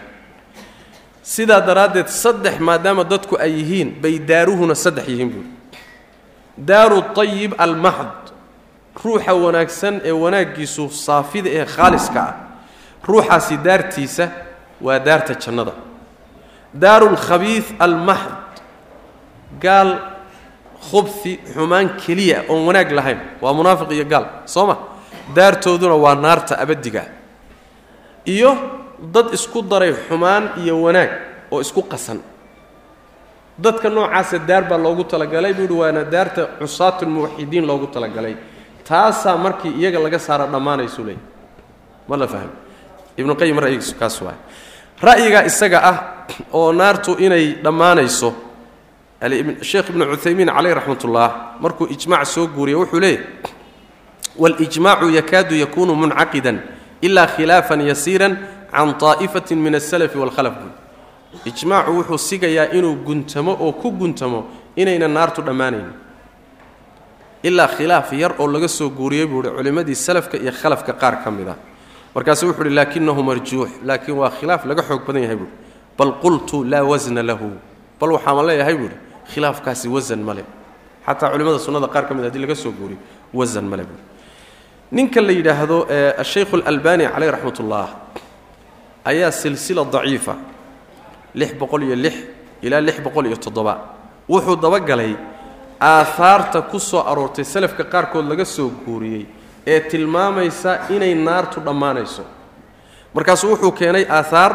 Sidaa 1.23 1.61
daraaddeed 1.61 2.07
saddex 2.07 2.59
maadaama 2.59 3.03
dadku 3.03 3.35
ay 3.37 3.51
yihiin 3.59 3.89
bay 4.01 4.19
daaruhuna 4.19 4.75
saddex 4.75 5.07
yihiin 5.07 5.29
buuri 5.33 5.49
daaru 6.57 7.01
tayib 7.17 7.51
almaxd 7.57 8.31
ruuxa 9.03 9.33
wanaagsan 9.33 10.01
ee 10.03 10.11
wanaaggiisu 10.23 10.89
saafida 10.89 11.49
ee 11.49 11.65
khaaliska 11.65 12.21
ah. 12.21 12.33
Ruuxaasi 13.05 13.57
daartiisa 13.57 14.25
waa 14.81 14.99
daarta 14.99 15.33
jannada. 15.43 15.73
Daaru 16.73 17.07
lkhabiid 17.13 17.65
almaxd 17.79 18.53
gaal 19.61 19.89
khubfi 20.89 21.39
xumaan 21.53 21.87
keliya 22.01 22.43
oon 22.49 22.65
wanaag 22.67 22.91
lahayn. 22.91 23.19
Waa 23.41 23.53
munaafiq 23.53 23.91
iyo 23.91 24.05
gaal 24.05 24.25
soo 24.45 24.65
ma 24.67 24.75
daartooduna 25.35 25.95
waa 25.95 26.15
naarta 26.15 26.55
abadiga 26.63 27.03
iyo 28.25 28.51
dad 29.13 29.33
isku 29.33 29.61
daray 29.61 29.93
xumaan 30.07 30.43
iyo 30.63 30.81
wanaag 30.81 31.11
oo 31.51 31.61
isku 31.61 31.81
qasan. 31.91 32.19
Dadka 33.57 33.89
noocaasa 33.89 34.37
daar 34.39 34.63
baa 34.69 34.77
loogu 34.77 35.03
talagalay 35.03 35.53
buuhi 35.53 35.73
waana 35.81 36.03
daarta 36.03 36.41
cusaatulmuwaxidiin 36.59 37.65
loogu 37.67 37.87
talagalay. 37.87 38.35
Taasaa 38.87 39.37
markii 39.37 39.71
iyaga 39.79 39.99
laga 39.99 40.19
saara 40.19 40.45
dhammaanaysu 40.47 41.03
leey 41.07 41.17
ma 42.07 42.17
la 42.17 42.27
fahmo 42.27 42.53
ibnuqayim 43.17 43.57
ra'yigiisu 43.59 43.95
kaas 43.97 44.21
waay 44.21 44.37
ra'yigaa 45.01 45.43
isaga 45.49 45.79
ah 45.91 45.97
oo 46.53 46.69
naartu 46.73 47.11
inay 47.25 47.45
dhammaanayso 47.65 48.29
sheekh 49.61 49.89
ibnu 49.89 50.05
cuthaymiin 50.05 50.49
caleyh 50.49 50.73
raxmatullah 50.75 51.57
markuu 51.59 51.87
ijmaac 51.87 52.25
soo 52.25 52.47
guuriya 52.47 52.77
wuxuu 52.77 52.99
leeyahy 52.99 53.23
walijmaacu 54.37 55.09
yakaadu 55.09 55.55
yakuunu 55.55 55.95
muncaqidan 55.95 56.59
ilaa 57.01 57.27
khilaafan 57.27 57.81
yasiiran 57.81 58.37
can 58.71 58.93
طaa'ifatin 58.93 59.55
min 59.55 59.75
asalafi 59.75 60.17
waalkhalaf 60.17 60.53
buui 60.59 60.73
ijmaacu 61.45 61.91
wuxuu 61.91 62.17
sigayaa 62.17 62.71
inuu 62.73 62.95
guntamo 62.95 63.57
oo 63.59 63.71
ku 63.71 63.91
guntamo 63.91 64.47
inayna 64.75 65.07
naartu 65.07 65.41
dhammaanayn. 65.41 65.87
Ilaa 67.43 67.67
khilaaf 67.67 68.13
yar 68.13 68.35
oo 68.39 68.47
laga 68.47 68.67
soo 68.67 68.89
guuriyey 68.89 69.25
buu 69.25 69.39
uhi 69.39 69.49
culimmadii 69.49 69.95
salafka 69.95 70.37
iyo 70.37 70.51
khalafka 70.51 70.93
qaar 70.93 71.23
ka 71.23 71.31
mid 71.31 71.47
ah. 71.47 71.55
Markaasu 72.15 72.47
wuxu 72.47 72.61
uhi 72.61 72.69
laakinahu 72.69 73.23
marjuux 73.23 73.69
laakiin 73.83 74.17
waa 74.17 74.29
khilaaf 74.29 74.65
laga 74.65 74.83
xoog 74.83 75.05
badan 75.07 75.23
yahay 75.23 75.35
buuhi 75.35 75.51
bal 75.97 76.11
qultu 76.21 76.63
laa 76.63 76.83
wasna 76.83 77.23
lahu. 77.23 77.51
Bal 77.99 78.11
waxaama 78.11 78.43
leeyahay 78.43 78.75
buuhi 78.75 78.95
khilaafkaasi 79.31 79.87
wasan 79.95 80.21
male 80.27 80.43
xataa 81.07 81.29
culimmada 81.31 81.59
sunnada 81.59 81.87
qaar 81.87 82.03
ka 82.07 82.13
mid 82.13 82.23
haddii 82.27 82.41
laga 82.45 82.55
soo 82.55 82.71
guuriyo 82.71 82.99
wasan 83.33 83.65
male 83.71 83.83
ninka 84.91 85.21
la 85.21 85.31
yidhaahdo 85.39 85.77
ashaykhu 86.23 86.55
alalbani 86.65 87.05
caleyh 87.13 87.31
raxmat 87.35 87.59
ullah 87.63 87.87
ayaa 89.05 89.31
silsila 89.31 89.83
daciifa 89.85 90.35
lix 91.35 91.51
boqol 91.59 91.83
iyo 91.83 91.95
lix 91.95 92.15
ilaa 92.61 92.81
lix 92.81 92.97
boqol 93.05 93.25
iyo 93.27 93.37
toddoba. 93.37 93.73
Wuxuu 94.29 94.55
dabagalay 94.55 95.13
aahaarta 95.79 96.61
ku 96.71 96.79
soo 96.79 97.03
aroortay 97.11 97.43
salafka 97.45 97.83
qaarkood 97.83 98.25
laga 98.31 98.45
soo 98.45 98.69
guuriyey 98.85 99.25
ee 99.67 99.79
tilmaamaysa 99.91 100.89
inay 100.95 101.13
naartu 101.15 101.59
dhammaanayso. 101.59 102.23
Markaasuu 103.13 103.49
wuxuu 103.53 103.71
keenay 103.71 104.05
aahaar 104.09 104.51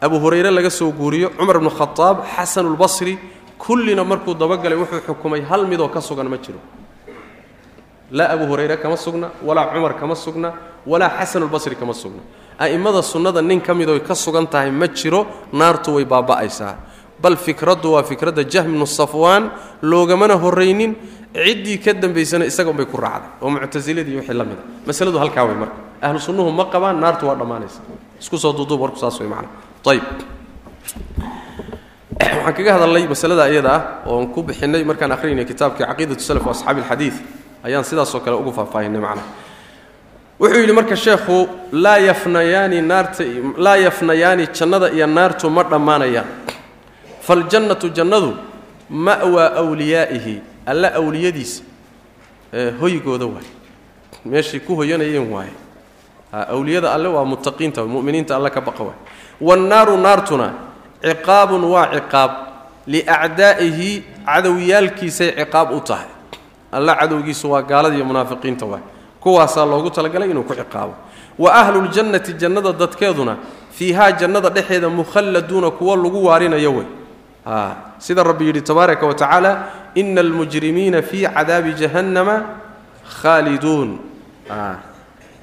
abu 0.00 0.16
hurayre 0.18 0.50
laga 0.50 0.70
soo 0.70 0.90
guuriyo 0.90 1.30
cumar 1.38 1.58
bnu 1.60 1.70
khadaab 1.70 2.16
xasanulbasri 2.34 3.18
kullina 3.64 4.02
markuu 4.04 4.34
dabagalay 4.34 4.78
wuxuu 4.82 5.00
xukumay 5.06 5.42
hal 5.50 5.66
midoo 5.70 5.88
ka 5.88 6.00
sugan 6.00 6.28
ma 6.28 6.36
jiro. 6.44 6.58
Laa 8.10 8.28
abu 8.34 8.44
hurayre 8.50 8.76
kama 8.76 8.96
sugna 8.96 9.30
walaa 9.46 9.72
cumar 9.72 9.94
kama 10.00 10.14
sugna 10.14 10.52
walaa 10.86 11.10
xasanulbasri 11.18 11.76
kama 11.76 11.94
sugna. 11.94 12.22
A'immada 12.58 13.02
sunnada 13.02 13.40
nin 13.40 13.60
ka 13.60 13.72
midoy 13.74 14.00
ka 14.00 14.14
sugan 14.14 14.46
tahay 14.46 14.70
ma 14.70 14.86
jiro 14.88 15.26
naartu 15.52 15.94
way 15.94 16.04
baaba'aysaa. 16.04 16.74
Bal 17.22 17.36
fikraddu 17.36 17.92
waa 17.94 18.02
fikradda 18.02 18.42
jahminu 18.44 18.86
safwaan 18.86 19.50
loogamana 19.82 20.34
horraynin 20.34 20.96
ciddii 21.32 21.78
ka 21.78 21.92
dambaysana 21.94 22.44
isaga 22.44 22.72
ku 22.84 22.96
raacday. 22.98 23.30
Oo 23.40 23.50
muctasiladii 23.50 24.16
wixii 24.16 24.34
la 24.34 24.44
mida 24.44 24.62
masaladu 24.86 25.18
halkaa 25.18 25.44
way 25.46 25.54
marka. 25.54 25.76
Ahlu 26.02 26.18
sunnuhu 26.18 26.50
ma 26.50 26.66
qabaan 26.66 26.98
naartu 26.98 27.26
waa 27.30 27.38
dhammaanaysa 27.38 27.80
isku 28.18 28.36
soo 28.38 28.52
duuduub 28.52 28.80
warku 28.80 28.98
saas 28.98 29.20
way 29.20 29.28
macana 29.30 29.48
ayib 29.86 30.02
waxaan 32.20 32.54
kaga 32.54 32.72
hadalnay 32.76 33.08
masalada 33.08 33.48
iyada 33.48 33.70
ah 33.72 33.82
oon 34.06 34.28
ku 34.32 34.42
bixinay 34.42 34.84
markaan 34.84 35.12
akhrinay 35.12 35.44
kitaabkii 35.44 35.86
caqiidatu 35.86 36.20
salaf 36.20 36.44
wa 36.44 36.52
asxaabi 36.52 37.12
ayaan 37.64 37.84
sidaasoo 37.84 38.20
kale 38.20 38.36
ugu 38.36 38.52
faahfaahinay 38.52 39.00
macnaha 39.00 39.42
wuxuu 40.42 40.60
yidhi 40.60 40.72
marka 40.72 40.96
sheekhu 40.96 41.48
laa 41.72 41.98
yafnayaani 41.98 42.82
naarta 42.82 43.24
laa 43.56 43.76
yafnayaani 43.76 44.46
jannada 44.52 44.90
iyo 44.90 45.06
naartu 45.06 45.50
ma 45.50 45.62
dhammaanayaan. 45.62 46.26
Faljannatu 47.20 47.88
jannadu 47.88 48.36
ma'waa 48.90 49.62
wliyaa'ihi 49.62 50.42
alla 50.66 50.94
awliyadiisa 50.94 51.62
hoygooda 52.80 53.26
waay 53.26 53.46
meeshay 54.24 54.60
ku 54.60 54.74
hoyanayeen 54.76 55.32
waaye. 55.32 55.54
Awliyada 56.32 56.92
alle 56.92 57.08
waa 57.08 57.24
muttaqiinta 57.24 57.84
mu'miniinta 57.86 58.36
alle 58.36 58.50
ka 58.50 58.60
baqa 58.60 58.84
waay 58.84 58.98
wannaaru 59.40 59.96
naartuna 59.96 60.71
ciqaabun 61.02 61.64
waa 61.64 61.90
ciqaab. 61.94 62.30
Liacdaa'ihi 62.86 64.04
cadowyaalkiisay 64.26 65.30
ciqaab 65.38 65.70
u 65.72 65.80
tahay. 65.80 66.10
Alla 66.72 66.94
cadowgiisu 66.96 67.50
waa 67.50 67.62
gaalada 67.62 67.94
iyo 67.96 68.04
munaafiqiinta 68.04 68.66
waay 68.66 68.82
kuwaasaa 69.20 69.66
loogu 69.66 69.90
talagalay 69.90 70.30
inuu 70.30 70.42
ku 70.42 70.54
ciqaabo. 70.54 70.94
Wa 71.38 71.54
ahluljannati 71.54 72.32
jannada 72.34 72.72
dadkeeduna 72.72 73.36
fiihaa 73.70 74.12
jannada 74.12 74.50
dhexeeda 74.50 74.88
mukhalladuuna 74.88 75.70
kuwo 75.70 75.96
lagu 75.96 76.24
waarinayo 76.26 76.72
wey 76.74 76.86
sida 77.98 78.22
rabbi 78.22 78.46
yidhi 78.46 78.60
tabaaraka 78.60 79.06
wa 79.06 79.14
tacaala 79.14 79.52
ina 79.94 80.20
almujrimiina 80.20 81.02
fii 81.02 81.26
cadaabi 81.26 81.72
jahannama 81.74 82.42
khaaliduun. 83.22 83.98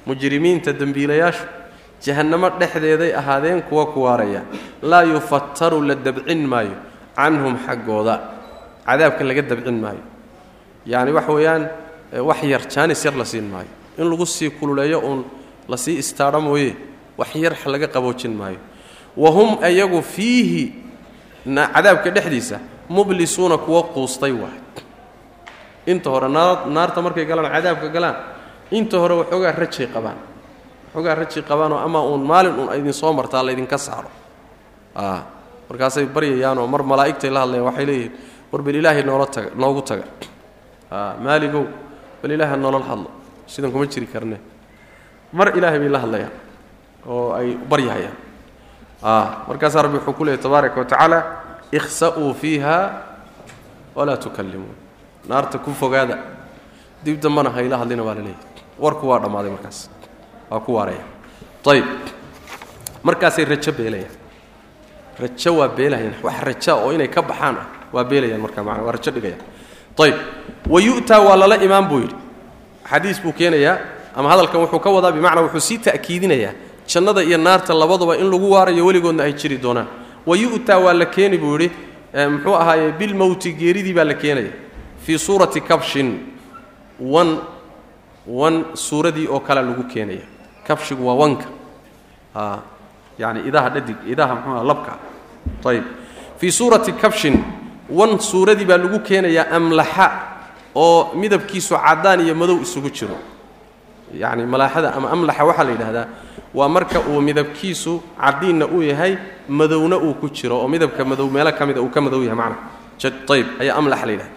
Mujrimiinta 0.06 0.72
dembiilayaashu 0.72 1.44
jahannamo 2.04 2.48
dhexdeeday 2.60 3.12
ahaadeen 3.14 3.62
kuwa 3.68 3.86
ku 3.92 4.02
waaraya. 4.02 4.42
Laa 4.82 5.02
yufattaru 5.04 5.82
la 5.82 5.94
dabcin 5.94 6.46
maayo 6.46 6.76
canhum 7.16 7.56
xaggooda. 7.66 8.14
Cadaabka 8.86 9.24
laga 9.24 9.42
dabcin 9.42 9.76
maayo. 9.80 10.02
Yacni 10.86 11.12
waxa 11.12 11.32
weeyaan 11.32 11.62
wax 12.28 12.42
yar 12.42 12.62
jaanis 12.68 13.04
yar 13.04 13.14
la 13.16 13.24
siin 13.24 13.44
maayo. 13.52 13.68
In 13.98 14.06
lagu 14.10 14.26
sii 14.26 14.50
kululeeyo 14.50 14.98
uun 15.00 15.24
la 15.68 15.76
sii 15.76 15.98
istaadho 15.98 16.40
mooye 16.40 16.74
wax 17.18 17.34
yar 17.34 17.54
laga 17.66 17.86
qaboojin 17.88 18.32
maayo. 18.34 18.58
Wa 19.16 19.30
hum 19.30 19.58
ayagu 19.62 20.02
fiihi 20.02 20.72
cadaabka 21.44 22.10
dhexdiisa 22.10 22.58
mublisuuna 22.88 23.58
kuwa 23.58 23.82
quustay 23.94 24.32
waay 24.32 24.58
inta 25.86 26.10
hore 26.10 26.28
naarta 26.28 27.02
markay 27.02 27.24
galaan 27.24 27.50
cadaabka 27.52 27.88
galaan 27.88 28.16
inta 28.70 28.98
hore 28.98 29.14
waxoogaa 29.24 29.52
rajay 29.56 29.86
qabaan 29.94 30.18
waxoogaa 30.90 31.14
rajay 31.14 31.42
qabaanoo 31.42 31.78
ama 31.78 32.02
uun 32.02 32.22
maalin 32.26 32.54
uun 32.58 32.74
idin 32.74 32.92
soo 32.92 33.12
martaa 33.12 33.42
laydinka 33.46 33.78
saaro. 33.78 34.10
Markaasay 35.70 36.06
baryayaanoo 36.06 36.66
mar 36.66 36.82
malaa'igtay 36.82 37.30
la 37.30 37.40
hadlayaan 37.46 37.66
waxay 37.70 37.86
leeyihiin 37.86 38.12
war 38.52 38.62
bal 38.62 38.74
ilaahay 38.74 39.02
noola 39.02 39.26
taga 39.26 39.50
noogu 39.54 39.82
taga. 39.82 40.04
Maaligow 41.22 41.64
bal 42.22 42.30
ilaahay 42.30 42.58
nolol 42.58 42.82
hadlo. 42.82 43.10
Sidan 43.46 43.70
kuma 43.72 43.86
jiri 43.86 44.06
karne. 44.06 44.38
Mar 45.32 45.54
ilaahay 45.56 45.78
bay 45.78 45.88
la 45.88 45.98
hadlayaan 45.98 46.32
oo 47.06 47.32
ay 47.38 47.54
baryahayaan 47.54 48.16
markaasaa 49.48 49.82
rabbi 49.86 49.98
wuxuu 50.02 50.12
ku 50.18 50.24
leeyay 50.24 50.42
tabaaraka 50.42 50.76
wa 50.80 51.22
ikhsa'uu 51.72 52.34
fiiha 52.34 52.76
walaa 53.94 54.16
tukallimuun. 54.18 54.74
Naarta 55.28 55.58
ku 55.62 55.70
fogaada 55.70 56.18
dib 57.04 57.20
dambana 57.22 57.50
hayla 57.54 57.78
hadlina 57.78 58.02
baa 58.02 58.14
la 58.18 58.22
leeyahy 58.26 58.42
warku 58.78 59.06
waa 59.06 59.22
dhammaaday 59.22 59.50
markaas 59.54 59.88
waa 60.50 60.60
ku 60.60 60.72
waaraya 60.74 61.04
ayib 61.70 61.84
markaasay 63.02 63.44
rajo 63.44 63.72
beelayaan 63.72 64.14
rajo 65.20 65.50
waa 65.56 65.68
beelayan. 65.68 66.14
Wax 66.22 66.36
raja 66.42 66.74
oo 66.76 66.92
inay 66.92 67.08
ka 67.08 67.22
baxaan 67.22 67.56
ah 67.56 67.66
waa 67.92 68.04
beelayaan 68.04 68.40
markaa 68.40 68.64
maana 68.64 68.82
waa 68.82 68.92
rajo 68.96 69.10
dhigayaan 69.10 69.42
ayib 70.00 70.16
wa 70.72 70.80
yu'taa 70.80 71.20
waa 71.20 71.36
lala 71.36 71.56
imaan 71.56 71.86
buu 71.88 72.00
yidhi. 72.00 72.16
Xadiis 72.90 73.20
buu 73.22 73.32
keenayaa 73.32 73.78
ama 74.16 74.28
hadalkan 74.32 74.60
wuxuu 74.64 74.80
ka 74.80 74.90
wadaa 74.90 75.12
bimacnaa 75.12 75.42
wuxuu 75.46 75.60
sii 75.60 75.78
ta'kiidinayaa 75.78 76.52
jannada 76.88 77.22
iyo 77.22 77.38
naarta 77.38 77.74
labaduba 77.74 78.16
in 78.16 78.26
lagu 78.30 78.50
waarayo 78.50 78.86
weligoodna 78.86 79.22
ay 79.24 79.32
jiri 79.32 79.58
doonaan. 79.58 79.86
Wa 80.26 80.34
yu'taa 80.36 80.78
waa 80.78 80.92
la 80.94 81.06
keeni 81.06 81.38
buu 81.38 81.52
yidhi 81.58 81.70
muxuu 82.32 82.54
ahaaye 82.56 82.92
bilmowti 82.98 83.52
geeridii 83.52 83.92
baa 83.94 84.04
la 84.04 84.14
keenaya 84.14 84.52
fii 85.04 85.18
suurati 85.18 85.60
kabshin. 85.60 86.18
Wan 87.00 87.38
wan 88.26 88.64
suuradii 88.74 89.26
oo 89.28 89.40
kale 89.40 89.62
lagu 89.62 89.84
keenaya 89.84 90.24
kabshigu 90.70 91.02
waa 91.08 91.18
wanka. 91.22 91.48
Yani 93.18 93.40
idaha 93.48 93.68
dhadig 93.74 93.98
idaha 94.12 94.32
muxuuaha 94.38 94.64
labka. 94.70 94.92
Ayib 95.66 95.84
fii 96.38 96.52
suurati 96.58 96.92
kabshin 97.02 97.36
wan 97.98 98.18
suuradii 98.22 98.64
baa 98.70 98.78
lagu 98.78 98.98
keenayaa 99.02 99.50
amlaxa 99.56 100.06
oo 100.74 101.10
midabkiisu 101.20 101.74
caddaan 101.74 102.20
iyo 102.24 102.34
madow 102.34 102.58
isugu 102.62 102.90
jiro. 102.96 103.18
Yacni 104.14 104.46
malaaxada 104.46 104.94
ama 104.96 105.10
amlaxa 105.14 105.42
waxaa 105.48 105.64
la 105.68 105.72
yidhaahdaa 105.74 106.06
waa 106.54 106.68
marka 106.68 106.98
uu 107.10 107.20
midabkiisu 107.20 107.92
caddiinna 108.20 108.66
uu 108.66 108.82
yahay 108.82 109.12
madowna 109.48 109.96
uu 109.98 110.14
ku 110.20 110.26
jiro 110.30 110.56
oo 110.62 110.68
midabka 110.68 111.04
madow 111.04 111.26
meelo 111.30 111.52
ka 111.52 111.66
mida 111.66 111.80
uu 111.82 111.90
ka 111.94 112.00
madow 112.00 112.22
yahay 112.22 112.38
macna 112.38 112.56
ayib 113.34 113.46
ayaa 113.62 113.76
amlaxa 113.80 114.06
la 114.06 114.12
yidhahda 114.12 114.34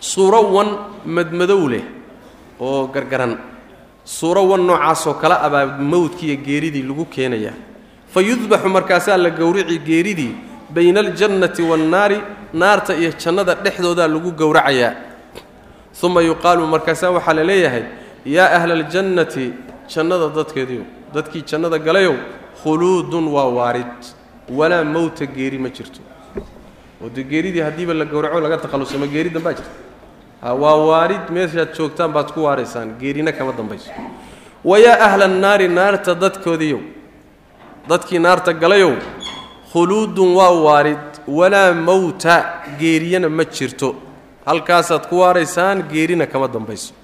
suuro 0.00 0.40
madmadow 1.06 1.62
leh 1.72 1.84
oo 2.60 2.86
gargaran 2.94 3.32
suuro 4.04 4.42
wan 4.50 4.62
noocaasoo 4.66 5.14
kala 5.14 5.40
abaa 5.46 5.66
mawdkiiyo 5.66 6.36
geeridii 6.46 6.82
lagu 6.82 7.04
keenayaa 7.04 7.54
fa 8.12 8.20
yudbaxu 8.20 8.68
markaasaa 8.68 9.16
la 9.16 9.30
gowrici 9.30 9.78
geeridii 9.78 10.32
bayna 10.74 11.00
aljannati 11.00 11.62
waannaari 11.62 12.18
naarta 12.54 12.94
iyo 12.96 13.10
jannada 13.22 13.54
dhexdoodaa 13.54 14.08
lagu 14.08 14.30
gowracayaa. 14.32 14.94
Uma 16.02 16.20
yuqaalu 16.22 16.66
markaasaa 16.66 17.10
waxaa 17.16 17.34
la 17.34 17.44
leeyahay 17.44 17.82
yaa 18.26 18.50
ahla 18.56 18.74
aljannati 18.74 19.52
jannada 19.94 20.28
dadkeediiow 20.36 20.84
dadkii 21.14 21.42
jannada 21.50 21.78
galayow 21.78 22.14
khuluudun 22.62 23.26
waa 23.28 23.48
waarid 23.58 24.00
walaa 24.58 24.84
mowta 24.84 25.26
geeri 25.26 25.58
ma 25.58 25.68
jirto. 25.68 26.00
Oo 27.02 27.08
dee 27.14 27.22
geeridii 27.24 27.60
haddiiba 27.60 27.94
la 27.94 28.04
gowraco 28.04 28.40
laga 28.40 28.56
takhallusama 28.58 29.06
geeri 29.06 29.30
dambaa 29.30 29.52
jirta 29.52 29.70
waa 30.42 30.76
waarid 30.88 31.30
meeshaad 31.30 31.74
joogtaan 31.76 32.12
baad 32.12 32.32
ku 32.34 32.42
waaraysaan 32.44 32.94
geerina 33.00 33.32
kama 33.32 33.52
dambayso. 33.52 33.90
Wayaa 34.64 34.98
ahla 35.06 35.24
annaari 35.24 35.68
naarta 35.68 36.14
dadkoodiiyow 36.14 36.80
dadkii 37.88 38.18
naarta 38.18 38.52
galayow 38.52 38.94
khuluudun 39.72 40.34
waa 40.34 40.50
waarid 40.66 40.98
walaa 41.26 41.72
mowta 41.72 42.44
geeriyana 42.78 43.28
ma 43.28 43.44
jirto. 43.44 43.94
Halkaasaad 44.46 45.06
ku 45.08 45.18
waaraysaan 45.20 45.82
geerina 45.92 46.26
kama 46.26 46.48
dambayso. 46.48 46.94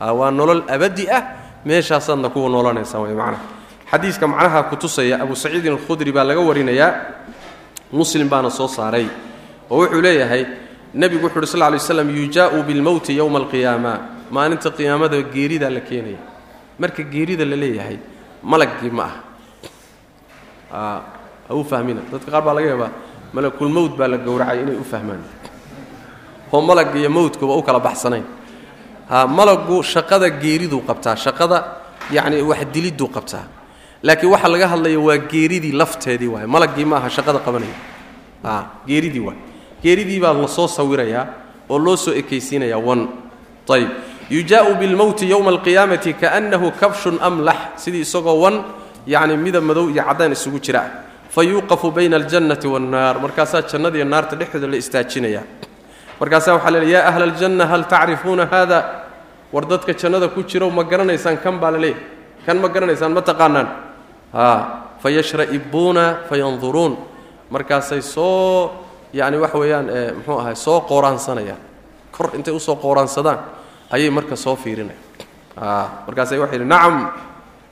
Waa 0.00 0.30
nolol 0.30 0.62
abadi 0.68 1.10
ah 1.10 1.22
meeshaasaadna 1.64 2.28
kuwa 2.28 2.48
noolanaysaan 2.48 3.02
way 3.02 3.14
macnaha. 3.14 3.42
Xadiiska 3.90 4.26
macnaha 4.28 4.62
ku 4.62 4.76
tusaya 4.76 5.20
abu 5.20 5.36
saciidin 5.36 5.72
alkhudri 5.72 6.12
baa 6.12 6.24
laga 6.24 6.40
warinayaa 6.40 6.92
muslim 7.92 8.28
baana 8.28 8.50
soo 8.50 8.68
saaray 8.68 9.06
oo 9.70 9.76
wuxuu 9.80 10.00
leeyahay 10.00 10.44
nebigu 10.94 11.26
wuxu 11.26 11.38
uhi 11.38 11.46
sl 11.46 11.64
ly 11.72 11.78
slam 11.78 12.08
yujaa'u 12.10 12.62
bilmowti 12.62 13.12
yowma 13.16 13.38
alqiyaama 13.38 13.92
maalinta 14.30 14.70
qiyaamada 14.70 15.22
geeridaa 15.34 15.70
la 15.70 15.80
keenaya 15.80 16.18
marka 16.78 17.02
geerida 17.02 17.44
la 17.44 17.56
leeyahay 17.56 17.98
malaggii 18.42 18.90
ma 18.90 19.02
aha. 19.02 19.20
Ha 21.48 21.54
u 21.54 21.64
fahmina 21.64 22.00
dadka 22.12 22.30
qaar 22.30 22.42
baa 22.46 22.54
laga 22.54 22.68
yaabaa 22.72 22.90
malakulmowt 23.32 23.96
baa 23.96 24.08
la 24.08 24.18
gowracay 24.18 24.62
inay 24.62 24.76
u 24.76 24.84
fahmaan. 24.84 25.22
Oo 26.52 26.60
malagga 26.60 26.98
iyo 26.98 27.10
mowdkuba 27.10 27.56
u 27.56 27.62
kala 27.62 27.80
baxsanayn. 27.80 28.24
Ha 29.08 29.26
malaggu 29.26 29.82
shaqada 29.82 30.28
geeriduu 30.30 30.80
qabtaa 30.88 31.16
shaqada 31.16 31.58
yacni 32.10 32.42
wax 32.42 32.64
dilidduu 32.72 33.08
qabtaa. 33.08 33.44
Laakiin 34.02 34.30
waxa 34.30 34.48
laga 34.48 34.66
hadlaya 34.68 35.00
waa 35.00 35.18
geeridii 35.18 35.72
lafteedii 35.72 36.28
waay 36.34 36.46
malaggii 36.46 36.84
ma 36.84 36.96
aha 36.96 37.08
shaqada 37.08 37.38
qabanaya. 37.46 37.76
A 38.44 38.52
geeridii 38.86 39.24
waay 39.26 39.38
geeridii 39.82 40.20
baa 40.20 40.32
la 40.32 40.48
soo 40.48 40.66
sawirayaa 40.68 41.26
oo 41.70 41.78
loo 41.78 41.96
soo 41.96 42.12
ekaysiinayaa 42.12 42.78
wan. 42.78 43.08
Ayb 43.68 43.88
yujaa'u 44.30 44.74
bilmowti 44.80 45.28
yowma 45.30 45.50
alqiyaamati 45.50 46.12
kaannahu 46.14 46.72
kabshun 46.80 47.18
amlax 47.20 47.56
sidii 47.84 48.00
isagoo 48.00 48.40
wan 48.40 48.64
yacni 49.06 49.36
midab 49.36 49.62
madow 49.64 49.88
iyo 49.90 50.02
caddaan 50.04 50.32
isugu 50.32 50.58
jira. 50.60 50.82
Fa 51.28 51.42
yuuqafu 51.44 51.90
bayna 51.92 52.16
aljannati 52.16 52.66
waannaar 52.66 53.20
markaasaa 53.20 53.62
jannadiiyo 53.70 54.04
naarta 54.04 54.36
dhexdooda 54.36 54.66
la 54.66 54.76
istaajinaya. 54.76 55.42
Markaasaa 56.20 56.54
waxaa 56.56 56.70
la 56.70 56.80
leey 56.80 56.92
ya 56.92 57.06
ahla 57.08 57.24
aljanna 57.24 57.66
hal 57.66 57.84
tacrifuuna 57.84 58.46
haada? 58.46 58.78
War 59.52 59.64
dadka 59.68 59.92
jannada 59.92 60.28
ku 60.28 60.42
jiro 60.42 60.70
ma 60.70 60.82
garanaysaan 60.84 61.36
kan 61.44 61.60
baa 61.60 61.70
la 61.70 61.78
leeyahy 61.78 62.00
kan 62.46 62.56
ma 62.58 62.68
garanaysaan? 62.68 63.12
Ma 63.12 63.20
taqaanaan. 63.20 63.68
A 64.34 64.44
fa 65.02 65.08
yashra'ibuuna 65.10 66.24
fa 66.28 66.36
yanduruun 66.36 66.96
markaasay 67.50 68.02
soo 68.02 68.87
yacni 69.12 69.36
waxa 69.38 69.58
weeyaan 69.58 69.86
muxuu 70.16 70.38
ahay 70.40 70.54
soo 70.56 70.80
qooraansanayaan 70.80 71.60
kor 72.12 72.30
intay 72.34 72.54
u 72.54 72.60
soo 72.60 72.76
qooraansadaan 72.76 73.38
ayay 73.90 74.10
marka 74.10 74.36
soo 74.36 74.56
fiirinayaan. 74.56 75.02
A 75.56 75.88
markaasay 76.06 76.38
waxay 76.38 76.58
yidhi 76.58 76.68
nacam 76.68 77.10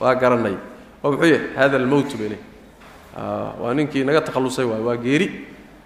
waa 0.00 0.14
garanay. 0.14 0.56
Oo 1.04 1.10
muxuu 1.12 1.26
yahay 1.28 1.48
hada 1.56 1.76
almowtu 1.76 2.16
bay 2.18 2.28
leey 2.28 2.42
waa 3.60 3.74
ninkii 3.74 4.04
naga 4.04 4.20
takhallusay 4.20 4.64
waay 4.64 4.80
waa 4.82 4.96
geeri. 4.96 5.28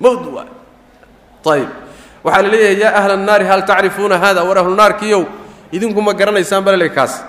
Mowt 0.01 0.25
waay 0.35 0.49
ayib 1.55 1.69
waxaa 2.25 2.43
la 2.43 2.49
leeyahay 2.49 2.79
yaa 2.83 2.95
ahla 3.01 3.15
annaari 3.15 3.45
hal 3.45 3.63
tacrifuuna 3.65 4.19
hada 4.19 4.45
war 4.45 4.59
ahlu 4.59 4.75
naarkiiyow 4.75 5.25
idinku 5.73 6.01
ma 6.03 6.13
garanaysaan 6.15 6.65
baa 6.65 6.73
laleey 6.73 6.91
kaas. 6.91 7.25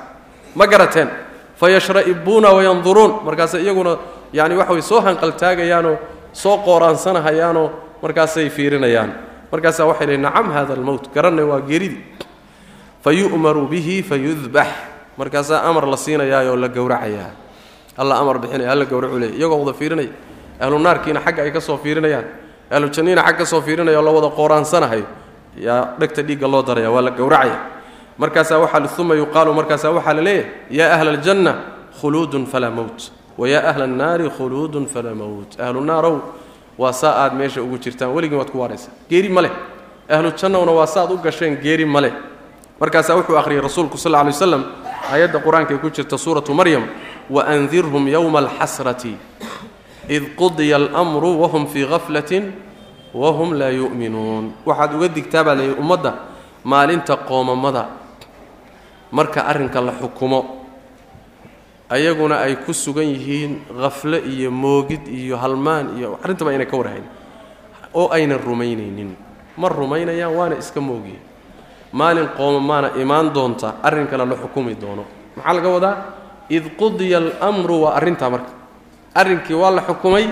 Ma 0.55 0.65
garateen. 0.67 1.09
Fa 1.55 1.69
yashra'ibuuna 1.69 2.49
wayanduruun 2.57 3.11
markaasay 3.25 3.61
iyaguna 3.63 3.97
yani 4.33 4.55
waxa 4.55 4.73
way 4.73 4.81
soo 4.81 5.01
hanqaltaagayaanoo 5.01 5.97
soo 6.33 6.57
qooraansanahayaanoo 6.65 7.69
markaasay 8.01 8.49
fiirinayaan. 8.49 9.11
Markaasaa 9.51 9.85
waxay 9.89 10.07
leeyn 10.07 10.21
nacam 10.21 10.51
hada 10.51 10.73
almowt 10.73 11.11
garanay 11.13 11.45
waa 11.45 11.61
geeridii. 11.61 12.03
Fa 13.03 13.11
yu'maru 13.11 13.67
bihi 13.67 14.03
fayudbax 14.03 14.67
markaasaa 15.17 15.63
amar 15.69 15.85
la 15.87 15.97
siinayaayoo 15.97 16.55
la 16.55 16.67
gowracayaa. 16.69 17.29
Alla 17.97 18.15
amar 18.19 18.39
bixinaya 18.39 18.71
alla 18.71 18.85
gowracu 18.85 19.19
leey 19.19 19.33
iyagoo 19.37 19.59
wada 19.65 19.73
fiirinaya. 19.77 20.09
Ahlu 20.59 20.79
naarkiina 20.79 21.19
xagga 21.25 21.43
ay 21.43 21.51
ka 21.51 21.59
soo 21.61 21.77
fiirinayaan. 21.77 22.25
Ahlu 22.71 22.87
janniina 22.89 23.23
xag 23.23 23.37
ka 23.37 23.45
soo 23.45 23.61
fiirinaya 23.61 23.97
oo 23.99 24.05
la 24.05 24.11
wada 24.11 24.29
qooraansanahayo 24.29 25.05
yaa 25.57 25.95
dhegta 25.99 26.21
dhiigga 26.23 26.47
loo 26.47 26.63
daraya 26.63 26.91
waa 26.91 27.01
la 27.01 27.11
gowracaya. 27.11 27.57
Markaasaa 28.17 28.59
waxaa 28.59 29.01
uma 29.01 29.15
yuqaalu 29.15 29.53
markaasaa 29.53 29.91
waxaa 29.91 30.13
la 30.13 30.21
leeyahay 30.21 30.51
yaa 30.71 30.93
ahla 30.95 31.11
aljanna 31.11 31.53
khuluudun 31.99 32.45
falaa 32.47 32.71
mowt 32.71 33.11
wa 33.37 33.47
yaa 33.49 33.67
ahla 33.69 33.83
annaari 33.83 34.29
khuluudun 34.29 34.85
falaa 34.87 35.15
mowt 35.15 35.59
ahlu 35.59 35.81
naarow 35.83 36.15
waa 36.77 36.93
saa 36.93 37.13
aad 37.25 37.33
meesha 37.35 37.61
ugu 37.61 37.77
jirtaan. 37.77 38.11
Weligin 38.15 38.37
waad 38.37 38.51
ku 38.51 38.59
waaraysaa. 38.59 38.91
Geeri 39.09 39.29
ma 39.29 39.41
leh. 39.41 39.51
Ahlu 40.09 40.31
jannowna 40.35 40.71
waa 40.71 40.87
saaad 40.87 41.11
u 41.11 41.17
gasheen 41.17 41.55
geeri 41.61 41.85
ma 41.85 42.01
leh. 42.01 42.13
Markaasaa 42.79 43.15
wuxuu 43.15 43.37
akhriyey 43.37 43.61
rasuulku 43.61 43.97
sal 43.97 44.11
lla 44.11 44.23
lay 44.23 44.31
waslam 44.33 44.63
aayadda 45.11 45.39
qur'aanka 45.39 45.73
ee 45.73 45.77
ku 45.77 45.89
jirta 45.89 46.17
suuratu 46.17 46.53
maryam 46.53 46.83
waandirhum 47.29 48.07
yowma 48.07 48.39
alxasrati 48.39 49.13
id 50.09 50.23
qudiya 50.35 50.77
almru 50.93 51.41
wahum 51.41 51.67
fii 51.67 51.85
gaflatin 51.85 52.51
wahum 53.13 53.53
laa 53.53 53.69
yu'minuun 53.69 54.51
waxaad 54.65 54.93
uga 54.97 55.07
digtaa 55.07 55.43
baa 55.43 55.55
layidhi 55.55 55.77
ummadda 55.79 56.11
maalinta 56.63 57.15
qoomamada 57.17 57.85
marka 59.11 59.45
arrinka 59.45 59.81
la 59.81 59.93
xukumo 60.01 60.60
ayaguna 61.91 62.39
ay 62.47 62.55
ku 62.63 62.71
sugan 62.73 63.03
yihiin 63.05 63.67
khafle 63.81 64.17
iyo 64.33 64.49
moogid 64.51 65.03
iyo 65.07 65.35
halmaan 65.37 65.97
iyo 65.99 66.15
arrintaba 66.23 66.51
ayna 66.55 66.65
ka 66.65 66.75
warhayn 66.79 67.03
oo 67.93 68.07
aynan 68.15 68.39
rumaynaynin. 68.39 69.11
Ma 69.59 69.67
rumaynayaan 69.67 70.31
waana 70.37 70.55
iska 70.55 70.79
moogiye 70.79 71.19
maalin 71.91 72.27
qoomamaana 72.37 72.95
imaan 72.95 73.27
doonta 73.35 73.75
arrinkana 73.83 74.23
la 74.25 74.35
xukumi 74.39 74.75
doono. 74.79 75.03
Maxaa 75.35 75.53
laga 75.53 75.69
wadaa? 75.75 75.95
Id 76.49 76.65
qudiya 76.79 77.19
almru 77.43 77.83
waa 77.83 77.93
arrintaa 77.99 78.29
marka. 78.31 78.51
Arrinkii 79.15 79.53
waa 79.55 79.71
la 79.75 79.81
xukumay 79.83 80.25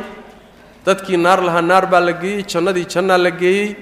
dadkii 0.86 1.18
naar 1.20 1.44
lahaa 1.44 1.62
naar 1.62 1.86
baa 1.92 2.00
la 2.00 2.14
geeyey 2.14 2.44
jannadii 2.48 2.86
jannaa 2.88 3.18
la 3.20 3.32
geeyey. 3.32 3.76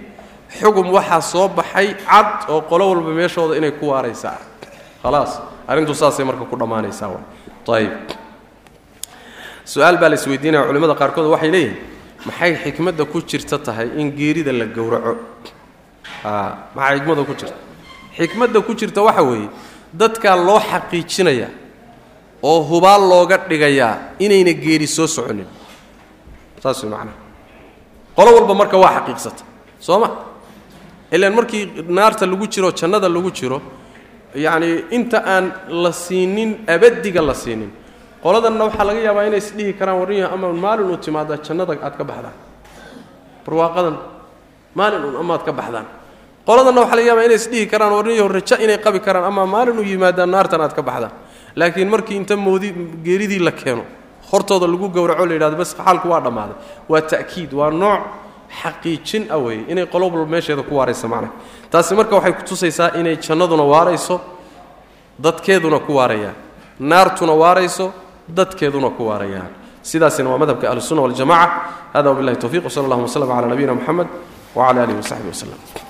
Xugum 0.60 0.90
waxaa 0.98 1.22
soo 1.22 1.48
baxay 1.50 1.94
cad 1.94 2.50
oo 2.50 2.62
qolo 2.66 2.90
walba 2.90 3.12
meeshooda 3.14 3.54
inay 3.58 3.72
ku 3.78 3.86
waaraysaa. 3.94 4.38
Khalaas 5.04 5.38
arrintu 5.70 5.94
saasay 5.94 6.26
marka 6.26 6.46
ku 6.50 6.56
dhammaanaysaa 6.58 7.10
ayib 7.80 7.92
su'aal 9.66 9.98
baa 10.02 10.10
la 10.10 10.16
isweydiinaya 10.16 10.64
culimmada 10.68 10.96
qaarkood 11.02 11.28
waxay 11.34 11.52
leeyihiin 11.52 11.76
maxay 12.28 12.52
xikmadda 12.64 13.04
ku 13.06 13.18
jirta 13.30 13.58
tahay 13.60 13.88
in 14.02 14.12
geerida 14.20 14.52
la 14.60 14.66
gowraco? 14.66 15.14
A 16.24 16.32
maxaa 16.76 16.96
xikmadda 16.98 17.24
ku 17.30 17.34
jirta? 17.40 17.56
Xikmadda 18.18 18.60
ku 18.68 18.72
jirta 18.80 19.02
waxa 19.08 19.24
weeye 19.30 19.50
dadkaa 19.94 20.36
loo 20.48 20.60
xaqiijinaya 20.60 21.50
oo 22.44 22.60
hubaal 22.70 23.02
looga 23.12 23.38
dhigayaa 23.50 23.94
inayna 24.20 24.54
geeri 24.54 24.88
soo 24.88 25.08
soconin. 25.08 25.48
Saas 26.64 26.84
way 26.84 26.90
macnaha 26.92 27.16
qolo 28.16 28.30
walba 28.38 28.54
marka 28.62 28.78
waa 28.84 28.92
xaqiiqsata 28.98 29.44
soo 29.80 30.00
ma? 30.00 30.10
Ilaan 31.12 31.34
markii 31.36 31.64
naarta 31.88 32.26
lagu 32.26 32.48
jiro 32.48 32.72
jannada 32.72 33.08
lagu 33.10 33.32
jiro 33.32 33.62
yacnii 34.36 34.86
inta 34.92 35.24
aan 35.26 35.52
la 35.70 35.92
siinin 35.92 36.64
abadiga 36.68 37.22
la 37.22 37.34
siinin. 37.34 37.72
Qoladanna 38.24 38.64
waxaa 38.68 38.86
laga 38.86 39.00
yaabaa 39.08 39.26
inay 39.30 39.38
isdhihi 39.40 39.74
karaan 39.80 40.00
warniya 40.02 40.32
ama 40.34 40.54
maalin 40.54 40.90
uu 40.92 40.98
timaadaa 40.98 41.38
jannada 41.46 41.74
aad 41.84 41.96
ka 41.98 42.04
baxdaan. 42.04 42.34
Barwaaqadan 43.46 43.96
maalin 44.76 45.04
uun 45.06 45.16
amaad 45.24 45.44
ka 45.46 45.52
baxdaan. 45.54 45.86
Qoladanna 46.48 46.82
waxaa 46.82 46.96
laga 46.98 47.08
yaabaa 47.10 47.26
inay 47.28 47.36
isdhihi 47.42 47.66
karaan 47.72 47.94
warniyo 47.98 48.28
raja 48.28 48.56
inay 48.60 48.78
qabi 48.78 49.00
karaan 49.00 49.26
ama 49.32 49.46
maalin 49.46 49.78
uu 49.80 49.84
yimaadaan 49.92 50.30
naartan 50.32 50.62
aad 50.62 50.74
ka 50.76 50.82
baxdaan. 50.82 51.12
Laakiin 51.56 51.90
markii 51.90 52.16
inta 52.18 52.36
moodi 52.36 52.70
geeridii 53.06 53.40
la 53.40 53.52
keeno 53.52 53.84
hortooda 54.32 54.68
lagu 54.68 54.90
gowraco 54.90 55.26
la 55.26 55.34
yidhahdo 55.34 55.58
bas 55.58 55.72
xaalku 55.78 56.08
waa 56.10 56.20
dhammaaday. 56.26 56.56
Waa 56.90 57.02
ta'kiid 57.02 57.54
waa 57.54 57.72
nooc 57.72 58.02
xaqiijin 58.62 59.28
ah 59.32 59.38
weeye 59.38 59.66
inay 59.68 59.86
qolo 59.86 60.10
walba 60.10 60.26
meesheeda 60.26 60.64
ku 60.64 60.76
waaraysa 60.76 61.08
macnaha. 61.08 61.34
Taasi 61.70 61.96
marka 61.96 62.16
waxay 62.16 62.34
kutusaysaa 62.34 62.90
inay 63.00 63.18
jannaduna 63.18 63.64
waarayso 63.64 64.22
dadkeeduna 65.20 65.80
ku 65.80 65.94
waarayaan. 65.96 66.36
Naartuna 66.80 67.34
waarayso 67.34 67.94
dadkeeduna 68.28 68.90
ku 68.90 69.08
waarayaan. 69.08 69.52
Sidaasina 69.82 70.30
waa 70.30 70.38
madhabka 70.38 70.70
ahlusunna 70.70 71.02
waljamaca 71.02 71.52
hada 71.94 72.10
wabillahi 72.10 72.38
towfiq 72.38 72.66
wsala 72.66 72.86
allahuma 72.86 73.08
wslm 73.08 73.28
cala 73.28 73.48
nabiyina 73.48 73.74
moxamed 73.74 74.08
wcala 74.56 74.84
alihi 74.84 74.98
wasaxbihi 74.98 75.30
waslem 75.32 75.87